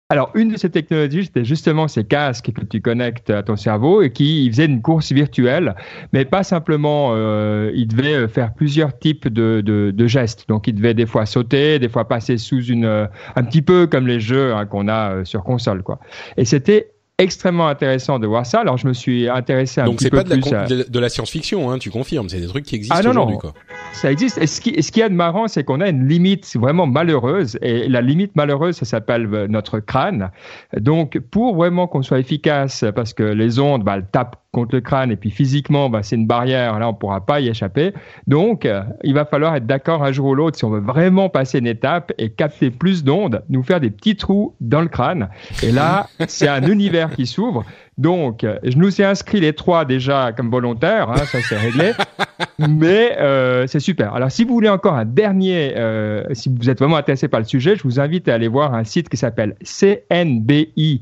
Alors, 0.10 0.32
une 0.36 0.54
de 0.54 0.58
ces 0.58 0.70
technologies, 0.70 1.26
c'était 1.26 1.44
justement 1.44 1.90
ces 1.90 2.06
casques 2.06 2.54
que 2.54 2.64
tu 2.64 2.80
connectes 2.80 3.30
à 3.30 3.44
ton 3.44 3.58
cerveau 3.58 4.02
et 4.02 4.14
qui 4.14 4.50
faisaient 4.50 4.66
une 4.66 4.82
course 4.82 5.12
virtuelle, 5.12 5.76
mais 6.14 6.24
pas 6.24 6.44
simplement, 6.44 7.10
euh, 7.12 7.72
il 7.76 7.90
devait 7.90 8.30
faire 8.30 8.54
plusieurs 8.54 8.98
types 8.98 9.28
de, 9.28 9.60
de, 9.60 9.92
de, 9.92 10.08
gestes. 10.08 10.48
Donc, 10.48 10.70
il 10.70 10.76
devait 10.76 10.94
des 10.94 11.06
fois 11.06 11.26
sauter, 11.26 11.78
des 11.78 11.90
fois 11.90 12.08
passer 12.08 12.38
sous 12.38 12.64
une, 12.64 12.86
un 12.86 13.44
petit 13.44 13.62
peu 13.62 13.86
comme 13.86 14.08
les 14.08 14.22
jeux 14.22 14.54
hein, 14.54 14.66
qu'on 14.66 14.88
a 14.88 15.12
euh, 15.12 15.26
sur 15.26 15.44
console, 15.44 15.84
quoi. 15.84 16.00
Et 16.38 16.46
c'était 16.46 16.94
extrêmement 17.20 17.68
intéressant 17.68 18.20
de 18.20 18.28
voir 18.28 18.46
ça. 18.46 18.60
Alors 18.60 18.78
je 18.78 18.88
me 18.88 18.94
suis 18.94 19.28
intéressé 19.28 19.82
un 19.82 19.86
petit 19.86 20.10
peu 20.10 20.24
plus. 20.24 20.30
Donc 20.30 20.44
c'est 20.46 20.52
pas 20.52 20.68
de 20.68 21.00
la, 21.00 21.10
science-fiction, 21.10 21.72
hein, 21.72 21.80
tu 21.80 21.90
confirmes, 21.90 22.30
c'est 22.30 22.40
des 22.40 22.48
trucs 22.48 22.66
qui 22.66 22.76
existent 22.76 23.00
ah, 23.04 23.10
aujourd'hui. 23.10 23.38
Quoi. 23.38 23.54
Ça 23.94 24.12
existe. 24.12 24.38
Et 24.38 24.46
ce 24.46 24.62
qui, 24.62 24.82
ce 24.82 24.92
qui 24.92 25.02
est 25.02 25.10
de 25.10 25.16
marrant, 25.16 25.48
c'est 25.48 25.64
qu'on 25.64 25.82
a 25.82 25.90
une 25.90 26.08
limite 26.08 26.56
vraiment 26.56 26.86
malheureuse. 26.86 27.58
Et 27.62 27.88
la 27.88 28.02
limite 28.02 28.36
malheureuse, 28.36 28.76
ça 28.76 28.86
s'appelle 28.86 29.28
euh, 29.34 29.48
notre 29.48 29.80
crâne. 29.80 30.32
Donc 30.80 31.20
pour 31.32 31.56
vraiment 31.56 31.88
qu'on 31.88 32.04
soit 32.04 32.20
efficace, 32.20 32.86
parce 32.96 33.14
que 33.14 33.24
les 33.24 33.60
ondes, 33.60 33.84
bah, 33.84 33.96
elles 33.96 34.08
tapent 34.12 34.38
contre 34.52 34.76
le 34.76 34.82
crâne 34.82 35.12
et 35.12 35.16
puis 35.16 35.30
physiquement, 35.30 35.90
bah, 35.90 36.02
c'est 36.04 36.16
une 36.16 36.26
barrière. 36.26 36.80
Là, 36.80 36.90
on 36.90 36.94
pourra 36.94 37.26
pas 37.26 37.40
y 37.40 37.48
échapper. 37.48 37.94
Donc, 38.26 38.66
euh, 38.66 38.82
il 39.04 39.14
va 39.14 39.26
falloir 39.26 39.56
être 39.56 39.68
d'accord 39.68 40.04
un 40.04 40.12
jour 40.12 40.28
ou 40.28 40.36
l'autre 40.36 40.58
si 40.58 40.66
on 40.66 40.70
veut 40.70 40.80
vraiment 40.80 41.30
passer 41.30 41.60
une 41.60 41.68
étape 41.68 42.12
et 42.18 42.32
capter 42.32 42.72
plus 42.72 43.04
d'ondes, 43.04 43.44
nous 43.50 43.62
faire 43.62 43.80
des 43.80 43.92
petits 43.92 44.16
trous 44.16 44.56
dans 44.60 44.82
le 44.82 44.88
crâne. 44.88 45.30
Et 45.62 45.72
là, 45.72 46.08
c'est 46.28 46.48
un 46.48 46.64
univers 46.64 47.07
qui 47.10 47.26
s'ouvre. 47.26 47.66
Donc, 47.98 48.46
je 48.64 48.78
nous 48.78 49.02
ai 49.02 49.06
inscrit 49.06 49.40
les 49.40 49.54
trois 49.54 49.86
déjà 49.86 50.32
comme 50.32 50.50
volontaires, 50.50 51.10
hein, 51.10 51.18
ça 51.26 51.40
c'est 51.42 51.58
réglé. 51.58 51.94
Mais 52.60 53.18
euh, 53.20 53.68
c'est 53.68 53.80
super. 53.80 54.14
Alors, 54.14 54.32
si 54.32 54.44
vous 54.44 54.54
voulez 54.54 54.70
encore 54.70 54.96
un 54.96 55.06
dernier, 55.06 55.74
euh, 55.76 56.24
si 56.34 56.50
vous 56.50 56.70
êtes 56.70 56.80
vraiment 56.80 56.98
intéressé 56.98 57.28
par 57.28 57.40
le 57.40 57.46
sujet, 57.46 57.76
je 57.76 57.84
vous 57.84 58.00
invite 58.00 58.28
à 58.28 58.34
aller 58.34 58.48
voir 58.48 58.74
un 58.74 58.84
site 58.84 59.10
qui 59.10 59.18
s'appelle 59.18 59.56
CNBI 59.64 61.02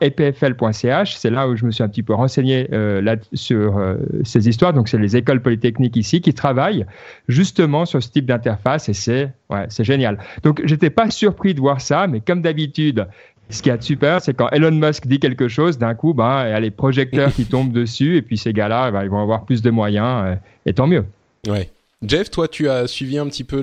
epfl.ch. 0.00 1.16
C'est 1.16 1.30
là 1.30 1.48
où 1.48 1.56
je 1.56 1.64
me 1.64 1.70
suis 1.70 1.82
un 1.82 1.88
petit 1.88 2.02
peu 2.02 2.14
renseigné 2.14 2.68
euh, 2.72 3.00
là, 3.00 3.16
sur 3.32 3.78
euh, 3.78 3.96
ces 4.24 4.48
histoires. 4.48 4.72
Donc, 4.72 4.88
c'est 4.88 4.98
les 4.98 5.16
écoles 5.16 5.40
polytechniques 5.40 5.96
ici 5.96 6.20
qui 6.20 6.34
travaillent 6.34 6.86
justement 7.28 7.84
sur 7.84 8.02
ce 8.02 8.10
type 8.10 8.26
d'interface 8.26 8.88
et 8.88 8.94
c'est 8.94 9.32
ouais, 9.50 9.66
c'est 9.68 9.84
génial. 9.84 10.18
Donc, 10.42 10.62
j'étais 10.64 10.90
pas 10.90 11.10
surpris 11.10 11.54
de 11.54 11.60
voir 11.60 11.80
ça, 11.80 12.06
mais 12.06 12.20
comme 12.20 12.42
d'habitude, 12.42 13.06
ce 13.50 13.62
qui 13.62 13.70
est 13.70 13.82
super, 13.82 14.20
c'est 14.20 14.34
quand 14.34 14.48
Elon 14.50 14.70
Musk 14.72 15.06
dit 15.06 15.20
quelque 15.20 15.48
chose, 15.48 15.78
d'un 15.78 15.94
coup, 15.94 16.14
ben, 16.14 16.46
il 16.46 16.50
y 16.50 16.54
a 16.54 16.60
les 16.60 16.70
projecteurs 16.70 17.32
qui 17.32 17.44
tombent 17.44 17.72
dessus 17.72 18.16
et 18.16 18.22
puis 18.22 18.38
ces 18.38 18.52
gars-là, 18.52 18.90
ben, 18.90 19.02
ils 19.02 19.10
vont 19.10 19.20
avoir 19.22 19.44
plus 19.44 19.62
de 19.62 19.70
moyens 19.70 20.24
euh, 20.26 20.34
et 20.66 20.72
tant 20.72 20.86
mieux. 20.86 21.04
Ouais. 21.46 21.70
Jeff, 22.02 22.30
toi, 22.30 22.48
tu 22.48 22.68
as 22.68 22.86
suivi 22.86 23.18
un 23.18 23.26
petit 23.26 23.44
peu 23.44 23.62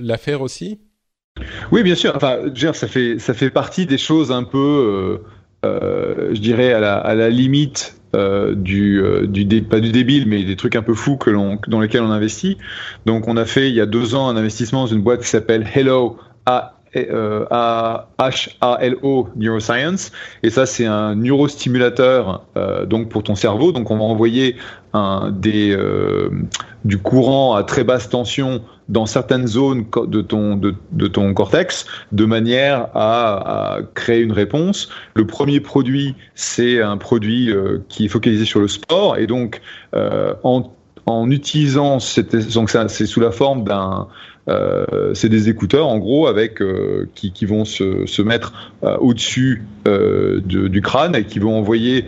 l'affaire 0.00 0.42
aussi? 0.42 0.78
Oui, 1.70 1.82
bien 1.82 1.94
sûr. 1.94 2.12
Enfin, 2.16 2.38
ça 2.72 2.88
fait 2.88 3.18
ça 3.18 3.34
fait 3.34 3.50
partie 3.50 3.84
des 3.84 3.98
choses 3.98 4.32
un 4.32 4.42
peu 4.42 5.20
euh, 5.66 6.34
je 6.34 6.40
dirais, 6.40 6.72
à 6.72 6.80
la, 6.80 6.96
à 6.96 7.14
la 7.14 7.30
limite 7.30 7.96
euh, 8.14 8.54
du, 8.54 9.02
euh, 9.02 9.26
du 9.26 9.44
dé, 9.44 9.62
pas 9.62 9.80
du 9.80 9.90
débile, 9.90 10.26
mais 10.26 10.44
des 10.44 10.56
trucs 10.56 10.76
un 10.76 10.82
peu 10.82 10.94
fous 10.94 11.16
que 11.16 11.30
l'on, 11.30 11.58
dans 11.68 11.80
lesquels 11.80 12.02
on 12.02 12.10
investit. 12.10 12.56
Donc, 13.04 13.28
on 13.28 13.36
a 13.36 13.44
fait 13.44 13.68
il 13.68 13.74
y 13.74 13.80
a 13.80 13.86
deux 13.86 14.14
ans 14.14 14.28
un 14.28 14.36
investissement 14.36 14.82
dans 14.82 14.86
une 14.86 15.02
boîte 15.02 15.22
qui 15.22 15.28
s'appelle 15.28 15.66
Hello 15.74 16.18
A 16.46 16.56
à 16.56 16.75
HALO 18.60 19.28
Neuroscience. 19.36 20.12
Et 20.42 20.50
ça, 20.50 20.66
c'est 20.66 20.86
un 20.86 21.14
neurostimulateur 21.14 22.44
euh, 22.56 22.86
donc 22.86 23.08
pour 23.08 23.22
ton 23.22 23.34
cerveau. 23.34 23.72
Donc, 23.72 23.90
on 23.90 23.98
va 23.98 24.04
envoyer 24.04 24.56
euh, 24.94 26.30
du 26.84 26.98
courant 26.98 27.54
à 27.56 27.64
très 27.64 27.82
basse 27.82 28.08
tension 28.08 28.62
dans 28.88 29.06
certaines 29.06 29.48
zones 29.48 29.84
de 30.06 30.22
ton, 30.22 30.56
de, 30.56 31.06
ton 31.08 31.34
cortex 31.34 31.84
de 32.12 32.24
manière 32.24 32.88
à, 32.94 33.78
créer 33.94 34.20
une 34.20 34.30
réponse. 34.30 34.88
Le 35.14 35.26
premier 35.26 35.58
produit, 35.58 36.14
c'est 36.36 36.80
un 36.80 36.96
produit 36.96 37.50
euh, 37.50 37.78
qui 37.88 38.04
est 38.04 38.08
focalisé 38.08 38.44
sur 38.44 38.60
le 38.60 38.68
sport. 38.68 39.18
Et 39.18 39.26
donc, 39.26 39.60
euh, 39.94 40.34
en 40.44 40.72
en 41.08 41.30
utilisant 41.30 42.00
c'est 42.00 43.06
sous 43.06 43.20
la 43.20 43.30
forme 43.30 43.62
d'un 43.62 44.08
euh, 44.48 45.12
c'est 45.14 45.28
des 45.28 45.48
écouteurs 45.48 45.88
en 45.88 45.98
gros 45.98 46.26
avec 46.26 46.62
euh, 46.62 47.08
qui, 47.14 47.32
qui, 47.32 47.46
vont 47.46 47.64
se, 47.64 48.06
se 48.06 48.22
mettre 48.22 48.72
euh, 48.84 48.96
au-dessus 48.98 49.64
de, 49.84 50.40
du 50.68 50.82
crâne 50.82 51.16
et 51.16 51.24
qui 51.24 51.38
vont 51.38 51.56
envoyer 51.58 52.04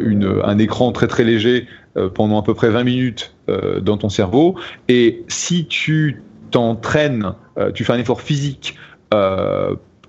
une, 0.00 0.40
un 0.44 0.58
écran 0.58 0.92
très 0.92 1.06
très 1.06 1.24
léger 1.24 1.66
pendant 2.14 2.40
à 2.40 2.42
peu 2.42 2.54
près 2.54 2.70
20 2.70 2.84
minutes 2.84 3.34
dans 3.82 3.98
ton 3.98 4.08
cerveau. 4.08 4.56
Et 4.88 5.24
si 5.28 5.66
tu 5.66 6.22
t'entraînes, 6.50 7.34
tu 7.74 7.84
fais 7.84 7.92
un 7.92 7.98
effort 7.98 8.22
physique 8.22 8.76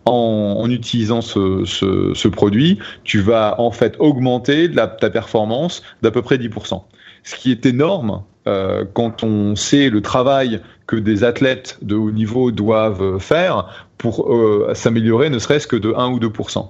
en, 0.06 0.66
utilisant 0.70 1.20
ce, 1.20 1.66
ce, 1.66 2.28
produit, 2.30 2.80
tu 3.04 3.20
vas 3.20 3.60
en 3.60 3.72
fait 3.72 3.98
augmenter 4.00 4.72
ta 4.72 5.10
performance 5.10 5.84
d'à 6.02 6.12
peu 6.12 6.22
près 6.22 6.38
10%. 6.38 6.84
Ce 7.24 7.36
qui 7.36 7.52
est 7.52 7.66
énorme 7.66 8.24
euh, 8.48 8.86
quand 8.94 9.24
on 9.24 9.56
sait 9.56 9.90
le 9.90 10.02
travail 10.02 10.62
que 10.88 10.96
des 10.96 11.24
athlètes 11.24 11.78
de 11.82 11.96
haut 11.96 12.12
niveau 12.12 12.52
doivent 12.52 13.20
faire 13.20 13.88
pour 13.98 14.34
euh, 14.34 14.72
s'améliorer 14.74 15.30
ne 15.30 15.40
serait-ce 15.40 15.68
que 15.68 15.76
de 15.76 15.94
1 15.96 16.12
ou 16.12 16.20
2% 16.20 16.70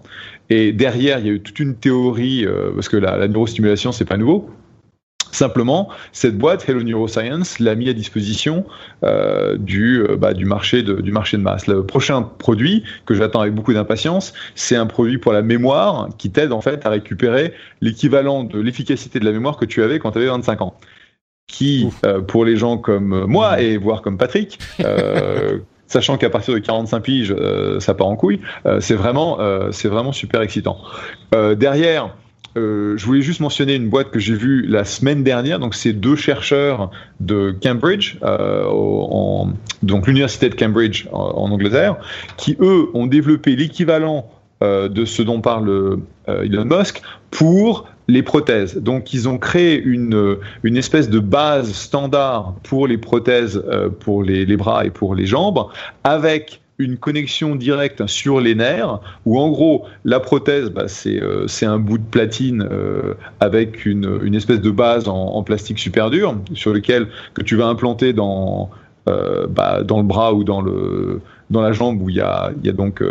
Et 0.50 0.72
derrière, 0.72 1.20
il 1.20 1.26
y 1.26 1.30
a 1.30 1.34
eu 1.34 1.42
toute 1.42 1.60
une 1.60 1.76
théorie, 1.76 2.46
euh, 2.46 2.72
parce 2.76 2.90
que 2.90 2.98
la, 2.98 3.18
la 3.18 3.28
neurostimulation, 3.28 3.92
c'est 3.92 4.06
pas 4.06 4.18
nouveau, 4.18 4.50
Simplement, 5.34 5.90
cette 6.12 6.38
boîte 6.38 6.70
Hello 6.70 6.84
Neuroscience 6.84 7.58
l'a 7.58 7.74
mis 7.74 7.90
à 7.90 7.94
disposition 7.94 8.66
euh, 9.04 9.58
du, 9.58 10.04
euh, 10.04 10.16
bah, 10.16 10.36
du, 10.36 10.46
marché 10.46 10.84
de, 10.84 11.02
du 11.02 11.12
marché 11.12 11.38
de 11.38 11.42
masse. 11.42 11.66
Le 11.66 11.84
prochain 11.84 12.22
produit 12.22 12.84
que 13.08 13.16
j'attends 13.16 13.42
avec 13.42 13.56
beaucoup 13.56 13.74
d'impatience, 13.74 14.34
c'est 14.54 14.76
un 14.76 14.86
produit 14.86 15.18
pour 15.18 15.34
la 15.34 15.42
mémoire 15.42 16.10
qui 16.20 16.30
t'aide 16.30 16.52
en 16.52 16.62
fait 16.62 16.86
à 16.86 16.92
récupérer 16.92 17.54
l'équivalent 17.82 18.44
de 18.44 18.60
l'efficacité 18.60 19.20
de 19.20 19.26
la 19.26 19.32
mémoire 19.32 19.58
que 19.58 19.66
tu 19.66 19.82
avais 19.82 19.98
quand 19.98 20.12
tu 20.12 20.20
avais 20.20 20.28
25 20.28 20.62
ans. 20.62 20.78
Qui, 21.48 21.89
euh, 22.06 22.22
pour 22.22 22.46
les 22.46 22.56
gens 22.56 22.78
comme 22.78 23.26
moi 23.26 23.62
et 23.62 23.78
voire 23.78 24.02
comme 24.02 24.18
Patrick, 24.18 24.60
euh, 24.80 25.60
sachant 25.88 26.18
qu'à 26.18 26.30
partir 26.30 26.54
de 26.54 26.60
45 26.60 27.00
piges, 27.02 27.36
euh, 27.38 27.80
ça 27.80 27.94
part 27.94 28.08
en 28.08 28.16
couille, 28.16 28.39
euh, 28.66 28.80
c'est 28.80 28.96
vraiment, 28.96 29.39
c'est 29.72 29.89
vraiment 29.89 30.12
super 30.12 30.41
excitant. 30.41 30.78
derrière, 31.32 32.16
euh, 32.56 32.98
je 32.98 33.06
voulais 33.06 33.22
juste 33.22 33.39
mentionner 33.39 33.76
une 33.76 33.89
boîte 33.89 34.12
que 34.12 34.20
j'ai 34.20 34.36
vue 34.36 34.66
la 34.68 34.86
semaine 34.86 35.24
dernière. 35.24 35.60
Donc, 35.60 35.76
c'est 35.76 35.94
deux 35.94 36.16
chercheurs 36.16 36.91
de 37.20 37.56
Cambridge, 37.62 38.18
euh, 38.24 38.66
en, 38.68 39.54
donc 39.82 40.08
l'université 40.08 40.50
de 40.50 40.56
Cambridge 40.56 41.08
en, 41.12 41.20
en, 41.20 41.52
Angleterre, 41.52 41.98
qui 42.38 42.56
eux 42.60 42.89
ont 42.94 43.08
développé 43.08 43.56
l'équivalent 43.56 44.30
euh, 44.62 44.88
de 44.88 45.06
ce 45.06 45.22
dont 45.22 45.41
parle 45.41 45.70
euh, 45.70 46.44
Elon 46.44 46.66
Musk 46.66 47.02
pour 47.32 47.88
les 48.08 48.24
prothèses. 48.24 48.78
Donc, 48.78 49.14
ils 49.14 49.30
ont 49.30 49.38
créé 49.38 49.82
une, 49.82 50.38
une 50.64 50.78
espèce 50.78 51.10
de 51.10 51.20
base 51.20 51.72
standard 51.74 52.56
pour 52.64 52.88
les 52.88 52.97
prothèses, 52.97 53.64
euh, 53.68 53.89
pour 53.89 54.24
les, 54.24 54.45
les, 54.45 54.58
bras 54.58 54.86
et 54.86 54.89
pour 54.89 55.16
les 55.16 55.26
jambes, 55.26 55.66
avec 56.04 56.62
une 56.80 56.97
connexion 56.97 57.56
directe 57.56 58.08
sur 58.08 58.39
les 58.39 58.56
nerfs, 58.56 58.99
où 59.26 59.39
en 59.39 59.49
gros 59.49 59.86
la 60.06 60.20
prothèse, 60.20 60.70
bah, 60.70 60.88
c'est 60.88 61.22
euh, 61.22 61.45
un 61.62 61.80
bout 61.80 61.97
de 61.97 62.04
platine 62.04 62.68
euh, 62.70 63.14
avec 63.39 63.86
une, 63.86 64.20
une, 64.24 64.36
espèce 64.36 64.60
de 64.60 64.72
base 64.72 65.08
en, 65.08 65.16
en, 65.16 65.43
plastique 65.43 65.80
super 65.80 66.10
dur, 66.10 66.36
sur 66.54 66.74
lequel 66.74 67.08
que 67.36 67.43
tu 67.43 67.56
vas 67.56 67.68
implanter 67.68 68.12
dans, 68.12 68.72
euh, 69.08 69.47
bah, 69.47 69.84
dans 69.84 69.97
le 69.97 70.04
bras 70.04 70.34
ou 70.34 70.43
dans 70.43 70.62
le 70.62 71.22
dans 71.54 71.62
la 71.62 71.72
jambe 71.72 72.01
où 72.01 72.10
il 72.10 72.18
y 72.18 72.22
a, 72.22 72.51
donc 72.74 73.01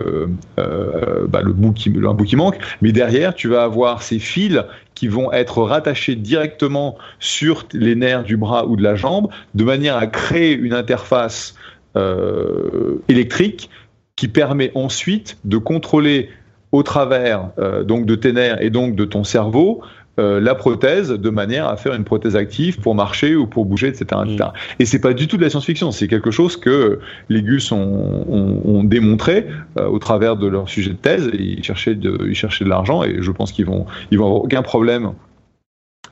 un 0.58 2.14
bout 2.14 2.24
qui 2.24 2.36
manque, 2.36 2.58
mais 2.82 2.92
derrière 2.92 3.34
tu 3.34 3.48
vas 3.48 3.62
avoir 3.62 4.02
ces 4.02 4.18
fils 4.18 4.62
qui 4.94 5.08
vont 5.08 5.32
être 5.32 5.62
rattachés 5.62 6.14
directement 6.14 6.96
sur 7.18 7.64
les 7.72 7.94
nerfs 7.94 8.24
du 8.24 8.36
bras 8.36 8.66
ou 8.66 8.76
de 8.76 8.82
la 8.82 8.94
jambe, 8.94 9.28
de 9.54 9.64
manière 9.64 9.96
à 9.96 10.06
créer 10.06 10.52
une 10.54 10.74
interface 10.74 11.54
euh, 11.96 13.02
électrique 13.08 13.68
qui 14.16 14.28
permet 14.28 14.70
ensuite 14.74 15.38
de 15.44 15.58
contrôler 15.58 16.30
au 16.70 16.82
travers 16.82 17.50
euh, 17.58 17.82
donc 17.82 18.06
de 18.06 18.14
tes 18.14 18.32
nerfs 18.32 18.62
et 18.62 18.70
donc 18.70 18.94
de 18.94 19.04
ton 19.04 19.24
cerveau 19.24 19.82
euh, 20.18 20.40
la 20.40 20.54
prothèse 20.54 21.08
de 21.08 21.30
manière 21.30 21.66
à 21.68 21.76
faire 21.76 21.94
une 21.94 22.04
prothèse 22.04 22.36
active 22.36 22.78
pour 22.80 22.94
marcher 22.94 23.34
ou 23.34 23.46
pour 23.46 23.64
bouger, 23.64 23.88
etc. 23.88 24.04
etc. 24.24 24.36
Mm. 24.36 24.52
Et 24.78 24.84
c'est 24.84 25.00
pas 25.00 25.14
du 25.14 25.26
tout 25.26 25.38
de 25.38 25.42
la 25.42 25.48
science-fiction, 25.48 25.90
c'est 25.90 26.06
quelque 26.06 26.30
chose 26.30 26.58
que 26.58 27.00
les 27.30 27.42
Gus 27.42 27.72
ont, 27.72 28.26
ont, 28.28 28.84
démontré 28.84 29.46
euh, 29.78 29.86
au 29.86 29.98
travers 29.98 30.36
de 30.36 30.46
leur 30.46 30.68
sujet 30.68 30.90
de 30.90 30.96
thèse. 30.96 31.30
ils 31.32 31.64
cherchaient 31.64 31.94
de, 31.94 32.26
ils 32.28 32.34
cherchaient 32.34 32.64
de 32.64 32.68
l'argent 32.68 33.02
et 33.02 33.22
je 33.22 33.30
pense 33.30 33.52
qu'ils 33.52 33.64
vont, 33.64 33.86
ils 34.10 34.18
vont 34.18 34.26
avoir 34.26 34.44
aucun 34.44 34.62
problème 34.62 35.12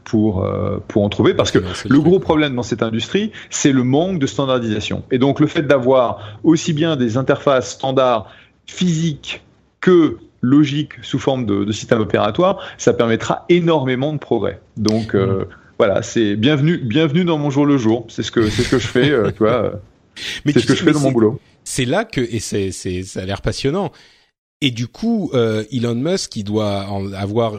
pour, 0.05 0.45
euh, 0.45 0.79
pour 0.89 1.05
en 1.05 1.09
trouver, 1.09 1.35
parce 1.35 1.51
que 1.51 1.59
le 1.59 2.01
gros 2.01 2.21
problème 2.21 2.55
dans 2.55 2.63
cette 2.63 2.83
industrie, 2.83 3.33
c'est 3.51 3.73
le 3.73 3.85
manque 3.85 4.19
de 4.19 4.27
standardisation. 4.27 5.05
Et 5.11 5.19
donc 5.19 5.41
le 5.41 5.47
fait 5.47 5.63
d'avoir 5.63 6.39
aussi 6.43 6.73
bien 6.73 6.97
des 6.97 7.17
interfaces 7.17 7.73
standards 7.73 8.27
physiques 8.67 9.43
que 9.81 10.19
logique 10.43 10.93
sous 11.03 11.19
forme 11.19 11.47
de, 11.47 11.71
système 11.73 12.01
opératoire, 12.01 12.63
ça 12.79 12.93
permettra 12.93 13.45
énormément 13.49 14.13
de 14.13 14.19
progrès. 14.19 14.61
Donc 14.77 15.15
euh, 15.15 15.45
voilà, 15.79 16.03
c'est 16.03 16.37
bienvenue, 16.37 16.79
bienvenue 16.79 17.25
dans 17.25 17.39
mon 17.39 17.51
jour 17.51 17.67
le 17.67 17.79
jour. 17.79 18.07
C'est 18.09 18.23
ce 18.23 18.31
que 18.31 18.49
c'est 18.49 18.63
ce 18.63 18.71
que 18.71 18.79
je 18.79 18.87
fais, 18.87 19.11
euh, 19.11 19.31
tu 19.31 19.39
vois. 19.39 19.65
Euh, 19.65 19.71
c'est 20.47 20.61
ce 20.61 20.67
que 20.67 20.75
je 20.75 20.85
fais 20.85 20.93
dans 20.93 21.01
mon 21.01 21.13
boulot. 21.13 21.41
C'est 21.65 21.85
là 21.85 22.05
que 22.05 22.21
et 22.21 22.41
c'est 22.41 22.73
c'est 22.73 23.03
ça 23.03 23.21
a 23.21 23.25
l'air 23.25 23.43
passionnant. 23.43 23.93
Et 24.63 24.71
du 24.71 24.89
coup, 24.89 25.31
Elon 25.33 25.95
Musk, 25.95 26.33
qui 26.33 26.45
doit 26.45 26.87
avoir 27.17 27.55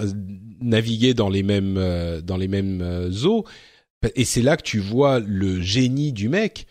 navigué 0.61 1.15
dans 1.15 1.29
les 1.29 1.41
mêmes 1.41 1.79
dans 2.23 2.37
les 2.37 2.47
mêmes 2.47 3.09
eaux, 3.25 3.43
et 4.15 4.23
c'est 4.23 4.43
là 4.43 4.55
que 4.55 4.61
tu 4.61 4.77
vois 4.77 5.19
le 5.19 5.61
génie 5.61 6.13
du 6.13 6.29
mec 6.29 6.67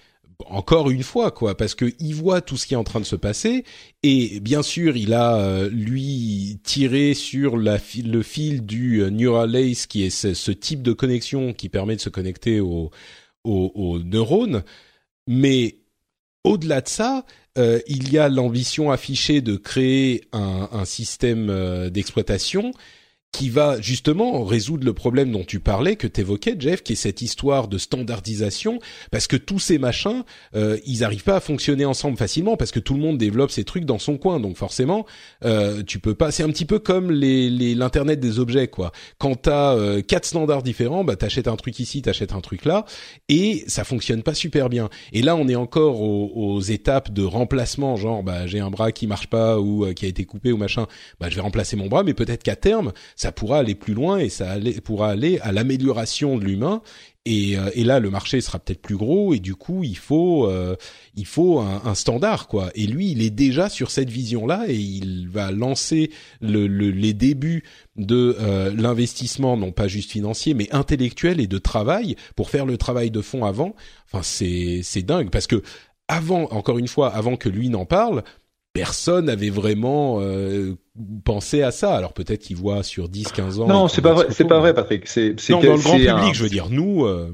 encore 0.48 0.90
une 0.90 1.02
fois 1.02 1.30
quoi 1.30 1.56
parce 1.56 1.74
que 1.74 1.92
il 1.98 2.14
voit 2.14 2.40
tout 2.40 2.56
ce 2.56 2.66
qui 2.66 2.74
est 2.74 2.76
en 2.76 2.84
train 2.84 3.00
de 3.00 3.04
se 3.04 3.16
passer 3.16 3.64
et 4.02 4.40
bien 4.40 4.62
sûr 4.62 4.96
il 4.96 5.14
a 5.14 5.36
euh, 5.36 5.68
lui 5.70 6.60
tiré 6.64 7.14
sur 7.14 7.56
la 7.56 7.78
le 8.04 8.22
fil 8.22 8.64
du 8.64 9.02
euh, 9.02 9.10
neural 9.10 9.50
lace 9.52 9.86
qui 9.86 10.04
est 10.04 10.10
ce, 10.10 10.50
type 10.50 10.82
de 10.82 10.92
connexion 10.92 11.52
qui 11.52 11.68
permet 11.68 11.96
de 11.96 12.00
se 12.00 12.08
connecter 12.08 12.60
aux 12.60 12.90
au, 13.44 13.98
neurones. 14.04 14.62
Mais 15.26 15.78
au-delà 16.44 16.80
de 16.80 16.88
ça 16.88 17.24
euh, 17.58 17.80
il 17.86 18.12
y 18.12 18.18
a 18.18 18.28
l'ambition 18.28 18.90
affichée 18.90 19.40
de 19.40 19.56
créer 19.56 20.28
un, 20.32 20.68
un 20.72 20.84
système 20.84 21.90
d'exploitation 21.90 22.72
qui 23.32 23.48
va 23.48 23.80
justement 23.80 24.44
résoudre 24.44 24.84
le 24.84 24.92
problème 24.92 25.30
dont 25.30 25.44
tu 25.44 25.60
parlais, 25.60 25.96
que 25.96 26.06
t'évoquais, 26.06 26.56
Jeff, 26.58 26.82
qui 26.82 26.94
est 26.94 26.96
cette 26.96 27.22
histoire 27.22 27.68
de 27.68 27.78
standardisation, 27.78 28.80
parce 29.10 29.26
que 29.26 29.36
tous 29.36 29.58
ces 29.58 29.78
machins, 29.78 30.24
euh, 30.56 30.78
ils 30.84 31.04
arrivent 31.04 31.22
pas 31.22 31.36
à 31.36 31.40
fonctionner 31.40 31.84
ensemble 31.84 32.16
facilement, 32.16 32.56
parce 32.56 32.72
que 32.72 32.80
tout 32.80 32.94
le 32.94 33.00
monde 33.00 33.18
développe 33.18 33.50
ses 33.50 33.64
trucs 33.64 33.84
dans 33.84 33.98
son 33.98 34.18
coin, 34.18 34.40
donc 34.40 34.56
forcément, 34.56 35.06
euh, 35.44 35.82
tu 35.84 36.00
peux 36.00 36.14
pas. 36.14 36.32
C'est 36.32 36.42
un 36.42 36.48
petit 36.48 36.64
peu 36.64 36.80
comme 36.80 37.10
l'internet 37.10 38.18
des 38.18 38.40
objets, 38.40 38.68
quoi. 38.68 38.90
Quand 39.18 39.36
t'as 39.36 39.74
euh, 39.74 40.02
quatre 40.02 40.24
standards 40.24 40.62
différents, 40.62 41.04
bah 41.04 41.16
t'achètes 41.16 41.48
un 41.48 41.56
truc 41.56 41.78
ici, 41.78 42.02
t'achètes 42.02 42.32
un 42.32 42.40
truc 42.40 42.64
là, 42.64 42.84
et 43.28 43.64
ça 43.68 43.84
fonctionne 43.84 44.22
pas 44.22 44.34
super 44.34 44.68
bien. 44.68 44.90
Et 45.12 45.22
là, 45.22 45.36
on 45.36 45.46
est 45.46 45.56
encore 45.56 46.02
aux, 46.02 46.32
aux 46.34 46.60
étapes 46.60 47.12
de 47.12 47.22
remplacement, 47.22 47.96
genre, 47.96 48.22
bah 48.24 48.46
j'ai 48.48 48.58
un 48.58 48.70
bras 48.70 48.90
qui 48.90 49.06
marche 49.06 49.28
pas 49.28 49.60
ou 49.60 49.84
euh, 49.84 49.92
qui 49.92 50.04
a 50.04 50.08
été 50.08 50.24
coupé 50.24 50.50
ou 50.50 50.56
machin, 50.56 50.86
bah 51.20 51.28
je 51.30 51.36
vais 51.36 51.42
remplacer 51.42 51.76
mon 51.76 51.86
bras, 51.86 52.02
mais 52.02 52.14
peut-être 52.14 52.42
qu'à 52.42 52.56
terme 52.56 52.92
ça 53.20 53.32
pourra 53.32 53.58
aller 53.58 53.74
plus 53.74 53.92
loin 53.92 54.16
et 54.16 54.30
ça 54.30 54.56
pourra 54.82 55.10
aller 55.10 55.38
à 55.40 55.52
l'amélioration 55.52 56.38
de 56.38 56.44
l'humain. 56.46 56.80
Et, 57.26 57.58
euh, 57.58 57.68
et, 57.74 57.84
là, 57.84 58.00
le 58.00 58.08
marché 58.08 58.40
sera 58.40 58.58
peut-être 58.58 58.80
plus 58.80 58.96
gros 58.96 59.34
et 59.34 59.40
du 59.40 59.54
coup, 59.54 59.84
il 59.84 59.98
faut 59.98 60.46
euh, 60.46 60.74
il 61.16 61.26
faut 61.26 61.58
un, 61.58 61.94
standard 61.94 62.48
quoi. 62.48 62.70
Et 62.74 62.86
lui, 62.86 63.10
il 63.10 63.20
est 63.20 63.28
déjà 63.28 63.68
sur 63.68 63.90
cette 63.90 64.08
vision-là 64.08 64.64
et 64.68 64.74
il 64.76 65.28
va 65.28 65.50
lancer 65.52 66.10
le, 66.40 66.66
les 66.66 67.12
débuts 67.12 67.62
de 67.96 68.38
euh, 68.40 68.72
l'investissement, 68.74 69.58
non 69.58 69.70
pas 69.70 69.86
juste 69.86 70.12
financier, 70.12 70.54
mais 70.54 70.72
intellectuel 70.72 71.40
et 71.40 71.46
de 71.46 71.58
travail 71.58 72.16
pour 72.36 72.48
faire 72.48 72.64
le 72.64 72.78
travail 72.78 73.10
de 73.10 73.20
fond 73.20 73.44
avant. 73.44 73.74
Enfin, 74.06 74.22
c'est 74.22 74.80
c'est 74.82 75.02
dingue 75.02 75.28
parce 75.28 75.46
que 75.46 75.62
avant, 76.08 76.44
encore 76.52 76.78
une 76.78 76.88
fois, 76.88 77.14
avant 77.14 77.36
que 77.36 77.50
lui 77.50 77.68
n'en 77.68 77.84
parle, 77.84 78.24
personne 78.72 79.26
n'avait 79.26 79.50
vraiment 79.50 80.18
euh, 80.20 80.76
pensé 81.24 81.62
à 81.62 81.70
ça. 81.70 81.94
Alors 81.96 82.12
peut-être 82.12 82.40
qu'il 82.40 82.56
voit 82.56 82.82
sur 82.82 83.08
10, 83.08 83.32
15 83.32 83.60
ans. 83.60 83.66
Non, 83.66 83.88
c'est 83.88 84.02
pas 84.02 84.12
vrai, 84.12 84.26
c'est 84.30 84.46
pas 84.46 84.60
vrai, 84.60 84.74
Patrick. 84.74 85.06
C'est, 85.08 85.34
non, 85.50 85.60
dans 85.60 85.74
le 85.74 85.78
grand 85.80 85.96
public, 85.96 86.34
je 86.34 86.42
veux 86.42 86.48
dire, 86.48 86.68
nous. 86.70 87.04
Euh... 87.04 87.32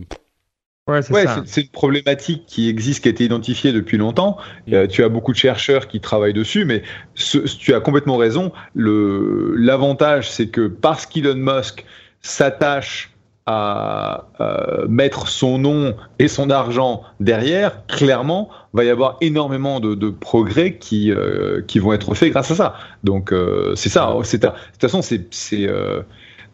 Ouais, 0.88 1.02
c'est, 1.02 1.12
ouais, 1.12 1.24
c'est, 1.46 1.62
une 1.62 1.68
problématique 1.68 2.44
qui 2.46 2.68
existe, 2.68 3.02
qui 3.02 3.08
a 3.08 3.10
été 3.10 3.24
identifiée 3.24 3.72
depuis 3.72 3.96
longtemps. 3.96 4.36
Mm. 4.68 4.74
Euh, 4.74 4.86
tu 4.86 5.02
as 5.02 5.08
beaucoup 5.08 5.32
de 5.32 5.36
chercheurs 5.36 5.88
qui 5.88 6.00
travaillent 6.00 6.32
dessus, 6.32 6.64
mais 6.64 6.82
ce, 7.14 7.38
tu 7.38 7.74
as 7.74 7.80
complètement 7.80 8.16
raison. 8.16 8.52
Le, 8.74 9.54
l'avantage, 9.56 10.30
c'est 10.30 10.46
que 10.46 10.68
parce 10.68 11.04
qu'Elon 11.06 11.34
Musk 11.34 11.84
s'attache 12.22 13.15
à 13.46 14.26
euh, 14.40 14.86
mettre 14.88 15.28
son 15.28 15.58
nom 15.58 15.94
et 16.18 16.26
son 16.26 16.50
argent 16.50 17.02
derrière, 17.20 17.86
clairement, 17.86 18.48
va 18.72 18.84
y 18.84 18.90
avoir 18.90 19.16
énormément 19.20 19.78
de, 19.78 19.94
de 19.94 20.10
progrès 20.10 20.74
qui 20.74 21.12
euh, 21.12 21.62
qui 21.66 21.78
vont 21.78 21.92
être 21.92 22.14
faits 22.14 22.32
grâce 22.32 22.50
à 22.50 22.56
ça. 22.56 22.74
Donc 23.04 23.32
euh, 23.32 23.74
c'est 23.76 23.88
ça. 23.88 24.14
C'est 24.24 24.42
de 24.42 24.48
toute 24.48 24.80
façon 24.80 25.00
c'est 25.00 25.28
c'est 25.30 25.68
euh, 25.68 26.02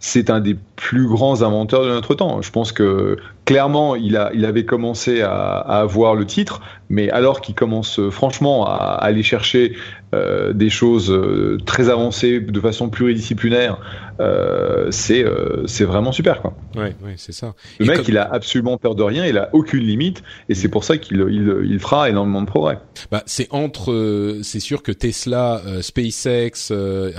c'est 0.04 0.30
un 0.30 0.40
des 0.40 0.56
plus 0.76 1.06
grands 1.06 1.42
inventeurs 1.42 1.84
de 1.84 1.90
notre 1.90 2.14
temps. 2.14 2.42
Je 2.42 2.50
pense 2.50 2.72
que 2.72 3.16
clairement, 3.44 3.94
il, 3.94 4.16
a, 4.16 4.32
il 4.34 4.44
avait 4.44 4.64
commencé 4.64 5.22
à, 5.22 5.30
à 5.30 5.78
avoir 5.78 6.16
le 6.16 6.26
titre, 6.26 6.60
mais 6.90 7.08
alors 7.10 7.40
qu'il 7.40 7.54
commence 7.54 8.00
euh, 8.00 8.10
franchement 8.10 8.66
à, 8.66 8.74
aller 9.00 9.22
chercher 9.22 9.76
euh, 10.14 10.52
des 10.52 10.70
choses 10.70 11.10
euh, 11.10 11.58
très 11.64 11.88
avancées 11.88 12.40
de 12.40 12.60
façon 12.60 12.90
pluridisciplinaire, 12.90 13.78
euh, 14.20 14.88
c'est 14.90 15.24
euh, 15.24 15.66
c'est 15.66 15.84
vraiment 15.84 16.12
super 16.12 16.42
quoi. 16.42 16.54
Ouais, 16.76 16.94
ouais, 17.02 17.14
c'est 17.16 17.32
ça. 17.32 17.54
Le 17.78 17.86
mec, 17.86 18.06
il 18.08 18.18
a 18.18 18.30
absolument 18.30 18.76
peur 18.76 18.94
de 18.94 19.02
rien, 19.02 19.26
il 19.26 19.38
a 19.38 19.48
aucune 19.52 19.84
limite, 19.84 20.22
et 20.48 20.54
c'est 20.54 20.68
pour 20.68 20.84
ça 20.84 20.98
qu'il 20.98 21.24
il, 21.30 21.70
il, 21.70 21.78
fera 21.78 22.10
énormément 22.10 22.42
de 22.42 22.46
progrès. 22.46 22.78
Bah, 23.10 23.22
c'est 23.26 23.48
entre, 23.50 24.40
c'est 24.42 24.60
sûr 24.60 24.82
que 24.82 24.92
Tesla, 24.92 25.62
SpaceX, 25.80 26.72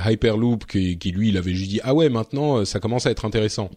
Hyperloop, 0.05 0.65
qui, 0.65 0.97
qui 0.97 1.11
lui, 1.11 1.29
il 1.29 1.37
avait 1.37 1.53
juste 1.53 1.71
dit 1.71 1.81
ah 1.83 1.93
ouais, 1.93 2.09
maintenant 2.09 2.63
ça 2.65 2.79
commence 2.79 3.05
à 3.07 3.11
être 3.11 3.25
intéressant 3.25 3.69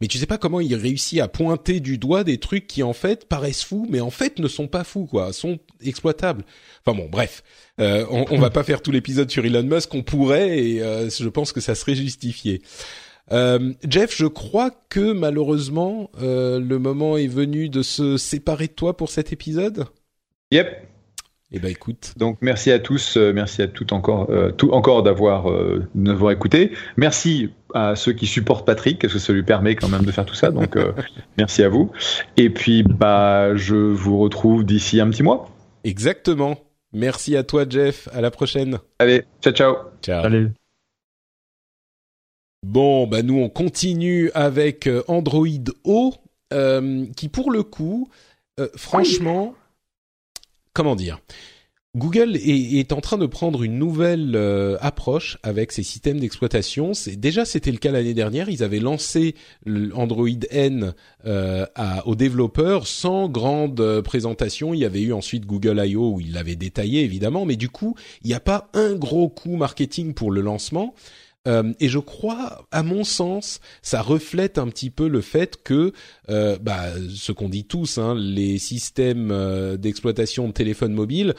mais 0.00 0.08
tu 0.08 0.18
sais 0.18 0.26
pas 0.26 0.38
comment 0.38 0.60
il 0.60 0.74
réussit 0.74 1.20
à 1.20 1.28
pointer 1.28 1.80
du 1.80 1.98
doigt 1.98 2.24
des 2.24 2.38
trucs 2.38 2.66
qui 2.66 2.82
en 2.82 2.92
fait 2.92 3.28
paraissent 3.28 3.62
fous, 3.62 3.86
mais 3.88 4.00
en 4.00 4.10
fait 4.10 4.38
ne 4.38 4.48
sont 4.48 4.66
pas 4.66 4.84
fous, 4.84 5.06
quoi, 5.06 5.32
sont 5.32 5.58
exploitables. 5.88 6.44
Enfin 6.84 6.96
bon, 6.96 7.08
bref, 7.10 7.42
euh, 7.80 8.06
on, 8.10 8.24
on 8.30 8.38
va 8.38 8.50
pas 8.50 8.62
faire 8.62 8.82
tout 8.82 8.90
l'épisode 8.90 9.30
sur 9.30 9.44
Elon 9.44 9.62
Musk, 9.62 9.94
on 9.94 10.02
pourrait, 10.02 10.58
et 10.58 10.82
euh, 10.82 11.08
je 11.10 11.28
pense 11.28 11.52
que 11.52 11.60
ça 11.60 11.74
serait 11.74 11.94
justifié. 11.94 12.62
Euh, 13.32 13.72
Jeff, 13.88 14.14
je 14.16 14.26
crois 14.26 14.70
que 14.88 15.12
malheureusement 15.12 16.10
le 16.20 16.76
moment 16.76 17.16
est 17.16 17.26
venu 17.26 17.68
de 17.68 17.82
se 17.82 18.16
séparer 18.16 18.66
de 18.66 18.72
toi 18.72 18.96
pour 18.96 19.10
cet 19.10 19.32
épisode. 19.32 19.86
Yep. 20.50 20.68
Eh 21.56 21.60
ben 21.60 21.70
écoute. 21.70 22.14
Donc 22.16 22.38
merci 22.40 22.72
à 22.72 22.80
tous, 22.80 23.16
euh, 23.16 23.32
merci 23.32 23.62
à 23.62 23.68
toutes 23.68 23.92
encore, 23.92 24.28
euh, 24.28 24.50
tout, 24.50 24.72
encore 24.72 25.04
d'avoir 25.04 25.48
euh, 25.48 25.86
d'avoir 25.94 26.32
écouté. 26.32 26.72
Merci 26.96 27.50
à 27.72 27.94
ceux 27.94 28.12
qui 28.12 28.26
supportent 28.26 28.66
Patrick, 28.66 29.00
parce 29.00 29.12
que 29.12 29.20
ça 29.20 29.32
lui 29.32 29.44
permet 29.44 29.76
quand 29.76 29.88
même 29.88 30.04
de 30.04 30.10
faire 30.10 30.26
tout 30.26 30.34
ça. 30.34 30.50
Donc 30.50 30.76
merci 31.38 31.62
à 31.62 31.68
vous. 31.68 31.92
Et 32.36 32.50
puis 32.50 32.82
bah 32.82 33.54
je 33.54 33.76
vous 33.76 34.18
retrouve 34.18 34.64
d'ici 34.64 35.00
un 35.00 35.08
petit 35.08 35.22
mois. 35.22 35.48
Exactement. 35.84 36.58
Merci 36.92 37.36
à 37.36 37.44
toi 37.44 37.64
Jeff. 37.68 38.08
À 38.12 38.20
la 38.20 38.30
prochaine. 38.30 38.78
Allez, 38.98 39.24
ciao 39.42 39.52
ciao. 39.52 39.76
Ciao. 40.02 40.22
Salut. 40.22 40.52
Bon, 42.62 43.06
bah 43.06 43.22
nous 43.22 43.38
on 43.38 43.48
continue 43.48 44.30
avec 44.34 44.88
Android 45.06 45.46
O, 45.84 46.14
qui 47.16 47.28
pour 47.28 47.50
le 47.50 47.62
coup, 47.62 48.08
franchement 48.76 49.54
comment 50.74 50.96
dire? 50.96 51.20
Google 51.96 52.36
est, 52.36 52.92
en 52.92 53.00
train 53.00 53.18
de 53.18 53.26
prendre 53.26 53.62
une 53.62 53.78
nouvelle 53.78 54.32
euh, 54.34 54.76
approche 54.80 55.38
avec 55.44 55.70
ses 55.70 55.84
systèmes 55.84 56.18
d'exploitation. 56.18 56.92
C'est 56.92 57.14
déjà 57.14 57.44
c'était 57.44 57.70
le 57.70 57.78
cas 57.78 57.92
l'année 57.92 58.14
dernière. 58.14 58.48
Ils 58.48 58.64
avaient 58.64 58.80
lancé 58.80 59.36
Android 59.94 60.28
N 60.50 60.92
euh, 61.24 61.66
aux 62.04 62.16
développeurs 62.16 62.88
sans 62.88 63.28
grande 63.28 63.80
euh, 63.80 64.02
présentation. 64.02 64.74
Il 64.74 64.80
y 64.80 64.84
avait 64.84 65.02
eu 65.02 65.12
ensuite 65.12 65.46
Google 65.46 65.80
I.O. 65.86 66.14
où 66.14 66.20
ils 66.20 66.32
l'avaient 66.32 66.56
détaillé 66.56 67.04
évidemment, 67.04 67.46
mais 67.46 67.56
du 67.56 67.68
coup 67.68 67.94
il 68.24 68.26
n'y 68.26 68.34
a 68.34 68.40
pas 68.40 68.70
un 68.74 68.94
gros 68.94 69.28
coup 69.28 69.54
marketing 69.54 70.14
pour 70.14 70.32
le 70.32 70.40
lancement. 70.40 70.94
Et 71.78 71.90
je 71.90 71.98
crois, 71.98 72.66
à 72.70 72.82
mon 72.82 73.04
sens, 73.04 73.60
ça 73.82 74.00
reflète 74.00 74.56
un 74.56 74.66
petit 74.68 74.88
peu 74.88 75.08
le 75.08 75.20
fait 75.20 75.62
que, 75.62 75.92
bah, 76.26 76.86
ce 77.14 77.32
qu'on 77.32 77.50
dit 77.50 77.66
tous, 77.66 77.98
hein, 77.98 78.14
les 78.16 78.56
systèmes 78.56 79.76
d'exploitation 79.76 80.48
de 80.48 80.52
téléphone 80.54 80.94
mobile 80.94 81.34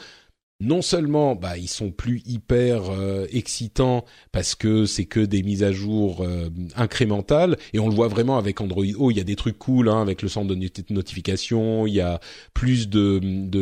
non 0.60 0.80
seulement 0.80 1.34
bah 1.34 1.58
ils 1.58 1.68
sont 1.68 1.90
plus 1.90 2.22
hyper 2.24 2.90
euh, 2.90 3.26
excitants 3.30 4.06
parce 4.32 4.54
que 4.54 4.86
c'est 4.86 5.04
que 5.04 5.20
des 5.20 5.42
mises 5.42 5.62
à 5.62 5.70
jour 5.70 6.22
euh, 6.22 6.48
incrémentales 6.76 7.58
et 7.74 7.78
on 7.78 7.88
le 7.88 7.94
voit 7.94 8.08
vraiment 8.08 8.38
avec 8.38 8.60
Android 8.60 8.84
Oh, 8.98 9.10
il 9.10 9.18
y 9.18 9.20
a 9.20 9.24
des 9.24 9.36
trucs 9.36 9.58
cool 9.58 9.90
hein, 9.90 10.00
avec 10.00 10.22
le 10.22 10.28
centre 10.28 10.48
de 10.48 10.94
notification, 10.94 11.86
il 11.86 11.94
y 11.94 12.00
a 12.00 12.20
plus 12.54 12.88
de 12.88 13.18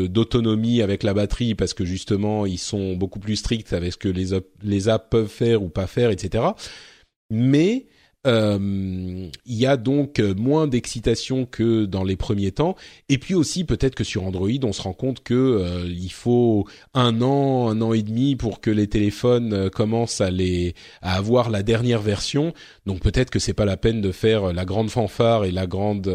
d'autonomie 0.07 0.83
avec 0.83 1.03
la 1.03 1.15
batterie 1.15 1.57
parce 1.57 1.75
que 1.75 1.85
justement 1.85 2.47
ils 2.47 2.59
sont 2.59 2.95
beaucoup 2.95 3.19
plus 3.19 3.37
stricts 3.37 3.73
avec 3.73 3.95
ce 3.95 3.99
que 3.99 4.09
les 4.09 4.39
les 4.63 4.89
apps 4.89 5.09
peuvent 5.11 5.29
faire 5.29 5.63
ou 5.63 5.69
pas 5.69 5.89
faire, 5.89 6.11
etc. 6.11 6.45
Mais 7.31 7.87
il 8.27 9.31
y 9.47 9.67
a 9.67 9.77
donc 9.77 10.21
moins 10.37 10.67
d'excitation 10.67 11.47
que 11.47 11.85
dans 11.85 12.05
les 12.05 12.17
premiers 12.17 12.53
temps. 12.53 12.77
Et 13.09 13.19
puis 13.19 13.35
aussi 13.35 13.65
peut-être 13.65 13.95
que 13.95 14.05
sur 14.05 14.25
Android, 14.25 14.49
on 14.63 14.73
se 14.73 14.83
rend 14.83 14.93
compte 14.93 15.23
que 15.23 15.35
euh, 15.35 15.87
il 15.87 16.13
faut 16.13 16.67
un 16.95 17.21
an, 17.23 17.69
un 17.69 17.81
an 17.83 17.93
et 17.93 18.03
demi 18.03 18.37
pour 18.37 18.61
que 18.61 18.71
les 18.71 18.87
téléphones 18.87 19.53
euh, 19.53 19.69
commencent 19.69 20.21
à 20.21 20.31
les 20.31 20.75
à 21.03 21.17
avoir 21.17 21.51
la 21.51 21.63
dernière 21.63 22.01
version. 22.01 22.55
Donc 22.87 23.01
peut-être 23.01 23.31
que 23.31 23.39
c'est 23.39 23.53
pas 23.53 23.65
la 23.65 23.77
peine 23.77 24.01
de 24.01 24.13
faire 24.13 24.53
la 24.53 24.65
grande 24.65 24.91
fanfare 24.91 25.45
et 25.45 25.51
la 25.51 25.67
grande 25.67 26.07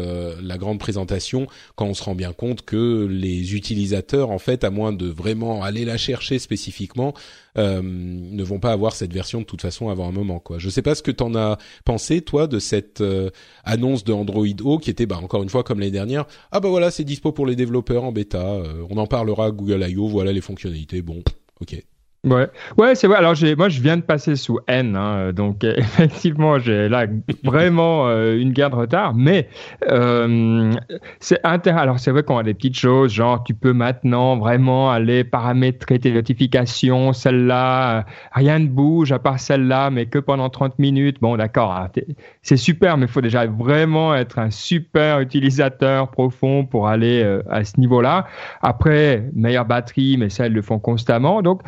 la 0.42 0.58
grande 0.58 0.78
présentation 0.78 1.46
quand 1.76 1.86
on 1.86 1.94
se 1.94 2.02
rend 2.02 2.14
bien 2.14 2.32
compte 2.32 2.62
que 2.62 3.06
les 3.06 3.54
utilisateurs 3.54 4.30
en 4.30 4.38
fait, 4.38 4.64
à 4.64 4.70
moins 4.70 4.92
de 4.92 5.06
vraiment 5.06 5.62
aller 5.62 5.84
la 5.84 5.96
chercher 5.96 6.38
spécifiquement, 6.38 7.14
euh, 7.58 7.80
ne 7.82 8.42
vont 8.42 8.60
pas 8.60 8.72
avoir 8.72 8.94
cette 8.94 9.12
version 9.12 9.40
de 9.40 9.44
toute 9.44 9.62
façon 9.62 9.88
avant 9.88 10.08
un 10.08 10.12
moment. 10.12 10.38
Quoi. 10.38 10.58
Je 10.58 10.68
sais 10.68 10.82
pas 10.82 10.94
ce 10.94 11.02
que 11.02 11.10
t'en 11.10 11.34
as 11.34 11.58
pensé 11.84 12.20
toi 12.20 12.46
de 12.46 12.58
cette 12.58 13.00
euh, 13.00 13.30
annonce 13.64 14.04
de 14.04 14.12
Android 14.12 14.46
O 14.62 14.78
qui 14.78 14.90
était 14.90 15.06
bah 15.06 15.18
encore 15.22 15.42
une 15.42 15.48
fois 15.48 15.64
comme 15.64 15.80
l'année 15.80 15.90
dernière. 15.90 16.26
Ah 16.52 16.60
bah 16.60 16.68
voilà 16.68 16.90
c'est 16.90 17.04
dispo 17.04 17.32
pour 17.32 17.46
les 17.46 17.56
développeurs 17.56 18.04
en 18.04 18.12
bêta. 18.12 18.46
Euh, 18.46 18.86
on 18.90 18.96
en 18.96 19.06
parlera 19.06 19.50
Google 19.50 19.84
I.O. 19.88 20.08
Voilà 20.08 20.32
les 20.32 20.40
fonctionnalités. 20.40 21.02
Bon, 21.02 21.22
ok. 21.60 21.82
Ouais, 22.22 22.48
ouais, 22.76 22.94
c'est 22.94 23.06
vrai. 23.06 23.16
Alors, 23.16 23.34
moi, 23.56 23.70
je 23.70 23.80
viens 23.80 23.96
de 23.96 24.02
passer 24.02 24.36
sous 24.36 24.58
N, 24.68 24.94
hein, 24.94 25.32
donc 25.32 25.64
effectivement, 25.64 26.58
j'ai 26.58 26.86
là 26.86 27.06
vraiment 27.44 28.08
euh, 28.08 28.36
une 28.36 28.52
guerre 28.52 28.68
de 28.68 28.76
retard. 28.76 29.14
Mais 29.14 29.48
euh, 29.88 30.70
c'est 31.18 31.40
intéressant. 31.44 31.82
Alors, 31.82 31.98
c'est 31.98 32.10
vrai 32.10 32.22
qu'on 32.22 32.36
a 32.36 32.42
des 32.42 32.52
petites 32.52 32.76
choses, 32.78 33.10
genre 33.10 33.42
tu 33.42 33.54
peux 33.54 33.72
maintenant 33.72 34.36
vraiment 34.36 34.90
aller 34.90 35.24
paramétrer 35.24 35.98
tes 35.98 36.12
notifications. 36.12 37.14
Celle-là, 37.14 38.00
euh, 38.00 38.02
rien 38.32 38.58
ne 38.58 38.66
bouge 38.66 39.12
à 39.12 39.18
part 39.18 39.40
celle-là, 39.40 39.88
mais 39.88 40.04
que 40.04 40.18
pendant 40.18 40.50
30 40.50 40.78
minutes. 40.78 41.16
Bon, 41.22 41.38
d'accord, 41.38 41.72
hein, 41.72 41.88
c'est 42.42 42.58
super, 42.58 42.98
mais 42.98 43.06
il 43.06 43.12
faut 43.12 43.22
déjà 43.22 43.46
vraiment 43.46 44.14
être 44.14 44.38
un 44.38 44.50
super 44.50 45.20
utilisateur 45.20 46.10
profond 46.10 46.66
pour 46.66 46.86
aller 46.86 47.22
euh, 47.22 47.42
à 47.48 47.64
ce 47.64 47.80
niveau-là. 47.80 48.26
Après, 48.60 49.24
meilleure 49.34 49.64
batterie, 49.64 50.18
mais 50.18 50.28
ça, 50.28 50.48
ils 50.48 50.52
le 50.52 50.60
font 50.60 50.78
constamment. 50.78 51.40
Donc 51.40 51.62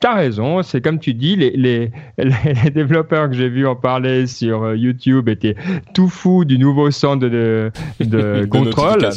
tu 0.00 0.06
as 0.06 0.14
raison, 0.14 0.62
c'est 0.62 0.80
comme 0.80 0.98
tu 0.98 1.14
dis, 1.14 1.36
les, 1.36 1.50
les, 1.50 1.90
les 2.18 2.70
développeurs 2.70 3.28
que 3.28 3.34
j'ai 3.34 3.48
vus 3.48 3.66
en 3.66 3.76
parler 3.76 4.26
sur 4.26 4.62
euh, 4.62 4.76
YouTube 4.76 5.28
étaient 5.28 5.56
tout 5.94 6.08
fous 6.08 6.44
du 6.44 6.58
nouveau 6.58 6.90
centre 6.90 7.26
de, 7.26 7.70
de, 8.00 8.44
contrôle. 8.50 9.08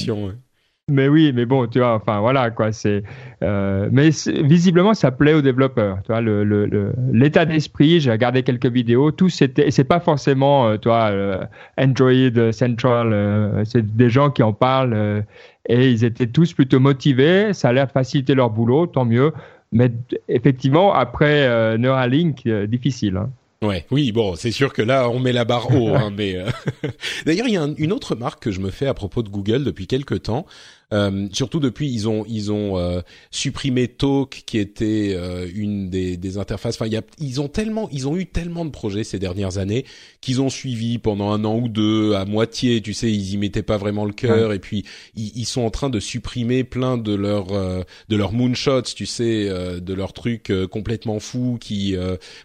Mais 0.90 1.10
oui, 1.10 1.34
mais 1.36 1.46
bon, 1.46 1.68
tu 1.68 1.80
vois, 1.80 1.96
enfin 1.96 2.22
voilà 2.22 2.50
quoi. 2.50 2.72
C'est, 2.72 3.04
euh, 3.44 3.90
mais 3.92 4.12
visiblement, 4.42 4.94
ça 4.94 5.12
plaît 5.12 5.34
aux 5.34 5.42
développeurs. 5.42 5.98
Tu 6.04 6.14
vois, 6.14 6.22
le, 6.22 6.46
le, 6.46 6.94
l'état 7.12 7.44
d'esprit. 7.44 8.00
J'ai 8.00 8.10
regardé 8.10 8.42
quelques 8.42 8.72
vidéos. 8.72 9.12
Tout 9.12 9.28
c'était, 9.28 9.70
c'est 9.70 9.84
pas 9.84 10.00
forcément, 10.00 10.66
euh, 10.66 10.78
tu 10.78 10.88
vois, 10.88 11.10
euh, 11.10 11.44
Android 11.78 12.54
Central. 12.54 13.66
C'est 13.66 13.98
des 13.98 14.10
gens 14.10 14.32
qui 14.32 14.44
en 14.44 14.54
parlent 14.54 15.26
et 15.68 15.92
ils 15.92 16.06
étaient 16.06 16.28
tous 16.28 16.54
plutôt 16.54 16.80
motivés. 16.80 17.52
Ça 17.52 17.68
a 17.68 17.74
l'air 17.74 17.88
de 17.88 17.92
faciliter 17.92 18.34
leur 18.34 18.50
boulot, 18.50 18.88
tant 18.88 19.04
mieux. 19.04 19.34
Mais 19.72 19.92
effectivement, 20.30 20.94
après 20.94 21.48
euh, 21.48 21.78
Neuralink, 21.78 22.46
euh, 22.46 22.68
difficile. 22.68 23.18
Hein. 23.18 23.30
Ouais, 23.64 23.86
oui, 23.90 24.12
bon, 24.12 24.36
c'est 24.36 24.52
sûr 24.52 24.72
que 24.72 24.82
là, 24.82 25.10
on 25.10 25.20
met 25.20 25.34
la 25.34 25.44
barre 25.44 25.74
haut. 25.76 25.96
hein, 25.96 26.12
mais 26.16 26.36
euh, 26.36 26.46
d'ailleurs, 27.26 27.48
il 27.48 27.54
y 27.54 27.58
a 27.58 27.68
une 27.78 27.92
autre 27.92 28.16
marque 28.16 28.44
que 28.44 28.52
je 28.52 28.60
me 28.60 28.70
fais 28.70 28.88
à 28.88 28.94
propos 28.94 29.24
de 29.24 29.30
Google 29.30 29.64
depuis 29.64 29.88
quelques 29.88 30.24
temps. 30.24 30.46
Euh, 30.94 31.28
surtout 31.34 31.60
depuis, 31.60 31.92
ils 31.92 32.08
ont 32.08 32.24
ils 32.28 32.52
ont 32.52 32.78
euh, 32.78 33.02
supprimé 33.30 33.90
Talk, 33.90 34.44
qui 34.46 34.58
était 34.58 35.14
euh, 35.16 35.46
une 35.54 35.90
des, 35.90 36.16
des 36.16 36.38
interfaces. 36.38 36.76
Enfin, 36.76 36.88
y 36.88 36.96
a, 36.96 37.02
ils 37.20 37.42
ont 37.42 37.50
tellement, 37.50 37.90
ils 37.92 38.08
ont 38.08 38.16
eu 38.16 38.26
tellement 38.26 38.64
de 38.64 38.70
projets 38.70 39.04
ces 39.04 39.20
dernières 39.20 39.58
années 39.58 39.86
qu'ils 40.22 40.42
ont 40.42 40.50
suivi 40.50 40.98
pendant 40.98 41.32
un 41.32 41.44
an 41.44 41.58
ou 41.58 41.68
deux 41.68 42.14
à 42.14 42.24
moitié. 42.24 42.82
Tu 42.82 42.94
sais, 42.94 43.12
ils 43.12 43.34
y 43.34 43.38
mettaient 43.38 43.64
pas 43.64 43.78
vraiment 43.78 44.06
le 44.06 44.14
cœur. 44.14 44.54
Et 44.54 44.60
puis, 44.60 44.86
ils, 45.16 45.38
ils, 45.38 45.46
sont 45.46 45.62
en 45.62 45.72
train 45.72 45.90
de 45.90 46.00
supprimer 46.00 46.64
plein 46.64 46.98
de 46.98 47.14
leurs 47.14 47.48
de 47.48 48.16
leurs 48.16 48.32
moonshots, 48.32 48.84
tu 48.84 49.06
sais, 49.06 49.50
de 49.50 49.94
leurs 49.94 50.14
trucs 50.14 50.52
complètement 50.72 51.20
fous 51.20 51.58
qui, 51.60 51.96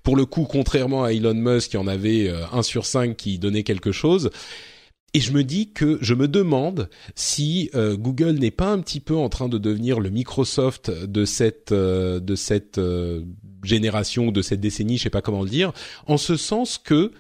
pour 0.03 0.17
le 0.17 0.27
coup, 0.27 0.47
contrairement 0.49 1.05
à 1.05 1.13
Elon 1.13 1.35
Musk, 1.35 1.71
qui 1.71 1.77
en 1.77 1.87
avait 1.87 2.33
un 2.53 2.63
sur 2.63 2.87
cinq 2.87 3.17
qui 3.17 3.39
donnait 3.39 3.63
quelque 3.63 3.93
chose. 3.93 4.31
Et 5.15 5.21
je 5.21 5.33
me 5.33 5.45
dis 5.45 5.73
que 5.73 5.99
je 6.01 6.15
me 6.15 6.27
demande 6.27 6.89
si 7.15 7.71
euh, 7.75 7.97
Google 7.97 8.39
n'est 8.39 8.51
pas 8.51 8.71
un 8.73 8.81
petit 8.81 9.01
peu 9.01 9.15
en 9.15 9.29
train 9.29 9.49
de 9.49 9.59
devenir 9.59 10.01
le 10.01 10.09
Microsoft 10.09 10.91
de 10.91 11.27
cette 11.27 11.73
euh, 11.73 12.19
de 12.19 12.35
cette 12.35 12.79
euh, 12.79 13.23
génération, 13.63 14.33
de 14.33 14.41
cette 14.41 14.61
décennie, 14.61 14.97
je 14.97 15.05
sais 15.05 15.11
pas 15.11 15.21
comment 15.21 15.43
le 15.43 15.51
dire, 15.51 15.73
en 16.07 16.17
ce 16.17 16.37
sens 16.37 16.79
que 16.79 17.13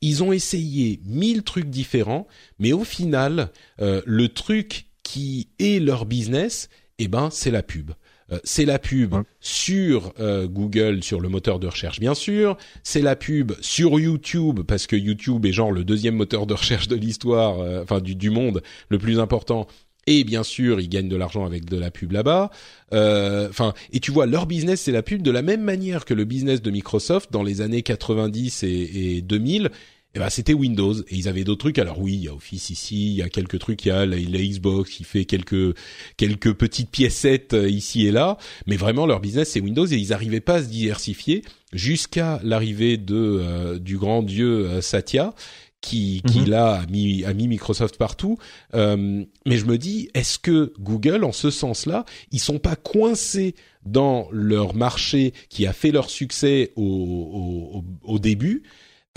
ils 0.00 0.24
ont 0.24 0.32
essayé 0.32 1.00
mille 1.04 1.42
trucs 1.42 1.70
différents, 1.70 2.26
mais 2.58 2.72
au 2.72 2.84
final, 2.84 3.50
le 3.78 4.28
truc 4.28 4.86
qui 5.02 5.48
est 5.58 5.78
leur 5.78 6.06
business, 6.06 6.70
eh 6.98 7.08
ben, 7.08 7.28
c'est 7.30 7.50
la 7.50 7.62
pub. 7.62 7.92
Euh, 8.32 8.38
c'est 8.44 8.64
la 8.64 8.78
pub 8.78 9.14
sur 9.40 10.12
euh, 10.20 10.46
Google, 10.46 11.02
sur 11.02 11.20
le 11.20 11.28
moteur 11.28 11.58
de 11.58 11.66
recherche 11.66 12.00
bien 12.00 12.14
sûr. 12.14 12.56
C'est 12.82 13.02
la 13.02 13.16
pub 13.16 13.52
sur 13.60 13.98
YouTube 13.98 14.60
parce 14.66 14.86
que 14.86 14.96
YouTube 14.96 15.46
est 15.46 15.52
genre 15.52 15.72
le 15.72 15.84
deuxième 15.84 16.14
moteur 16.14 16.46
de 16.46 16.54
recherche 16.54 16.88
de 16.88 16.96
l'histoire, 16.96 17.60
euh, 17.60 17.82
enfin 17.82 18.00
du, 18.00 18.14
du 18.14 18.30
monde, 18.30 18.62
le 18.88 18.98
plus 18.98 19.18
important. 19.18 19.66
Et 20.06 20.24
bien 20.24 20.42
sûr, 20.42 20.80
ils 20.80 20.88
gagnent 20.88 21.10
de 21.10 21.16
l'argent 21.16 21.44
avec 21.44 21.66
de 21.66 21.76
la 21.76 21.90
pub 21.90 22.12
là-bas. 22.12 22.50
Enfin, 22.90 23.74
et 23.92 24.00
tu 24.00 24.10
vois, 24.10 24.26
leur 24.26 24.46
business 24.46 24.80
c'est 24.80 24.92
la 24.92 25.02
pub 25.02 25.22
de 25.22 25.30
la 25.30 25.42
même 25.42 25.62
manière 25.62 26.04
que 26.04 26.14
le 26.14 26.24
business 26.24 26.62
de 26.62 26.70
Microsoft 26.70 27.30
dans 27.30 27.42
les 27.42 27.60
années 27.60 27.82
90 27.82 28.62
et, 28.62 28.68
et 28.68 29.22
2000 29.22 29.70
eh 30.14 30.18
ben 30.18 30.28
c'était 30.28 30.54
Windows 30.54 30.94
et 30.94 31.14
ils 31.14 31.28
avaient 31.28 31.44
d'autres 31.44 31.60
trucs. 31.60 31.78
Alors 31.78 32.00
oui, 32.00 32.14
il 32.14 32.24
y 32.24 32.28
a 32.28 32.34
Office 32.34 32.70
ici, 32.70 33.10
il 33.10 33.16
y 33.16 33.22
a 33.22 33.28
quelques 33.28 33.60
trucs, 33.60 33.84
il 33.84 33.88
y 33.88 33.92
a 33.92 34.06
la, 34.06 34.16
Xbox 34.16 34.90
qui 34.90 35.04
fait 35.04 35.24
quelques 35.24 35.76
quelques 36.16 36.52
petites 36.54 36.90
piécettes 36.90 37.54
euh, 37.54 37.68
ici 37.68 38.06
et 38.06 38.10
là, 38.10 38.36
mais 38.66 38.76
vraiment 38.76 39.06
leur 39.06 39.20
business 39.20 39.50
c'est 39.50 39.60
Windows 39.60 39.86
et 39.86 39.96
ils 39.96 40.08
n'arrivaient 40.08 40.40
pas 40.40 40.56
à 40.56 40.62
se 40.62 40.68
diversifier 40.68 41.42
jusqu'à 41.72 42.40
l'arrivée 42.42 42.96
de 42.96 43.14
euh, 43.14 43.78
du 43.78 43.98
grand 43.98 44.22
dieu 44.24 44.66
euh, 44.66 44.80
Satya 44.80 45.32
qui, 45.80 46.20
qui 46.26 46.44
là 46.44 46.80
a 46.82 46.86
mis, 46.86 47.24
a 47.24 47.32
mis 47.32 47.48
Microsoft 47.48 47.96
partout. 47.96 48.36
mais 48.74 49.26
je 49.46 49.64
me 49.64 49.78
dis, 49.78 50.10
est-ce 50.12 50.38
que 50.38 50.74
Google, 50.78 51.24
en 51.24 51.32
ce 51.32 51.48
sens-là, 51.48 52.04
ils 52.32 52.38
sont 52.38 52.58
pas 52.58 52.76
coincés 52.76 53.54
dans 53.86 54.28
leur 54.30 54.74
marché 54.74 55.32
qui 55.48 55.66
a 55.66 55.72
fait 55.72 55.90
leur 55.90 56.10
succès 56.10 56.72
au, 56.76 56.84
au, 56.84 57.84
au 58.02 58.18
début 58.18 58.62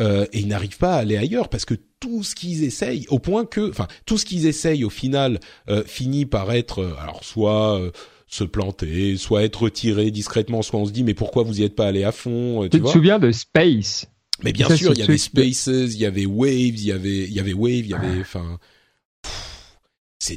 euh, 0.02 0.26
et 0.34 0.40
ils 0.40 0.48
n'arrivent 0.48 0.78
pas 0.78 0.96
à 0.96 1.00
aller 1.00 1.18
ailleurs 1.18 1.50
parce 1.50 1.66
que 1.66 1.76
tout 2.00 2.24
ce 2.24 2.34
qu'ils 2.34 2.64
essayent, 2.64 3.06
au 3.10 3.20
point 3.20 3.46
que, 3.46 3.70
enfin, 3.70 3.88
tout 4.06 4.18
ce 4.18 4.26
qu'ils 4.26 4.48
essayent 4.48 4.84
au 4.84 4.90
final 4.90 5.40
euh, 5.70 5.84
finit 5.86 6.26
par 6.26 6.52
être, 6.52 6.80
euh, 6.80 6.96
alors 7.00 7.24
soit 7.24 7.80
se 8.28 8.44
planter, 8.44 9.18
soit 9.18 9.44
être 9.44 9.64
retiré 9.64 10.10
discrètement, 10.10 10.64
soit 10.64 10.80
on 10.80 10.86
se 10.86 10.92
dit 10.92 11.04
mais 11.04 11.14
pourquoi 11.14 11.44
vous 11.44 11.62
y 11.62 11.64
êtes 11.64 11.76
pas 11.76 11.88
allé 11.88 12.04
à 12.04 12.12
fond 12.12 12.68
Tu, 12.70 12.82
te 12.82 12.88
souviens 12.88 13.20
de 13.20 13.32
Space 13.32 14.08
Mais 14.44 14.52
bien 14.52 14.76
sûr, 14.76 14.94
il 14.94 15.00
y 15.00 15.04
avait 15.04 15.18
Spaces, 15.18 15.68
il 15.68 16.00
y 16.00 16.06
avait 16.06 16.26
Waves, 16.26 16.50
il 16.52 16.86
y 16.86 16.92
avait, 16.92 17.24
il 17.26 17.34
y 17.34 17.40
avait 17.40 17.54
Wave, 17.54 17.74
il 17.74 17.88
y 17.88 17.94
avait, 17.94 18.20
enfin. 18.20 18.58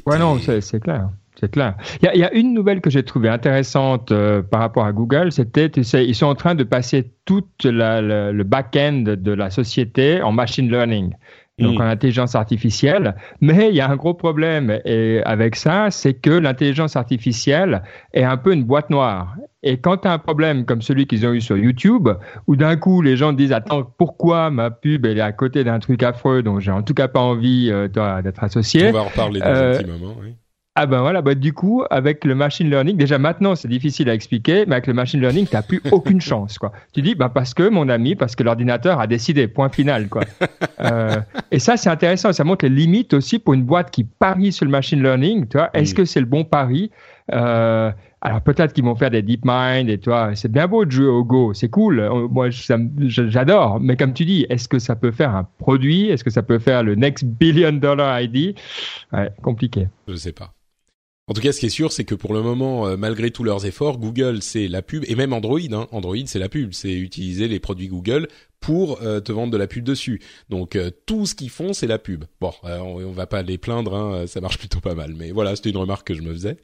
Ouais 0.05 0.19
non, 0.19 0.39
c'est 0.39 0.79
clair. 0.79 1.09
C'est 1.39 1.51
clair. 1.51 1.75
Il 2.01 2.19
y, 2.19 2.23
a, 2.23 2.33
une 2.33 2.53
nouvelle 2.53 2.81
que 2.81 2.89
j'ai 2.89 3.03
trouvée 3.03 3.29
intéressante 3.29 4.11
euh, 4.11 4.41
par 4.41 4.59
rapport 4.59 4.85
à 4.85 4.91
Google, 4.91 5.31
c'était, 5.31 5.69
tu 5.69 5.83
sais, 5.83 6.03
ils 6.03 6.15
sont 6.15 6.25
en 6.25 6.33
train 6.35 6.55
de 6.55 6.63
passer 6.63 7.11
tout 7.25 7.43
le 7.63 8.43
back-end 8.43 9.03
de 9.05 9.31
la 9.31 9.51
société 9.51 10.19
en 10.23 10.31
machine 10.31 10.67
learning, 10.67 11.13
donc 11.59 11.77
mm. 11.77 11.81
en 11.81 11.85
intelligence 11.85 12.33
artificielle. 12.33 13.15
Mais 13.39 13.69
il 13.69 13.75
y 13.75 13.81
a 13.81 13.89
un 13.89 13.95
gros 13.95 14.15
problème 14.15 14.79
et 14.83 15.21
avec 15.25 15.55
ça, 15.55 15.91
c'est 15.91 16.15
que 16.15 16.31
l'intelligence 16.31 16.95
artificielle 16.95 17.83
est 18.13 18.23
un 18.23 18.37
peu 18.37 18.51
une 18.51 18.63
boîte 18.63 18.89
noire. 18.89 19.35
Et 19.61 19.77
quand 19.77 19.97
tu 19.97 20.07
as 20.07 20.13
un 20.13 20.19
problème 20.19 20.65
comme 20.65 20.81
celui 20.81 21.05
qu'ils 21.05 21.27
ont 21.27 21.33
eu 21.33 21.41
sur 21.41 21.57
YouTube, 21.57 22.09
où 22.47 22.55
d'un 22.55 22.77
coup 22.77 23.03
les 23.03 23.15
gens 23.15 23.31
disent 23.31 23.53
attends 23.53 23.83
pourquoi 23.83 24.49
ma 24.49 24.71
pub 24.71 25.05
elle 25.05 25.19
est 25.19 25.21
à 25.21 25.33
côté 25.33 25.63
d'un 25.63 25.77
truc 25.77 26.01
affreux 26.01 26.41
dont 26.41 26.59
j'ai 26.59 26.71
en 26.71 26.81
tout 26.81 26.95
cas 26.95 27.07
pas 27.07 27.19
envie 27.19 27.69
euh, 27.71 27.87
d'être 28.21 28.43
associé. 28.43 28.89
On 28.89 28.93
va 28.93 29.01
en 29.01 29.05
reparler 29.05 29.39
dans 29.39 29.45
un 29.45 29.49
euh, 29.49 29.77
petit 29.77 29.91
moment. 29.91 30.15
Oui. 30.19 30.33
Ah 30.79 30.85
ben 30.85 31.01
voilà, 31.01 31.23
bah 31.23 31.33
du 31.33 31.53
coup, 31.53 31.83
avec 31.89 32.23
le 32.23 32.35
machine 32.35 32.69
learning, 32.69 32.97
déjà 32.97 33.17
maintenant 33.17 33.55
c'est 33.55 33.67
difficile 33.67 34.11
à 34.11 34.13
expliquer, 34.13 34.67
mais 34.67 34.73
avec 34.73 34.85
le 34.85 34.93
machine 34.93 35.19
learning, 35.19 35.47
t'as 35.47 35.63
plus 35.63 35.81
aucune 35.89 36.21
chance, 36.29 36.59
quoi. 36.59 36.71
Tu 36.93 37.01
dis, 37.01 37.15
bah 37.15 37.29
parce 37.33 37.55
que 37.55 37.67
mon 37.67 37.89
ami, 37.89 38.13
parce 38.13 38.35
que 38.35 38.43
l'ordinateur 38.43 38.99
a 38.99 39.07
décidé, 39.07 39.47
point 39.47 39.69
final, 39.69 40.07
quoi. 40.07 40.21
euh, 40.81 41.19
et 41.49 41.57
ça 41.57 41.77
c'est 41.77 41.89
intéressant, 41.89 42.31
ça 42.31 42.43
montre 42.43 42.63
les 42.65 42.69
limites 42.69 43.15
aussi 43.15 43.39
pour 43.39 43.55
une 43.55 43.63
boîte 43.63 43.89
qui 43.89 44.03
parie 44.03 44.51
sur 44.51 44.65
le 44.65 44.71
machine 44.71 45.01
learning, 45.01 45.47
tu 45.47 45.57
vois. 45.57 45.71
Est-ce 45.73 45.95
que 45.95 46.05
c'est 46.05 46.19
le 46.19 46.27
bon 46.27 46.43
pari? 46.43 46.91
Euh, 47.33 47.91
alors 48.21 48.41
peut-être 48.41 48.73
qu'ils 48.73 48.83
vont 48.83 48.95
faire 48.95 49.09
des 49.09 49.23
deep 49.23 49.45
mind 49.45 49.89
et 49.89 49.97
toi, 49.97 50.35
c'est 50.35 50.51
bien 50.51 50.67
beau 50.67 50.85
de 50.85 50.91
jouer 50.91 51.07
au 51.07 51.23
Go, 51.23 51.55
c'est 51.55 51.69
cool. 51.69 52.01
Euh, 52.01 52.27
moi, 52.27 52.49
j'adore. 52.51 53.79
Mais 53.79 53.97
comme 53.97 54.13
tu 54.13 54.25
dis, 54.25 54.45
est-ce 54.49 54.67
que 54.67 54.77
ça 54.77 54.95
peut 54.95 55.11
faire 55.11 55.35
un 55.35 55.47
produit? 55.57 56.09
Est-ce 56.09 56.23
que 56.23 56.29
ça 56.29 56.43
peut 56.43 56.59
faire 56.59 56.83
le 56.83 56.93
next 56.93 57.25
billion 57.25 57.73
dollar 57.73 58.21
ID 58.21 58.55
ouais, 59.11 59.31
Compliqué. 59.41 59.87
Je 60.07 60.13
sais 60.13 60.33
pas. 60.33 60.53
En 61.27 61.33
tout 61.33 61.41
cas, 61.41 61.51
ce 61.51 61.59
qui 61.59 61.65
est 61.65 61.69
sûr, 61.69 61.91
c'est 61.91 62.05
que 62.05 62.15
pour 62.15 62.33
le 62.33 62.41
moment, 62.41 62.97
malgré 62.97 63.31
tous 63.31 63.43
leurs 63.43 63.65
efforts, 63.65 63.97
Google 63.97 64.41
c'est 64.41 64.69
la 64.69 64.81
pub 64.81 65.03
et 65.07 65.15
même 65.15 65.33
Android. 65.33 65.59
Hein, 65.59 65.87
Android 65.91 66.15
c'est 66.25 66.39
la 66.39 66.47
pub, 66.47 66.71
c'est 66.73 66.93
utiliser 66.93 67.49
les 67.49 67.59
produits 67.59 67.89
Google 67.89 68.29
pour 68.61 68.99
te 68.99 69.31
vendre 69.33 69.51
de 69.51 69.57
la 69.57 69.67
pub 69.67 69.83
dessus. 69.83 70.21
Donc 70.49 70.77
tout 71.05 71.25
ce 71.25 71.35
qu'ils 71.35 71.49
font, 71.49 71.73
c'est 71.73 71.87
la 71.87 71.99
pub. 71.99 72.23
Bon, 72.39 72.53
on, 72.63 73.03
on, 73.03 73.11
va 73.11 73.27
pas 73.27 73.41
les 73.41 73.57
plaindre, 73.57 73.93
hein, 73.93 74.25
ça 74.25 74.39
marche 74.39 74.57
plutôt 74.59 74.79
pas 74.79 74.95
mal. 74.95 75.15
Mais 75.15 75.31
voilà, 75.31 75.55
c'était 75.57 75.69
une 75.71 75.77
remarque 75.77 76.07
que 76.07 76.13
je 76.13 76.21
me 76.21 76.31
faisais. 76.31 76.57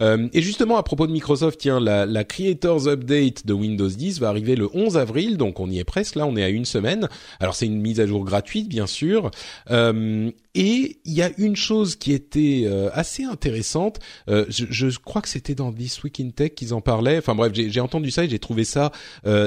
Euh, 0.00 0.28
et 0.32 0.42
justement, 0.42 0.76
à 0.76 0.82
propos 0.82 1.06
de 1.06 1.12
Microsoft, 1.12 1.60
tiens, 1.60 1.80
la, 1.80 2.06
la, 2.06 2.24
Creators 2.24 2.88
Update 2.88 3.46
de 3.46 3.52
Windows 3.52 3.88
10 3.88 4.20
va 4.20 4.28
arriver 4.28 4.56
le 4.56 4.68
11 4.72 4.96
avril, 4.96 5.36
donc 5.36 5.60
on 5.60 5.70
y 5.70 5.78
est 5.78 5.84
presque. 5.84 6.14
Là, 6.14 6.26
on 6.26 6.36
est 6.36 6.42
à 6.42 6.48
une 6.48 6.64
semaine. 6.64 7.08
Alors 7.38 7.54
c'est 7.54 7.66
une 7.66 7.80
mise 7.80 8.00
à 8.00 8.06
jour 8.06 8.24
gratuite, 8.24 8.68
bien 8.68 8.86
sûr. 8.86 9.30
Euh, 9.70 10.30
et 10.54 11.00
il 11.04 11.12
y 11.12 11.22
a 11.22 11.30
une 11.38 11.56
chose 11.56 11.96
qui 11.96 12.12
était 12.12 12.62
euh, 12.64 12.90
assez 12.92 13.24
intéressante. 13.24 13.98
Euh, 14.28 14.44
je, 14.48 14.66
je, 14.70 14.98
crois 14.98 15.22
que 15.22 15.28
c'était 15.28 15.54
dans 15.54 15.72
This 15.72 16.02
Week 16.02 16.18
in 16.20 16.30
Tech 16.30 16.54
qu'ils 16.54 16.74
en 16.74 16.80
parlaient. 16.80 17.18
Enfin 17.18 17.34
bref, 17.34 17.52
j'ai 17.54 17.80
entendu 17.80 18.10
ça 18.10 18.24
et 18.24 18.28
j'ai 18.28 18.38
trouvé 18.38 18.64
ça 18.64 18.92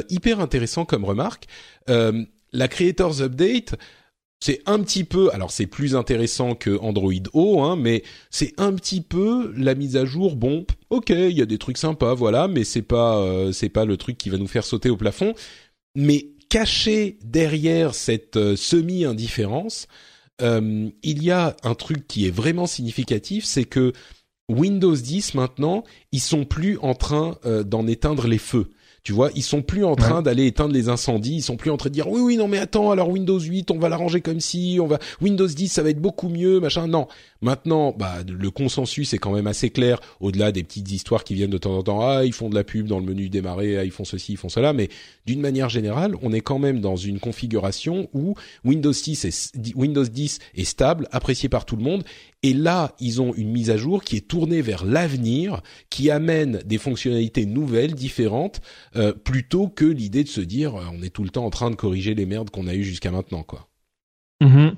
hyper 0.09 0.39
intéressant 0.39 0.85
comme 0.85 1.05
remarque. 1.05 1.45
la 1.87 2.67
Creators 2.67 3.21
Update 3.21 3.75
c'est 4.43 4.61
un 4.65 4.79
petit 4.79 5.05
peu, 5.05 5.31
alors 5.31 5.51
c'est 5.51 5.67
plus 5.67 5.95
intéressant 5.95 6.53
que 6.53 6.77
Android 6.81 7.13
O, 7.31 7.61
hein, 7.61 7.77
mais 7.77 8.03
c'est 8.29 8.53
un 8.57 8.73
petit 8.73 8.99
peu 8.99 9.53
la 9.55 9.73
mise 9.73 9.95
à 9.95 10.03
jour. 10.03 10.35
Bon, 10.35 10.65
ok, 10.89 11.11
il 11.11 11.31
y 11.31 11.41
a 11.41 11.45
des 11.45 11.57
trucs 11.57 11.77
sympas, 11.77 12.13
voilà, 12.13 12.49
mais 12.49 12.65
c'est 12.65 12.81
pas, 12.81 13.19
euh, 13.19 13.53
c'est 13.53 13.69
pas 13.69 13.85
le 13.85 13.95
truc 13.95 14.17
qui 14.17 14.29
va 14.29 14.37
nous 14.37 14.47
faire 14.47 14.65
sauter 14.65 14.89
au 14.89 14.97
plafond. 14.97 15.33
Mais 15.95 16.27
caché 16.49 17.19
derrière 17.23 17.95
cette 17.95 18.35
euh, 18.35 18.57
semi-indifférence, 18.57 19.87
euh, 20.41 20.89
il 21.03 21.23
y 21.23 21.31
a 21.31 21.55
un 21.63 21.73
truc 21.73 22.05
qui 22.05 22.27
est 22.27 22.35
vraiment 22.35 22.67
significatif, 22.67 23.45
c'est 23.45 23.63
que 23.63 23.93
Windows 24.49 24.93
10 24.93 25.35
maintenant, 25.35 25.85
ils 26.11 26.19
sont 26.19 26.43
plus 26.43 26.77
en 26.79 26.95
train 26.95 27.37
d'en 27.65 27.87
éteindre 27.87 28.27
les 28.27 28.39
feux. 28.39 28.71
Tu 29.03 29.11
vois, 29.11 29.31
ils 29.35 29.43
sont 29.43 29.61
plus 29.61 29.83
en 29.83 29.95
train 29.95 30.21
d'aller 30.21 30.45
éteindre 30.45 30.73
les 30.73 30.87
incendies, 30.87 31.35
ils 31.35 31.41
sont 31.41 31.57
plus 31.57 31.69
en 31.71 31.75
train 31.75 31.89
de 31.89 31.93
dire 31.93 32.09
oui 32.09 32.21
oui 32.21 32.37
non 32.37 32.47
mais 32.47 32.57
attends, 32.57 32.89
alors 32.89 33.09
Windows 33.09 33.37
8, 33.37 33.69
on 33.71 33.77
va 33.77 33.89
l'arranger 33.89 34.21
comme 34.21 34.39
si, 34.39 34.79
on 34.81 34.87
va 34.87 34.97
Windows 35.21 35.45
10 35.45 35.67
ça 35.67 35.83
va 35.83 35.89
être 35.89 35.99
beaucoup 35.99 36.29
mieux, 36.29 36.61
machin. 36.61 36.87
Non. 36.87 37.09
Maintenant, 37.41 37.93
bah 37.97 38.19
le 38.25 38.49
consensus 38.49 39.13
est 39.13 39.17
quand 39.17 39.33
même 39.33 39.47
assez 39.47 39.69
clair 39.71 39.99
au-delà 40.21 40.53
des 40.53 40.63
petites 40.63 40.89
histoires 40.89 41.25
qui 41.25 41.33
viennent 41.33 41.49
de 41.49 41.57
temps 41.57 41.77
en 41.77 41.83
temps. 41.83 41.99
Ah, 42.07 42.23
ils 42.23 42.31
font 42.31 42.49
de 42.49 42.55
la 42.55 42.63
pub 42.63 42.87
dans 42.87 42.99
le 42.99 43.05
menu 43.05 43.27
démarrer, 43.27 43.77
ah, 43.77 43.83
ils 43.83 43.91
font 43.91 44.05
ceci, 44.05 44.33
ils 44.33 44.37
font 44.37 44.47
cela, 44.47 44.71
mais 44.71 44.87
d'une 45.25 45.41
manière 45.41 45.67
générale, 45.67 46.15
on 46.21 46.31
est 46.31 46.39
quand 46.39 46.59
même 46.59 46.79
dans 46.79 46.95
une 46.95 47.19
configuration 47.19 48.07
où 48.13 48.35
Windows 48.63 48.93
10 48.93 49.25
est 49.25 49.75
Windows 49.75 50.05
10 50.05 50.39
est 50.55 50.63
stable, 50.63 51.09
apprécié 51.11 51.49
par 51.49 51.65
tout 51.65 51.75
le 51.75 51.83
monde 51.83 52.05
et 52.45 52.53
là, 52.53 52.93
ils 52.99 53.21
ont 53.21 53.33
une 53.33 53.51
mise 53.51 53.69
à 53.69 53.77
jour 53.77 54.03
qui 54.03 54.17
est 54.17 54.27
tournée 54.27 54.61
vers 54.61 54.83
l'avenir, 54.83 55.61
qui 55.89 56.11
amène 56.11 56.59
des 56.65 56.77
fonctionnalités 56.77 57.45
nouvelles, 57.45 57.95
différentes, 57.95 58.59
euh, 58.95 59.13
plutôt 59.13 59.67
que 59.67 59.85
l'idée 59.85 60.23
de 60.23 60.29
se 60.29 60.41
dire 60.41 60.75
euh, 60.75 60.85
on 60.91 61.01
est 61.01 61.09
tout 61.09 61.23
le 61.23 61.29
temps 61.29 61.45
en 61.45 61.49
train 61.49 61.69
de 61.69 61.75
corriger 61.75 62.15
les 62.15 62.25
merdes 62.25 62.49
qu'on 62.49 62.67
a 62.67 62.73
eues 62.73 62.83
jusqu'à 62.83 63.11
maintenant, 63.11 63.43
quoi. 63.43 63.67
Mhm. 64.43 64.75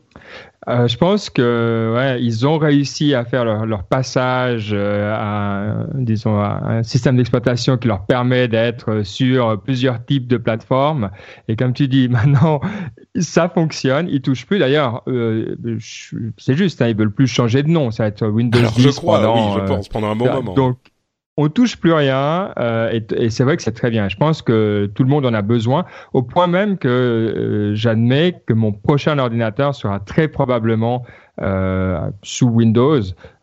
Euh, 0.68 0.88
je 0.88 0.98
pense 0.98 1.30
que 1.30 1.94
ouais, 1.96 2.24
ils 2.24 2.48
ont 2.48 2.58
réussi 2.58 3.14
à 3.14 3.24
faire 3.24 3.46
leur, 3.46 3.66
leur 3.66 3.84
passage 3.84 4.72
euh, 4.74 5.14
à, 5.14 5.86
disons, 5.94 6.40
à 6.40 6.62
un 6.66 6.84
système 6.84 7.18
d'exploitation 7.18 7.78
qui 7.78 7.88
leur 7.88 8.06
permet 8.06 8.48
d'être 8.48 9.04
sur 9.04 9.62
plusieurs 9.62 10.04
types 10.04 10.28
de 10.28 10.38
plateformes. 10.38 11.12
Et 11.48 11.56
comme 11.56 11.74
tu 11.74 11.88
dis, 11.88 12.10
maintenant, 12.10 12.62
ça 13.16 13.50
fonctionne. 13.50 14.08
Ils 14.10 14.22
touchent 14.22 14.46
plus. 14.46 14.58
D'ailleurs, 14.58 15.04
euh, 15.08 15.56
c'est 16.38 16.56
juste, 16.56 16.82
hein, 16.82 16.88
ils 16.88 16.98
veulent 16.98 17.14
plus 17.14 17.28
changer 17.28 17.62
de 17.62 17.70
nom. 17.70 17.92
Ça 17.92 18.04
va 18.04 18.08
être 18.10 18.28
Windows 18.28 18.60
Alors, 18.60 18.74
10 18.74 18.82
je 18.82 18.90
crois, 18.90 19.20
pendant, 19.20 19.56
oui, 19.56 19.62
je 19.62 19.68
pense, 19.68 19.90
pendant 19.90 20.12
un 20.12 20.16
bon 20.16 20.32
moment. 20.32 20.54
Donc, 20.54 20.78
on 21.38 21.49
touche 21.49 21.78
plus 21.78 21.91
rien 21.94 22.53
euh, 22.57 22.90
et, 22.91 23.06
et 23.16 23.30
c'est 23.30 23.44
vrai 23.44 23.57
que 23.57 23.64
c'est 23.64 23.74
très 23.74 23.90
bien. 23.90 24.07
Je 24.07 24.16
pense 24.16 24.41
que 24.41 24.90
tout 24.95 25.03
le 25.03 25.10
monde 25.10 25.26
en 25.26 25.34
a 25.34 25.41
besoin, 25.41 25.86
au 26.14 26.22
point 26.22 26.48
même 26.48 26.78
que 26.78 26.88
euh, 26.88 27.76
j'admets 27.76 28.41
que 28.45 28.53
mon 28.53 28.72
prochain 28.72 29.20
ordinateur 29.20 29.76
sera 29.76 29.99
très 29.99 30.28
probablement 30.28 31.06
euh, 31.41 32.10
sous 32.24 32.48
Windows. 32.48 33.02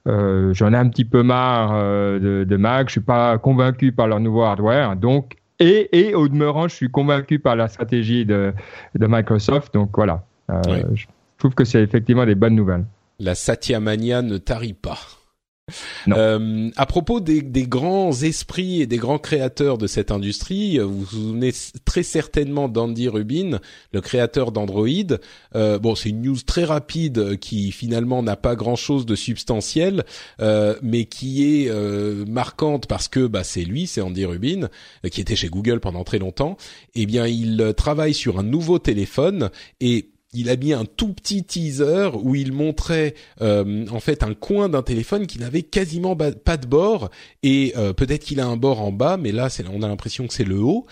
Euh, 0.09 0.53
J'en 0.55 0.73
ai 0.73 0.77
un 0.77 0.89
petit 0.89 1.05
peu 1.05 1.23
marre 1.23 1.73
euh, 1.75 2.19
de, 2.19 2.45
de, 2.45 2.57
Mac. 2.57 2.89
Je 2.89 2.93
suis 2.93 3.01
pas 3.01 3.39
convaincu 3.39 3.93
par 3.93 4.09
leur 4.09 4.21
nouveau 4.21 4.43
hardware, 4.43 4.97
donc 4.97 5.37
et, 5.61 5.89
et 5.93 6.15
au 6.15 6.27
demeurant, 6.29 6.67
je 6.67 6.75
suis 6.75 6.91
convaincu 6.91 7.39
par 7.39 7.55
la 7.55 7.69
stratégie 7.69 8.25
de, 8.27 8.53
de 8.97 9.07
Microsoft. 9.07 9.75
Donc 9.75 9.91
voilà, 9.95 10.25
euh, 10.51 10.61
oui. 10.67 10.83
je 10.95 11.07
trouve 11.39 11.55
que 11.55 11.65
c'est 11.65 11.83
effectivement 11.83 12.27
des 12.27 12.35
bonnes 12.35 12.57
nouvelles. 12.57 12.85
La 13.21 13.35
Satya 13.37 13.79
Mania 13.79 14.23
ne 14.23 14.39
tarit 14.39 14.73
pas. 14.73 14.99
Euh, 16.09 16.71
à 16.77 16.87
propos 16.87 17.21
des, 17.21 17.41
des, 17.41 17.67
grands 17.69 18.13
esprits 18.13 18.83
et 18.83 18.87
des 18.87 18.97
grands 18.97 19.21
créateurs 19.21 19.79
de 19.79 19.87
cette 19.87 20.11
industrie, 20.11 20.79
vous 20.79 21.01
vous 21.01 21.07
souvenez 21.07 21.53
très 21.85 22.03
certainement 22.03 22.69
d'Andy 22.69 23.09
Rubin, 23.09 23.61
le 23.93 24.01
créateur 24.01 24.51
d'Android. 24.51 24.89
Euh, 25.55 25.79
bon, 25.79 25.95
c'est 25.95 26.09
une 26.09 26.23
news 26.23 26.39
très 26.45 26.65
rapide 26.65 27.39
qui 27.39 27.71
finalement 27.71 28.23
n'a 28.25 28.37
pas 28.37 28.57
grand-chose 28.57 29.07
de 29.07 29.15
substantiel, 29.15 30.05
euh, 30.41 30.77
mais 30.83 31.05
qui 31.05 31.45
est 31.45 31.71
euh, 31.71 32.25
marquante 32.27 32.87
parce 32.87 33.07
que 33.07 33.29
bah, 33.29 33.45
c'est 33.45 33.65
lui, 33.65 33.87
c'est 33.87 34.01
Andy 34.01 34.25
Rubin, 34.25 34.69
qui 35.11 35.21
était 35.21 35.37
chez 35.37 35.49
Google 35.49 35.79
pendant 35.79 36.03
très 36.03 36.19
longtemps. 36.19 36.57
Eh 36.97 37.07
bien, 37.07 37.27
il 37.29 37.73
travaille 37.77 38.15
sur 38.15 38.41
un 38.41 38.43
nouveau 38.43 38.81
téléphone 38.81 39.51
et 39.81 40.09
il 40.33 40.49
a 40.49 40.57
mis 40.57 40.73
un 40.73 40.85
tout 40.85 41.13
petit 41.13 41.45
teaser 41.45 42.11
où 42.15 42.35
il 42.35 42.53
montrait 42.53 43.15
euh, 43.41 43.87
en 43.89 44.01
fait 44.01 44.23
un 44.23 44.35
coin 44.35 44.69
d'un 44.69 44.83
téléphone 44.83 45.27
qui 45.27 45.39
n'avait 45.39 45.63
quasiment 45.63 46.17
pas 46.17 46.57
de 46.57 46.67
bord 46.67 47.11
et 47.43 47.75
euh, 47.77 47.93
peut-être 47.93 48.25
qu'il 48.25 48.41
a 48.41 48.47
un 48.47 48.57
bord 48.57 48.81
en 48.81 48.93
bas, 48.93 49.17
mais 49.17 49.33
là 49.33 49.49
on 49.73 49.83
a 49.83 49.89
l'impression 49.89 50.27
que 50.27 50.35
c'est 50.35 50.45
le 50.45 50.59
haut 50.59 50.87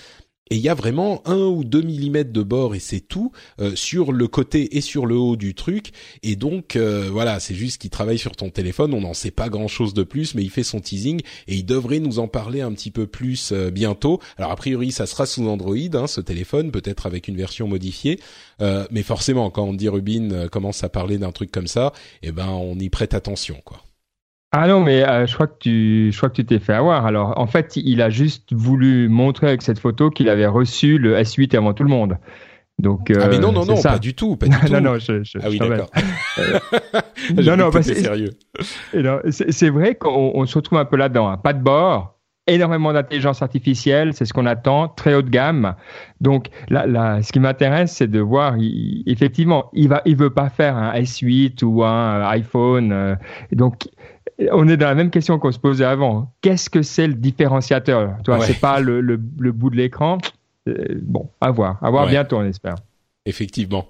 et 0.50 0.56
il 0.56 0.60
y 0.60 0.68
a 0.68 0.74
vraiment 0.74 1.22
un 1.26 1.44
ou 1.46 1.62
deux 1.62 1.82
millimètres 1.82 2.32
de 2.32 2.42
bord 2.42 2.74
et 2.74 2.80
c'est 2.80 3.00
tout 3.00 3.30
euh, 3.60 3.76
sur 3.76 4.10
le 4.10 4.26
côté 4.26 4.76
et 4.76 4.80
sur 4.80 5.06
le 5.06 5.14
haut 5.14 5.36
du 5.36 5.54
truc. 5.54 5.92
Et 6.24 6.34
donc 6.34 6.74
euh, 6.74 7.08
voilà 7.10 7.38
c'est 7.38 7.54
juste 7.54 7.80
qu'il 7.80 7.90
travaille 7.90 8.18
sur 8.18 8.34
ton 8.34 8.50
téléphone 8.50 8.92
on 8.92 9.00
n'en 9.00 9.14
sait 9.14 9.30
pas 9.30 9.48
grand 9.48 9.68
chose 9.68 9.94
de 9.94 10.02
plus 10.02 10.34
mais 10.34 10.42
il 10.42 10.50
fait 10.50 10.64
son 10.64 10.80
teasing 10.80 11.20
et 11.46 11.54
il 11.54 11.64
devrait 11.64 12.00
nous 12.00 12.18
en 12.18 12.26
parler 12.26 12.62
un 12.62 12.72
petit 12.72 12.90
peu 12.90 13.06
plus 13.06 13.52
euh, 13.52 13.70
bientôt. 13.70 14.20
Alors 14.38 14.50
a 14.50 14.56
priori 14.56 14.90
ça 14.90 15.06
sera 15.06 15.24
sous 15.24 15.46
Android 15.48 15.76
hein, 15.94 16.08
ce 16.08 16.20
téléphone 16.20 16.72
peut-être 16.72 17.06
avec 17.06 17.28
une 17.28 17.36
version 17.36 17.68
modifiée. 17.68 18.18
Mais 18.90 19.02
forcément 19.02 19.50
quand 19.50 19.64
on 19.64 19.72
dit 19.72 19.88
Rubin 19.88 20.48
commence 20.48 20.84
à 20.84 20.90
parler 20.90 21.16
d'un 21.16 21.32
truc 21.32 21.50
comme 21.50 21.66
ça 21.66 21.92
eh 22.22 22.30
ben 22.30 22.48
on 22.48 22.78
y 22.78 22.90
prête 22.90 23.14
attention 23.14 23.56
quoi 23.64 23.82
ah 24.52 24.66
non, 24.66 24.80
mais 24.80 25.06
euh, 25.06 25.26
je 25.26 25.34
crois 25.34 25.46
que 25.46 25.58
tu, 25.60 26.10
je 26.10 26.16
crois 26.16 26.28
que 26.28 26.34
tu 26.34 26.44
t'es 26.44 26.58
fait 26.58 26.74
avoir. 26.74 27.06
Alors, 27.06 27.38
en 27.38 27.46
fait, 27.46 27.76
il 27.76 28.02
a 28.02 28.10
juste 28.10 28.52
voulu 28.52 29.08
montrer 29.08 29.46
avec 29.46 29.62
cette 29.62 29.78
photo 29.78 30.10
qu'il 30.10 30.28
avait 30.28 30.46
reçu 30.46 30.98
le 30.98 31.16
S8 31.16 31.56
avant 31.56 31.72
tout 31.72 31.84
le 31.84 31.90
monde. 31.90 32.18
Donc, 32.80 33.10
euh, 33.10 33.20
ah 33.22 33.28
mais 33.28 33.38
non 33.38 33.52
non 33.52 33.66
non 33.66 33.76
ça. 33.76 33.92
pas 33.92 33.98
du 33.98 34.14
tout 34.14 34.36
pas 34.36 34.46
du 34.48 34.58
tout. 34.58 34.72
non 34.72 34.80
non 34.80 34.98
je, 34.98 35.22
je, 35.22 35.38
ah 35.42 35.50
oui 35.50 35.58
d'accord. 35.58 35.90
non 37.34 37.56
non 37.56 37.70
parce 37.70 37.86
que 37.88 37.94
sérieux. 37.94 38.30
C'est 39.30 39.68
vrai 39.68 39.96
qu'on 39.96 40.32
on 40.34 40.46
se 40.46 40.54
retrouve 40.56 40.78
un 40.78 40.86
peu 40.86 40.96
là-dedans. 40.96 41.28
Hein. 41.28 41.36
Pas 41.36 41.52
de 41.52 41.62
bord, 41.62 42.18
énormément 42.46 42.92
d'intelligence 42.92 43.42
artificielle, 43.42 44.14
c'est 44.14 44.24
ce 44.24 44.32
qu'on 44.32 44.46
attend, 44.46 44.88
très 44.88 45.14
haut 45.14 45.22
de 45.22 45.30
gamme. 45.30 45.74
Donc 46.20 46.48
là, 46.68 46.86
là 46.86 47.22
ce 47.22 47.32
qui 47.32 47.38
m'intéresse, 47.40 47.92
c'est 47.92 48.08
de 48.08 48.20
voir, 48.20 48.56
il, 48.56 49.02
effectivement, 49.06 49.70
il 49.74 49.88
va, 49.88 50.02
il 50.06 50.16
veut 50.16 50.30
pas 50.30 50.48
faire 50.48 50.76
un 50.76 50.92
S8 50.94 51.62
ou 51.64 51.84
un 51.84 52.22
iPhone. 52.30 52.92
Euh, 52.92 53.14
donc 53.52 53.88
on 54.52 54.68
est 54.68 54.76
dans 54.76 54.86
la 54.86 54.94
même 54.94 55.10
question 55.10 55.38
qu'on 55.38 55.52
se 55.52 55.58
posait 55.58 55.84
avant. 55.84 56.32
Qu'est-ce 56.40 56.70
que 56.70 56.82
c'est 56.82 57.06
le 57.06 57.14
différenciateur 57.14 58.14
Tu 58.24 58.30
vois, 58.30 58.40
ouais. 58.40 58.46
c'est 58.46 58.60
pas 58.60 58.80
le, 58.80 59.00
le, 59.00 59.20
le, 59.38 59.52
bout 59.52 59.70
de 59.70 59.76
l'écran. 59.76 60.18
Euh, 60.68 60.74
bon, 61.02 61.30
à 61.40 61.50
voir, 61.50 61.78
à 61.82 61.90
voir 61.90 62.04
ouais. 62.04 62.10
bientôt, 62.10 62.38
on 62.38 62.44
espère. 62.44 62.76
Effectivement. 63.26 63.86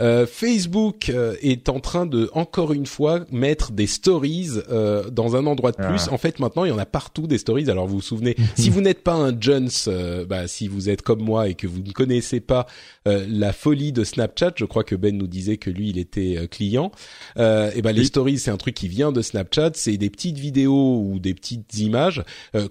Euh, 0.00 0.26
Facebook 0.26 1.08
euh, 1.08 1.36
est 1.40 1.68
en 1.68 1.78
train 1.78 2.04
de 2.04 2.28
encore 2.32 2.72
une 2.72 2.86
fois 2.86 3.20
mettre 3.30 3.70
des 3.70 3.86
stories 3.86 4.50
euh, 4.68 5.08
dans 5.10 5.36
un 5.36 5.46
endroit 5.46 5.70
de 5.70 5.76
plus. 5.76 6.06
Ah. 6.08 6.12
En 6.12 6.18
fait, 6.18 6.40
maintenant, 6.40 6.64
il 6.64 6.70
y 6.70 6.72
en 6.72 6.78
a 6.78 6.86
partout 6.86 7.26
des 7.26 7.38
stories. 7.38 7.70
Alors, 7.70 7.86
vous 7.86 7.96
vous 7.96 8.02
souvenez, 8.02 8.34
si 8.56 8.70
vous 8.70 8.80
n'êtes 8.80 9.04
pas 9.04 9.14
un 9.14 9.32
Jones, 9.38 9.70
euh, 9.86 10.24
bah, 10.24 10.48
si 10.48 10.66
vous 10.66 10.88
êtes 10.88 11.02
comme 11.02 11.22
moi 11.22 11.48
et 11.48 11.54
que 11.54 11.66
vous 11.66 11.80
ne 11.80 11.92
connaissez 11.92 12.40
pas 12.40 12.66
euh, 13.06 13.24
la 13.28 13.52
folie 13.52 13.92
de 13.92 14.02
Snapchat, 14.02 14.54
je 14.56 14.64
crois 14.64 14.82
que 14.82 14.96
Ben 14.96 15.16
nous 15.16 15.28
disait 15.28 15.58
que 15.58 15.70
lui, 15.70 15.90
il 15.90 15.98
était 15.98 16.48
client. 16.50 16.90
et 17.36 17.40
ben, 17.40 17.72
oui. 17.84 17.92
les 17.94 18.04
stories, 18.04 18.38
c'est 18.38 18.50
un 18.50 18.56
truc 18.56 18.74
qui 18.74 18.88
vient 18.88 19.12
de 19.12 19.22
Snapchat. 19.22 19.72
C'est 19.74 19.96
des 19.96 20.10
petites 20.10 20.38
vidéos 20.38 21.02
ou 21.04 21.20
des 21.20 21.34
petites 21.34 21.78
images 21.78 22.22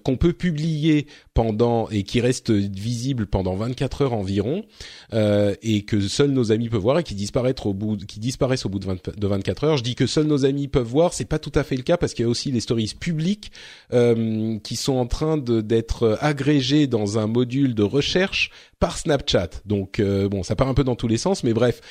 qu'on 0.04 0.18
peut 0.18 0.34
publier 0.34 1.08
pendant 1.34 1.90
et 1.90 2.04
qui 2.04 2.20
restent 2.22 2.52
visibles 2.52 3.28
pendant 3.28 3.56
24 3.56 4.02
heures 4.04 4.14
environ 4.14 4.64
et 5.12 5.84
que 5.84 6.02
seuls 6.02 6.32
nos 6.32 6.52
amis 6.52 6.70
peuvent 6.70 6.82
voir 6.82 7.00
et 7.00 7.04
qui 7.04 7.12
disparaître 7.15 7.68
au 7.68 7.73
bout, 7.73 7.98
qui 7.98 8.19
disparaissent 8.19 8.65
au 8.65 8.69
bout 8.69 8.80
de, 8.80 8.85
20, 8.85 9.18
de 9.18 9.27
24 9.27 9.64
heures. 9.64 9.77
Je 9.77 9.84
dis 9.84 9.95
que 9.95 10.07
seuls 10.07 10.26
nos 10.26 10.45
amis 10.45 10.68
peuvent 10.68 10.88
voir, 10.88 11.14
c'est 11.14 11.26
pas 11.26 11.40
tout 11.40 11.52
à 11.56 11.64
fait 11.64 11.76
le 11.76 11.84
cas 11.84 11.98
parce 11.98 12.14
qu'il 12.14 12.23
y 12.23 12.26
a 12.27 12.30
aussi 12.30 12.52
les 12.52 12.60
stories 12.60 12.94
publiques 12.99 13.52
euh, 13.94 14.57
qui 14.60 14.76
sont 14.76 14.94
en 14.94 15.06
train 15.06 15.38
d'être 15.38 16.18
agrégées 16.22 16.88
dans 16.88 17.18
un 17.18 17.27
module 17.27 17.76
de 17.76 17.84
recherche 17.84 18.52
par 18.80 18.98
Snapchat. 18.98 19.49
Donc 19.65 19.99
euh, 19.99 20.27
bon, 20.27 20.44
ça 20.44 20.56
part 20.56 20.68
un 20.68 20.73
peu 20.73 20.84
dans 20.84 20.95
tous 20.95 21.07
les 21.07 21.18
sens, 21.18 21.44
mais 21.44 21.53
bref, 21.53 21.81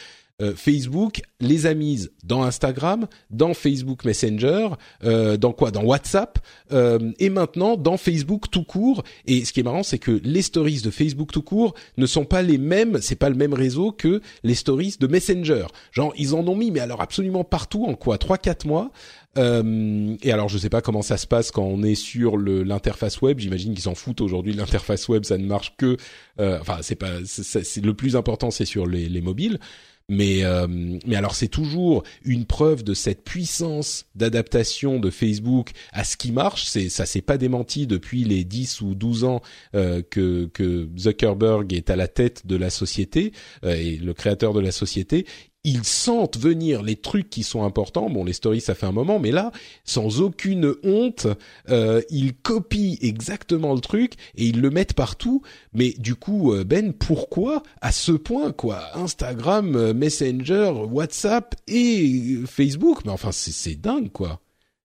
euh, 0.41 0.55
Facebook 0.55 1.23
les 1.41 1.67
a 1.67 1.75
mises 1.75 2.13
dans 2.25 2.43
Instagram, 2.43 3.07
dans 3.31 3.55
Facebook 3.55 4.05
Messenger, 4.05 4.71
euh, 5.05 5.37
dans 5.37 5.53
quoi? 5.53 5.71
Dans 5.71 5.85
WhatsApp 5.85 6.39
euh, 6.73 7.13
et 7.19 7.29
maintenant 7.29 7.77
dans 7.77 7.97
Facebook 7.97 8.51
tout 8.51 8.65
court. 8.65 9.03
Et 9.27 9.45
ce 9.45 9.53
qui 9.53 9.61
est 9.61 9.65
marrant, 9.65 9.83
c'est 9.83 9.99
que 9.99 10.21
les 10.25 10.43
stories 10.43 10.81
de 10.81 10.91
Facebook 10.91 11.33
tout 11.33 11.43
court 11.43 11.75
ne 11.97 12.07
sont 12.07 12.25
pas 12.25 12.43
les 12.43 12.59
mêmes, 12.59 12.99
c'est 13.01 13.17
pas 13.17 13.29
le 13.29 13.37
même 13.37 13.55
réseau 13.55 13.93
que 13.93 14.21
les 14.43 14.55
stories 14.55 14.97
de 14.99 15.07
Messenger. 15.07 15.67
Genre 15.93 16.13
ils 16.17 16.35
en 16.35 16.47
ont 16.47 16.57
mis, 16.57 16.71
mais 16.71 16.81
alors 16.81 17.03
absolument 17.03 17.45
partout 17.45 17.85
en 17.85 17.95
quoi? 17.95 18.19
Trois 18.19 18.39
quatre 18.39 18.67
mois. 18.67 18.91
Euh, 19.39 20.17
et 20.23 20.33
alors, 20.33 20.49
je 20.49 20.59
sais 20.59 20.69
pas 20.69 20.83
comment 20.83 21.03
ça 21.03 21.17
se 21.17 21.27
passe 21.27 21.51
quand 21.51 21.65
on 21.65 21.83
est 21.83 21.95
sur 21.95 22.37
l'interface 22.37 23.21
web. 23.23 23.39
J'imagine 23.39 23.73
qu'ils 23.73 23.85
s'en 23.85 23.95
foutent 23.95 24.21
aujourd'hui. 24.21 24.53
L'interface 24.53 25.09
web, 25.09 25.25
ça 25.25 25.39
ne 25.39 25.47
marche 25.47 25.75
que. 25.77 25.97
Euh, 26.41 26.59
enfin, 26.61 26.79
c'est 26.83 26.97
pas. 26.97 27.25
C'est 27.25 27.85
le 27.85 27.95
plus 27.95 28.17
important, 28.17 28.51
c'est 28.51 28.65
sur 28.65 28.87
les, 28.87 29.09
les 29.09 29.21
mobiles. 29.21 29.59
Mais, 30.09 30.45
euh, 30.45 30.67
mais 31.07 31.17
alors 31.17 31.35
c'est 31.35 31.49
toujours 31.49 32.03
une 32.25 32.45
preuve 32.45 32.85
de 32.85 32.95
cette 32.95 33.25
puissance 33.25 34.07
d'adaptation 34.15 34.99
de 34.99 35.11
Facebook 35.11 35.71
à 35.93 36.05
ce 36.05 36.17
qui 36.17 36.33
marche. 36.33 36.65
C'est 36.65 36.89
ça 36.89 37.07
s'est 37.07 37.23
pas 37.23 37.39
démenti 37.39 37.87
depuis 37.87 38.25
les 38.25 38.45
10 38.45 38.81
ou 38.83 38.95
12 38.95 39.25
ans 39.25 39.43
euh, 39.75 40.03
que, 40.03 40.51
Zuckerberg 40.99 41.73
est 41.73 41.91
à 41.91 41.97
la 41.97 42.09
tête 42.09 42.47
de 42.47 42.57
la 42.57 42.71
société 42.71 43.33
euh, 43.65 43.75
et 43.75 43.97
le 43.97 44.15
créateur 44.15 44.53
de 44.53 44.61
la 44.61 44.73
société 44.73 45.27
ils 45.65 45.85
sentent 45.85 46.39
venir 46.39 46.83
les 46.83 46.97
trucs 46.97 47.31
qui 47.31 47.43
sont 47.43 47.65
importants. 47.65 48.11
Bon, 48.11 48.25
les 48.25 48.33
stories, 48.33 48.61
ça 48.61 48.75
fait 48.75 48.87
un 48.87 48.93
moment, 48.93 49.19
mais 49.19 49.31
là, 49.31 49.53
sans 49.85 50.21
aucune 50.21 50.75
honte, 50.83 51.27
euh, 51.69 52.03
ils 52.11 52.35
copient 52.35 52.97
exactement 53.01 53.73
le 53.75 53.81
truc 53.81 54.15
et 54.37 54.47
ils 54.47 54.61
le 54.61 54.71
mettent 54.71 54.95
partout. 54.95 55.43
Mais 55.73 55.95
du 55.99 56.15
coup, 56.15 56.53
euh, 56.53 56.65
Ben, 56.65 56.93
pourquoi 56.93 57.63
à 57.81 57.93
ce 57.93 58.13
point, 58.13 58.53
quoi? 58.53 58.81
Instagram, 58.95 59.77
euh, 59.77 59.95
Messenger, 59.95 60.73
WhatsApp 60.91 61.55
et 61.69 62.41
Facebook? 62.47 63.01
Mais 63.05 63.13
enfin, 63.13 63.31
c'est 63.33 63.81
dingue, 63.81 64.11
quoi. 64.11 64.41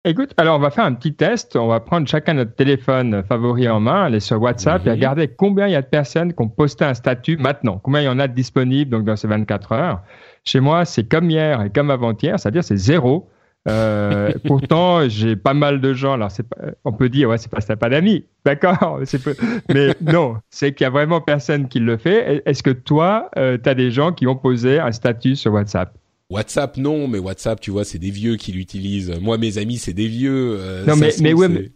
Écoute, 0.06 0.34
alors 0.38 0.56
on 0.56 0.60
va 0.60 0.70
faire 0.70 0.86
un 0.86 0.94
petit 0.94 1.14
test. 1.16 1.58
On 1.58 1.68
va 1.68 1.82
prendre 1.82 2.08
chacun 2.08 2.36
notre 2.36 2.56
téléphone 2.56 3.24
favori 3.28 3.68
en 3.68 3.82
main, 3.82 4.06
aller 4.06 4.22
sur 4.22 4.42
WhatsApp 4.42 4.88
et 4.88 4.92
regarder 4.92 5.28
combien 5.28 5.68
il 5.68 5.74
y 5.74 5.76
a 5.76 5.82
de 5.82 5.88
personnes 5.88 6.34
qui 6.34 6.42
ont 6.42 6.48
posté 6.48 6.86
un 6.86 6.94
statut 6.94 7.36
maintenant. 7.36 7.82
Combien 7.84 8.02
il 8.02 8.06
y 8.06 8.08
en 8.08 8.20
a 8.20 8.30
de 8.30 8.34
disponibles 8.34 8.90
donc 8.90 9.04
dans 9.04 9.18
ces 9.18 9.28
24 9.28 9.72
heures. 9.74 10.02
Chez 10.48 10.62
moi, 10.62 10.86
c'est 10.86 11.04
comme 11.04 11.30
hier 11.30 11.62
et 11.62 11.70
comme 11.70 11.92
avant-hier, 11.92 12.40
c'est-à-dire 12.40 12.64
c'est 12.64 12.78
zéro. 12.78 13.28
Euh, 13.68 14.32
pourtant, 14.46 15.10
j'ai 15.10 15.36
pas 15.36 15.54
mal 15.54 15.82
de 15.82 15.94
gens. 15.94 16.14
Alors, 16.14 16.32
c'est 16.32 16.46
on 16.86 16.94
peut 16.94 17.10
dire, 17.10 17.28
ouais, 17.28 17.38
c'est 17.38 17.52
parce 17.52 17.66
que 17.66 17.74
t'as 17.74 17.76
pas 17.76 17.90
d'amis, 17.90 18.24
d'accord. 18.46 19.02
Mais 19.74 19.94
non, 20.00 20.38
c'est 20.50 20.72
qu'il 20.74 20.86
y 20.86 20.88
a 20.88 20.90
vraiment 20.90 21.20
personne 21.20 21.68
qui 21.68 21.80
le 21.80 21.98
fait. 21.98 22.42
Est-ce 22.46 22.64
que 22.64 22.70
toi, 22.70 23.30
euh, 23.38 23.58
tu 23.62 23.68
as 23.68 23.76
des 23.76 23.92
gens 23.92 24.14
qui 24.14 24.26
ont 24.26 24.38
posé 24.38 24.80
un 24.80 24.94
statut 24.94 25.36
sur 25.36 25.52
WhatsApp? 25.52 25.98
WhatsApp, 26.30 26.78
non, 26.78 27.10
mais 27.10 27.20
WhatsApp, 27.20 27.60
tu 27.60 27.72
vois, 27.72 27.84
c'est 27.84 28.00
des 28.00 28.12
vieux 28.12 28.38
qui 28.38 28.54
l'utilisent. 28.54 29.20
Moi, 29.22 29.38
mes 29.38 29.58
amis, 29.58 29.78
c'est 29.78 29.94
des 29.94 30.08
vieux. 30.08 30.58
Euh, 30.62 30.86
non, 30.86 30.96
mais, 30.96 31.10
mais 31.20 31.34
ouais, 31.34 31.50
mais 31.50 31.72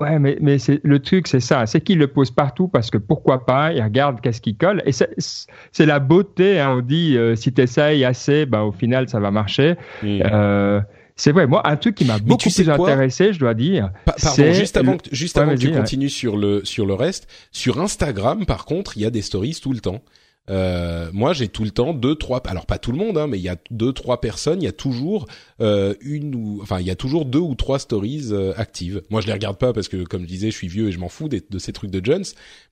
Ouais, 0.00 0.18
mais, 0.18 0.38
mais 0.40 0.58
c'est, 0.58 0.80
le 0.82 0.98
truc, 0.98 1.28
c'est 1.28 1.40
ça. 1.40 1.66
C'est 1.66 1.82
qu'il 1.82 1.98
le 1.98 2.06
pose 2.06 2.30
partout 2.30 2.68
parce 2.68 2.90
que 2.90 2.96
pourquoi 2.96 3.44
pas, 3.44 3.72
il 3.72 3.82
regarde 3.82 4.22
qu'est-ce 4.22 4.40
qui 4.40 4.56
colle. 4.56 4.82
Et 4.86 4.92
c'est, 4.92 5.86
la 5.86 5.98
beauté. 5.98 6.58
Hein. 6.58 6.76
On 6.78 6.80
dit, 6.80 7.18
euh, 7.18 7.36
si 7.36 7.52
tu 7.52 7.60
essayes 7.60 8.04
assez, 8.06 8.46
bah, 8.46 8.62
au 8.62 8.72
final, 8.72 9.10
ça 9.10 9.20
va 9.20 9.30
marcher. 9.30 9.74
Mmh. 10.02 10.20
Euh, 10.24 10.80
c'est 11.16 11.32
vrai. 11.32 11.46
Moi, 11.46 11.60
un 11.68 11.76
truc 11.76 11.96
qui 11.96 12.06
m'a 12.06 12.18
beaucoup 12.18 12.48
plus 12.48 12.70
intéressé, 12.70 13.34
je 13.34 13.38
dois 13.38 13.52
dire. 13.52 13.90
pardon, 14.06 14.52
juste 14.54 14.78
avant 14.78 14.96
que, 14.96 15.08
juste 15.12 15.36
avant 15.36 15.54
que 15.54 15.58
tu 15.58 15.70
continues 15.70 16.08
sur 16.08 16.38
le, 16.38 16.64
sur 16.64 16.86
le 16.86 16.94
reste. 16.94 17.28
Sur 17.52 17.78
Instagram, 17.78 18.46
par 18.46 18.64
contre, 18.64 18.96
il 18.96 19.02
y 19.02 19.06
a 19.06 19.10
des 19.10 19.20
stories 19.20 19.58
tout 19.62 19.74
le 19.74 19.80
temps. 19.80 20.00
Euh, 20.48 21.10
moi, 21.12 21.32
j'ai 21.32 21.48
tout 21.48 21.64
le 21.64 21.70
temps 21.70 21.92
deux, 21.92 22.14
trois. 22.14 22.42
Alors 22.46 22.66
pas 22.66 22.78
tout 22.78 22.92
le 22.92 22.98
monde, 22.98 23.18
hein, 23.18 23.26
mais 23.26 23.38
il 23.38 23.42
y 23.42 23.48
a 23.48 23.56
deux, 23.70 23.92
trois 23.92 24.20
personnes. 24.20 24.62
Il 24.62 24.64
y 24.64 24.68
a 24.68 24.72
toujours 24.72 25.26
euh, 25.60 25.94
une 26.00 26.34
ou, 26.34 26.60
enfin, 26.62 26.80
il 26.80 26.86
y 26.86 26.90
a 26.90 26.96
toujours 26.96 27.24
deux 27.24 27.38
ou 27.38 27.54
trois 27.54 27.78
stories 27.78 28.28
euh, 28.30 28.52
actives. 28.56 29.02
Moi, 29.10 29.20
je 29.20 29.26
les 29.26 29.32
regarde 29.32 29.58
pas 29.58 29.72
parce 29.72 29.88
que, 29.88 30.04
comme 30.04 30.22
je 30.22 30.26
disais, 30.26 30.50
je 30.50 30.56
suis 30.56 30.68
vieux 30.68 30.88
et 30.88 30.92
je 30.92 30.98
m'en 30.98 31.08
fous 31.08 31.28
de, 31.28 31.58
ces 31.58 31.72
trucs 31.72 31.90
de 31.90 32.04
Jones. 32.04 32.24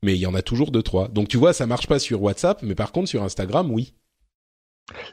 Mais 0.03 0.15
il 0.15 0.21
y 0.21 0.27
en 0.27 0.35
a 0.35 0.43
toujours 0.43 0.71
deux, 0.71 0.83
trois. 0.83 1.09
Donc 1.09 1.29
tu 1.29 1.37
vois, 1.37 1.53
ça 1.53 1.67
marche 1.67 1.87
pas 1.87 1.99
sur 1.99 2.23
WhatsApp, 2.23 2.63
mais 2.63 2.75
par 2.75 2.93
contre 2.93 3.09
sur 3.09 3.23
Instagram, 3.23 3.71
oui. 3.71 3.93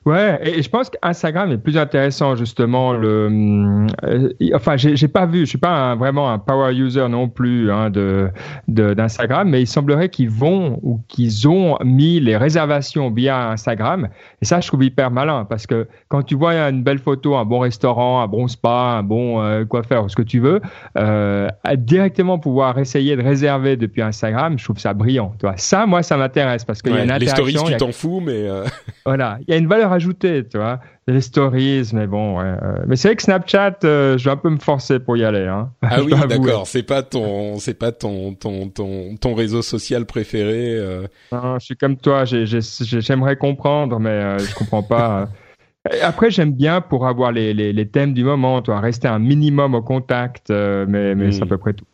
Ouais, 0.06 0.40
et 0.42 0.62
je 0.62 0.70
pense 0.70 0.90
qu'Instagram 0.90 1.52
est 1.52 1.58
plus 1.58 1.78
intéressant 1.78 2.36
justement. 2.36 2.94
Le, 2.94 3.88
euh, 4.04 4.30
enfin, 4.54 4.78
j'ai 4.78 5.08
pas 5.08 5.26
vu, 5.26 5.42
je 5.42 5.46
suis 5.46 5.58
pas 5.58 5.96
vraiment 5.96 6.32
un 6.32 6.40
power 6.40 6.74
user 6.74 7.08
non 7.10 7.28
plus 7.28 7.72
hein, 7.72 7.90
de 7.90 8.30
d'Instagram, 8.68 9.50
mais 9.50 9.62
il 9.62 9.68
semblerait 9.68 10.10
qu'ils 10.10 10.30
vont 10.30 10.80
ou 10.82 11.02
qu'ils 11.08 11.48
ont 11.48 11.78
mis 11.84 12.20
les 12.20 12.38
réservations 12.38 13.12
via 13.12 13.50
Instagram. 13.50 14.08
Et 14.42 14.46
ça, 14.46 14.62
je 14.62 14.68
trouve 14.68 14.84
hyper 14.84 15.12
malin 15.12 15.46
parce 15.46 15.68
que 15.68 15.88
quand 16.08 16.24
tu 16.24 16.36
vois 16.36 16.54
une 16.70 16.84
belle 16.84 17.00
photo, 17.00 17.36
un 17.36 17.46
bon 17.46 17.60
restaurant, 17.60 18.22
un 18.22 18.28
bon 18.28 18.48
spa, 18.48 18.98
un 18.98 19.04
bon 19.04 19.42
euh, 19.42 19.66
coiffeur, 19.66 20.10
ce 20.10 20.16
que 20.16 20.22
tu 20.22 20.40
veux, 20.40 20.62
euh, 20.98 21.50
directement 21.78 22.40
pouvoir 22.40 22.78
essayer 22.80 23.16
de 23.16 23.22
réserver 23.22 23.76
depuis 23.78 24.02
Instagram, 24.02 24.58
je 24.58 24.64
trouve 24.64 24.80
ça 24.80 24.94
brillant. 24.94 25.34
Tu 25.40 25.46
vois, 25.46 25.58
ça, 25.58 25.86
moi, 25.86 26.04
ça 26.04 26.18
m'intéresse 26.18 26.64
parce 26.64 26.82
qu'il 26.82 26.94
y 26.94 26.98
a 26.98 27.04
une 27.04 27.12
interaction. 27.12 27.46
Les 27.46 27.52
stories, 27.52 27.74
tu 27.74 27.78
t'en 27.78 27.92
fous, 27.92 28.22
mais 28.24 28.48
euh, 28.48 28.66
voilà, 29.06 29.38
il 29.48 29.52
y 29.52 29.54
a 29.54 29.58
une 29.58 29.65
valeur 29.68 29.92
ajoutée, 29.92 30.46
tu 30.48 30.58
vois. 30.58 30.80
Les 31.08 31.22
stories, 31.22 31.90
mais 31.94 32.08
bon, 32.08 32.40
ouais, 32.40 32.46
euh, 32.46 32.84
mais 32.88 32.96
c'est 32.96 33.10
vrai 33.10 33.16
que 33.16 33.22
Snapchat, 33.22 33.78
euh, 33.84 34.18
je 34.18 34.26
vais 34.26 34.32
un 34.32 34.38
peu 34.38 34.50
me 34.50 34.58
forcer 34.58 35.00
pour 35.00 35.16
y 35.18 35.24
aller. 35.24 35.46
Hein. 35.46 35.70
Ah 35.82 36.02
oui, 36.04 36.14
d'accord. 36.28 36.66
C'est 36.66 36.84
pas 36.84 37.04
ton, 37.04 37.58
c'est 37.58 37.76
pas 37.78 37.92
ton, 37.92 38.34
ton, 38.34 38.70
ton, 38.70 39.16
ton 39.16 39.34
réseau 39.36 39.62
social 39.62 40.06
préféré. 40.06 40.78
Euh... 40.78 41.08
Non, 41.32 41.60
je 41.60 41.66
suis 41.66 41.78
comme 41.78 41.98
toi. 41.98 42.24
J'aimerais 42.26 43.36
comprendre, 43.36 44.00
mais 44.00 44.10
euh, 44.10 44.40
je 44.40 44.56
comprends 44.56 44.84
pas. 44.84 45.30
Après, 46.02 46.32
j'aime 46.32 46.54
bien 46.54 46.82
pour 46.82 47.06
avoir 47.06 47.32
les, 47.32 47.54
les, 47.54 47.72
les, 47.72 47.88
thèmes 47.88 48.14
du 48.16 48.24
moment, 48.24 48.64
toi, 48.64 48.80
rester 48.80 49.08
un 49.08 49.20
minimum 49.20 49.76
au 49.76 49.84
contact, 49.84 50.50
mais, 50.50 51.14
mais 51.14 51.32
c'est 51.32 51.44
à 51.44 51.46
hmm. 51.46 51.50
peu 51.50 51.58
près 51.60 51.74
tout. 51.74 51.86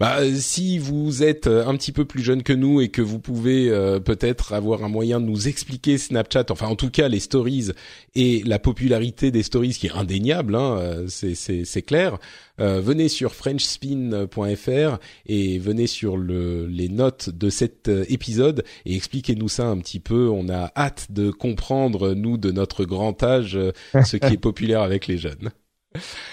Bah, 0.00 0.20
euh, 0.20 0.34
si 0.34 0.78
vous 0.78 1.22
êtes 1.22 1.46
euh, 1.46 1.66
un 1.66 1.76
petit 1.76 1.92
peu 1.92 2.06
plus 2.06 2.22
jeune 2.22 2.42
que 2.42 2.54
nous 2.54 2.80
et 2.80 2.88
que 2.88 3.02
vous 3.02 3.18
pouvez 3.18 3.68
euh, 3.68 4.00
peut-être 4.00 4.54
avoir 4.54 4.82
un 4.82 4.88
moyen 4.88 5.20
de 5.20 5.26
nous 5.26 5.46
expliquer 5.46 5.98
Snapchat, 5.98 6.46
enfin 6.48 6.68
en 6.68 6.74
tout 6.74 6.88
cas 6.88 7.08
les 7.08 7.20
stories 7.20 7.72
et 8.14 8.42
la 8.46 8.58
popularité 8.58 9.30
des 9.30 9.42
stories 9.42 9.74
qui 9.74 9.88
est 9.88 9.92
indéniable, 9.92 10.54
hein, 10.54 11.04
c'est 11.06 11.82
clair. 11.82 12.18
venez 12.58 13.08
sur 13.08 13.34
frenchspin.fr 13.34 14.98
et 15.26 15.58
venez 15.58 15.86
sur 15.86 16.16
le, 16.16 16.66
les 16.66 16.88
notes 16.88 17.28
de 17.28 17.50
cet 17.50 17.88
épisode 17.88 18.64
et 18.86 18.96
expliquez-nous 18.96 19.48
ça 19.48 19.66
un 19.66 19.78
petit 19.78 20.00
peu. 20.00 20.30
On 20.30 20.48
a 20.48 20.72
hâte 20.76 21.08
de 21.10 21.30
comprendre 21.30 22.14
nous 22.14 22.38
de 22.38 22.50
notre 22.50 22.86
grand 22.86 23.22
âge 23.22 23.58
ce 23.92 24.16
qui 24.16 24.34
est 24.34 24.36
populaire 24.40 24.80
avec 24.80 25.06
les 25.06 25.18
jeunes. 25.18 25.50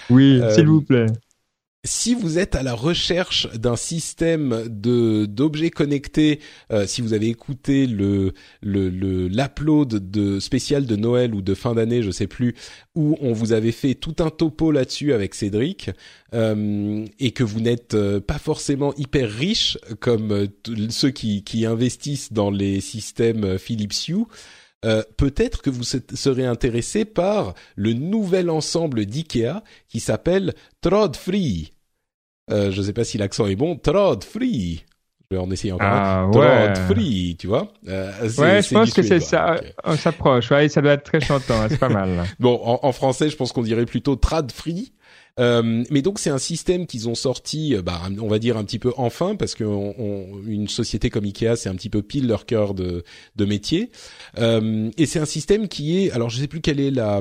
Oui, 0.08 0.40
s'il 0.54 0.68
vous 0.68 0.82
plaît 0.82 1.06
si 1.84 2.14
vous 2.14 2.38
êtes 2.38 2.56
à 2.56 2.62
la 2.62 2.74
recherche 2.74 3.48
d'un 3.54 3.76
système 3.76 4.64
de 4.68 5.26
d'objets 5.26 5.70
connectés, 5.70 6.40
euh, 6.72 6.86
si 6.86 7.02
vous 7.02 7.12
avez 7.12 7.28
écouté 7.28 7.86
le 7.86 8.32
le 8.62 9.28
de 9.84 10.40
spécial 10.40 10.86
de 10.86 10.96
Noël 10.96 11.34
ou 11.34 11.42
de 11.42 11.54
fin 11.54 11.74
d'année, 11.74 12.02
je 12.02 12.10
sais 12.10 12.26
plus, 12.26 12.54
où 12.96 13.16
on 13.20 13.32
vous 13.32 13.52
avait 13.52 13.72
fait 13.72 13.94
tout 13.94 14.16
un 14.18 14.30
topo 14.30 14.72
là-dessus 14.72 15.12
avec 15.12 15.34
Cédric, 15.34 15.90
euh, 16.34 17.04
et 17.20 17.30
que 17.30 17.44
vous 17.44 17.60
n'êtes 17.60 17.94
euh, 17.94 18.20
pas 18.20 18.38
forcément 18.38 18.92
hyper 18.96 19.30
riche 19.30 19.78
comme 20.00 20.48
ceux 20.90 21.10
qui 21.10 21.44
qui 21.44 21.64
investissent 21.64 22.32
dans 22.32 22.50
les 22.50 22.80
systèmes 22.80 23.56
Philips 23.56 24.08
Hue. 24.08 24.24
Peut-être 24.82 25.62
que 25.62 25.70
vous 25.70 25.84
serez 25.84 26.46
intéressé 26.46 27.04
par 27.04 27.54
le 27.76 27.92
nouvel 27.92 28.50
ensemble 28.50 29.06
d'IKEA 29.06 29.62
qui 29.88 30.00
s'appelle 30.00 30.54
Trod 30.80 31.16
Free. 31.16 31.72
Euh, 32.50 32.70
je 32.70 32.82
sais 32.82 32.92
pas 32.92 33.04
si 33.04 33.18
l'accent 33.18 33.46
est 33.46 33.56
bon. 33.56 33.76
Trod 33.76 34.24
Free. 34.24 34.84
Je 35.30 35.36
vais 35.36 35.42
en 35.42 35.50
essayer 35.50 35.72
encore. 35.72 35.86
Ah, 35.90 36.26
Trod 36.32 36.78
Free, 36.90 37.36
tu 37.38 37.46
vois. 37.46 37.68
Euh, 37.86 38.10
ouais, 38.38 38.62
je 38.62 38.72
pense 38.72 38.94
que 38.94 39.02
c'est 39.02 39.20
ça. 39.20 39.60
On 39.84 39.96
s'approche. 39.96 40.50
Ouais, 40.50 40.68
ça 40.68 40.80
doit 40.80 40.92
être 40.92 41.04
très 41.04 41.20
chantant. 41.20 41.66
c'est 41.68 41.78
pas 41.78 41.90
mal. 41.90 42.24
bon, 42.40 42.58
en, 42.64 42.80
en, 42.82 42.92
français, 42.92 43.28
je 43.28 43.36
pense 43.36 43.52
qu'on 43.52 43.62
dirait 43.62 43.84
plutôt 43.84 44.16
Trad 44.16 44.50
Free. 44.50 44.92
Euh, 45.38 45.84
mais 45.90 46.02
donc 46.02 46.18
c'est 46.18 46.30
un 46.30 46.38
système 46.38 46.86
qu'ils 46.86 47.08
ont 47.08 47.14
sorti, 47.14 47.74
euh, 47.74 47.82
bah, 47.82 48.02
on 48.20 48.28
va 48.28 48.38
dire 48.38 48.56
un 48.56 48.64
petit 48.64 48.78
peu 48.78 48.92
enfin, 48.96 49.36
parce 49.36 49.54
que 49.54 49.64
une 50.46 50.68
société 50.68 51.10
comme 51.10 51.24
Ikea, 51.24 51.56
c'est 51.56 51.68
un 51.68 51.74
petit 51.74 51.90
peu 51.90 52.02
pile 52.02 52.26
leur 52.26 52.46
cœur 52.46 52.74
de, 52.74 53.04
de 53.36 53.44
métier. 53.44 53.90
Euh, 54.38 54.90
et 54.96 55.06
c'est 55.06 55.18
un 55.18 55.26
système 55.26 55.68
qui 55.68 55.98
est, 55.98 56.10
alors 56.10 56.30
je 56.30 56.40
sais 56.40 56.48
plus 56.48 56.60
quel 56.60 56.80
est 56.80 56.90
la, 56.90 57.20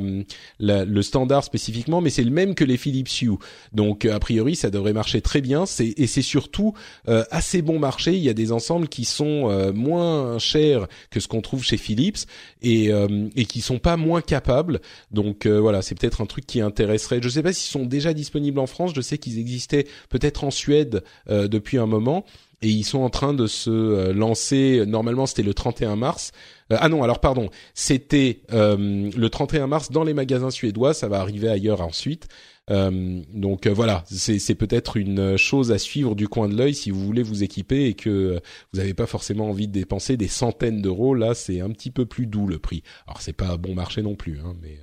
le 0.59 1.01
standard 1.01 1.43
spécifiquement, 1.43 2.01
mais 2.01 2.09
c'est 2.09 2.23
le 2.23 2.31
même 2.31 2.55
que 2.55 2.63
les 2.63 2.77
Philips 2.77 3.21
Hue. 3.21 3.37
Donc 3.73 4.05
a 4.05 4.19
priori, 4.19 4.55
ça 4.55 4.69
devrait 4.69 4.93
marcher 4.93 5.21
très 5.21 5.41
bien. 5.41 5.65
C'est 5.65 5.93
et 5.97 6.07
c'est 6.07 6.21
surtout 6.21 6.73
assez 7.05 7.61
bon 7.61 7.79
marché. 7.79 8.15
Il 8.15 8.23
y 8.23 8.29
a 8.29 8.33
des 8.33 8.51
ensembles 8.51 8.87
qui 8.87 9.05
sont 9.05 9.71
moins 9.73 10.39
chers 10.39 10.87
que 11.09 11.19
ce 11.19 11.27
qu'on 11.27 11.41
trouve 11.41 11.63
chez 11.63 11.77
Philips 11.77 12.25
et 12.61 12.91
et 13.35 13.45
qui 13.45 13.61
sont 13.61 13.79
pas 13.79 13.97
moins 13.97 14.21
capables. 14.21 14.81
Donc 15.11 15.45
voilà, 15.47 15.81
c'est 15.81 15.95
peut-être 15.95 16.21
un 16.21 16.25
truc 16.25 16.45
qui 16.45 16.61
intéresserait. 16.61 17.19
Je 17.21 17.29
sais 17.29 17.43
pas 17.43 17.53
s'ils 17.53 17.71
sont 17.71 17.85
déjà 17.85 18.06
disponibles 18.13 18.59
en 18.59 18.67
France. 18.67 18.91
Je 18.95 19.01
sais 19.01 19.17
qu'ils 19.17 19.39
existaient 19.39 19.85
peut-être 20.09 20.43
en 20.43 20.51
Suède 20.51 21.03
euh, 21.29 21.47
depuis 21.47 21.77
un 21.77 21.85
moment. 21.85 22.25
et 22.61 22.69
ils 22.69 22.83
sont 22.83 22.99
en 22.99 23.09
train 23.09 23.33
de 23.33 23.47
se 23.47 24.11
lancer. 24.11 24.83
Normalement, 24.85 25.25
c'était 25.25 25.43
le 25.43 25.53
31 25.53 25.95
mars. 25.95 26.31
ah 26.69 26.89
non, 26.89 27.03
alors 27.03 27.19
pardon, 27.19 27.49
c'était 27.73 28.41
le 28.49 29.27
31 29.27 29.67
mars 29.67 29.91
dans 29.91 30.03
les 30.03 30.13
magasins 30.13 30.51
suédois. 30.51 30.93
Ça 30.93 31.07
va 31.07 31.19
arriver 31.19 31.49
ailleurs 31.49 31.81
ensuite. 31.81 32.27
Euh, 32.69 33.21
donc 33.33 33.65
euh, 33.65 33.73
voilà, 33.73 34.03
c'est 34.07 34.55
peut-être 34.55 34.97
une 34.97 35.37
chose 35.37 35.71
à 35.71 35.77
suivre 35.77 36.15
du 36.15 36.27
coin 36.27 36.49
de 36.49 36.55
l'œil 36.55 36.73
si 36.75 36.91
vous 36.91 36.99
voulez 36.99 37.23
vous 37.23 37.43
équiper 37.43 37.85
et 37.85 37.93
que 37.93 38.41
vous 38.73 38.79
n'avez 38.79 38.93
pas 38.93 39.05
forcément 39.05 39.49
envie 39.49 39.67
de 39.67 39.73
dépenser 39.73 40.17
des 40.17 40.27
centaines 40.27 40.81
d'euros. 40.81 41.15
Là, 41.15 41.33
c'est 41.33 41.61
un 41.61 41.69
petit 41.69 41.91
peu 41.91 42.05
plus 42.05 42.27
doux 42.27 42.47
le 42.47 42.59
prix. 42.59 42.83
Alors 43.07 43.21
c'est 43.21 43.33
pas 43.33 43.55
bon 43.57 43.73
marché 43.73 44.01
non 44.01 44.15
plus, 44.15 44.39
hein, 44.39 44.53
mais 44.61 44.79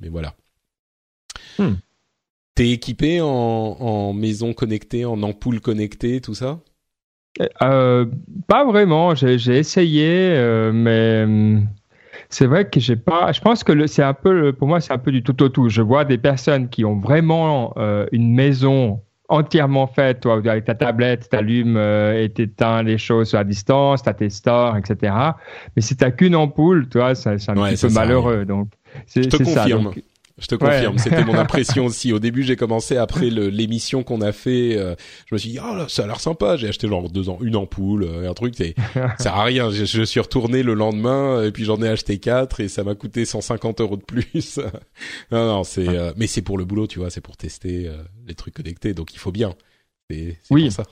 mais 0.00 0.08
voilà. 0.08 0.34
Hmm. 1.58 1.74
T'es 2.54 2.70
équipé 2.70 3.20
en, 3.20 3.26
en 3.28 4.12
maison 4.12 4.52
connectée, 4.52 5.04
en 5.04 5.22
ampoule 5.22 5.60
connectée, 5.60 6.20
tout 6.20 6.34
ça? 6.34 6.60
Euh, 7.62 8.06
Pas 8.46 8.64
vraiment. 8.64 9.14
J'ai 9.14 9.58
essayé, 9.58 10.06
euh, 10.36 10.70
mais 10.72 11.22
hum, 11.24 11.66
c'est 12.28 12.46
vrai 12.46 12.68
que 12.68 12.78
j'ai 12.78 12.96
pas. 12.96 13.32
Je 13.32 13.40
pense 13.40 13.64
que 13.64 13.86
c'est 13.86 14.02
un 14.02 14.14
peu, 14.14 14.52
pour 14.52 14.68
moi, 14.68 14.80
c'est 14.80 14.92
un 14.92 14.98
peu 14.98 15.12
du 15.12 15.22
tout 15.22 15.42
au 15.42 15.48
tout. 15.48 15.68
Je 15.70 15.80
vois 15.82 16.04
des 16.04 16.18
personnes 16.18 16.68
qui 16.68 16.84
ont 16.84 16.98
vraiment 16.98 17.72
euh, 17.78 18.06
une 18.12 18.34
maison 18.34 19.00
entièrement 19.28 19.86
faite, 19.86 20.20
toi, 20.20 20.34
avec 20.44 20.66
ta 20.66 20.74
tablette, 20.74 21.28
tu 21.30 21.36
allumes 21.36 21.78
euh, 21.78 22.22
et 22.22 22.28
t'éteins 22.28 22.82
les 22.82 22.98
choses 22.98 23.34
à 23.34 23.44
distance, 23.44 24.02
t'as 24.02 24.12
tes 24.12 24.28
stores, 24.28 24.76
etc. 24.76 25.14
Mais 25.74 25.80
si 25.80 25.96
t'as 25.96 26.10
qu'une 26.10 26.36
ampoule, 26.36 26.86
toi, 26.90 27.14
c'est 27.14 27.30
un 27.30 27.36
petit 27.36 27.76
peu 27.80 27.88
malheureux. 27.94 28.44
Donc, 28.44 28.68
c'est 29.06 29.30
ça. 29.46 29.64
Donc, 29.84 30.02
je 30.38 30.46
te 30.46 30.54
confirme, 30.54 30.98
c'était 30.98 31.24
mon 31.24 31.34
impression 31.38 31.86
aussi. 31.86 32.12
Au 32.12 32.18
début, 32.18 32.42
j'ai 32.42 32.56
commencé 32.56 32.96
après 32.96 33.28
l'émission 33.30 34.02
qu'on 34.02 34.20
a 34.20 34.32
fait. 34.32 34.76
Euh, 34.76 34.94
je 35.26 35.34
me 35.34 35.38
suis 35.38 35.50
dit, 35.50 35.58
oh 35.60 35.76
là, 35.76 35.86
ça 35.88 36.04
a 36.04 36.06
l'air 36.06 36.20
sympa. 36.20 36.56
J'ai 36.56 36.68
acheté 36.68 36.88
genre 36.88 37.08
deux 37.10 37.28
ans 37.28 37.38
une 37.42 37.56
ampoule, 37.56 38.04
euh, 38.04 38.30
un 38.30 38.34
truc. 38.34 38.54
C'est, 38.56 38.74
ça 38.94 39.16
sert 39.18 39.34
à 39.36 39.44
rien. 39.44 39.70
Je, 39.70 39.84
je, 39.84 40.02
suis 40.02 40.20
retourné 40.20 40.62
le 40.62 40.74
lendemain 40.74 41.42
et 41.42 41.52
puis 41.52 41.64
j'en 41.64 41.80
ai 41.82 41.88
acheté 41.88 42.18
quatre 42.18 42.60
et 42.60 42.68
ça 42.68 42.84
m'a 42.84 42.94
coûté 42.94 43.24
150 43.24 43.80
euros 43.80 43.96
de 43.96 44.02
plus. 44.02 44.58
non, 45.30 45.46
non, 45.46 45.64
c'est, 45.64 45.88
euh, 45.88 46.12
mais 46.16 46.26
c'est 46.26 46.42
pour 46.42 46.58
le 46.58 46.64
boulot, 46.64 46.86
tu 46.86 46.98
vois, 46.98 47.10
c'est 47.10 47.20
pour 47.20 47.36
tester 47.36 47.90
les 48.26 48.34
trucs 48.34 48.54
connectés, 48.54 48.94
donc 48.94 49.14
il 49.14 49.18
faut 49.18 49.32
bien. 49.32 49.54
C'est, 50.10 50.38
oui. 50.50 50.64
Pour 50.64 50.72
ça. 50.72 50.84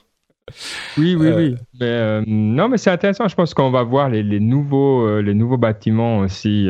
Oui, 0.97 1.15
oui, 1.15 1.29
oui. 1.35 1.43
Euh, 1.43 1.55
mais, 1.79 1.85
euh, 1.85 2.23
non, 2.27 2.69
mais 2.69 2.77
c'est 2.77 2.89
intéressant. 2.89 3.27
Je 3.27 3.35
pense 3.35 3.53
qu'on 3.53 3.71
va 3.71 3.83
voir 3.83 4.09
les, 4.09 4.23
les 4.23 4.39
nouveaux, 4.39 5.07
euh, 5.07 5.21
les 5.21 5.33
nouveaux 5.33 5.57
bâtiments 5.57 6.19
aussi. 6.19 6.67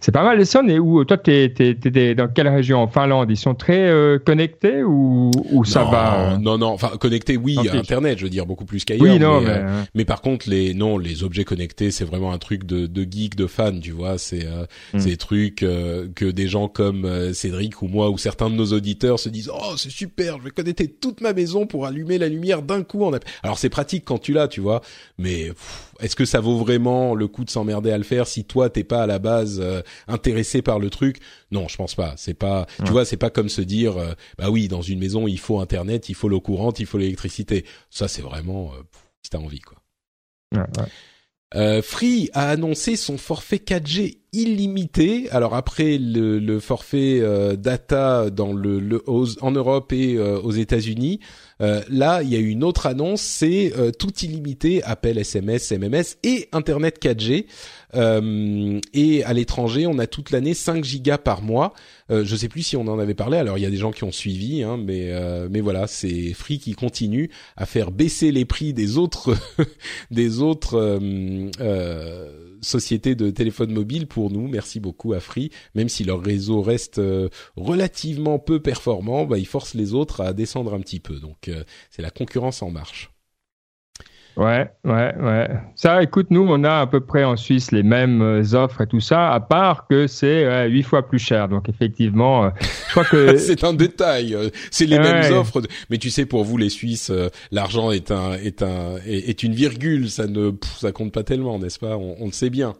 c'est 0.00 0.12
pas 0.12 0.22
mal. 0.22 0.38
Les 0.38 0.44
sons 0.44 0.66
et 0.68 0.78
où? 0.78 1.04
Toi, 1.04 1.18
t'es, 1.18 1.52
t'es, 1.54 1.74
t'es, 1.74 2.14
dans 2.14 2.28
quelle 2.28 2.48
région? 2.48 2.80
En 2.80 2.88
Finlande? 2.88 3.30
Ils 3.30 3.36
sont 3.36 3.54
très 3.54 3.90
connectés 4.24 4.82
ou, 4.82 5.30
ou 5.50 5.64
ça 5.64 5.84
va? 5.84 6.38
Non, 6.40 6.58
non. 6.58 6.68
Enfin, 6.68 6.90
connectés, 7.00 7.36
oui, 7.36 7.56
à 7.68 7.76
Internet. 7.76 8.18
Je 8.18 8.24
veux 8.24 8.30
dire 8.30 8.46
beaucoup 8.46 8.64
plus 8.64 8.84
qu'ailleurs. 8.84 9.02
Oui, 9.02 9.18
non, 9.18 9.40
mais, 9.40 9.50
hein. 9.50 9.86
mais, 9.94 10.04
par 10.04 10.20
contre, 10.20 10.48
les 10.48 10.74
non, 10.74 10.98
les 10.98 11.24
objets 11.24 11.44
connectés, 11.44 11.90
c'est 11.90 12.04
vraiment 12.04 12.32
un 12.32 12.38
truc 12.38 12.64
de, 12.64 12.86
de 12.86 13.02
geek, 13.02 13.36
de 13.36 13.46
fan. 13.46 13.80
Tu 13.80 13.92
vois, 13.92 14.18
c'est 14.18 14.46
c'est 14.98 15.10
des 15.10 15.16
trucs 15.16 15.56
que 15.56 16.30
des 16.30 16.48
gens 16.48 16.68
comme 16.68 17.32
Cédric 17.32 17.82
ou 17.82 17.88
moi 17.88 18.10
ou 18.10 18.18
certains 18.18 18.50
de 18.50 18.54
nos 18.54 18.72
auditeurs 18.72 19.18
se 19.18 19.28
disent 19.28 19.50
oh 19.52 19.76
c'est 19.76 19.90
super, 19.90 20.38
je 20.38 20.44
vais 20.44 20.50
connecter 20.50 20.88
toute 20.88 21.20
ma 21.20 21.32
maison 21.32 21.66
pour 21.66 21.86
allumer 21.86 22.18
la 22.18 22.28
lumière 22.28 22.62
d'un 22.62 22.82
coup 22.82 23.04
alors 23.42 23.58
c'est 23.58 23.68
pratique 23.68 24.04
quand 24.04 24.18
tu 24.18 24.32
l'as, 24.32 24.48
tu 24.48 24.60
vois, 24.60 24.82
mais 25.18 25.50
est-ce 26.00 26.16
que 26.16 26.24
ça 26.24 26.40
vaut 26.40 26.58
vraiment 26.58 27.14
le 27.14 27.28
coup 27.28 27.44
de 27.44 27.50
s'emmerder 27.50 27.90
à 27.90 27.98
le 27.98 28.04
faire 28.04 28.26
si 28.26 28.44
toi 28.44 28.70
t'es 28.70 28.84
pas 28.84 29.02
à 29.02 29.06
la 29.06 29.18
base 29.18 29.60
euh, 29.62 29.82
intéressé 30.08 30.62
par 30.62 30.78
le 30.78 30.90
truc? 30.90 31.18
Non, 31.50 31.68
je 31.68 31.76
pense 31.76 31.94
pas. 31.94 32.14
C'est 32.16 32.34
pas, 32.34 32.66
tu 32.84 32.92
vois, 32.92 33.04
c'est 33.04 33.16
pas 33.16 33.30
comme 33.30 33.48
se 33.48 33.60
dire, 33.60 33.96
euh, 33.96 34.14
bah 34.38 34.50
oui, 34.50 34.68
dans 34.68 34.82
une 34.82 34.98
maison 34.98 35.26
il 35.26 35.38
faut 35.38 35.60
internet, 35.60 36.08
il 36.08 36.14
faut 36.14 36.28
l'eau 36.28 36.40
courante, 36.40 36.80
il 36.80 36.86
faut 36.86 36.98
l'électricité. 36.98 37.64
Ça 37.90 38.08
c'est 38.08 38.22
vraiment 38.22 38.72
euh, 38.72 38.82
si 39.22 39.30
t'as 39.30 39.38
envie 39.38 39.60
quoi. 39.60 39.78
Free 41.82 42.30
a 42.32 42.48
annoncé 42.48 42.96
son 42.96 43.18
forfait 43.18 43.56
4G 43.56 44.18
illimité. 44.32 45.28
Alors 45.30 45.54
après 45.54 45.98
le, 45.98 46.58
forfait 46.60 47.20
data 47.58 48.30
dans 48.30 48.52
le, 48.52 49.02
en 49.06 49.50
Europe 49.50 49.92
et 49.92 50.18
aux 50.18 50.52
États-Unis, 50.52 51.20
euh, 51.62 51.80
là, 51.88 52.22
il 52.22 52.28
y 52.28 52.36
a 52.36 52.40
eu 52.40 52.48
une 52.48 52.64
autre 52.64 52.86
annonce, 52.86 53.20
c'est 53.20 53.72
euh, 53.78 53.92
tout 53.92 54.12
illimité, 54.22 54.82
appel, 54.82 55.16
SMS, 55.16 55.70
MMS 55.72 56.16
et 56.24 56.48
Internet 56.52 57.00
4G. 57.00 57.46
Euh, 57.94 58.80
et 58.94 59.24
à 59.24 59.32
l'étranger, 59.32 59.86
on 59.86 59.98
a 59.98 60.06
toute 60.06 60.30
l'année 60.30 60.54
5 60.54 60.84
gigas 60.84 61.18
par 61.18 61.42
mois. 61.42 61.74
Euh, 62.10 62.24
je 62.24 62.36
sais 62.36 62.48
plus 62.48 62.62
si 62.62 62.76
on 62.76 62.86
en 62.88 62.98
avait 62.98 63.14
parlé. 63.14 63.38
Alors 63.38 63.58
il 63.58 63.62
y 63.62 63.66
a 63.66 63.70
des 63.70 63.76
gens 63.76 63.92
qui 63.92 64.04
ont 64.04 64.12
suivi, 64.12 64.62
hein, 64.62 64.76
mais 64.76 65.10
euh, 65.10 65.48
mais 65.50 65.60
voilà, 65.60 65.86
c'est 65.86 66.32
Free 66.34 66.58
qui 66.58 66.74
continue 66.74 67.30
à 67.56 67.66
faire 67.66 67.90
baisser 67.90 68.32
les 68.32 68.44
prix 68.44 68.72
des 68.72 68.98
autres 68.98 69.36
des 70.10 70.40
autres 70.40 70.78
euh, 71.60 72.56
sociétés 72.60 73.14
de 73.14 73.30
téléphone 73.30 73.72
mobile 73.72 74.06
pour 74.06 74.30
nous. 74.30 74.46
Merci 74.48 74.80
beaucoup 74.80 75.12
à 75.14 75.20
Free, 75.20 75.50
même 75.74 75.88
si 75.88 76.04
leur 76.04 76.22
réseau 76.22 76.62
reste 76.62 77.00
relativement 77.56 78.38
peu 78.38 78.60
performant, 78.60 79.24
bah, 79.24 79.38
ils 79.38 79.46
forcent 79.46 79.74
les 79.74 79.94
autres 79.94 80.20
à 80.20 80.32
descendre 80.32 80.74
un 80.74 80.80
petit 80.80 81.00
peu. 81.00 81.18
Donc 81.18 81.50
c'est 81.90 82.02
la 82.02 82.10
concurrence 82.10 82.62
en 82.62 82.70
marche. 82.70 83.11
Ouais, 84.36 84.70
ouais, 84.84 85.14
ouais. 85.20 85.50
Ça, 85.74 86.02
écoute, 86.02 86.28
nous, 86.30 86.46
on 86.48 86.64
a 86.64 86.80
à 86.80 86.86
peu 86.86 87.00
près 87.00 87.24
en 87.24 87.36
Suisse 87.36 87.70
les 87.70 87.82
mêmes 87.82 88.22
euh, 88.22 88.54
offres 88.54 88.80
et 88.80 88.86
tout 88.86 89.00
ça, 89.00 89.30
à 89.32 89.40
part 89.40 89.86
que 89.86 90.06
c'est 90.06 90.68
huit 90.68 90.82
fois 90.82 91.06
plus 91.06 91.18
cher. 91.18 91.48
Donc, 91.48 91.68
effectivement, 91.68 92.44
euh, 92.44 92.50
je 92.86 92.90
crois 92.92 93.04
que 93.04 93.36
c'est 93.38 93.62
un 93.64 93.74
détail. 93.74 94.34
Euh, 94.34 94.48
c'est 94.70 94.86
les 94.86 94.98
mêmes 94.98 95.32
offres, 95.34 95.60
mais 95.90 95.98
tu 95.98 96.10
sais, 96.10 96.24
pour 96.24 96.44
vous, 96.44 96.56
les 96.56 96.70
Suisses, 96.70 97.12
l'argent 97.50 97.90
est 97.90 98.10
un 98.10 98.32
est 98.32 98.62
un 98.62 98.96
est, 99.06 99.42
une 99.42 99.54
virgule. 99.54 100.10
Ça 100.10 100.26
ne 100.26 100.52
ça 100.76 100.92
compte 100.92 101.12
pas 101.12 101.24
tellement, 101.24 101.58
n'est-ce 101.58 101.78
pas? 101.78 101.96
On, 101.96 102.16
on 102.20 102.26
le 102.26 102.32
sait 102.32 102.50
bien. 102.50 102.74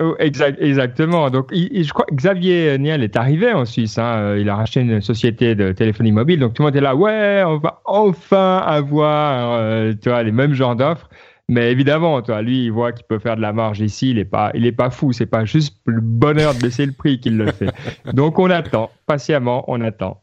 Oh, 0.00 0.14
exact, 0.20 0.62
exactement. 0.62 1.28
Donc, 1.28 1.52
je 1.52 1.92
crois 1.92 2.04
que 2.06 2.14
Xavier 2.14 2.78
Niel 2.78 3.02
est 3.02 3.16
arrivé 3.16 3.52
en 3.52 3.64
Suisse. 3.64 3.98
Hein. 3.98 4.18
Euh, 4.18 4.38
il 4.40 4.48
a 4.48 4.54
racheté 4.54 4.80
une 4.80 5.00
société 5.00 5.56
de 5.56 5.72
téléphonie 5.72 6.12
mobile. 6.12 6.38
Donc, 6.38 6.54
tout 6.54 6.62
le 6.62 6.68
monde 6.68 6.76
est 6.76 6.80
là. 6.80 6.94
Ouais, 6.94 7.42
on 7.44 7.58
va 7.58 7.82
enfin 7.84 8.58
avoir, 8.58 9.54
euh, 9.54 9.92
tu 10.00 10.08
vois, 10.08 10.22
les 10.22 10.30
mêmes 10.30 10.54
genres 10.54 10.76
d'offres. 10.76 11.08
Mais 11.48 11.72
évidemment, 11.72 12.22
toi, 12.22 12.42
lui, 12.42 12.66
il 12.66 12.70
voit 12.70 12.92
qu'il 12.92 13.06
peut 13.06 13.18
faire 13.18 13.34
de 13.34 13.40
la 13.40 13.52
marge 13.52 13.80
ici. 13.80 14.10
Il 14.10 14.18
est 14.18 14.24
pas, 14.24 14.52
il 14.54 14.66
est 14.66 14.72
pas 14.72 14.90
fou. 14.90 15.12
C'est 15.12 15.26
pas 15.26 15.44
juste 15.44 15.76
le 15.86 16.00
bonheur 16.00 16.54
de 16.54 16.60
baisser 16.60 16.86
le 16.86 16.92
prix 16.92 17.18
qu'il 17.18 17.36
le 17.36 17.50
fait. 17.50 17.70
Donc, 18.12 18.38
on 18.38 18.50
attend 18.50 18.90
patiemment. 19.06 19.64
On 19.66 19.80
attend. 19.80 20.22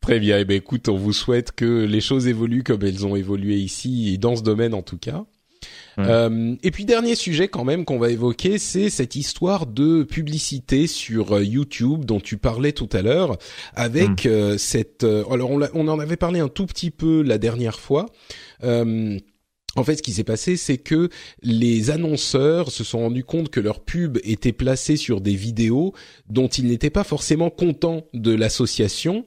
Très 0.00 0.18
bien. 0.18 0.38
Eh 0.38 0.44
ben, 0.44 0.56
écoute, 0.56 0.88
on 0.88 0.96
vous 0.96 1.12
souhaite 1.12 1.52
que 1.52 1.84
les 1.84 2.00
choses 2.00 2.26
évoluent 2.26 2.64
comme 2.64 2.82
elles 2.82 3.06
ont 3.06 3.14
évolué 3.14 3.54
ici 3.56 4.12
et 4.12 4.18
dans 4.18 4.34
ce 4.34 4.42
domaine 4.42 4.74
en 4.74 4.82
tout 4.82 4.98
cas. 4.98 5.24
Euh, 5.98 6.54
et 6.62 6.70
puis 6.70 6.84
dernier 6.84 7.14
sujet 7.14 7.48
quand 7.48 7.64
même 7.64 7.84
qu'on 7.84 7.98
va 7.98 8.10
évoquer, 8.10 8.58
c'est 8.58 8.90
cette 8.90 9.16
histoire 9.16 9.66
de 9.66 10.02
publicité 10.02 10.86
sur 10.86 11.36
euh, 11.36 11.44
YouTube 11.44 12.04
dont 12.04 12.20
tu 12.20 12.36
parlais 12.36 12.72
tout 12.72 12.88
à 12.92 13.02
l'heure, 13.02 13.36
avec 13.74 14.24
mm. 14.24 14.28
euh, 14.28 14.58
cette. 14.58 15.04
alors 15.04 15.50
on, 15.50 15.60
on, 15.74 15.88
en 15.88 15.98
avait 15.98 16.16
parlé 16.16 16.40
un 16.40 16.48
tout 16.48 16.66
petit 16.66 16.90
peu 16.90 17.22
la 17.22 17.38
dernière 17.38 17.78
fois. 17.78 18.06
En 19.76 19.84
fait, 19.84 19.96
ce 19.96 20.02
qui 20.02 20.12
s'est 20.12 20.24
passé, 20.24 20.56
c'est 20.56 20.78
que 20.78 21.08
les 21.42 21.90
annonceurs 21.90 22.72
se 22.72 22.82
sont 22.82 23.00
rendus 23.00 23.22
compte 23.22 23.50
que 23.50 23.60
leur 23.60 23.80
pub 23.80 24.18
était 24.24 24.52
placée 24.52 24.96
sur 24.96 25.20
des 25.20 25.34
vidéos 25.34 25.94
dont 26.28 26.48
ils 26.48 26.66
n'étaient 26.66 26.90
pas 26.90 27.04
forcément 27.04 27.48
contents 27.48 28.04
de 28.12 28.34
l'association. 28.34 29.24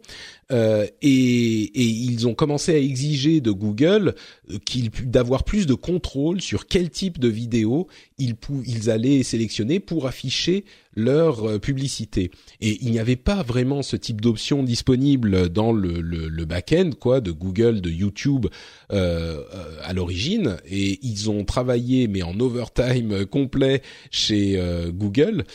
Euh, 0.51 0.85
et, 1.01 1.71
ils 1.79 2.27
ont 2.27 2.33
commencé 2.33 2.73
à 2.73 2.77
exiger 2.77 3.41
de 3.41 3.51
Google 3.51 4.15
euh, 4.49 4.57
qu'il 4.65 4.89
d'avoir 5.05 5.43
plus 5.43 5.65
de 5.65 5.73
contrôle 5.73 6.41
sur 6.41 6.67
quel 6.67 6.89
type 6.89 7.19
de 7.19 7.27
vidéo 7.27 7.87
ils, 8.17 8.35
ils 8.65 8.89
allaient 8.89 9.23
sélectionner 9.23 9.79
pour 9.79 10.07
afficher 10.07 10.65
leur 10.95 11.45
euh, 11.45 11.59
publicité. 11.59 12.31
Et 12.59 12.77
il 12.81 12.91
n'y 12.91 12.99
avait 12.99 13.15
pas 13.15 13.43
vraiment 13.43 13.81
ce 13.81 13.95
type 13.95 14.19
d'option 14.19 14.63
disponible 14.63 15.49
dans 15.49 15.71
le, 15.71 16.01
le, 16.01 16.27
le 16.27 16.45
back-end 16.45 16.91
quoi 16.99 17.21
de 17.21 17.31
Google, 17.31 17.81
de 17.81 17.89
YouTube 17.89 18.47
euh, 18.91 19.43
à 19.83 19.93
l'origine. 19.93 20.57
Et 20.69 20.99
ils 21.01 21.29
ont 21.29 21.45
travaillé 21.45 22.07
mais 22.07 22.23
en 22.23 22.39
overtime 22.39 23.25
complet 23.25 23.81
chez 24.11 24.59
Google 24.93 25.45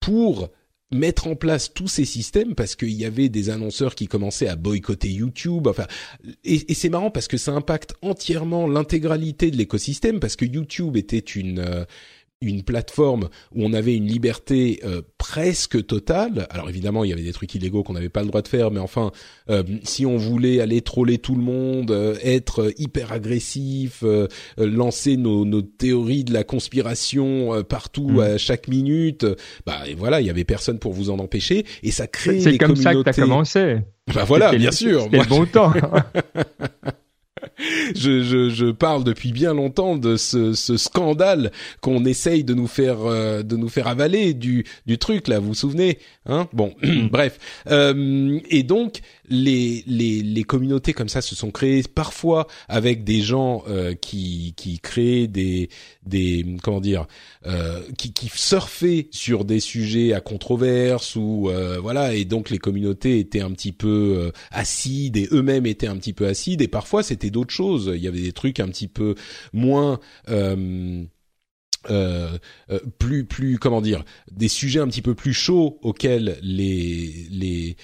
pour 0.00 0.50
mettre 0.92 1.26
en 1.26 1.34
place 1.34 1.72
tous 1.72 1.88
ces 1.88 2.04
systèmes 2.04 2.54
parce 2.54 2.76
qu'il 2.76 2.92
y 2.92 3.04
avait 3.04 3.28
des 3.28 3.50
annonceurs 3.50 3.94
qui 3.94 4.06
commençaient 4.06 4.48
à 4.48 4.56
boycotter 4.56 5.08
YouTube. 5.08 5.66
Enfin, 5.66 5.86
et, 6.44 6.70
et 6.70 6.74
c'est 6.74 6.88
marrant 6.88 7.10
parce 7.10 7.28
que 7.28 7.36
ça 7.36 7.52
impacte 7.52 7.94
entièrement 8.02 8.68
l'intégralité 8.68 9.50
de 9.50 9.56
l'écosystème 9.56 10.20
parce 10.20 10.36
que 10.36 10.44
YouTube 10.44 10.96
était 10.96 11.18
une 11.18 11.58
euh, 11.58 11.84
une 12.42 12.62
plateforme 12.62 13.28
où 13.54 13.64
on 13.64 13.72
avait 13.72 13.94
une 13.96 14.06
liberté 14.06 14.80
euh, 14.84 15.00
presque 15.16 15.86
totale. 15.86 16.46
Alors 16.50 16.68
évidemment, 16.68 17.04
il 17.04 17.10
y 17.10 17.12
avait 17.12 17.22
des 17.22 17.32
trucs 17.32 17.54
illégaux 17.54 17.82
qu'on 17.82 17.94
n'avait 17.94 18.10
pas 18.10 18.20
le 18.20 18.28
droit 18.28 18.42
de 18.42 18.48
faire, 18.48 18.70
mais 18.70 18.80
enfin, 18.80 19.10
euh, 19.48 19.62
si 19.84 20.04
on 20.04 20.16
voulait 20.16 20.60
aller 20.60 20.82
troller 20.82 21.18
tout 21.18 21.34
le 21.34 21.42
monde, 21.42 21.90
euh, 21.90 22.16
être 22.22 22.72
hyper 22.78 23.12
agressif, 23.12 24.04
lancer 24.58 25.16
nos, 25.16 25.44
nos, 25.44 25.62
théories 25.62 26.24
de 26.24 26.32
la 26.32 26.44
conspiration 26.44 27.62
partout 27.64 28.08
mm. 28.08 28.20
à 28.20 28.38
chaque 28.38 28.68
minute, 28.68 29.26
bah 29.64 29.80
et 29.86 29.94
voilà, 29.94 30.20
il 30.20 30.26
y 30.26 30.30
avait 30.30 30.44
personne 30.44 30.78
pour 30.78 30.92
vous 30.92 31.10
en 31.10 31.18
empêcher, 31.18 31.64
et 31.82 31.90
ça 31.90 32.06
crée 32.06 32.40
C'est 32.40 32.58
comme 32.58 32.76
ça 32.76 32.94
que 32.94 33.02
t'as 33.02 33.12
commencé. 33.12 33.78
Bah 34.14 34.24
voilà, 34.24 34.54
bien 34.54 34.70
sûr. 34.70 35.02
C'était 35.04 35.18
le 35.18 35.24
bon 35.24 35.46
temps. 35.46 35.72
je, 37.94 38.22
je, 38.22 38.50
je, 38.50 38.70
parle 38.70 39.04
depuis 39.04 39.32
bien 39.32 39.54
longtemps 39.54 39.96
de 39.96 40.16
ce, 40.16 40.54
ce 40.54 40.76
scandale 40.76 41.52
qu'on 41.80 42.04
essaye 42.04 42.44
de 42.44 42.54
nous 42.54 42.66
faire 42.66 42.98
euh, 43.02 43.42
de 43.42 43.56
nous 43.56 43.68
faire 43.68 43.88
avaler 43.88 44.34
du 44.34 44.64
du 44.86 44.98
truc 44.98 45.28
là. 45.28 45.38
Vous 45.38 45.48
vous 45.48 45.54
souvenez 45.54 45.98
Hein? 46.28 46.48
Bon, 46.52 46.74
bref. 47.10 47.38
Euh, 47.68 48.40
et 48.50 48.62
donc 48.62 49.00
les, 49.28 49.84
les 49.86 50.22
les 50.22 50.44
communautés 50.44 50.92
comme 50.92 51.08
ça 51.08 51.20
se 51.20 51.34
sont 51.34 51.50
créées 51.50 51.82
parfois 51.82 52.46
avec 52.68 53.04
des 53.04 53.20
gens 53.20 53.62
euh, 53.68 53.94
qui 53.94 54.54
qui 54.56 54.80
créent 54.80 55.28
des 55.28 55.68
des 56.06 56.44
comment 56.62 56.80
dire 56.80 57.06
euh, 57.46 57.82
qui 57.98 58.12
qui 58.12 58.30
surfaient 58.34 59.08
sur 59.10 59.44
des 59.44 59.60
sujets 59.60 60.12
à 60.12 60.20
controverse 60.20 61.16
ou 61.16 61.50
euh, 61.50 61.78
voilà 61.80 62.14
et 62.14 62.24
donc 62.24 62.50
les 62.50 62.58
communautés 62.58 63.18
étaient 63.18 63.40
un 63.40 63.50
petit 63.50 63.72
peu 63.72 64.32
acides 64.50 65.16
et 65.16 65.28
eux-mêmes 65.32 65.66
étaient 65.66 65.86
un 65.86 65.96
petit 65.96 66.12
peu 66.12 66.26
acides 66.26 66.62
et 66.62 66.68
parfois 66.68 67.02
c'était 67.02 67.30
d'autres 67.30 67.52
choses. 67.52 67.92
Il 67.94 68.02
y 68.02 68.08
avait 68.08 68.22
des 68.22 68.32
trucs 68.32 68.60
un 68.60 68.68
petit 68.68 68.88
peu 68.88 69.14
moins 69.52 70.00
euh, 70.28 71.04
euh, 71.90 72.38
euh, 72.70 72.80
plus 72.98 73.24
plus 73.24 73.58
comment 73.58 73.80
dire 73.80 74.04
des 74.32 74.48
sujets 74.48 74.80
un 74.80 74.88
petit 74.88 75.02
peu 75.02 75.14
plus 75.14 75.32
chauds 75.32 75.78
auxquels 75.82 76.36
les 76.42 77.28
les 77.30 77.76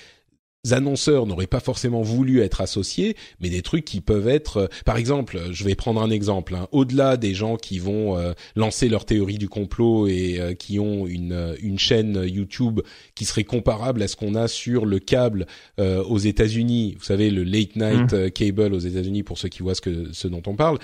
annonceurs 0.70 1.26
n'auraient 1.26 1.46
pas 1.46 1.60
forcément 1.60 2.02
voulu 2.02 2.40
être 2.40 2.60
associés, 2.60 3.16
mais 3.40 3.48
des 3.50 3.62
trucs 3.62 3.84
qui 3.84 4.00
peuvent 4.00 4.28
être, 4.28 4.56
euh, 4.58 4.66
par 4.84 4.96
exemple, 4.96 5.40
je 5.50 5.64
vais 5.64 5.74
prendre 5.74 6.00
un 6.00 6.10
exemple, 6.10 6.54
hein, 6.54 6.68
au-delà 6.72 7.16
des 7.16 7.34
gens 7.34 7.56
qui 7.56 7.78
vont 7.78 8.16
lancer 8.56 8.88
leur 8.88 9.04
théorie 9.04 9.38
du 9.38 9.48
complot 9.48 10.06
et 10.06 10.54
qui 10.58 10.78
ont 10.78 11.06
une, 11.06 11.56
une 11.60 11.78
chaîne 11.78 12.22
YouTube 12.24 12.80
qui 13.14 13.24
serait 13.24 13.44
comparable 13.44 14.02
à 14.02 14.08
ce 14.08 14.16
qu'on 14.16 14.34
a 14.34 14.48
sur 14.48 14.86
le 14.86 14.98
câble 14.98 15.46
aux 15.78 16.18
États-Unis, 16.18 16.96
vous 16.98 17.04
savez 17.04 17.30
le 17.30 17.44
late 17.44 17.76
night 17.76 18.12
mmh. 18.12 18.30
cable 18.30 18.74
aux 18.74 18.78
États-Unis 18.78 19.22
pour 19.22 19.38
ceux 19.38 19.48
qui 19.48 19.62
voient 19.62 19.74
ce 19.74 19.80
que 19.80 20.12
ce 20.12 20.28
dont 20.28 20.42
on 20.46 20.54
parle, 20.54 20.78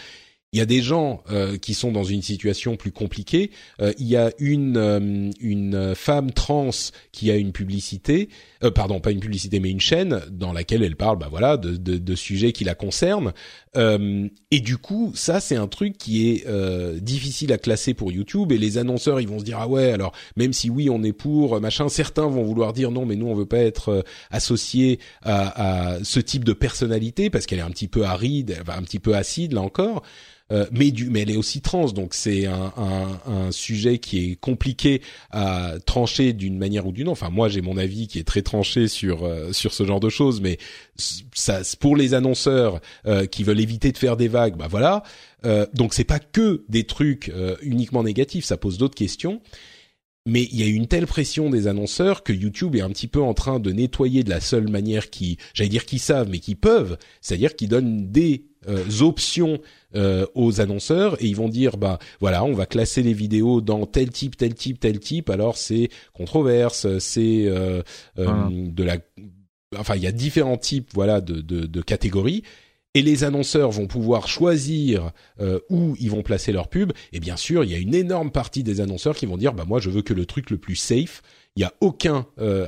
il 0.52 0.58
y 0.58 0.62
a 0.62 0.66
des 0.66 0.80
gens 0.80 1.22
euh, 1.30 1.58
qui 1.58 1.74
sont 1.74 1.92
dans 1.92 2.04
une 2.04 2.22
situation 2.22 2.76
plus 2.76 2.90
compliquée. 2.90 3.50
Euh, 3.82 3.92
il 3.98 4.06
y 4.06 4.16
a 4.16 4.32
une 4.38 4.78
euh, 4.78 5.30
une 5.40 5.94
femme 5.94 6.32
trans 6.32 6.70
qui 7.12 7.30
a 7.30 7.36
une 7.36 7.52
publicité, 7.52 8.30
pardon, 8.74 9.00
pas 9.00 9.10
une 9.10 9.20
publicité, 9.20 9.60
mais 9.60 9.70
une 9.70 9.80
chaîne 9.80 10.22
dans 10.30 10.52
laquelle 10.52 10.82
elle 10.82 10.96
parle, 10.96 11.18
bah 11.18 11.28
voilà, 11.30 11.56
de, 11.56 11.76
de, 11.76 11.98
de 11.98 12.14
sujets 12.14 12.52
qui 12.52 12.64
la 12.64 12.74
concernent. 12.74 13.32
et 13.76 14.60
du 14.60 14.78
coup, 14.78 15.12
ça 15.14 15.40
c'est 15.40 15.56
un 15.56 15.68
truc 15.68 15.98
qui 15.98 16.28
est 16.30 16.48
difficile 17.00 17.52
à 17.52 17.58
classer 17.58 17.94
pour 17.94 18.10
YouTube. 18.10 18.50
Et 18.52 18.58
les 18.58 18.78
annonceurs, 18.78 19.20
ils 19.20 19.28
vont 19.28 19.38
se 19.38 19.44
dire 19.44 19.58
ah 19.60 19.68
ouais, 19.68 19.92
alors 19.92 20.12
même 20.36 20.52
si 20.52 20.70
oui 20.70 20.88
on 20.90 21.02
est 21.02 21.12
pour 21.12 21.60
machin, 21.60 21.88
certains 21.88 22.26
vont 22.26 22.42
vouloir 22.42 22.72
dire 22.72 22.90
non, 22.90 23.04
mais 23.04 23.16
nous 23.16 23.26
on 23.26 23.34
veut 23.34 23.46
pas 23.46 23.58
être 23.58 24.04
associés 24.30 24.98
à, 25.22 25.96
à, 25.96 26.04
ce 26.04 26.20
type 26.20 26.44
de 26.44 26.52
personnalité 26.52 27.30
parce 27.30 27.46
qu'elle 27.46 27.58
est 27.58 27.62
un 27.62 27.70
petit 27.70 27.88
peu 27.88 28.04
aride, 28.04 28.58
un 28.66 28.82
petit 28.82 28.98
peu 28.98 29.14
acide 29.14 29.52
là 29.52 29.60
encore. 29.60 30.02
Euh, 30.50 30.66
mais 30.72 30.90
du, 30.90 31.10
mais 31.10 31.20
elle 31.20 31.30
est 31.30 31.36
aussi 31.36 31.60
trans, 31.60 31.86
donc 31.86 32.14
c'est 32.14 32.46
un, 32.46 32.72
un, 32.76 33.20
un, 33.30 33.52
sujet 33.52 33.98
qui 33.98 34.30
est 34.30 34.36
compliqué 34.36 35.02
à 35.30 35.74
trancher 35.84 36.32
d'une 36.32 36.56
manière 36.56 36.86
ou 36.86 36.92
d'une 36.92 37.08
autre. 37.08 37.22
Enfin, 37.22 37.30
moi 37.30 37.48
j'ai 37.48 37.60
mon 37.60 37.76
avis 37.76 38.08
qui 38.08 38.18
est 38.18 38.26
très 38.26 38.40
tranché 38.40 38.88
sur 38.88 39.24
euh, 39.24 39.52
sur 39.52 39.74
ce 39.74 39.84
genre 39.84 40.00
de 40.00 40.08
choses, 40.08 40.40
mais 40.40 40.58
ça, 40.96 41.60
pour 41.80 41.96
les 41.96 42.14
annonceurs 42.14 42.80
euh, 43.06 43.26
qui 43.26 43.44
veulent 43.44 43.60
éviter 43.60 43.92
de 43.92 43.98
faire 43.98 44.16
des 44.16 44.28
vagues, 44.28 44.56
bah 44.56 44.68
voilà. 44.70 45.02
donc 45.74 45.94
c'est 45.94 46.04
pas 46.04 46.18
que 46.18 46.64
des 46.68 46.84
trucs 46.84 47.30
uniquement 47.62 48.02
négatifs, 48.02 48.44
ça 48.44 48.56
pose 48.56 48.78
d'autres 48.78 48.96
questions 48.96 49.40
mais 50.28 50.42
il 50.52 50.60
y 50.60 50.62
a 50.62 50.66
une 50.66 50.86
telle 50.86 51.06
pression 51.06 51.48
des 51.48 51.66
annonceurs 51.66 52.22
que 52.22 52.32
YouTube 52.34 52.76
est 52.76 52.82
un 52.82 52.90
petit 52.90 53.06
peu 53.06 53.22
en 53.22 53.32
train 53.32 53.58
de 53.60 53.72
nettoyer 53.72 54.24
de 54.24 54.30
la 54.30 54.40
seule 54.40 54.68
manière 54.68 55.08
qui, 55.08 55.38
j'allais 55.54 55.70
dire 55.70 55.86
qu'ils 55.86 56.00
savent, 56.00 56.28
mais 56.28 56.38
qui 56.38 56.54
peuvent, 56.54 56.98
c'est-à-dire 57.22 57.56
qu'ils 57.56 57.70
donnent 57.70 58.10
des 58.10 58.44
euh, 58.68 58.84
options 59.00 59.60
euh, 59.94 60.26
aux 60.34 60.60
annonceurs 60.60 61.22
et 61.22 61.26
ils 61.26 61.36
vont 61.36 61.48
dire 61.48 61.76
bah 61.76 61.98
voilà 62.20 62.44
on 62.44 62.52
va 62.52 62.66
classer 62.66 63.02
les 63.02 63.12
vidéos 63.12 63.60
dans 63.60 63.86
tel 63.86 64.10
type 64.10 64.36
tel 64.36 64.54
type 64.54 64.80
tel 64.80 64.98
type 64.98 65.30
alors 65.30 65.56
c'est 65.56 65.88
controverse 66.12 66.98
c'est 66.98 67.44
euh, 67.46 67.82
de 68.16 68.82
la 68.82 68.98
enfin 69.76 69.94
il 69.96 70.02
y 70.02 70.06
a 70.06 70.12
différents 70.12 70.58
types 70.58 70.90
voilà 70.92 71.20
de, 71.20 71.40
de, 71.40 71.66
de 71.66 71.82
catégories 71.82 72.42
et 72.94 73.02
les 73.02 73.22
annonceurs 73.22 73.70
vont 73.70 73.86
pouvoir 73.86 74.28
choisir 74.28 75.12
euh, 75.40 75.60
où 75.68 75.94
ils 76.00 76.10
vont 76.10 76.22
placer 76.22 76.52
leur 76.52 76.68
pub. 76.68 76.92
Et 77.12 77.20
bien 77.20 77.36
sûr, 77.36 77.62
il 77.62 77.70
y 77.70 77.74
a 77.74 77.78
une 77.78 77.94
énorme 77.94 78.30
partie 78.30 78.62
des 78.62 78.80
annonceurs 78.80 79.14
qui 79.14 79.26
vont 79.26 79.36
dire 79.36 79.52
bah 79.52 79.64
moi 79.66 79.78
je 79.78 79.90
veux 79.90 80.02
que 80.02 80.14
le 80.14 80.26
truc 80.26 80.50
le 80.50 80.58
plus 80.58 80.76
safe. 80.76 81.22
Il 81.54 81.60
y 81.60 81.64
a 81.64 81.72
aucun 81.80 82.26
euh, 82.40 82.66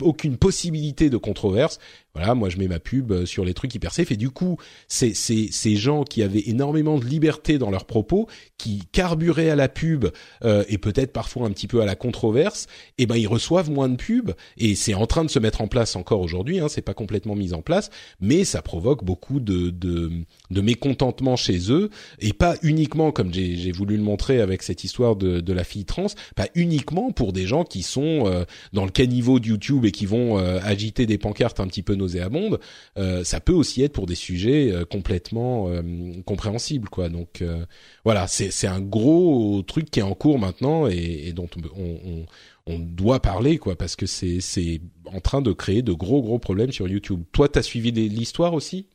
aucune 0.00 0.36
possibilité 0.36 1.10
de 1.10 1.16
controverse 1.16 1.78
voilà, 2.14 2.34
moi 2.34 2.48
je 2.48 2.58
mets 2.58 2.68
ma 2.68 2.78
pub 2.78 3.10
euh, 3.10 3.26
sur 3.26 3.44
les 3.44 3.54
trucs 3.54 3.74
hyper 3.74 3.92
safe. 3.92 4.12
Et 4.12 4.16
du 4.16 4.30
coup, 4.30 4.56
c'est 4.86 5.14
ces 5.14 5.76
gens 5.76 6.04
qui 6.04 6.22
avaient 6.22 6.44
énormément 6.46 6.98
de 6.98 7.04
liberté 7.04 7.58
dans 7.58 7.70
leurs 7.70 7.86
propos, 7.86 8.28
qui 8.56 8.84
carburaient 8.92 9.50
à 9.50 9.56
la 9.56 9.68
pub 9.68 10.06
euh, 10.44 10.64
et 10.68 10.78
peut-être 10.78 11.12
parfois 11.12 11.46
un 11.46 11.50
petit 11.50 11.66
peu 11.66 11.82
à 11.82 11.86
la 11.86 11.96
controverse, 11.96 12.68
eh 12.98 13.06
ben 13.06 13.16
ils 13.16 13.26
reçoivent 13.26 13.70
moins 13.70 13.88
de 13.88 13.96
pubs. 13.96 14.32
Et 14.58 14.76
c'est 14.76 14.94
en 14.94 15.06
train 15.06 15.24
de 15.24 15.30
se 15.30 15.40
mettre 15.40 15.60
en 15.60 15.66
place 15.66 15.96
encore 15.96 16.20
aujourd'hui. 16.20 16.60
Hein, 16.60 16.68
c'est 16.68 16.82
pas 16.82 16.94
complètement 16.94 17.34
mis 17.34 17.52
en 17.52 17.62
place, 17.62 17.90
mais 18.20 18.44
ça 18.44 18.62
provoque 18.62 19.04
beaucoup 19.04 19.40
de 19.40 19.70
de, 19.70 20.12
de 20.50 20.60
mécontentement 20.60 21.34
chez 21.34 21.72
eux. 21.72 21.90
Et 22.20 22.32
pas 22.32 22.56
uniquement 22.62 23.10
comme 23.10 23.34
j'ai 23.34 23.72
voulu 23.72 23.96
le 23.96 24.02
montrer 24.04 24.40
avec 24.40 24.62
cette 24.62 24.84
histoire 24.84 25.16
de, 25.16 25.40
de 25.40 25.52
la 25.52 25.64
fille 25.64 25.84
trans, 25.84 26.06
pas 26.36 26.46
uniquement 26.54 27.10
pour 27.10 27.32
des 27.32 27.46
gens 27.46 27.64
qui 27.64 27.82
sont 27.82 28.26
euh, 28.26 28.44
dans 28.72 28.84
le 28.84 28.90
caniveau 28.90 29.40
de 29.40 29.48
YouTube 29.48 29.84
et 29.84 29.90
qui 29.90 30.06
vont 30.06 30.36
agiter 30.36 31.06
des 31.06 31.18
pancartes 31.18 31.60
un 31.60 31.66
petit 31.66 31.82
peu 31.82 31.96
nauséabonde, 32.04 32.60
euh, 32.98 33.24
ça 33.24 33.40
peut 33.40 33.52
aussi 33.52 33.82
être 33.82 33.92
pour 33.92 34.06
des 34.06 34.14
sujets 34.14 34.72
euh, 34.72 34.84
complètement 34.84 35.68
euh, 35.68 35.82
compréhensibles, 36.24 36.88
quoi. 36.88 37.08
Donc 37.08 37.42
voilà, 38.04 38.26
c'est 38.28 38.66
un 38.66 38.80
gros 38.80 39.62
truc 39.66 39.90
qui 39.90 40.00
est 40.00 40.02
en 40.02 40.14
cours 40.14 40.38
maintenant 40.38 40.86
et, 40.86 41.32
dont 41.34 41.48
on, 41.76 42.26
on, 42.66 42.78
doit 42.78 43.20
parler, 43.20 43.58
quoi, 43.58 43.76
parce 43.76 43.96
que 43.96 44.06
c'est 44.06 44.80
en 45.06 45.20
train 45.20 45.42
de 45.42 45.52
créer 45.52 45.82
de 45.82 45.92
gros 45.92 46.22
gros 46.22 46.38
problèmes 46.38 46.72
sur 46.72 46.88
YouTube. 46.88 47.22
Toi, 47.32 47.48
t'as 47.48 47.62
suivi 47.62 47.90
l'histoire 47.90 48.54
aussi? 48.54 48.86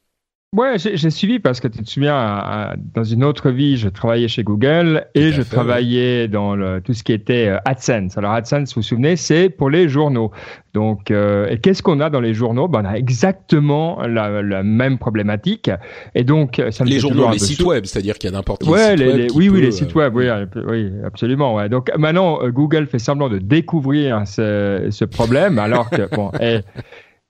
Ouais, 0.58 0.80
j'ai 0.80 1.10
suivi 1.12 1.38
parce 1.38 1.60
que 1.60 1.68
tu 1.68 1.84
te 1.84 1.88
souviens, 1.88 2.74
dans 2.96 3.04
une 3.04 3.24
autre 3.24 3.52
vie, 3.52 3.78
je 3.78 3.88
travaillais 3.88 4.28
chez 4.28 4.44
Google 4.44 5.06
et 5.14 5.32
je 5.32 5.44
travaillais 5.44 6.28
dans 6.28 6.56
le, 6.56 6.82
tout 6.82 6.94
ce 6.94 7.04
qui 7.04 7.14
était 7.14 7.50
euh, 7.50 7.60
AdSense. 7.66 8.18
Alors 8.18 8.32
AdSense, 8.32 8.74
vous 8.74 8.82
vous 8.82 8.88
souvenez, 8.88 9.16
c'est 9.16 9.50
pour 9.50 9.70
les 9.70 9.88
journaux. 9.88 10.32
Donc, 10.74 11.12
euh, 11.12 11.48
et 11.50 11.60
qu'est-ce 11.60 11.84
qu'on 11.84 12.00
a 12.00 12.10
dans 12.10 12.20
les 12.20 12.34
journaux? 12.34 12.68
Ben, 12.68 12.82
On 12.82 12.86
a 12.86 12.94
exactement 12.96 14.02
la, 14.02 14.42
la, 14.42 14.64
même 14.64 14.98
problématique. 14.98 15.70
Et 16.16 16.24
donc, 16.24 16.60
ça 16.72 16.84
me 16.84 16.90
les 16.90 17.00
journaux, 17.00 17.30
les 17.30 17.38
sites 17.38 17.62
web, 17.62 17.86
c'est-à-dire 17.86 18.18
qu'il 18.18 18.32
y 18.32 18.34
a 18.34 18.36
n'importe 18.36 18.64
quel 18.64 18.72
ouais, 18.72 18.98
site 18.98 19.00
les, 19.00 19.14
web. 19.14 19.32
oui, 19.36 19.50
oui, 19.50 19.62
les 19.62 19.72
sites 19.72 19.94
web, 19.94 20.16
oui, 20.16 20.26
oui, 20.68 20.92
absolument. 21.06 21.54
Ouais. 21.54 21.70
Donc 21.70 21.92
maintenant, 21.96 22.40
Google 22.50 22.88
fait 22.88 22.98
semblant 22.98 23.30
de 23.30 23.38
découvrir 23.38 24.24
ce, 24.26 24.88
ce 24.90 25.06
problème, 25.06 25.60
alors 25.60 25.92
que 25.92 26.10
bon. 26.16 26.32
Et, 26.42 26.62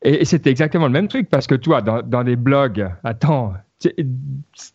et, 0.02 0.26
c'était 0.26 0.50
exactement 0.50 0.88
le 0.88 0.94
même 0.94 1.08
truc 1.08 1.30
parce 1.30 1.48
que 1.48 1.56
toi, 1.56 1.82
dans, 1.82 2.02
dans 2.02 2.24
des 2.24 2.36
blogs, 2.36 2.90
attends, 3.04 3.54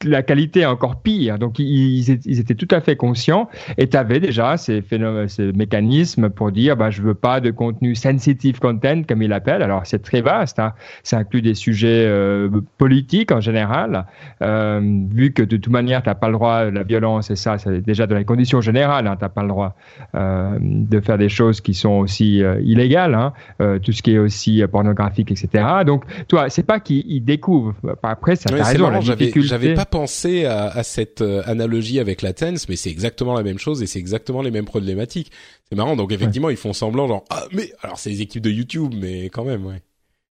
la 0.05 0.23
qualité 0.23 0.61
est 0.61 0.67
encore 0.67 1.01
pire. 1.03 1.39
Donc, 1.39 1.59
ils, 1.59 2.09
ils 2.27 2.41
étaient 2.41 2.55
tout 2.55 2.69
à 2.71 2.81
fait 2.81 2.97
conscients 2.97 3.49
et 3.77 3.89
tu 3.89 3.97
avais 3.97 4.21
déjà 4.21 4.57
ces, 4.57 4.81
phénomènes, 4.81 5.29
ces 5.29 5.53
mécanismes 5.53 6.31
pour 6.31 6.53
dire 6.53 6.77
bah, 6.77 6.91
je 6.91 7.03
veux 7.03 7.15
pas 7.15 7.41
de 7.41 7.51
contenu 7.51 7.95
sensitive 7.95 8.61
content, 8.61 9.03
comme 9.07 9.23
ils 9.23 9.29
l'appellent. 9.29 9.63
Alors, 9.63 9.83
c'est 9.85 10.03
très 10.03 10.23
vaste. 10.23 10.59
Hein. 10.59 10.73
Ça 11.03 11.19
inclut 11.19 11.43
des 11.43 11.55
sujets 11.55 12.07
euh, 12.07 12.49
politiques 12.79 13.33
en 13.33 13.41
général. 13.41 14.07
Euh, 14.43 14.81
vu 15.11 15.33
que 15.33 15.43
de 15.43 15.57
toute 15.57 15.73
manière, 15.73 16.03
tu 16.03 16.09
n'as 16.09 16.15
pas 16.15 16.29
le 16.29 16.35
droit, 16.35 16.71
la 16.71 16.83
violence 16.83 17.31
et 17.31 17.37
ça, 17.37 17.59
c'est 17.59 17.81
déjà 17.81 18.07
dans 18.07 18.17
les 18.17 18.25
conditions 18.25 18.61
générales, 18.61 19.07
hein, 19.07 19.17
tu 19.17 19.25
n'as 19.25 19.29
pas 19.29 19.43
le 19.43 19.49
droit 19.49 19.77
euh, 20.15 20.59
de 20.61 21.01
faire 21.01 21.19
des 21.19 21.29
choses 21.29 21.61
qui 21.61 21.75
sont 21.75 21.91
aussi 21.91 22.43
euh, 22.43 22.61
illégales, 22.61 23.15
hein. 23.15 23.33
Euh, 23.61 23.79
tout 23.79 23.93
ce 23.93 24.03
qui 24.03 24.15
est 24.15 24.19
aussi 24.19 24.63
pornographique, 24.71 25.31
etc. 25.31 25.65
Donc, 25.87 26.05
toi, 26.29 26.49
c'est 26.49 26.63
pas 26.63 26.81
qu'ils 26.81 27.25
découvrent. 27.25 27.75
Après, 28.03 28.37
ça 28.37 28.51
t'a 28.51 28.65
raison 28.65 28.91
j'avais 29.01 29.75
pas 29.75 29.87
pensé 29.87 30.45
à, 30.45 30.69
à 30.69 30.83
cette 30.83 31.21
euh, 31.21 31.43
analogie 31.47 32.01
avec 32.01 32.23
la 32.23 32.33
tense, 32.33 32.69
mais 32.69 32.77
c'est 32.77 32.91
exactement 32.91 33.35
la 33.35 33.43
même 33.43 33.59
chose 33.59 33.83
et 33.83 33.87
c'est 33.87 33.99
exactement 33.99 34.43
les 34.43 34.51
mêmes 34.51 34.65
problématiques. 34.65 35.31
C'est 35.69 35.77
marrant. 35.77 35.97
Donc 35.97 36.13
effectivement, 36.13 36.51
ils 36.51 36.57
font 36.57 36.73
semblant 36.73 37.09
genre 37.09 37.25
ah 37.31 37.45
mais 37.53 37.73
alors 37.83 37.99
c'est 37.99 38.11
les 38.11 38.23
équipes 38.23 38.43
de 38.43 38.51
YouTube, 38.51 38.95
mais 39.01 39.25
quand 39.27 39.45
même 39.45 39.65
ouais. 39.67 39.83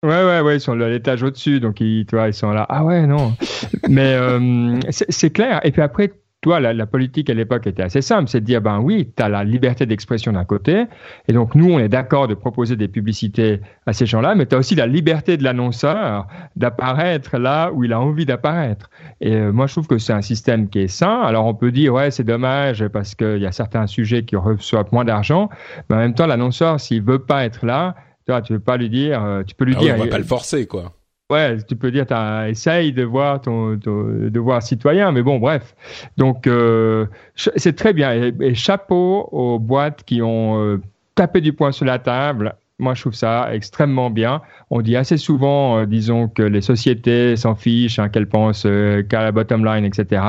Ouais, 0.04 0.24
ouais, 0.24 0.40
ouais, 0.40 0.56
ils 0.56 0.60
sont 0.60 0.80
à 0.80 0.88
l'étage 0.88 1.22
au-dessus, 1.22 1.60
donc 1.60 1.80
ils, 1.80 2.04
tu 2.06 2.16
vois, 2.16 2.26
ils 2.26 2.34
sont 2.34 2.50
là. 2.50 2.66
Ah 2.68 2.84
ouais, 2.84 3.06
non. 3.06 3.36
Mais 3.88 4.14
euh, 4.14 4.80
c'est 4.90 5.30
clair. 5.30 5.60
Et 5.62 5.70
puis 5.70 5.80
après, 5.80 6.12
toi, 6.42 6.58
la, 6.58 6.72
la, 6.72 6.86
politique 6.86 7.30
à 7.30 7.34
l'époque 7.34 7.68
était 7.68 7.84
assez 7.84 8.02
simple, 8.02 8.28
c'est 8.28 8.40
de 8.40 8.44
dire, 8.44 8.60
ben 8.60 8.80
oui, 8.80 9.08
tu 9.16 9.22
as 9.22 9.28
la 9.28 9.44
liberté 9.44 9.86
d'expression 9.86 10.32
d'un 10.32 10.44
côté, 10.44 10.86
et 11.28 11.32
donc 11.32 11.54
nous, 11.54 11.70
on 11.72 11.78
est 11.78 11.88
d'accord 11.88 12.26
de 12.26 12.34
proposer 12.34 12.74
des 12.74 12.88
publicités 12.88 13.60
à 13.86 13.92
ces 13.92 14.06
gens-là, 14.06 14.34
mais 14.34 14.46
tu 14.46 14.56
as 14.56 14.58
aussi 14.58 14.74
la 14.74 14.88
liberté 14.88 15.36
de 15.36 15.44
l'annonceur 15.44 16.26
d'apparaître 16.56 17.38
là 17.38 17.70
où 17.72 17.84
il 17.84 17.92
a 17.92 18.00
envie 18.00 18.26
d'apparaître. 18.26 18.90
Et 19.20 19.36
euh, 19.36 19.52
moi, 19.52 19.68
je 19.68 19.74
trouve 19.74 19.86
que 19.86 19.98
c'est 19.98 20.12
un 20.12 20.20
système 20.20 20.68
qui 20.68 20.80
est 20.80 20.88
sain. 20.88 21.20
Alors 21.20 21.46
on 21.46 21.54
peut 21.54 21.70
dire, 21.70 21.94
ouais, 21.94 22.10
c'est 22.10 22.24
dommage 22.24 22.88
parce 22.88 23.14
qu'il 23.14 23.38
y 23.38 23.46
a 23.46 23.52
certains 23.52 23.86
sujets 23.86 24.24
qui 24.24 24.34
reçoivent 24.34 24.88
moins 24.90 25.04
d'argent, 25.04 25.48
mais 25.88 25.96
en 25.96 25.98
même 26.00 26.14
temps, 26.14 26.26
l'annonceur, 26.26 26.80
s'il 26.80 27.02
veut 27.02 27.20
pas 27.20 27.44
être 27.44 27.64
là, 27.64 27.94
tu 28.26 28.32
vois, 28.32 28.42
tu 28.42 28.52
veux 28.52 28.60
pas 28.60 28.76
lui 28.76 28.90
dire, 28.90 29.24
euh, 29.24 29.42
tu 29.44 29.54
peux 29.54 29.64
lui 29.64 29.74
ah 29.76 29.80
dire. 29.80 29.94
on 29.96 30.04
va 30.04 30.06
pas 30.08 30.18
le 30.18 30.24
forcer, 30.24 30.66
quoi. 30.66 30.92
Ouais, 31.32 31.56
tu 31.66 31.76
peux 31.76 31.90
dire, 31.90 32.06
essaye 32.48 32.92
de 32.92 33.02
voir 33.02 33.40
ton, 33.40 33.78
ton, 33.78 34.04
devoir 34.28 34.62
citoyen, 34.62 35.12
mais 35.12 35.22
bon, 35.22 35.38
bref. 35.38 35.74
Donc, 36.16 36.46
euh, 36.46 37.06
c'est 37.34 37.74
très 37.74 37.92
bien. 37.92 38.32
Et, 38.40 38.54
chapeau 38.54 39.28
aux 39.32 39.58
boîtes 39.58 40.04
qui 40.04 40.22
ont 40.22 40.62
euh, 40.62 40.80
tapé 41.14 41.40
du 41.40 41.52
poing 41.52 41.72
sur 41.72 41.86
la 41.86 41.98
table 41.98 42.54
moi, 42.78 42.94
je 42.94 43.02
trouve 43.02 43.14
ça 43.14 43.54
extrêmement 43.54 44.10
bien. 44.10 44.42
On 44.70 44.80
dit 44.80 44.96
assez 44.96 45.16
souvent, 45.16 45.78
euh, 45.78 45.86
disons, 45.86 46.28
que 46.28 46.42
les 46.42 46.60
sociétés 46.60 47.36
s'en 47.36 47.54
fichent, 47.54 47.98
hein, 47.98 48.08
qu'elles 48.08 48.28
pensent 48.28 48.66
euh, 48.66 49.02
qu'à 49.02 49.22
la 49.22 49.30
bottom 49.30 49.64
line, 49.64 49.84
etc. 49.84 50.22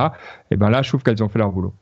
Et 0.51 0.55
ben 0.55 0.69
là, 0.69 0.81
je 0.81 0.89
trouve 0.89 1.01
qu'elles 1.01 1.23
ont 1.23 1.29
fait 1.29 1.39
leur 1.39 1.51
boulot. 1.51 1.73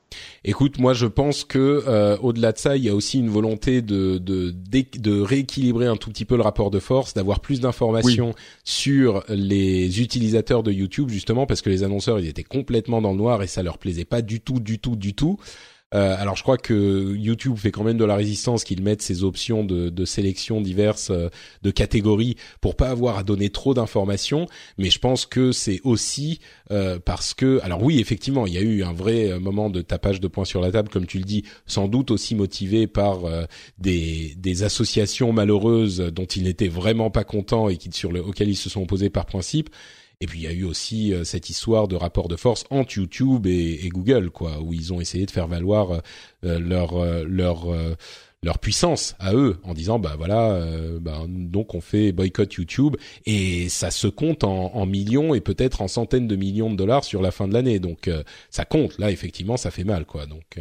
Écoute, 0.44 0.80
moi, 0.80 0.94
je 0.94 1.08
pense 1.08 1.44
que 1.44 1.84
euh, 1.88 2.18
au-delà 2.22 2.52
de 2.52 2.58
ça, 2.58 2.78
il 2.78 2.84
y 2.84 2.90
a 2.90 2.96
aussi 2.96 3.20
une 3.20 3.30
volonté 3.30 3.82
de, 3.82 4.18
de, 4.18 4.54
de, 4.54 5.22
rééquilibrer 5.22 5.88
un 5.88 5.96
tout 5.96 6.10
petit 6.10 6.26
peu 6.26 6.36
le 6.36 6.42
rapport 6.42 6.72
de 6.72 6.80
force, 6.80 7.14
d'avoir 7.14 7.40
plus 7.40 7.60
d'informations 7.60 8.34
sur 8.64 9.24
les 9.30 10.02
utilisateurs 10.02 10.64
de 10.64 10.72
YouTube, 10.72 11.10
justement, 11.10 11.46
parce 11.46 11.62
que 11.62 11.70
les 11.70 11.84
annonceurs, 11.84 12.20
ils 12.20 12.28
étaient 12.28 12.44
complètement 12.44 13.02
dans 13.02 13.12
le 13.12 13.18
noir 13.18 13.44
et 13.44 13.48
ça 13.48 13.64
leur 13.64 13.78
plaisait 13.78 14.06
pas 14.06 14.22
du 14.22 14.42
tout, 14.42 14.60
du 14.60 14.80
tout, 14.80 14.96
du 14.96 15.14
tout. 15.14 15.38
Euh, 15.94 16.16
alors 16.18 16.38
je 16.38 16.44
crois 16.44 16.58
que 16.58 17.16
YouTube 17.16 17.58
fait 17.58 17.72
quand 17.72 17.84
même 17.84 17.98
de 17.98 18.06
la 18.06 18.16
résistance 18.16 18.64
qu'ils 18.64 18.82
mettent 18.82 19.02
ces 19.02 19.24
options 19.24 19.66
de, 19.66 19.90
de 19.90 20.06
sélection 20.06 20.62
diverses 20.62 21.10
euh, 21.10 21.30
de 21.64 21.72
catégories 21.72 22.38
pour 22.62 22.78
pas 22.78 22.90
avoir 22.90 23.18
à 23.18 23.24
donner 23.24 23.50
trop 23.50 23.74
d'informations. 23.74 24.48
Mais 24.78 24.90
je 24.90 25.00
pense 25.00 25.26
que 25.26 25.52
c'est 25.52 25.82
aussi 25.84 26.40
euh, 26.72 26.98
parce 27.04 27.34
que 27.34 27.60
alors 27.64 27.84
oui 27.84 28.00
effectivement 28.00 28.48
il 28.48 28.54
y 28.54 28.58
a 28.58 28.62
eu 28.62 28.84
un 28.84 28.94
vrai 28.94 29.38
moment 29.40 29.70
de 29.70 29.82
tapage 29.82 30.22
de 30.22 30.28
poing 30.28 30.46
sur 30.46 30.62
la 30.62 30.72
table 30.72 30.90
comme 30.90 31.06
tu 31.06 31.18
le 31.18 31.26
dis, 31.26 31.44
sans 31.66 31.88
doute 31.88 32.12
aussi 32.12 32.36
motivé 32.36 32.88
par 32.88 33.20
des, 33.78 34.34
des 34.38 34.64
associations 34.64 35.34
malheureuses 35.34 36.00
dont 36.00 36.26
ils 36.26 36.44
n'étaient 36.44 36.68
vraiment 36.68 37.12
pas 37.12 37.24
contents 37.24 37.70
et 37.70 37.78
qui 37.78 37.92
sur 37.92 38.12
le, 38.12 38.24
auxquelles 38.24 38.50
ils 38.50 38.56
se 38.56 38.70
sont 38.70 38.84
opposés 38.84 39.10
par 39.10 39.26
principe. 39.26 39.70
Et 40.22 40.28
puis 40.28 40.40
il 40.40 40.44
y 40.44 40.48
a 40.48 40.54
eu 40.54 40.64
aussi 40.64 41.14
euh, 41.14 41.24
cette 41.24 41.50
histoire 41.50 41.88
de 41.88 41.96
rapport 41.96 42.28
de 42.28 42.36
force 42.36 42.64
entre 42.70 42.96
YouTube 42.96 43.48
et, 43.48 43.90
Google, 43.90 44.30
quoi, 44.30 44.62
où 44.62 44.72
ils 44.72 44.94
ont 44.94 45.02
essayé 45.02 45.26
de 45.26 45.32
faire 45.32 45.48
valoir 45.48 45.92
euh, 45.92 46.00
euh, 46.46 46.60
leur 46.60 47.04
leur 47.26 47.68
leur 48.44 48.58
puissance 48.58 49.16
à 49.20 49.36
eux 49.36 49.58
en 49.64 49.74
disant 49.76 50.00
bah 50.00 50.16
voilà 50.18 50.60
bah, 51.00 51.26
donc 51.28 51.76
on 51.76 51.82
fait 51.82 52.12
boycott 52.12 52.54
YouTube. 52.54 52.96
Et 53.26 53.70
ça 53.70 53.92
se 53.92 54.08
compte 54.08 54.44
en, 54.44 54.74
en 54.76 54.86
millions 54.86 55.34
et 55.34 55.42
peut-être 55.42 55.82
en 55.82 55.88
centaines 55.88 56.28
de 56.28 56.36
millions 56.36 56.72
de 56.72 56.76
dollars 56.76 57.04
sur 57.04 57.22
la 57.22 57.32
fin 57.32 57.48
de 57.48 57.54
l'année. 57.54 57.80
Donc 57.80 58.10
ça 58.50 58.66
compte. 58.66 58.98
Là 58.98 59.12
effectivement 59.12 59.58
ça 59.58 59.72
fait 59.72 59.84
mal 59.84 60.06
quoi. 60.06 60.26
Donc 60.26 60.60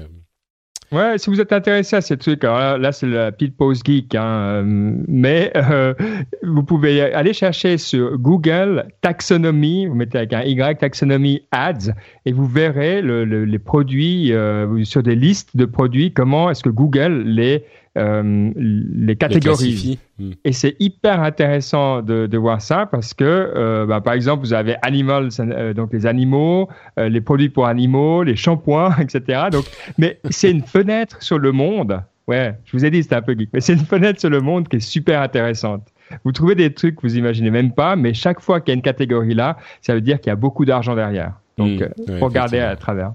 Ouais, 0.92 1.18
si 1.18 1.30
vous 1.30 1.40
êtes 1.40 1.52
intéressé 1.52 1.94
à 1.94 2.00
ces 2.00 2.16
trucs, 2.16 2.42
alors 2.42 2.76
là, 2.76 2.90
c'est 2.90 3.06
la 3.06 3.30
pile 3.30 3.52
pause 3.52 3.80
geek, 3.84 4.12
hein, 4.16 4.24
euh, 4.24 4.62
mais 5.06 5.52
euh, 5.54 5.94
vous 6.42 6.64
pouvez 6.64 7.00
aller 7.00 7.32
chercher 7.32 7.78
sur 7.78 8.18
Google 8.18 8.88
taxonomie, 9.00 9.86
vous 9.86 9.94
mettez 9.94 10.18
avec 10.18 10.32
un 10.32 10.42
Y 10.42 10.78
taxonomie 10.78 11.42
ads 11.52 11.94
et 12.26 12.32
vous 12.32 12.44
verrez 12.44 13.02
le, 13.02 13.24
les 13.24 13.58
produits 13.60 14.32
euh, 14.32 14.82
sur 14.82 15.04
des 15.04 15.14
listes 15.14 15.56
de 15.56 15.64
produits, 15.64 16.12
comment 16.12 16.50
est-ce 16.50 16.64
que 16.64 16.70
Google 16.70 17.22
les 17.24 17.64
euh, 17.98 18.52
les 18.56 19.16
catégories. 19.16 19.98
Hmm. 20.18 20.30
Et 20.44 20.52
c'est 20.52 20.76
hyper 20.78 21.22
intéressant 21.22 22.02
de, 22.02 22.26
de, 22.26 22.38
voir 22.38 22.62
ça 22.62 22.86
parce 22.86 23.14
que, 23.14 23.24
euh, 23.24 23.84
bah, 23.84 24.00
par 24.00 24.14
exemple, 24.14 24.44
vous 24.44 24.52
avez 24.52 24.76
animals, 24.82 25.30
euh, 25.40 25.74
donc 25.74 25.92
les 25.92 26.06
animaux, 26.06 26.68
les 26.96 27.20
produits 27.20 27.48
pour 27.48 27.66
animaux, 27.66 28.22
les 28.22 28.36
shampoings, 28.36 28.96
etc. 29.00 29.48
Donc, 29.50 29.64
mais 29.98 30.20
c'est 30.30 30.50
une 30.50 30.62
fenêtre 30.62 31.22
sur 31.22 31.38
le 31.38 31.50
monde. 31.50 32.00
Ouais, 32.28 32.54
je 32.64 32.76
vous 32.76 32.84
ai 32.84 32.90
dit 32.90 33.02
c'était 33.02 33.16
un 33.16 33.22
peu 33.22 33.36
geek, 33.36 33.50
mais 33.52 33.60
c'est 33.60 33.72
une 33.72 33.80
fenêtre 33.80 34.20
sur 34.20 34.30
le 34.30 34.40
monde 34.40 34.68
qui 34.68 34.76
est 34.76 34.80
super 34.80 35.20
intéressante. 35.20 35.88
Vous 36.24 36.30
trouvez 36.30 36.54
des 36.54 36.72
trucs 36.72 36.96
que 36.96 37.02
vous 37.02 37.16
imaginez 37.16 37.50
même 37.50 37.72
pas, 37.72 37.96
mais 37.96 38.14
chaque 38.14 38.40
fois 38.40 38.60
qu'il 38.60 38.68
y 38.68 38.72
a 38.72 38.76
une 38.76 38.82
catégorie 38.82 39.34
là, 39.34 39.56
ça 39.80 39.94
veut 39.94 40.00
dire 40.00 40.20
qu'il 40.20 40.30
y 40.30 40.32
a 40.32 40.36
beaucoup 40.36 40.64
d'argent 40.64 40.94
derrière. 40.94 41.32
Donc, 41.58 41.80
hmm. 41.80 42.22
regardez 42.22 42.60
à 42.60 42.76
travers. 42.76 43.14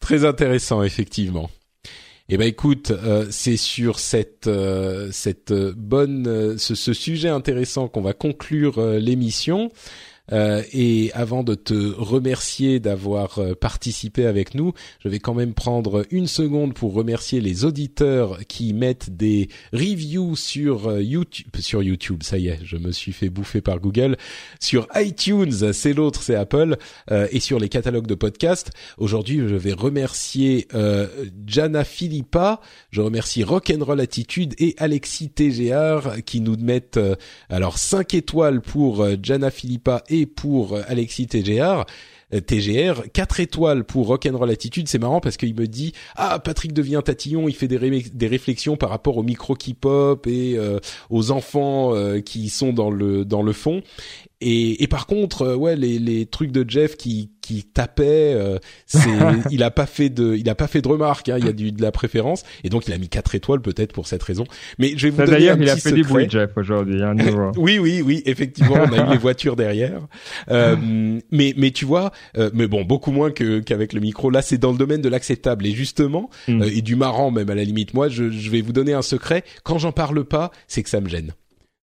Très 0.00 0.24
intéressant, 0.24 0.82
effectivement. 0.82 1.50
Eh 2.28 2.36
ben 2.36 2.46
écoute, 2.46 2.92
euh, 2.92 3.26
c'est 3.30 3.56
sur 3.56 3.98
cette 3.98 4.46
euh, 4.46 5.08
cette 5.10 5.52
bonne 5.52 6.26
euh, 6.28 6.56
ce, 6.56 6.74
ce, 6.74 6.92
sujet 6.92 7.28
intéressant 7.28 7.88
qu'on 7.88 8.00
va 8.00 8.12
conclure 8.12 8.80
l'émission. 8.80 9.70
Euh, 10.30 10.62
et 10.72 11.10
avant 11.14 11.42
de 11.42 11.54
te 11.54 11.74
remercier 11.74 12.78
d'avoir 12.78 13.40
euh, 13.40 13.54
participé 13.54 14.24
avec 14.26 14.54
nous, 14.54 14.72
je 15.00 15.08
vais 15.08 15.18
quand 15.18 15.34
même 15.34 15.52
prendre 15.52 16.06
une 16.10 16.28
seconde 16.28 16.74
pour 16.74 16.94
remercier 16.94 17.40
les 17.40 17.64
auditeurs 17.64 18.38
qui 18.46 18.72
mettent 18.72 19.10
des 19.16 19.48
reviews 19.72 20.36
sur 20.36 20.88
euh, 20.88 21.02
YouTube, 21.02 21.48
sur 21.58 21.82
YouTube, 21.82 22.22
ça 22.22 22.38
y 22.38 22.48
est, 22.48 22.60
je 22.62 22.76
me 22.76 22.92
suis 22.92 23.12
fait 23.12 23.30
bouffer 23.30 23.60
par 23.60 23.80
Google, 23.80 24.16
sur 24.60 24.86
iTunes, 24.94 25.72
c'est 25.72 25.92
l'autre, 25.92 26.22
c'est 26.22 26.36
Apple, 26.36 26.76
et 27.10 27.40
sur 27.40 27.58
les 27.58 27.68
catalogues 27.68 28.06
de 28.06 28.14
podcasts. 28.14 28.70
Aujourd'hui, 28.98 29.38
je 29.38 29.54
vais 29.54 29.72
remercier 29.72 30.68
Jana 31.46 31.84
Philippa, 31.84 32.60
je 32.90 33.00
remercie 33.00 33.44
Rock'n'Roll 33.44 34.00
Attitude 34.00 34.54
et 34.58 34.74
Alexis 34.78 35.30
TGR 35.30 36.22
qui 36.24 36.40
nous 36.40 36.56
mettent 36.56 37.00
alors 37.48 37.78
5 37.78 38.14
étoiles 38.14 38.60
pour 38.60 39.06
Jana 39.22 39.50
Philippa 39.50 40.04
et 40.12 40.26
pour 40.26 40.74
euh, 40.74 40.82
Alexis 40.86 41.26
TGR. 41.26 41.84
Euh, 42.34 42.40
TGR, 42.40 43.10
4 43.12 43.40
étoiles 43.40 43.84
pour 43.84 44.06
Rock'n'Roll 44.06 44.50
Attitude, 44.50 44.88
c'est 44.88 44.98
marrant 44.98 45.20
parce 45.20 45.36
qu'il 45.36 45.54
me 45.54 45.66
dit 45.66 45.92
ah 46.16 46.38
Patrick 46.38 46.72
devient 46.72 47.02
tatillon, 47.04 47.46
il 47.46 47.54
fait 47.54 47.68
des, 47.68 48.26
réflexions 48.26 48.76
par 48.76 48.88
rapport 48.88 49.18
au 49.18 49.22
micro 49.22 49.54
K-pop 49.54 50.26
et 50.26 50.56
euh, 50.56 50.78
aux 51.10 51.30
enfants 51.30 51.92
qui 52.24 52.48
sont 52.48 52.72
dans 52.72 52.90
le 52.90 53.26
dans 53.26 53.42
le 53.42 53.52
fond 53.52 53.82
et, 54.42 54.82
et 54.82 54.88
par 54.88 55.06
contre, 55.06 55.54
ouais, 55.54 55.76
les, 55.76 55.98
les 55.98 56.26
trucs 56.26 56.50
de 56.52 56.68
Jeff 56.68 56.96
qui 56.96 57.30
qui 57.42 57.64
tapait, 57.64 58.34
euh, 58.34 58.58
c'est, 58.86 59.10
il 59.50 59.62
a 59.64 59.70
pas 59.72 59.86
fait 59.86 60.08
de, 60.08 60.36
il 60.36 60.48
a 60.48 60.54
pas 60.54 60.68
fait 60.68 60.80
de 60.80 60.88
remarques. 60.88 61.28
Hein, 61.28 61.36
il 61.38 61.44
y 61.44 61.48
a 61.48 61.52
du 61.52 61.72
de 61.72 61.82
la 61.82 61.90
préférence 61.90 62.44
et 62.62 62.68
donc 62.68 62.86
il 62.86 62.92
a 62.92 62.98
mis 62.98 63.08
quatre 63.08 63.34
étoiles 63.34 63.60
peut-être 63.60 63.92
pour 63.92 64.06
cette 64.06 64.22
raison. 64.22 64.44
Mais 64.78 64.94
je 64.96 65.08
vais 65.08 65.10
vous 65.10 65.18
donner 65.18 65.30
D'ailleurs, 65.32 65.58
il 65.60 65.68
a 65.68 65.76
fait 65.76 65.92
du 65.92 66.04
bruit 66.04 66.28
Jeff 66.30 66.50
aujourd'hui. 66.56 67.02
Hein, 67.02 67.16
oui, 67.56 67.78
oui, 67.78 68.00
oui, 68.00 68.22
effectivement, 68.26 68.76
on 68.76 68.92
a 68.92 69.08
eu 69.08 69.10
les 69.10 69.18
voitures 69.18 69.56
derrière. 69.56 70.06
Euh, 70.50 70.76
mais 71.30 71.52
mais 71.56 71.72
tu 71.72 71.84
vois, 71.84 72.12
euh, 72.38 72.50
mais 72.54 72.68
bon, 72.68 72.84
beaucoup 72.84 73.10
moins 73.10 73.30
que 73.30 73.60
qu'avec 73.60 73.92
le 73.92 74.00
micro. 74.00 74.30
Là, 74.30 74.40
c'est 74.40 74.58
dans 74.58 74.72
le 74.72 74.78
domaine 74.78 75.02
de 75.02 75.08
l'acceptable 75.08 75.66
et 75.66 75.72
justement 75.72 76.30
mm. 76.46 76.62
euh, 76.62 76.70
et 76.72 76.80
du 76.80 76.96
marrant 76.96 77.30
même 77.30 77.50
à 77.50 77.54
la 77.54 77.64
limite. 77.64 77.92
Moi, 77.92 78.08
je, 78.08 78.30
je 78.30 78.50
vais 78.50 78.60
vous 78.60 78.72
donner 78.72 78.92
un 78.92 79.02
secret. 79.02 79.42
Quand 79.64 79.78
j'en 79.78 79.92
parle 79.92 80.24
pas, 80.24 80.52
c'est 80.68 80.82
que 80.82 80.90
ça 80.90 81.00
me 81.00 81.08
gêne. 81.08 81.32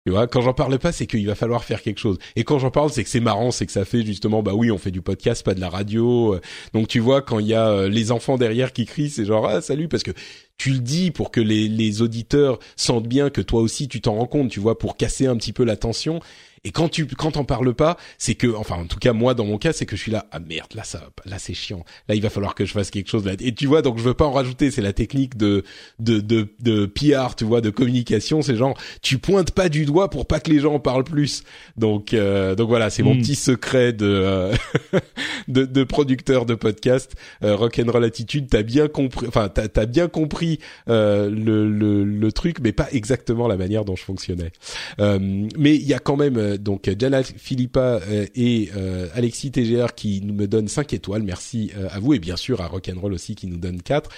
Tu 0.07 0.13
quand 0.31 0.39
j'en 0.39 0.53
parle 0.53 0.79
pas, 0.79 0.93
c'est 0.93 1.05
qu'il 1.05 1.27
va 1.27 1.35
falloir 1.35 1.65
faire 1.65 1.81
quelque 1.81 1.99
chose. 1.99 2.17
Et 2.37 2.45
quand 2.45 2.59
j'en 2.59 2.71
parle, 2.71 2.89
c'est 2.91 3.03
que 3.03 3.09
c'est 3.09 3.19
marrant, 3.19 3.51
c'est 3.51 3.65
que 3.65 3.73
ça 3.73 3.83
fait 3.83 4.05
justement, 4.05 4.41
bah 4.41 4.53
oui, 4.53 4.71
on 4.71 4.77
fait 4.77 4.91
du 4.91 5.01
podcast, 5.01 5.43
pas 5.43 5.53
de 5.53 5.59
la 5.59 5.69
radio. 5.69 6.39
Donc 6.73 6.87
tu 6.87 6.99
vois, 6.99 7.21
quand 7.21 7.39
il 7.39 7.47
y 7.47 7.53
a 7.53 7.67
euh, 7.67 7.89
les 7.89 8.13
enfants 8.13 8.37
derrière 8.37 8.71
qui 8.71 8.85
crient, 8.85 9.09
c'est 9.09 9.25
genre 9.25 9.45
ah 9.45 9.59
salut 9.59 9.89
parce 9.89 10.03
que 10.03 10.11
tu 10.57 10.69
le 10.69 10.79
dis 10.79 11.11
pour 11.11 11.29
que 11.29 11.41
les, 11.41 11.67
les 11.67 12.01
auditeurs 12.01 12.59
sentent 12.77 13.07
bien 13.07 13.29
que 13.29 13.41
toi 13.41 13.59
aussi 13.59 13.89
tu 13.89 13.99
t'en 13.99 14.15
rends 14.15 14.27
compte, 14.27 14.49
tu 14.49 14.61
vois, 14.61 14.79
pour 14.79 14.95
casser 14.95 15.27
un 15.27 15.35
petit 15.35 15.51
peu 15.51 15.65
la 15.65 15.75
tension. 15.75 16.21
Et 16.63 16.71
quand 16.71 16.89
tu 16.89 17.05
quand 17.05 17.31
t'en 17.31 17.43
parles 17.43 17.73
pas, 17.73 17.97
c'est 18.17 18.35
que 18.35 18.47
enfin 18.55 18.75
en 18.75 18.85
tout 18.85 18.99
cas 18.99 19.13
moi 19.13 19.33
dans 19.33 19.45
mon 19.45 19.57
cas 19.57 19.73
c'est 19.73 19.85
que 19.85 19.95
je 19.95 20.01
suis 20.01 20.11
là 20.11 20.25
ah 20.31 20.39
merde 20.39 20.73
là 20.75 20.83
ça 20.83 21.09
là 21.25 21.39
c'est 21.39 21.53
chiant. 21.53 21.83
Là 22.07 22.15
il 22.15 22.21
va 22.21 22.29
falloir 22.29 22.55
que 22.55 22.65
je 22.65 22.73
fasse 22.73 22.91
quelque 22.91 23.09
chose 23.09 23.25
là. 23.25 23.33
Et 23.39 23.53
tu 23.53 23.67
vois 23.67 23.81
donc 23.81 23.97
je 23.97 24.03
veux 24.03 24.13
pas 24.13 24.25
en 24.25 24.31
rajouter, 24.31 24.71
c'est 24.71 24.81
la 24.81 24.93
technique 24.93 25.37
de 25.37 25.63
de 25.99 26.19
de 26.19 26.47
de 26.59 26.85
PR, 26.85 27.35
tu 27.35 27.45
vois, 27.45 27.61
de 27.61 27.69
communication, 27.69 28.41
c'est 28.41 28.55
genre 28.55 28.77
tu 29.01 29.17
pointes 29.17 29.51
pas 29.51 29.69
du 29.69 29.85
doigt 29.85 30.09
pour 30.09 30.25
pas 30.25 30.39
que 30.39 30.49
les 30.49 30.59
gens 30.59 30.75
en 30.75 30.79
parlent 30.79 31.03
plus. 31.03 31.43
Donc 31.77 32.13
euh, 32.13 32.55
donc 32.55 32.69
voilà, 32.69 32.89
c'est 32.89 33.03
mon 33.03 33.15
hmm. 33.15 33.21
petit 33.21 33.35
secret 33.35 33.93
de, 33.93 34.05
euh, 34.05 34.55
de 35.47 35.65
de 35.65 35.83
producteur 35.83 36.45
de 36.45 36.55
podcast 36.55 37.13
euh, 37.43 37.55
Rock'n'Roll 37.55 38.03
Attitude, 38.03 38.47
t'as 38.49 38.63
bien 38.63 38.87
compris 38.87 39.27
enfin 39.27 39.49
t'as 39.49 39.67
as 39.81 39.85
bien 39.85 40.07
compris 40.07 40.59
euh, 40.89 41.29
le, 41.29 41.69
le 41.69 42.03
le 42.03 42.31
truc 42.31 42.57
mais 42.61 42.71
pas 42.71 42.87
exactement 42.91 43.47
la 43.47 43.57
manière 43.57 43.85
dont 43.85 43.95
je 43.95 44.03
fonctionnais. 44.03 44.51
mais 44.99 45.75
il 45.75 45.87
y 45.87 45.93
a 45.93 45.99
quand 45.99 46.17
même 46.17 46.37
euh, 46.47 46.57
donc 46.57 46.89
Jana 46.97 47.23
Philippa 47.23 47.99
euh, 48.09 48.25
et 48.35 48.69
euh, 48.75 49.07
Alexis 49.13 49.51
TGR 49.51 49.93
qui 49.95 50.21
nous 50.21 50.33
me 50.33 50.47
donnent 50.47 50.67
5 50.67 50.93
étoiles. 50.93 51.23
Merci 51.23 51.71
à 51.91 51.99
vous 51.99 52.13
et 52.13 52.19
bien 52.19 52.35
sûr 52.35 52.61
à 52.61 52.67
Rock'n'Roll 52.67 53.13
aussi 53.13 53.35
qui 53.35 53.47
nous 53.47 53.57
donne 53.57 53.81
4. 53.81 54.09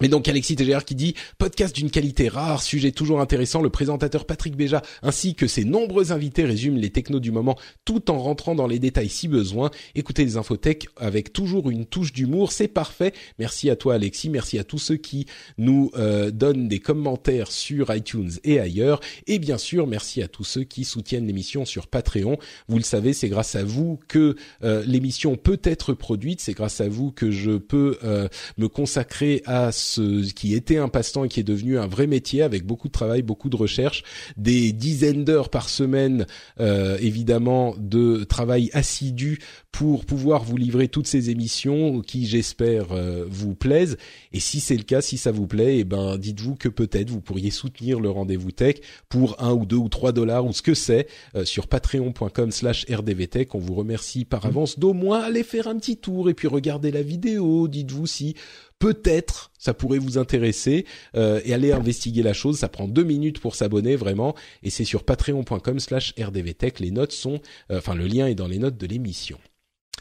Mais 0.00 0.08
donc 0.08 0.28
Alexis 0.28 0.54
TGR 0.54 0.84
qui 0.84 0.94
dit 0.94 1.14
podcast 1.38 1.74
d'une 1.74 1.90
qualité 1.90 2.28
rare, 2.28 2.62
sujet 2.62 2.92
toujours 2.92 3.20
intéressant. 3.20 3.62
Le 3.62 3.70
présentateur 3.70 4.26
Patrick 4.26 4.54
Béja 4.54 4.82
ainsi 5.02 5.34
que 5.34 5.48
ses 5.48 5.64
nombreux 5.64 6.12
invités 6.12 6.44
résument 6.44 6.78
les 6.78 6.90
technos 6.90 7.18
du 7.18 7.32
moment 7.32 7.58
tout 7.84 8.08
en 8.10 8.18
rentrant 8.18 8.54
dans 8.54 8.68
les 8.68 8.78
détails 8.78 9.08
si 9.08 9.26
besoin. 9.26 9.70
Écoutez 9.96 10.24
les 10.24 10.36
infotech 10.36 10.86
avec 10.98 11.32
toujours 11.32 11.68
une 11.70 11.84
touche 11.84 12.12
d'humour, 12.12 12.52
c'est 12.52 12.68
parfait. 12.68 13.12
Merci 13.40 13.70
à 13.70 13.76
toi 13.76 13.94
Alexis, 13.94 14.30
merci 14.30 14.58
à 14.58 14.64
tous 14.64 14.78
ceux 14.78 14.96
qui 14.96 15.26
nous 15.56 15.90
euh, 15.96 16.30
donnent 16.30 16.68
des 16.68 16.78
commentaires 16.78 17.50
sur 17.50 17.92
iTunes 17.92 18.30
et 18.44 18.60
ailleurs. 18.60 19.00
Et 19.26 19.40
bien 19.40 19.58
sûr, 19.58 19.88
merci 19.88 20.22
à 20.22 20.28
tous 20.28 20.44
ceux 20.44 20.64
qui 20.64 20.84
soutiennent 20.84 21.26
l'émission 21.26 21.64
sur 21.64 21.88
Patreon. 21.88 22.38
Vous 22.68 22.76
le 22.76 22.84
savez, 22.84 23.12
c'est 23.12 23.28
grâce 23.28 23.56
à 23.56 23.64
vous 23.64 23.98
que 24.06 24.36
euh, 24.62 24.84
l'émission 24.86 25.34
peut 25.36 25.60
être 25.64 25.92
produite, 25.92 26.40
c'est 26.40 26.54
grâce 26.54 26.80
à 26.80 26.88
vous 26.88 27.10
que 27.10 27.32
je 27.32 27.52
peux 27.52 27.98
euh, 28.04 28.28
me 28.58 28.68
consacrer 28.68 29.42
à 29.44 29.72
ce 29.78 30.32
qui 30.32 30.54
était 30.54 30.76
un 30.76 30.88
passe-temps 30.88 31.24
et 31.24 31.28
qui 31.28 31.40
est 31.40 31.44
devenu 31.44 31.78
un 31.78 31.86
vrai 31.86 32.06
métier 32.06 32.42
avec 32.42 32.64
beaucoup 32.64 32.88
de 32.88 32.92
travail, 32.92 33.22
beaucoup 33.22 33.48
de 33.48 33.56
recherche, 33.56 34.02
des 34.36 34.72
dizaines 34.72 35.24
d'heures 35.24 35.48
par 35.48 35.68
semaine, 35.68 36.26
évidemment, 36.58 37.74
de 37.78 38.24
travail 38.24 38.70
assidu 38.72 39.38
pour 39.72 40.04
pouvoir 40.04 40.42
vous 40.42 40.56
livrer 40.56 40.88
toutes 40.88 41.06
ces 41.06 41.30
émissions 41.30 42.00
qui, 42.00 42.26
j'espère, 42.26 42.86
vous 43.28 43.54
plaisent. 43.54 43.96
Et 44.32 44.40
si 44.40 44.60
c'est 44.60 44.76
le 44.76 44.82
cas, 44.82 45.00
si 45.00 45.16
ça 45.16 45.30
vous 45.30 45.46
plaît, 45.46 45.78
eh 45.78 45.84
ben, 45.84 46.16
dites-vous 46.18 46.56
que 46.56 46.68
peut-être 46.68 47.10
vous 47.10 47.20
pourriez 47.20 47.50
soutenir 47.50 48.00
le 48.00 48.10
rendez-vous 48.10 48.50
tech 48.50 48.76
pour 49.08 49.42
un 49.42 49.52
ou 49.52 49.66
deux 49.66 49.76
ou 49.76 49.88
trois 49.88 50.12
dollars 50.12 50.44
ou 50.44 50.52
ce 50.52 50.62
que 50.62 50.74
c'est 50.74 51.06
sur 51.44 51.68
patreon.com/slash 51.68 52.86
rdvtech. 52.90 53.54
On 53.54 53.58
vous 53.58 53.74
remercie 53.74 54.24
par 54.24 54.46
avance 54.46 54.78
d'au 54.78 54.92
moins 54.92 55.20
aller 55.20 55.44
faire 55.44 55.68
un 55.68 55.76
petit 55.78 55.96
tour 55.96 56.28
et 56.28 56.34
puis 56.34 56.48
regarder 56.48 56.90
la 56.90 57.02
vidéo. 57.02 57.68
Dites-vous 57.68 58.06
si 58.06 58.34
peut-être 58.78 59.50
ça 59.58 59.74
pourrait 59.74 59.98
vous 59.98 60.18
intéresser 60.18 60.86
euh, 61.16 61.40
et 61.44 61.52
aller 61.52 61.72
investiguer 61.72 62.22
la 62.22 62.32
chose. 62.32 62.58
Ça 62.58 62.68
prend 62.68 62.88
deux 62.88 63.04
minutes 63.04 63.40
pour 63.40 63.54
s'abonner 63.54 63.96
vraiment 63.96 64.34
et 64.62 64.70
c'est 64.70 64.84
sur 64.84 65.04
patreon.com 65.04 65.78
slash 65.78 66.14
rdvtech. 66.18 66.80
Les 66.80 66.90
notes 66.90 67.12
sont, 67.12 67.40
euh, 67.70 67.78
enfin 67.78 67.94
le 67.94 68.06
lien 68.06 68.26
est 68.26 68.34
dans 68.34 68.48
les 68.48 68.58
notes 68.58 68.76
de 68.76 68.86
l'émission. 68.86 69.38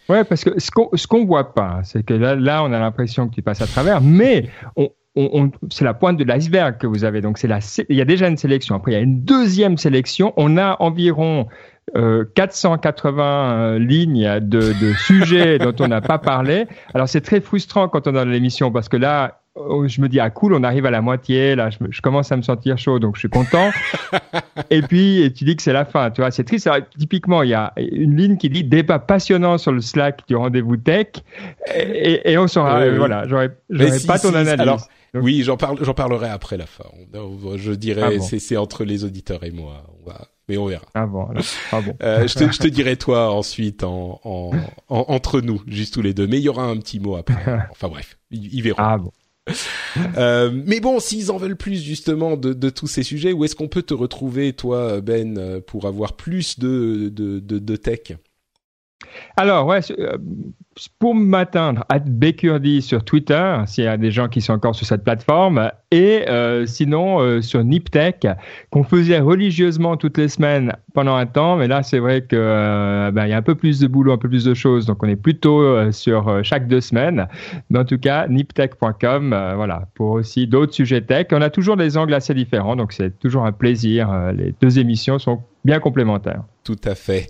Ouais, 0.09 0.23
parce 0.23 0.43
que 0.43 0.57
ce 0.59 0.71
qu'on 0.71 0.89
ce 0.93 1.05
qu'on 1.05 1.25
voit 1.25 1.53
pas, 1.53 1.81
c'est 1.83 2.05
que 2.05 2.13
là, 2.13 2.35
là, 2.35 2.63
on 2.63 2.71
a 2.71 2.79
l'impression 2.79 3.27
que 3.27 3.35
tu 3.35 3.41
passes 3.41 3.61
à 3.61 3.67
travers, 3.67 3.99
mais 3.99 4.49
on, 4.77 4.89
c'est 5.69 5.83
la 5.83 5.93
pointe 5.93 6.17
de 6.17 6.23
l'iceberg 6.23 6.77
que 6.77 6.87
vous 6.87 7.03
avez. 7.03 7.21
Donc 7.21 7.39
c'est 7.39 7.47
la, 7.47 7.59
il 7.89 7.97
y 7.97 8.01
a 8.01 8.05
déjà 8.05 8.27
une 8.27 8.37
sélection. 8.37 8.75
Après 8.75 8.91
il 8.91 8.95
y 8.95 8.97
a 8.97 9.01
une 9.01 9.23
deuxième 9.23 9.77
sélection. 9.77 10.33
On 10.37 10.57
a 10.57 10.77
environ 10.79 11.47
euh, 11.95 12.25
480 12.35 13.23
euh, 13.23 13.79
lignes 13.79 14.39
de, 14.41 14.59
de 14.59 14.93
sujets 14.93 15.57
dont 15.59 15.73
on 15.79 15.87
n'a 15.87 16.01
pas 16.01 16.17
parlé. 16.17 16.67
Alors 16.93 17.07
c'est 17.07 17.21
très 17.21 17.39
frustrant 17.39 17.87
quand 17.87 18.07
on 18.07 18.11
est 18.11 18.13
dans 18.13 18.25
l'émission 18.25 18.71
parce 18.71 18.89
que 18.89 18.97
là, 18.97 19.39
oh, 19.55 19.87
je 19.87 20.01
me 20.01 20.09
dis 20.09 20.19
ah 20.19 20.29
cool, 20.29 20.53
on 20.53 20.63
arrive 20.63 20.85
à 20.85 20.91
la 20.91 21.01
moitié. 21.01 21.55
Là, 21.55 21.69
je, 21.69 21.77
je 21.89 22.01
commence 22.01 22.31
à 22.31 22.37
me 22.37 22.41
sentir 22.41 22.77
chaud, 22.77 22.99
donc 22.99 23.15
je 23.15 23.19
suis 23.19 23.29
content. 23.29 23.71
et 24.69 24.81
puis 24.81 25.31
tu 25.35 25.45
dis 25.45 25.55
que 25.55 25.61
c'est 25.61 25.73
la 25.73 25.85
fin. 25.85 26.11
Tu 26.11 26.21
vois, 26.21 26.31
c'est 26.31 26.43
triste. 26.43 26.67
Alors, 26.67 26.85
typiquement, 26.97 27.43
il 27.43 27.49
y 27.49 27.53
a 27.53 27.73
une 27.77 28.17
ligne 28.17 28.37
qui 28.37 28.49
dit 28.49 28.63
débat 28.63 28.99
passionnant 28.99 29.57
sur 29.57 29.71
le 29.71 29.81
Slack 29.81 30.27
du 30.27 30.35
rendez-vous 30.35 30.77
tech, 30.77 31.07
et, 31.73 32.31
et 32.31 32.37
on 32.37 32.47
saura. 32.47 32.81
Euh, 32.81 32.97
voilà, 32.97 33.27
j'aurais, 33.27 33.55
pas 34.05 34.19
ton 34.19 34.33
analyse. 34.33 34.59
Alors, 34.61 34.87
oui, 35.13 35.43
j'en 35.43 35.57
parle, 35.57 35.77
j'en 35.81 35.93
parlerai 35.93 36.29
après 36.29 36.57
la 36.57 36.65
fin. 36.65 36.85
Je 37.55 37.71
dirais, 37.71 38.01
ah 38.03 38.09
bon. 38.17 38.21
c'est 38.21 38.57
entre 38.57 38.83
les 38.83 39.03
auditeurs 39.03 39.43
et 39.43 39.51
moi. 39.51 39.83
On 40.01 40.09
va, 40.09 40.27
mais 40.47 40.57
on 40.57 40.65
verra. 40.67 40.85
Ah 40.93 41.05
bon, 41.05 41.27
ah 41.71 41.81
bon. 41.81 41.95
Euh, 42.01 42.27
je, 42.27 42.35
te, 42.35 42.51
je 42.51 42.59
te 42.59 42.67
dirai 42.67 42.95
toi 42.97 43.31
ensuite 43.31 43.83
en, 43.83 44.19
en, 44.23 44.51
en, 44.89 45.05
entre 45.07 45.41
nous, 45.41 45.61
juste 45.67 45.93
tous 45.93 46.01
les 46.01 46.13
deux. 46.13 46.27
Mais 46.27 46.37
il 46.37 46.43
y 46.43 46.49
aura 46.49 46.65
un 46.65 46.77
petit 46.77 46.99
mot 46.99 47.15
après. 47.15 47.35
Enfin 47.71 47.89
bref, 47.89 48.17
ils, 48.31 48.53
ils 48.53 48.61
verront. 48.61 48.81
Ah 48.81 48.97
bon. 48.97 49.11
Euh, 50.17 50.51
mais 50.65 50.79
bon, 50.81 50.99
s'ils 50.99 51.31
en 51.31 51.37
veulent 51.37 51.55
plus 51.55 51.81
justement 51.81 52.35
de, 52.35 52.51
de 52.53 52.69
tous 52.69 52.87
ces 52.87 53.03
sujets, 53.03 53.31
où 53.31 53.45
est-ce 53.45 53.55
qu'on 53.55 53.69
peut 53.69 53.81
te 53.81 53.93
retrouver, 53.93 54.51
toi, 54.53 54.99
Ben, 54.99 55.61
pour 55.61 55.85
avoir 55.85 56.13
plus 56.17 56.59
de, 56.59 57.09
de, 57.13 57.39
de, 57.39 57.59
de 57.59 57.75
tech? 57.75 58.11
Alors, 59.37 59.65
ouais, 59.67 59.79
euh, 59.99 60.17
pour 60.99 61.15
m'atteindre, 61.15 61.83
Bakerdy 62.05 62.81
sur 62.81 63.03
Twitter, 63.03 63.55
s'il 63.65 63.83
y 63.83 63.87
a 63.87 63.97
des 63.97 64.11
gens 64.11 64.27
qui 64.27 64.41
sont 64.41 64.53
encore 64.53 64.75
sur 64.75 64.85
cette 64.85 65.03
plateforme, 65.03 65.71
et 65.91 66.25
euh, 66.29 66.65
sinon 66.65 67.19
euh, 67.19 67.41
sur 67.41 67.63
Niptech, 67.63 68.27
qu'on 68.69 68.83
faisait 68.83 69.19
religieusement 69.19 69.97
toutes 69.97 70.17
les 70.17 70.27
semaines 70.27 70.73
pendant 70.93 71.15
un 71.15 71.25
temps, 71.25 71.55
mais 71.55 71.67
là, 71.67 71.83
c'est 71.83 71.99
vrai 71.99 72.21
que 72.21 72.35
euh, 72.35 73.11
ben, 73.11 73.27
y 73.27 73.33
a 73.33 73.37
un 73.37 73.41
peu 73.41 73.55
plus 73.55 73.79
de 73.79 73.87
boulot, 73.87 74.11
un 74.11 74.17
peu 74.17 74.29
plus 74.29 74.45
de 74.45 74.53
choses, 74.53 74.85
donc 74.85 75.03
on 75.03 75.07
est 75.07 75.15
plutôt 75.15 75.91
sur 75.91 76.43
chaque 76.43 76.67
deux 76.67 76.81
semaines. 76.81 77.27
Mais 77.69 77.79
en 77.79 77.85
tout 77.85 77.97
cas, 77.97 78.27
niptech.com, 78.27 79.29
voilà, 79.55 79.87
pour 79.95 80.11
aussi 80.11 80.47
d'autres 80.47 80.73
sujets 80.73 81.01
tech. 81.01 81.27
On 81.31 81.41
a 81.41 81.49
toujours 81.49 81.77
des 81.77 81.97
angles 81.97 82.13
assez 82.13 82.33
différents, 82.33 82.75
donc 82.75 82.93
c'est 82.93 83.17
toujours 83.19 83.45
un 83.45 83.51
plaisir. 83.51 84.31
les 84.35 84.53
deux 84.61 84.79
émissions 84.79 85.19
sont 85.19 85.43
bien 85.65 85.79
complémentaires. 85.79 86.43
Tout 86.63 86.79
à 86.83 86.95
fait. 86.95 87.27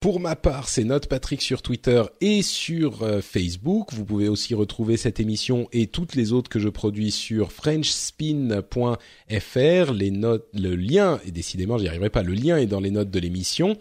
Pour 0.00 0.18
ma 0.18 0.34
part, 0.34 0.70
c'est 0.70 0.84
Note 0.84 1.08
Patrick 1.08 1.42
sur 1.42 1.60
Twitter 1.60 2.02
et 2.22 2.40
sur 2.40 3.02
euh, 3.02 3.20
Facebook. 3.20 3.92
Vous 3.92 4.06
pouvez 4.06 4.28
aussi 4.28 4.54
retrouver 4.54 4.96
cette 4.96 5.20
émission 5.20 5.68
et 5.74 5.88
toutes 5.88 6.14
les 6.14 6.32
autres 6.32 6.48
que 6.48 6.58
je 6.58 6.70
produis 6.70 7.10
sur 7.10 7.52
frenchspin.fr. 7.52 9.92
Les 9.92 10.10
notes, 10.10 10.48
le 10.54 10.74
lien, 10.74 11.20
et 11.26 11.32
décidément 11.32 11.76
j'y 11.76 11.86
arriverai 11.86 12.08
pas, 12.08 12.22
le 12.22 12.32
lien 12.32 12.56
est 12.56 12.64
dans 12.64 12.80
les 12.80 12.90
notes 12.90 13.10
de 13.10 13.18
l'émission. 13.18 13.76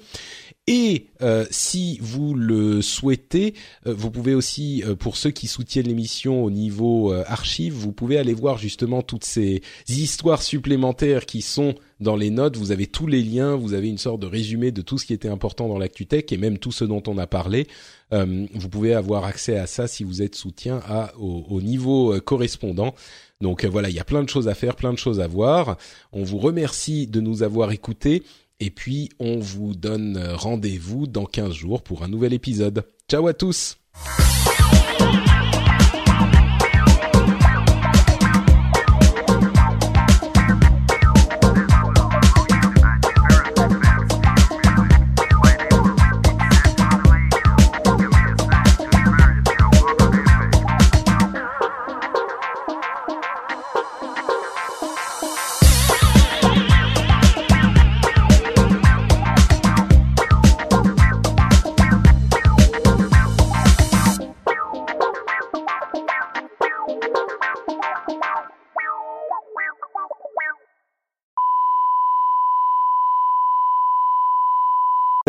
Et 0.71 1.07
euh, 1.23 1.47
si 1.49 1.97
vous 1.99 2.35
le 2.35 2.83
souhaitez, 2.83 3.55
euh, 3.87 3.93
vous 3.97 4.11
pouvez 4.11 4.35
aussi, 4.35 4.83
euh, 4.85 4.93
pour 4.93 5.17
ceux 5.17 5.31
qui 5.31 5.47
soutiennent 5.47 5.87
l'émission 5.87 6.43
au 6.43 6.51
niveau 6.51 7.11
archive, 7.11 7.73
vous 7.73 7.91
pouvez 7.91 8.19
aller 8.19 8.35
voir 8.35 8.59
justement 8.59 9.01
toutes 9.01 9.25
ces 9.25 9.63
histoires 9.87 10.43
supplémentaires 10.43 11.25
qui 11.25 11.41
sont 11.41 11.73
dans 11.99 12.15
les 12.15 12.29
notes. 12.29 12.55
Vous 12.55 12.71
avez 12.71 12.85
tous 12.85 13.07
les 13.07 13.23
liens, 13.23 13.55
vous 13.55 13.73
avez 13.73 13.89
une 13.89 13.97
sorte 13.97 14.19
de 14.19 14.27
résumé 14.27 14.71
de 14.71 14.83
tout 14.83 14.99
ce 14.99 15.07
qui 15.07 15.13
était 15.13 15.27
important 15.27 15.67
dans 15.67 15.79
l'ActuTech 15.79 16.31
et 16.31 16.37
même 16.37 16.59
tout 16.59 16.71
ce 16.71 16.85
dont 16.85 17.01
on 17.07 17.17
a 17.17 17.25
parlé. 17.25 17.65
vous 18.11 18.69
pouvez 18.69 18.93
avoir 18.93 19.25
accès 19.25 19.57
à 19.57 19.65
ça 19.65 19.87
si 19.87 20.03
vous 20.03 20.21
êtes 20.21 20.35
soutien 20.35 20.81
à, 20.87 21.13
au, 21.17 21.45
au 21.49 21.61
niveau 21.61 22.21
correspondant. 22.21 22.93
Donc 23.41 23.65
voilà, 23.65 23.89
il 23.89 23.95
y 23.95 23.99
a 23.99 24.03
plein 24.05 24.21
de 24.21 24.29
choses 24.29 24.47
à 24.47 24.53
faire, 24.53 24.75
plein 24.75 24.93
de 24.93 24.99
choses 24.99 25.19
à 25.19 25.27
voir. 25.27 25.77
On 26.13 26.23
vous 26.23 26.37
remercie 26.37 27.07
de 27.07 27.21
nous 27.21 27.41
avoir 27.41 27.71
écoutés. 27.71 28.21
Et 28.59 28.71
puis, 28.71 29.09
on 29.19 29.39
vous 29.39 29.73
donne 29.73 30.21
rendez-vous 30.33 31.07
dans 31.07 31.25
15 31.25 31.53
jours 31.53 31.81
pour 31.81 32.03
un 32.03 32.07
nouvel 32.07 32.33
épisode. 32.33 32.83
Ciao 33.07 33.27
à 33.27 33.33
tous 33.33 33.77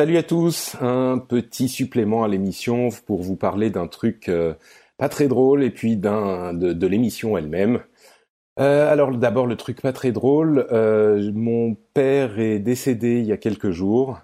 Salut 0.00 0.16
à 0.16 0.22
tous, 0.22 0.76
un 0.80 1.18
petit 1.18 1.68
supplément 1.68 2.24
à 2.24 2.28
l'émission 2.28 2.88
pour 3.04 3.20
vous 3.20 3.36
parler 3.36 3.68
d'un 3.68 3.86
truc 3.86 4.30
euh, 4.30 4.54
pas 4.96 5.10
très 5.10 5.28
drôle 5.28 5.62
et 5.62 5.68
puis 5.68 5.98
de, 5.98 6.86
l'émission 6.86 7.36
elle-même. 7.36 7.82
Euh, 8.58 8.90
alors 8.90 9.14
d'abord 9.14 9.46
le 9.46 9.56
truc 9.56 9.82
pas 9.82 9.92
très 9.92 10.10
drôle, 10.10 10.66
euh, 10.72 11.30
mon 11.34 11.76
père 11.92 12.40
est 12.40 12.60
décédé 12.60 13.18
il 13.18 13.26
y 13.26 13.32
a 13.32 13.36
quelques 13.36 13.72
jours 13.72 14.18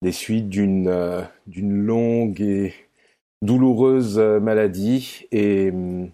des 0.00 0.12
suites 0.12 0.48
d'une 0.48 0.90
d'une 1.46 1.76
longue 1.76 2.40
et 2.40 2.72
douloureuse 3.42 4.18
maladie 4.18 5.26
et 5.30 5.72
hum, 5.72 6.08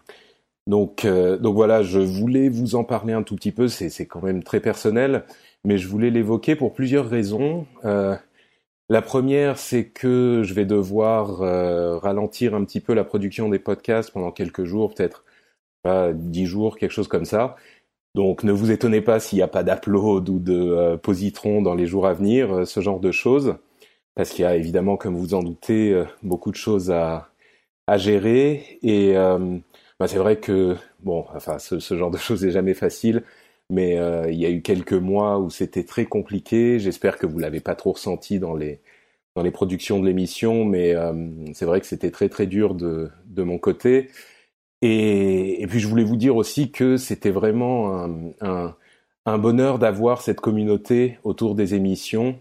donc 0.67 1.07
donc 1.07 1.55
voilà, 1.55 1.85
je 1.85 2.01
voulais 2.01 2.49
vous 2.49 2.75
en 2.75 2.83
parler 2.83 3.13
un 3.13 3.23
tout 3.23 3.37
petit 3.37 3.53
peu, 3.53 3.69
c'est 3.69 3.91
c'est 3.91 4.07
quand 4.07 4.23
même 4.23 4.43
très 4.43 4.59
personnel, 4.59 5.25
mais 5.65 5.79
je 5.79 5.87
voulais 5.87 6.11
l'évoquer 6.11 6.57
pour 6.57 6.75
plusieurs 6.75 7.09
raisons. 7.09 7.65
La 8.91 9.03
première, 9.03 9.59
c'est 9.59 9.89
que 9.89 10.43
je 10.45 10.55
vais 10.55 10.65
devoir 10.65 11.43
euh, 11.43 11.99
ralentir 11.99 12.55
un 12.55 12.65
petit 12.65 12.81
peu 12.81 12.95
la 12.95 13.05
production 13.05 13.49
des 13.49 13.59
podcasts 13.59 14.11
pendant 14.11 14.33
quelques 14.33 14.65
jours, 14.65 14.95
peut-être 14.95 15.25
dix 16.15 16.47
jours, 16.47 16.77
quelque 16.79 16.93
chose 16.93 17.09
comme 17.09 17.25
ça. 17.25 17.57
Donc 18.15 18.43
ne 18.45 18.53
vous 18.53 18.71
étonnez 18.71 19.01
pas 19.01 19.21
s'il 19.21 19.39
n'y 19.39 19.43
a 19.43 19.49
pas 19.49 19.63
d'upload 19.63 20.29
ou 20.29 20.41
de 20.41 20.55
euh, 20.55 20.97
positron 20.97 21.63
dans 21.63 21.75
les 21.75 21.87
jours 21.87 22.07
à 22.07 22.15
venir, 22.15 22.53
euh, 22.53 22.65
ce 22.65 22.81
genre 22.81 23.01
de 23.01 23.13
choses, 23.13 23.57
parce 24.15 24.31
qu'il 24.31 24.43
y 24.43 24.47
a 24.47 24.57
évidemment, 24.57 24.97
comme 24.97 25.17
vous 25.17 25.35
en 25.35 25.43
doutez, 25.43 25.93
euh, 25.93 26.05
beaucoup 26.23 26.51
de 26.51 26.57
choses 26.57 26.91
à, 26.91 27.31
à 27.87 27.99
gérer. 27.99 28.79
Et 28.83 29.15
bah, 30.01 30.09
c'est 30.09 30.19
vrai 30.19 30.39
que 30.41 30.77
bon, 31.01 31.27
enfin, 31.35 31.59
ce, 31.59 31.79
ce, 31.81 31.97
genre 31.97 32.11
de 32.11 32.19
choses 32.19 32.45
n'est 32.45 32.51
jamais 32.53 32.75
facile 32.75 33.25
mais 33.71 33.99
euh, 33.99 34.31
il 34.31 34.39
y 34.39 34.47
a 34.47 34.51
eu 34.51 34.63
quelques 34.63 34.93
mois 34.95 35.39
où 35.39 35.51
c'était 35.51 35.85
très 35.85 36.07
compliqué. 36.07 36.79
J'espère 36.79 37.19
que 37.19 37.27
vous 37.27 37.39
l'avez 37.39 37.61
pas 37.61 37.75
trop 37.75 37.93
ressenti 37.93 38.39
dans 38.39 38.55
les 38.55 38.81
dans 39.37 39.43
les 39.43 39.51
productions 39.53 40.01
de 40.01 40.07
l'émission, 40.07 40.65
mais 40.65 40.95
euh, 40.95 41.13
c'est 41.55 41.65
vrai 41.67 41.81
que 41.81 41.87
c'était 41.87 42.11
très 42.11 42.29
très 42.29 42.47
dur 42.47 42.75
de 42.75 43.11
de 43.27 43.43
mon 43.43 43.59
côté. 43.59 44.11
Et, 44.83 45.67
puis 45.69 45.81
je 45.81 45.89
voulais 45.89 46.05
vous 46.05 46.17
dire 46.17 46.37
aussi 46.37 46.71
que 46.71 46.97
c'était 46.97 47.31
vraiment 47.31 47.97
un, 48.05 48.33
un, 48.41 48.77
un 49.27 49.39
bonheur 49.39 49.79
d'avoir 49.79 50.23
cette 50.23 50.41
communauté 50.41 51.19
autour 51.25 51.55
des 51.55 51.75
émissions. 51.75 52.39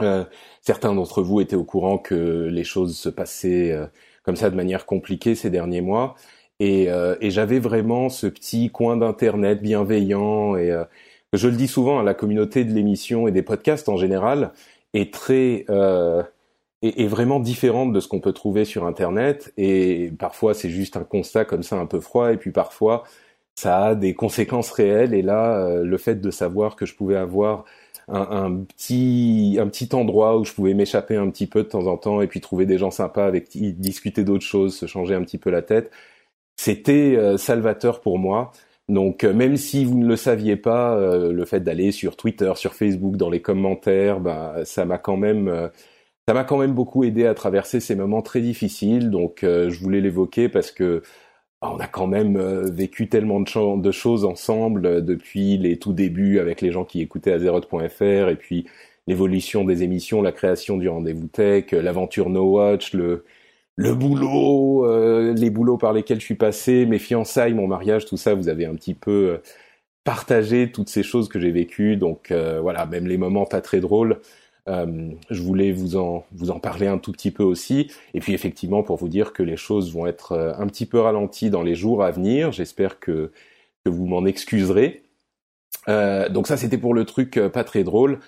Euh, 0.00 0.24
certains 0.62 0.94
d'entre 0.94 1.22
vous 1.22 1.40
étaient 1.40 1.56
au 1.56 1.64
courant 1.64 1.98
que 1.98 2.48
les 2.50 2.64
choses 2.64 2.96
se 2.96 3.08
passaient 3.08 3.72
euh, 3.72 3.86
comme 4.22 4.36
ça 4.36 4.50
de 4.50 4.56
manière 4.56 4.86
compliquée 4.86 5.34
ces 5.34 5.50
derniers 5.50 5.80
mois. 5.80 6.16
Et, 6.64 6.88
et 7.20 7.30
j'avais 7.30 7.58
vraiment 7.58 8.08
ce 8.08 8.26
petit 8.26 8.70
coin 8.70 8.96
d'internet 8.96 9.60
bienveillant 9.60 10.56
et 10.56 10.74
je 11.32 11.48
le 11.48 11.56
dis 11.56 11.68
souvent, 11.68 12.00
la 12.00 12.14
communauté 12.14 12.64
de 12.64 12.72
l'émission 12.72 13.28
et 13.28 13.32
des 13.32 13.42
podcasts 13.42 13.88
en 13.88 13.96
général 13.96 14.52
est 14.94 15.12
très 15.12 15.66
est, 16.84 17.06
vraiment 17.06 17.40
différente 17.40 17.92
de 17.92 18.00
ce 18.00 18.08
qu'on 18.08 18.20
peut 18.20 18.32
trouver 18.32 18.64
sur 18.64 18.86
Internet. 18.86 19.52
Et 19.56 20.12
parfois, 20.18 20.54
c'est 20.54 20.70
juste 20.70 20.96
un 20.96 21.04
constat 21.04 21.44
comme 21.44 21.62
ça 21.62 21.76
un 21.76 21.86
peu 21.86 22.00
froid. 22.00 22.32
Et 22.32 22.36
puis 22.36 22.50
parfois, 22.50 23.04
ça 23.54 23.84
a 23.86 23.94
des 23.94 24.14
conséquences 24.14 24.70
réelles. 24.70 25.14
Et 25.14 25.22
là, 25.22 25.58
euh, 25.58 25.84
le 25.84 25.98
fait 25.98 26.16
de 26.16 26.30
savoir 26.30 26.76
que 26.76 26.86
je 26.86 26.94
pouvais 26.94 27.16
avoir 27.16 27.64
un, 28.08 28.20
un, 28.20 28.56
petit 28.64 29.56
un 29.60 29.68
petit 29.68 29.94
endroit 29.94 30.38
où 30.38 30.44
je 30.44 30.52
pouvais 30.52 30.74
m'échapper 30.74 31.16
un 31.16 31.30
petit 31.30 31.46
peu 31.46 31.62
de 31.62 31.68
temps 31.68 31.86
en 31.86 31.96
temps 31.96 32.20
et 32.20 32.26
puis 32.26 32.40
trouver 32.40 32.66
des 32.66 32.76
gens 32.78 32.90
sympas 32.90 33.26
avec 33.26 33.48
qui 33.48 33.72
discuter 33.72 34.24
d'autres 34.24 34.44
choses, 34.44 34.76
se 34.76 34.86
changer 34.86 35.14
un 35.14 35.22
petit 35.22 35.38
peu 35.38 35.50
la 35.50 35.62
tête, 35.62 35.90
c'était 36.56 37.16
euh, 37.16 37.36
salvateur 37.36 38.00
pour 38.00 38.18
moi. 38.18 38.52
Donc 38.88 39.24
euh, 39.24 39.32
même 39.32 39.56
si 39.56 39.84
vous 39.84 39.98
ne 39.98 40.06
le 40.06 40.16
saviez 40.16 40.56
pas, 40.56 40.98
le 40.98 41.44
fait 41.44 41.60
d'aller 41.60 41.92
sur 41.92 42.16
Twitter, 42.16 42.52
sur 42.56 42.74
Facebook, 42.74 43.16
dans 43.16 43.30
les 43.30 43.42
commentaires, 43.42 44.20
bah, 44.20 44.56
ça 44.64 44.84
m'a 44.84 44.98
quand 44.98 45.16
même 45.16 45.70
ça 46.26 46.34
m'a 46.34 46.44
quand 46.44 46.58
même 46.58 46.72
beaucoup 46.72 47.04
aidé 47.04 47.26
à 47.26 47.34
traverser 47.34 47.80
ces 47.80 47.94
moments 47.94 48.22
très 48.22 48.40
difficiles. 48.40 49.10
Donc, 49.10 49.44
euh, 49.44 49.70
je 49.70 49.80
voulais 49.80 50.00
l'évoquer 50.00 50.48
parce 50.48 50.70
que 50.70 51.02
bah, 51.60 51.70
on 51.74 51.78
a 51.78 51.86
quand 51.86 52.06
même 52.06 52.36
euh, 52.36 52.70
vécu 52.70 53.08
tellement 53.08 53.40
de, 53.40 53.92
choses 53.92 54.24
ensemble 54.24 54.86
euh, 54.86 55.00
depuis 55.00 55.58
les 55.58 55.78
tout 55.78 55.92
débuts 55.92 56.38
avec 56.38 56.60
les 56.62 56.72
gens 56.72 56.84
qui 56.84 57.00
écoutaient 57.02 57.32
Azeroth.fr 57.32 58.28
et 58.30 58.36
puis 58.36 58.66
l'évolution 59.06 59.64
des 59.64 59.82
émissions, 59.82 60.22
la 60.22 60.32
création 60.32 60.78
du 60.78 60.88
rendez-vous 60.88 61.26
tech, 61.28 61.72
l'aventure 61.72 62.30
No 62.30 62.44
Watch, 62.52 62.94
le 62.94 63.24
le 63.76 63.94
boulot, 63.94 64.86
les 65.32 65.50
boulots 65.50 65.78
par 65.78 65.92
lesquels 65.92 66.20
je 66.20 66.24
suis 66.24 66.34
passé, 66.34 66.86
mes 66.86 66.98
fiançailles, 66.98 67.54
mon 67.54 67.66
mariage, 67.66 68.06
tout 68.06 68.16
ça, 68.16 68.34
vous 68.34 68.48
avez 68.48 68.66
un 68.66 68.74
petit 68.74 68.94
peu 68.94 69.40
partagé 70.04 70.70
toutes 70.70 70.88
ces 70.88 71.02
choses 71.02 71.28
que 71.28 71.40
j'ai 71.40 71.50
vécues. 71.50 71.96
Donc 71.96 72.32
voilà, 72.32 72.86
même 72.86 73.06
les 73.06 73.18
moments 73.18 73.46
pas 73.46 73.60
très 73.60 73.80
drôles. 73.80 74.20
Euh, 74.68 75.10
je 75.30 75.42
voulais 75.42 75.72
vous 75.72 75.96
en 75.96 76.24
vous 76.32 76.50
en 76.50 76.58
parler 76.58 76.86
un 76.86 76.96
tout 76.96 77.12
petit 77.12 77.30
peu 77.30 77.42
aussi, 77.42 77.90
et 78.14 78.20
puis 78.20 78.32
effectivement 78.32 78.82
pour 78.82 78.96
vous 78.96 79.10
dire 79.10 79.34
que 79.34 79.42
les 79.42 79.58
choses 79.58 79.92
vont 79.92 80.06
être 80.06 80.32
euh, 80.32 80.54
un 80.56 80.66
petit 80.66 80.86
peu 80.86 81.00
ralenties 81.00 81.50
dans 81.50 81.62
les 81.62 81.74
jours 81.74 82.02
à 82.02 82.10
venir. 82.10 82.50
J'espère 82.52 82.98
que 82.98 83.30
que 83.84 83.90
vous 83.90 84.06
m'en 84.06 84.24
excuserez. 84.24 85.02
Euh, 85.88 86.30
donc 86.30 86.46
ça 86.46 86.56
c'était 86.56 86.78
pour 86.78 86.94
le 86.94 87.04
truc 87.04 87.36
euh, 87.36 87.50
pas 87.50 87.64
très 87.64 87.84
drôle. 87.84 88.20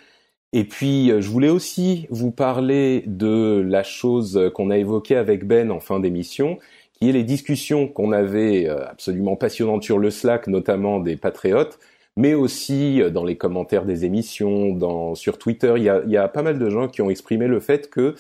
Et 0.57 0.65
puis 0.65 1.11
je 1.11 1.29
voulais 1.29 1.51
aussi 1.51 2.07
vous 2.09 2.31
parler 2.31 3.03
de 3.07 3.63
la 3.69 3.83
chose 3.83 4.51
qu'on 4.55 4.71
a 4.71 4.79
évoquée 4.79 5.17
avec 5.17 5.47
Ben 5.47 5.71
en 5.71 5.81
fin 5.81 6.01
d'émission, 6.01 6.59
qui 6.95 7.11
est 7.11 7.13
les 7.13 7.25
discussions 7.25 7.89
qu'on 7.89 8.11
avait 8.11 8.67
absolument 8.67 9.37
passionnantes 9.37 9.83
sur 9.83 9.99
le 9.99 10.11
Slack, 10.11 10.47
notamment 10.47 10.99
des 10.99 11.17
patriotes, 11.17 11.79
mais 12.17 12.35
aussi 12.35 13.03
euh, 13.03 13.11
dans 13.11 13.25
les 13.25 13.37
commentaires 13.37 13.85
des 13.85 14.05
émissions, 14.05 14.71
dans, 14.73 15.15
sur 15.15 15.39
Twitter, 15.39 15.75
il 15.77 15.83
y 15.83 15.89
a, 15.89 16.03
y 16.07 16.17
a 16.17 16.29
pas 16.29 16.43
mal 16.43 16.59
de 16.59 16.71
gens 16.71 16.89
qui 16.89 17.03
ont 17.03 17.11
exprimé 17.11 17.47
le 17.47 17.61
fait 17.61 17.91
que 17.91 18.15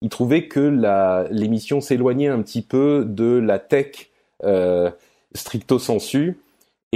ils 0.00 0.08
trouvaient 0.08 0.48
que 0.48 1.28
l'émission 1.30 1.80
s'éloignait 1.80 2.28
un 2.28 2.42
petit 2.42 2.62
peu 2.62 3.06
de 3.06 3.38
la 3.38 3.58
tech 3.58 4.10
euh, 4.42 4.90
stricto 5.34 5.78
sensu 5.78 6.38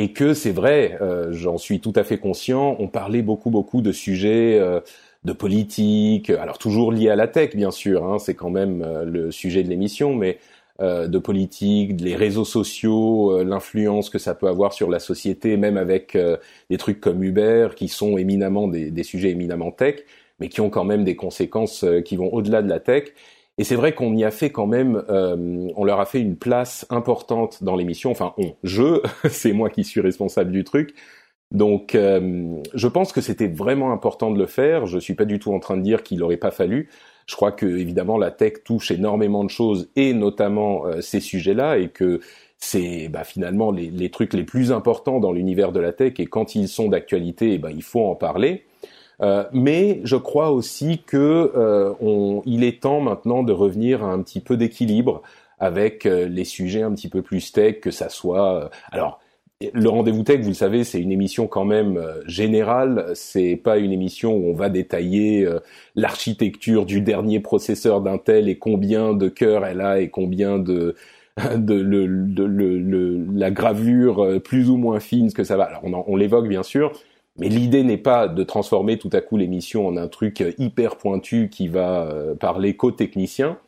et 0.03 0.13
que 0.13 0.35
c'est 0.35 0.53
vrai, 0.53 0.99
euh, 1.01 1.33
j'en 1.33 1.59
suis 1.59 1.81
tout 1.81 1.93
à 1.97 2.05
fait 2.05 2.19
conscient, 2.19 2.77
on 2.79 2.89
parlait 2.89 3.23
beaucoup 3.23 3.51
beaucoup 3.51 3.83
de 3.83 3.93
sujets 3.93 4.59
euh, 4.59 4.81
de 5.25 5.33
politique, 5.33 6.31
alors 6.31 6.59
toujours 6.59 6.93
liés 6.93 7.11
à 7.11 7.17
la 7.17 7.29
tech 7.29 7.55
bien 7.57 7.71
sûr, 7.71 8.05
hein, 8.05 8.19
c'est 8.19 8.35
quand 8.35 8.51
même 8.51 8.83
euh, 8.83 9.05
le 9.05 9.31
sujet 9.31 9.63
de 9.63 9.69
l'émission, 9.69 10.15
mais 10.15 10.39
euh, 10.81 11.09
de 11.09 11.19
politique, 11.19 12.01
les 12.01 12.15
réseaux 12.15 12.45
sociaux, 12.45 13.33
euh, 13.33 13.43
l'influence 13.43 14.11
que 14.11 14.19
ça 14.21 14.37
peut 14.37 14.47
avoir 14.47 14.73
sur 14.73 14.89
la 14.89 15.01
société, 15.01 15.57
même 15.57 15.77
avec 15.77 16.15
euh, 16.15 16.37
des 16.71 16.77
trucs 16.77 17.01
comme 17.01 17.25
Uber, 17.25 17.71
qui 17.75 17.89
sont 17.89 18.17
éminemment 18.17 18.69
des, 18.69 18.93
des, 18.93 19.03
sujets 19.03 19.31
éminemment 19.31 19.73
tech, 19.73 19.97
mais 20.39 20.49
qui 20.49 20.61
ont 20.61 20.71
quand 20.71 20.85
même 20.85 21.03
des 21.03 21.17
conséquences 21.17 21.85
qui 22.05 22.15
vont 22.15 22.33
au-delà 22.33 22.63
de 22.63 22.69
la 22.69 22.79
tech. 22.79 23.07
Et 23.59 23.65
c'est 23.65 23.75
vrai 23.75 23.93
qu'on 23.93 24.15
y 24.15 24.25
a 24.25 24.31
fait 24.31 24.51
quand 24.51 24.67
même, 24.67 25.03
on 25.09 25.85
leur 25.85 26.01
a 26.01 26.07
fait 26.07 26.21
une 26.21 26.37
place 26.37 26.87
importante 26.91 27.63
dans 27.63 27.77
l'émission. 27.77 28.11
Enfin, 28.11 28.33
on, 28.39 28.55
je, 28.63 29.03
c'est 29.29 29.53
moi 29.53 29.69
qui 29.69 29.85
suis 29.85 30.01
responsable 30.01 30.53
du 30.53 30.65
truc. 30.65 30.95
Donc, 31.51 31.95
je 31.95 32.87
pense 32.87 33.13
que 33.13 33.21
c'était 33.21 33.49
vraiment 33.49 33.93
important 33.93 34.31
de 34.31 34.39
le 34.39 34.47
faire. 34.47 34.87
Je 34.87 34.99
suis 34.99 35.15
pas 35.15 35.25
du 35.25 35.39
tout 35.39 35.53
en 35.53 35.61
train 35.61 35.77
de 35.77 35.83
dire 35.83 36.03
qu'il 36.03 36.19
n'aurait 36.21 36.37
pas 36.37 36.51
fallu. 36.51 36.89
Je 37.29 37.37
crois 37.37 37.53
que 37.53 37.67
évidemment 37.67 38.17
la 38.17 38.31
tech 38.31 38.65
touche 38.65 38.91
énormément 38.91 39.45
de 39.45 39.51
choses 39.51 39.91
et 39.97 40.15
notamment 40.15 40.87
euh, 40.87 41.03
ces 41.03 41.21
sujets-là 41.21 41.77
et 41.77 41.89
que 41.91 42.21
c'est 42.57 43.09
bah, 43.09 43.23
finalement 43.23 43.71
les, 43.71 43.91
les, 43.91 44.11
trucs 44.11 44.33
les 44.33 44.45
plus 44.45 44.73
importants 44.73 45.21
dans 45.21 45.31
l'univers 45.31 45.71
de 45.71 45.79
la 45.79 45.93
tech 45.93 46.15
et 46.19 46.27
quand 46.27 46.55
ils 46.55 46.69
sont 46.69 46.89
d'actualité, 46.89 47.53
eh 47.53 47.59
ben, 47.59 47.71
il 47.71 47.83
faut 47.83 48.07
en 48.07 48.15
parler. 48.15 48.65
Euh, 49.21 49.45
mais 49.53 50.01
je 50.05 50.17
crois 50.17 50.51
aussi 50.51 51.03
que 51.05 51.53
euh, 51.57 51.93
on, 52.01 52.43
il 52.47 52.63
est 52.65 52.83
temps 52.83 53.01
maintenant 53.01 53.43
de 53.43 53.53
revenir 53.53 54.05
à 54.05 54.13
un 54.13 54.23
petit 54.23 54.41
peu 54.41 54.57
d'équilibre 54.57 55.23
avec 55.59 56.07
euh, 56.07 56.29
les 56.29 56.45
sujets 56.45 56.83
un 56.83 56.93
petit 56.93 57.09
peu 57.09 57.23
plus 57.23 57.51
tech, 57.53 57.81
que 57.81 57.91
ça 57.91 58.09
soit 58.09 58.65
euh, 58.65 58.69
alors 58.93 59.21
le 59.75 59.89
rendez-vous 59.89 60.23
tech, 60.23 60.41
vous 60.43 60.51
le 60.51 60.55
savez, 60.55 60.85
c'est 60.85 61.01
une 61.01 61.11
émission 61.11 61.49
quand 61.49 61.65
même 61.65 62.01
générale. 62.27 63.11
C'est 63.15 63.57
pas 63.57 63.79
une 63.79 63.91
émission 63.91 64.37
où 64.37 64.51
on 64.51 64.55
va 64.55 64.69
détailler 64.69 65.49
l'architecture 65.97 66.87
du 66.87 67.01
dernier 67.01 67.41
processeur 67.41 68.01
d'Intel 68.01 68.49
et 68.49 68.57
combien 68.57 69.15
de 69.15 69.29
cœurs 69.29 69.67
elle 69.67 69.81
a 69.81 69.99
et 69.99 70.11
combien 70.11 70.61
de 70.61 70.95
de, 71.57 71.75
le, 71.75 72.07
de 72.07 72.45
le, 72.45 73.27
la 73.35 73.51
gravure 73.51 74.41
plus 74.45 74.71
ou 74.71 74.77
moins 74.77 75.01
fine, 75.01 75.29
ce 75.29 75.35
que 75.35 75.43
ça 75.43 75.57
va. 75.57 75.65
Alors 75.65 75.81
on, 75.83 76.05
on 76.07 76.15
l'évoque 76.15 76.47
bien 76.47 76.63
sûr, 76.63 76.93
mais 77.39 77.49
l'idée 77.49 77.83
n'est 77.83 77.97
pas 77.97 78.29
de 78.29 78.43
transformer 78.43 78.99
tout 78.99 79.11
à 79.13 79.21
coup 79.21 79.37
l'émission 79.37 79.87
en 79.87 79.97
un 79.97 80.09
truc 80.09 80.43
hyper 80.59 80.97
pointu 80.97 81.49
qui 81.51 81.69
va 81.69 82.13
parler 82.41 82.77
qu'aux 82.77 82.91
techniciens. 82.91 83.59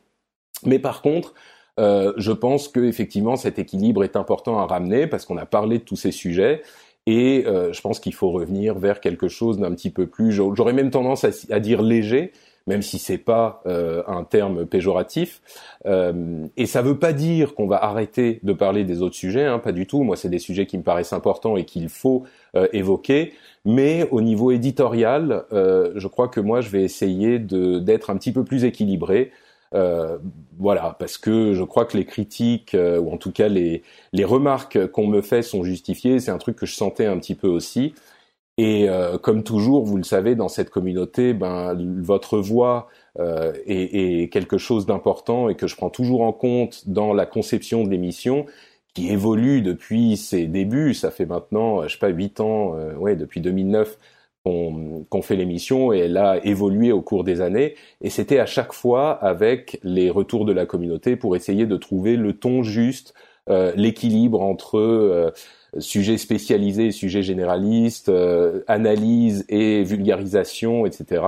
Mais 0.64 0.78
par 0.78 1.02
contre, 1.02 1.34
euh, 1.78 2.12
je 2.16 2.32
pense 2.32 2.68
que 2.68 2.80
effectivement 2.80 3.36
cet 3.36 3.58
équilibre 3.58 4.04
est 4.04 4.16
important 4.16 4.58
à 4.58 4.66
ramener 4.66 5.06
parce 5.06 5.24
qu'on 5.24 5.38
a 5.38 5.46
parlé 5.46 5.78
de 5.78 5.84
tous 5.84 5.96
ces 5.96 6.12
sujets 6.12 6.62
et 7.06 7.44
euh, 7.46 7.72
je 7.72 7.80
pense 7.80 8.00
qu'il 8.00 8.14
faut 8.14 8.30
revenir 8.30 8.78
vers 8.78 9.00
quelque 9.00 9.28
chose 9.28 9.58
d'un 9.58 9.72
petit 9.72 9.90
peu 9.90 10.06
plus. 10.06 10.32
J'aurais 10.32 10.74
même 10.74 10.90
tendance 10.90 11.24
à, 11.24 11.60
dire 11.60 11.80
léger, 11.80 12.32
même 12.66 12.82
si 12.82 12.98
c'est 12.98 13.18
pas 13.18 13.62
euh, 13.66 14.02
un 14.06 14.24
terme 14.24 14.66
péjoratif. 14.66 15.40
et 15.86 16.66
ça 16.66 16.82
veut 16.82 16.98
pas 16.98 17.14
dire 17.14 17.54
qu'on 17.54 17.66
va 17.66 17.82
arrêter 17.82 18.40
de 18.42 18.52
parler 18.52 18.84
des 18.84 19.00
autres 19.00 19.16
sujets, 19.16 19.46
hein, 19.46 19.58
pas 19.58 19.72
du 19.72 19.86
tout. 19.86 20.02
Moi, 20.02 20.16
c'est 20.16 20.28
des 20.28 20.38
sujets 20.38 20.66
qui 20.66 20.76
me 20.76 20.82
paraissent 20.82 21.14
importants 21.14 21.56
et 21.56 21.64
qu'il 21.64 21.88
faut 21.88 22.24
évoquer. 22.72 23.32
Mais 23.64 24.08
au 24.10 24.20
niveau 24.22 24.50
éditorial, 24.52 25.44
je 25.50 26.06
crois 26.06 26.28
que 26.28 26.40
moi, 26.40 26.60
je 26.60 26.70
vais 26.70 26.82
essayer 26.82 27.38
d'être 27.38 28.10
un 28.10 28.16
petit 28.16 28.32
peu 28.32 28.44
plus 28.44 28.64
équilibré. 28.64 29.32
Euh, 29.74 30.18
voilà, 30.58 30.96
parce 30.98 31.16
que 31.18 31.54
je 31.54 31.62
crois 31.62 31.84
que 31.84 31.96
les 31.96 32.04
critiques, 32.04 32.74
euh, 32.74 32.98
ou 32.98 33.12
en 33.12 33.16
tout 33.18 33.30
cas 33.30 33.48
les, 33.48 33.82
les 34.12 34.24
remarques 34.24 34.88
qu'on 34.88 35.06
me 35.06 35.22
fait 35.22 35.42
sont 35.42 35.62
justifiées. 35.64 36.18
C'est 36.20 36.30
un 36.30 36.38
truc 36.38 36.56
que 36.56 36.66
je 36.66 36.74
sentais 36.74 37.06
un 37.06 37.18
petit 37.18 37.34
peu 37.34 37.48
aussi. 37.48 37.94
Et 38.58 38.88
euh, 38.90 39.16
comme 39.18 39.42
toujours, 39.42 39.84
vous 39.86 39.96
le 39.96 40.02
savez, 40.02 40.34
dans 40.34 40.48
cette 40.48 40.70
communauté, 40.70 41.32
ben, 41.34 41.74
votre 42.02 42.38
voix 42.38 42.88
euh, 43.18 43.52
est, 43.66 44.22
est, 44.22 44.28
quelque 44.28 44.58
chose 44.58 44.86
d'important 44.86 45.48
et 45.48 45.54
que 45.54 45.66
je 45.66 45.76
prends 45.76 45.90
toujours 45.90 46.22
en 46.22 46.32
compte 46.32 46.88
dans 46.88 47.14
la 47.14 47.26
conception 47.26 47.84
de 47.84 47.90
l'émission, 47.90 48.46
qui 48.94 49.10
évolue 49.10 49.62
depuis 49.62 50.16
ses 50.16 50.46
débuts. 50.46 50.94
Ça 50.94 51.10
fait 51.10 51.26
maintenant, 51.26 51.86
je 51.86 51.92
sais 51.92 51.98
pas, 51.98 52.08
huit 52.08 52.40
ans, 52.40 52.74
ouais, 52.98 53.16
depuis 53.16 53.40
2009 53.40 53.98
qu'on 54.44 55.22
fait 55.22 55.36
l'émission 55.36 55.92
et 55.92 55.98
elle 55.98 56.16
a 56.16 56.44
évolué 56.44 56.92
au 56.92 57.02
cours 57.02 57.24
des 57.24 57.42
années 57.42 57.74
et 58.00 58.08
c'était 58.08 58.38
à 58.38 58.46
chaque 58.46 58.72
fois 58.72 59.12
avec 59.12 59.78
les 59.82 60.08
retours 60.08 60.46
de 60.46 60.52
la 60.52 60.64
communauté 60.64 61.16
pour 61.16 61.36
essayer 61.36 61.66
de 61.66 61.76
trouver 61.76 62.16
le 62.16 62.32
ton 62.32 62.62
juste, 62.62 63.14
euh, 63.50 63.72
l'équilibre 63.76 64.40
entre 64.40 64.78
euh, 64.78 65.30
sujets 65.78 66.18
spécialisés, 66.18 66.90
sujets 66.90 67.22
généralistes, 67.22 68.08
euh, 68.08 68.62
analyse 68.66 69.44
et 69.48 69.82
vulgarisation, 69.82 70.86
etc. 70.86 71.22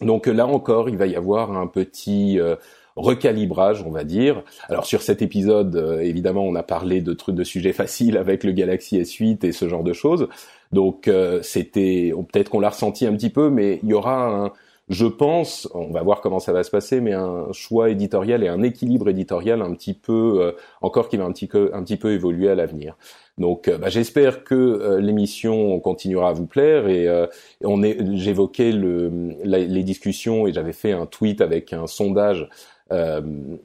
Donc 0.00 0.26
là 0.26 0.46
encore, 0.46 0.88
il 0.88 0.96
va 0.96 1.06
y 1.06 1.16
avoir 1.16 1.56
un 1.56 1.66
petit 1.66 2.38
euh, 2.38 2.56
recalibrage, 2.96 3.82
on 3.86 3.90
va 3.90 4.04
dire. 4.04 4.42
Alors 4.68 4.86
sur 4.86 5.02
cet 5.02 5.22
épisode, 5.22 5.76
euh, 5.76 6.00
évidemment, 6.00 6.42
on 6.42 6.54
a 6.54 6.62
parlé 6.62 7.00
de 7.00 7.12
trucs 7.12 7.34
de 7.34 7.44
sujets 7.44 7.72
faciles 7.74 8.16
avec 8.16 8.44
le 8.44 8.52
Galaxy 8.52 8.98
S8 8.98 9.44
et 9.44 9.52
ce 9.52 9.68
genre 9.68 9.84
de 9.84 9.92
choses. 9.92 10.28
Donc 10.72 11.08
euh, 11.08 11.40
c'était 11.42 12.12
peut-être 12.32 12.50
qu'on 12.50 12.60
l'a 12.60 12.70
ressenti 12.70 13.06
un 13.06 13.14
petit 13.14 13.30
peu, 13.30 13.50
mais 13.50 13.80
il 13.82 13.90
y 13.90 13.94
aura 13.94 14.26
un, 14.26 14.52
je 14.88 15.06
pense, 15.06 15.68
on 15.74 15.90
va 15.90 16.02
voir 16.02 16.20
comment 16.20 16.40
ça 16.40 16.52
va 16.52 16.62
se 16.62 16.70
passer, 16.70 17.00
mais 17.00 17.12
un 17.12 17.50
choix 17.52 17.90
éditorial 17.90 18.44
et 18.44 18.48
un 18.48 18.62
équilibre 18.62 19.08
éditorial 19.08 19.62
un 19.62 19.72
petit 19.72 19.94
peu 19.94 20.40
euh, 20.40 20.52
encore 20.80 21.08
qui 21.08 21.16
va 21.16 21.24
un 21.24 21.32
petit 21.32 21.46
peu 21.46 21.70
un 21.74 21.82
petit 21.82 21.96
peu 21.96 22.12
évoluer 22.12 22.48
à 22.48 22.54
l'avenir. 22.54 22.96
Donc, 23.38 23.68
bah, 23.68 23.88
j'espère 23.88 24.44
que 24.44 24.98
l'émission 25.00 25.80
continuera 25.80 26.28
à 26.28 26.32
vous 26.32 26.46
plaire 26.46 26.86
et 26.86 27.08
on 27.64 27.82
est, 27.82 27.98
j'évoquais 28.16 28.70
le, 28.70 29.34
les 29.42 29.82
discussions 29.82 30.46
et 30.46 30.52
j'avais 30.52 30.72
fait 30.72 30.92
un 30.92 31.06
tweet 31.06 31.40
avec 31.40 31.72
un 31.72 31.88
sondage 31.88 32.48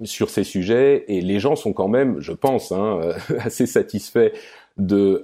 sur 0.04 0.30
ces 0.30 0.44
sujets 0.44 1.06
et 1.08 1.22
les 1.22 1.40
gens 1.40 1.56
sont 1.56 1.74
quand 1.74 1.88
même, 1.88 2.20
je 2.20 2.32
pense, 2.32 2.72
hein, 2.72 3.00
assez 3.40 3.66
satisfaits 3.66 4.32
de 4.78 5.22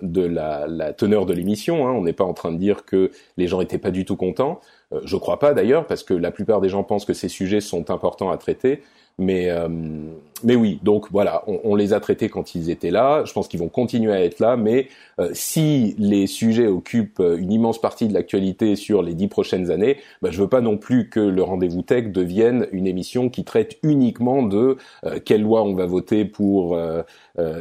de 0.00 0.22
la, 0.22 0.66
la, 0.66 0.92
teneur 0.92 1.26
de 1.26 1.34
l'émission. 1.34 1.86
Hein. 1.86 1.92
On 1.92 2.02
n'est 2.02 2.14
pas 2.14 2.24
en 2.24 2.32
train 2.32 2.50
de 2.50 2.56
dire 2.56 2.84
que 2.84 3.10
les 3.36 3.46
gens 3.46 3.60
étaient 3.60 3.78
pas 3.78 3.90
du 3.90 4.04
tout 4.04 4.16
contents. 4.16 4.60
je 5.04 5.16
crois 5.16 5.38
pas 5.38 5.52
d'ailleurs 5.52 5.86
parce 5.86 6.02
que 6.02 6.14
la 6.14 6.30
plupart 6.30 6.60
des 6.60 6.70
gens 6.70 6.82
pensent 6.82 7.04
que 7.04 7.12
ces 7.12 7.28
sujets 7.28 7.60
sont 7.60 7.90
importants 7.90 8.30
à 8.30 8.38
traiter. 8.38 8.80
Mais, 9.18 9.50
euh, 9.50 9.68
mais 10.44 10.56
oui, 10.56 10.78
donc 10.82 11.06
voilà, 11.10 11.42
on, 11.46 11.60
on, 11.64 11.74
les 11.74 11.92
a 11.92 12.00
traités 12.00 12.28
quand 12.28 12.54
ils 12.54 12.70
étaient 12.70 12.90
là. 12.90 13.24
Je 13.24 13.32
pense 13.32 13.48
qu'ils 13.48 13.60
vont 13.60 13.68
continuer 13.68 14.12
à 14.12 14.22
être 14.22 14.40
là. 14.40 14.56
Mais 14.56 14.88
euh, 15.18 15.30
si 15.32 15.94
les 15.98 16.26
sujets 16.26 16.66
occupent 16.66 17.20
euh, 17.20 17.36
une 17.36 17.52
immense 17.52 17.80
partie 17.80 18.08
de 18.08 18.14
l'actualité 18.14 18.76
sur 18.76 19.02
les 19.02 19.14
dix 19.14 19.28
prochaines 19.28 19.70
années, 19.70 19.98
bah, 20.22 20.30
je 20.30 20.40
veux 20.40 20.48
pas 20.48 20.60
non 20.60 20.76
plus 20.76 21.08
que 21.08 21.20
le 21.20 21.42
rendez-vous 21.42 21.82
tech 21.82 22.12
devienne 22.12 22.66
une 22.72 22.86
émission 22.86 23.28
qui 23.28 23.44
traite 23.44 23.78
uniquement 23.82 24.42
de 24.42 24.76
quelle 25.24 25.42
loi 25.42 25.62
on 25.62 25.74
va 25.74 25.86
voter 25.86 26.24
pour 26.24 26.78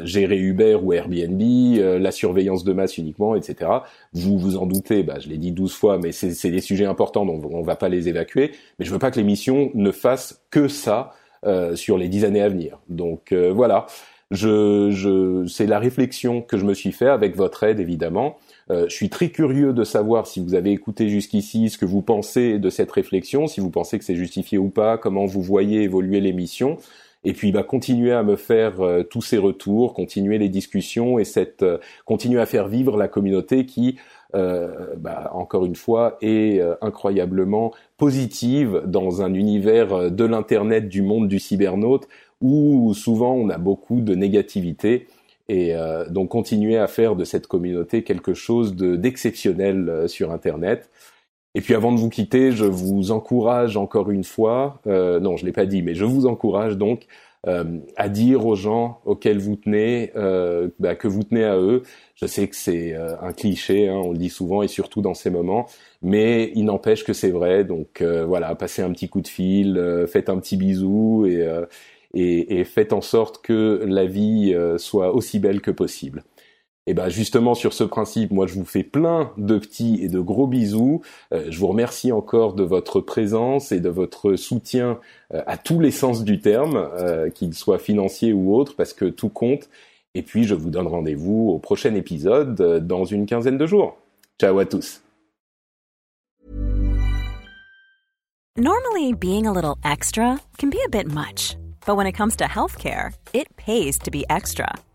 gérer 0.03 0.38
Uber 0.38 0.77
ou 0.81 0.93
Airbnb, 0.93 1.41
la 2.01 2.11
surveillance 2.11 2.64
de 2.64 2.73
masse 2.73 2.97
uniquement, 2.97 3.35
etc. 3.35 3.69
Vous 4.14 4.38
vous 4.38 4.57
en 4.57 4.65
doutez, 4.65 5.03
bah, 5.03 5.19
je 5.19 5.30
l'ai 5.30 5.38
dit 5.38 5.51
douze 5.51 5.73
fois, 5.73 5.97
mais 5.97 6.11
c'est 6.11 6.51
des 6.51 6.61
sujets 6.61 6.85
importants, 6.85 7.26
donc 7.26 7.43
on 7.49 7.61
va 7.61 7.76
pas 7.76 7.89
les 7.89 8.10
évacuer. 8.10 8.51
Mais 8.80 8.85
je 8.85 8.91
veux 8.91 8.99
pas 8.99 9.11
que 9.11 9.18
l'émission 9.18 9.72
ne 9.73 9.91
fasse 9.91 10.43
que 10.49 10.68
ça. 10.68 11.14
Euh, 11.45 11.75
sur 11.75 11.97
les 11.97 12.07
dix 12.07 12.23
années 12.23 12.41
à 12.41 12.47
venir. 12.47 12.79
Donc 12.87 13.33
euh, 13.33 13.51
voilà, 13.51 13.85
je, 14.31 14.91
je, 14.91 15.45
c'est 15.45 15.65
la 15.65 15.77
réflexion 15.77 16.41
que 16.41 16.57
je 16.57 16.63
me 16.63 16.73
suis 16.73 16.93
fait 16.93 17.09
avec 17.09 17.35
votre 17.35 17.63
aide 17.63 17.81
évidemment. 17.81 18.37
Euh, 18.71 18.85
je 18.87 18.95
suis 18.95 19.09
très 19.09 19.27
curieux 19.27 19.73
de 19.73 19.83
savoir 19.83 20.25
si 20.25 20.39
vous 20.39 20.53
avez 20.55 20.71
écouté 20.71 21.09
jusqu'ici 21.09 21.69
ce 21.69 21.77
que 21.77 21.85
vous 21.85 22.01
pensez 22.01 22.59
de 22.59 22.69
cette 22.69 22.91
réflexion, 22.91 23.47
si 23.47 23.59
vous 23.59 23.71
pensez 23.71 23.99
que 23.99 24.05
c'est 24.05 24.15
justifié 24.15 24.57
ou 24.57 24.69
pas, 24.69 24.97
comment 24.97 25.25
vous 25.25 25.41
voyez 25.41 25.81
évoluer 25.81 26.21
l'émission. 26.21 26.77
Et 27.25 27.33
puis, 27.33 27.51
bah, 27.51 27.63
continuer 27.63 28.11
à 28.13 28.21
me 28.21 28.35
faire 28.35 28.73
tous 29.09 29.21
ces 29.21 29.37
retours, 29.37 29.93
continuer 29.93 30.37
les 30.37 30.49
discussions 30.49 31.19
et 31.19 31.23
cette, 31.23 31.65
continuer 32.03 32.41
à 32.41 32.45
faire 32.45 32.67
vivre 32.67 32.97
la 32.97 33.07
communauté 33.07 33.65
qui, 33.65 33.95
euh, 34.35 34.95
bah, 34.97 35.29
encore 35.33 35.65
une 35.65 35.75
fois, 35.75 36.17
est 36.21 36.59
euh, 36.59 36.73
incroyablement 36.81 37.71
positive 38.05 38.81
dans 38.85 39.21
un 39.21 39.34
univers 39.34 39.93
euh, 39.93 40.09
de 40.09 40.25
l'internet, 40.25 40.89
du 40.89 41.01
monde 41.01 41.30
du 41.30 41.39
cybernaute, 41.39 42.07
où 42.41 42.93
souvent 42.93 43.34
on 43.34 43.49
a 43.49 43.57
beaucoup 43.57 44.01
de 44.01 44.13
négativité. 44.13 45.07
Et 45.49 45.73
donc 46.09 46.30
continuer 46.30 46.77
à 46.77 46.88
faire 46.88 47.17
de 47.17 47.25
cette 47.25 47.47
communauté 47.47 48.03
quelque 48.03 48.34
chose 48.34 48.77
d'exceptionnel 48.77 50.05
sur 50.07 50.31
Internet. 50.31 50.89
Et 51.55 51.61
puis 51.61 51.75
avant 51.75 51.91
de 51.91 51.99
vous 51.99 52.09
quitter, 52.09 52.51
je 52.51 52.65
vous 52.65 53.11
encourage 53.11 53.77
encore 53.77 54.09
une 54.09 54.23
fois, 54.23 54.80
euh, 54.88 55.19
non 55.19 55.38
je 55.38 55.45
l'ai 55.45 55.51
pas 55.51 55.65
dit, 55.65 55.84
mais 55.84 55.93
je 55.93 56.05
vous 56.05 56.25
encourage 56.25 56.77
donc 56.77 57.03
euh, 57.03 57.05
à 57.45 58.09
dire 58.09 58.45
aux 58.45 58.55
gens 58.55 59.01
auxquels 59.05 59.39
vous 59.39 59.55
tenez 59.55 60.11
euh, 60.15 60.69
bah, 60.79 60.95
que 60.95 61.07
vous 61.07 61.23
tenez 61.23 61.43
à 61.43 61.57
eux. 61.57 61.83
Je 62.15 62.25
sais 62.25 62.47
que 62.47 62.55
c'est 62.55 62.93
euh, 62.93 63.19
un 63.21 63.33
cliché, 63.33 63.89
hein, 63.89 63.95
on 63.97 64.11
le 64.11 64.17
dit 64.17 64.29
souvent 64.29 64.63
et 64.63 64.67
surtout 64.67 65.01
dans 65.01 65.13
ces 65.13 65.29
moments, 65.29 65.67
mais 66.01 66.51
il 66.55 66.65
n'empêche 66.65 67.03
que 67.03 67.13
c'est 67.13 67.31
vrai. 67.31 67.65
Donc 67.65 68.01
voilà, 68.01 68.55
passez 68.55 68.81
un 68.81 68.91
petit 68.91 69.09
coup 69.09 69.21
de 69.21 69.27
fil, 69.27 70.05
faites 70.07 70.29
un 70.29 70.39
petit 70.39 70.57
bisou 70.57 71.25
et, 71.25 71.45
et, 72.13 72.59
et, 72.59 72.63
faites 72.63 72.93
en 72.93 73.01
sorte 73.01 73.41
que 73.43 73.83
la 73.85 74.05
vie 74.05 74.55
soit 74.77 75.13
aussi 75.13 75.39
belle 75.39 75.61
que 75.61 75.71
possible. 75.71 76.23
Et 76.85 76.93
ben 76.93 77.07
justement 77.07 77.55
sur 77.55 77.72
ce 77.72 77.85
principe, 77.85 78.31
moi 78.31 78.45
je 78.45 78.55
vous 78.55 78.65
fais 78.65 78.84
plein 78.84 79.31
de 79.38 79.57
petits 79.57 79.99
et 80.01 80.10
de 80.10 80.19
gros 80.19 80.47
bisous. 80.47 81.01
Euh, 81.34 81.45
je 81.49 81.57
vous 81.57 81.68
remercie 81.68 82.11
encore 82.11 82.53
de 82.53 82.64
votre 82.64 82.99
présence 82.99 83.72
et 83.72 83.80
de 83.80 83.88
votre 83.88 84.35
soutien 84.35 84.99
euh, 85.34 85.41
à 85.47 85.57
tous 85.57 85.80
les 85.80 85.91
sens 85.91 86.26
du 86.26 86.41
terme, 86.41 86.76
euh, 86.76 87.30
qu'il 87.30 87.53
soit 87.53 87.80
financier 87.80 88.34
ou 88.34 88.53
autre, 88.53 88.76
parce 88.76 88.93
que 88.93 89.05
tout 89.05 89.30
compte. 89.30 89.69
Et 90.14 90.23
puis 90.23 90.43
je 90.43 90.55
vous 90.55 90.69
donne 90.69 90.88
rendez-vous 90.88 91.51
au 91.51 91.57
prochain 91.57 91.95
épisode 91.95 92.85
dans 92.85 93.05
une 93.05 93.26
quinzaine 93.26 93.57
de 93.57 93.65
jours. 93.65 93.97
Ciao 94.39 94.60
à 94.60 94.65
tous. 94.65 95.01
Normally 98.57 99.14
being 99.14 99.47
a 99.47 99.51
little 99.51 99.77
extra 99.84 100.39
can 100.60 100.69
be 100.69 100.77
a 100.85 100.89
bit 100.89 101.07
much, 101.07 101.55
but 101.88 101.95
when 101.95 102.05
it 102.05 102.14
comes 102.14 102.35
to 102.35 102.45
healthcare, 102.45 103.14
it 103.34 103.47
pays 103.55 103.97
to 103.99 104.11
be 104.11 104.26
extra. 104.30 104.68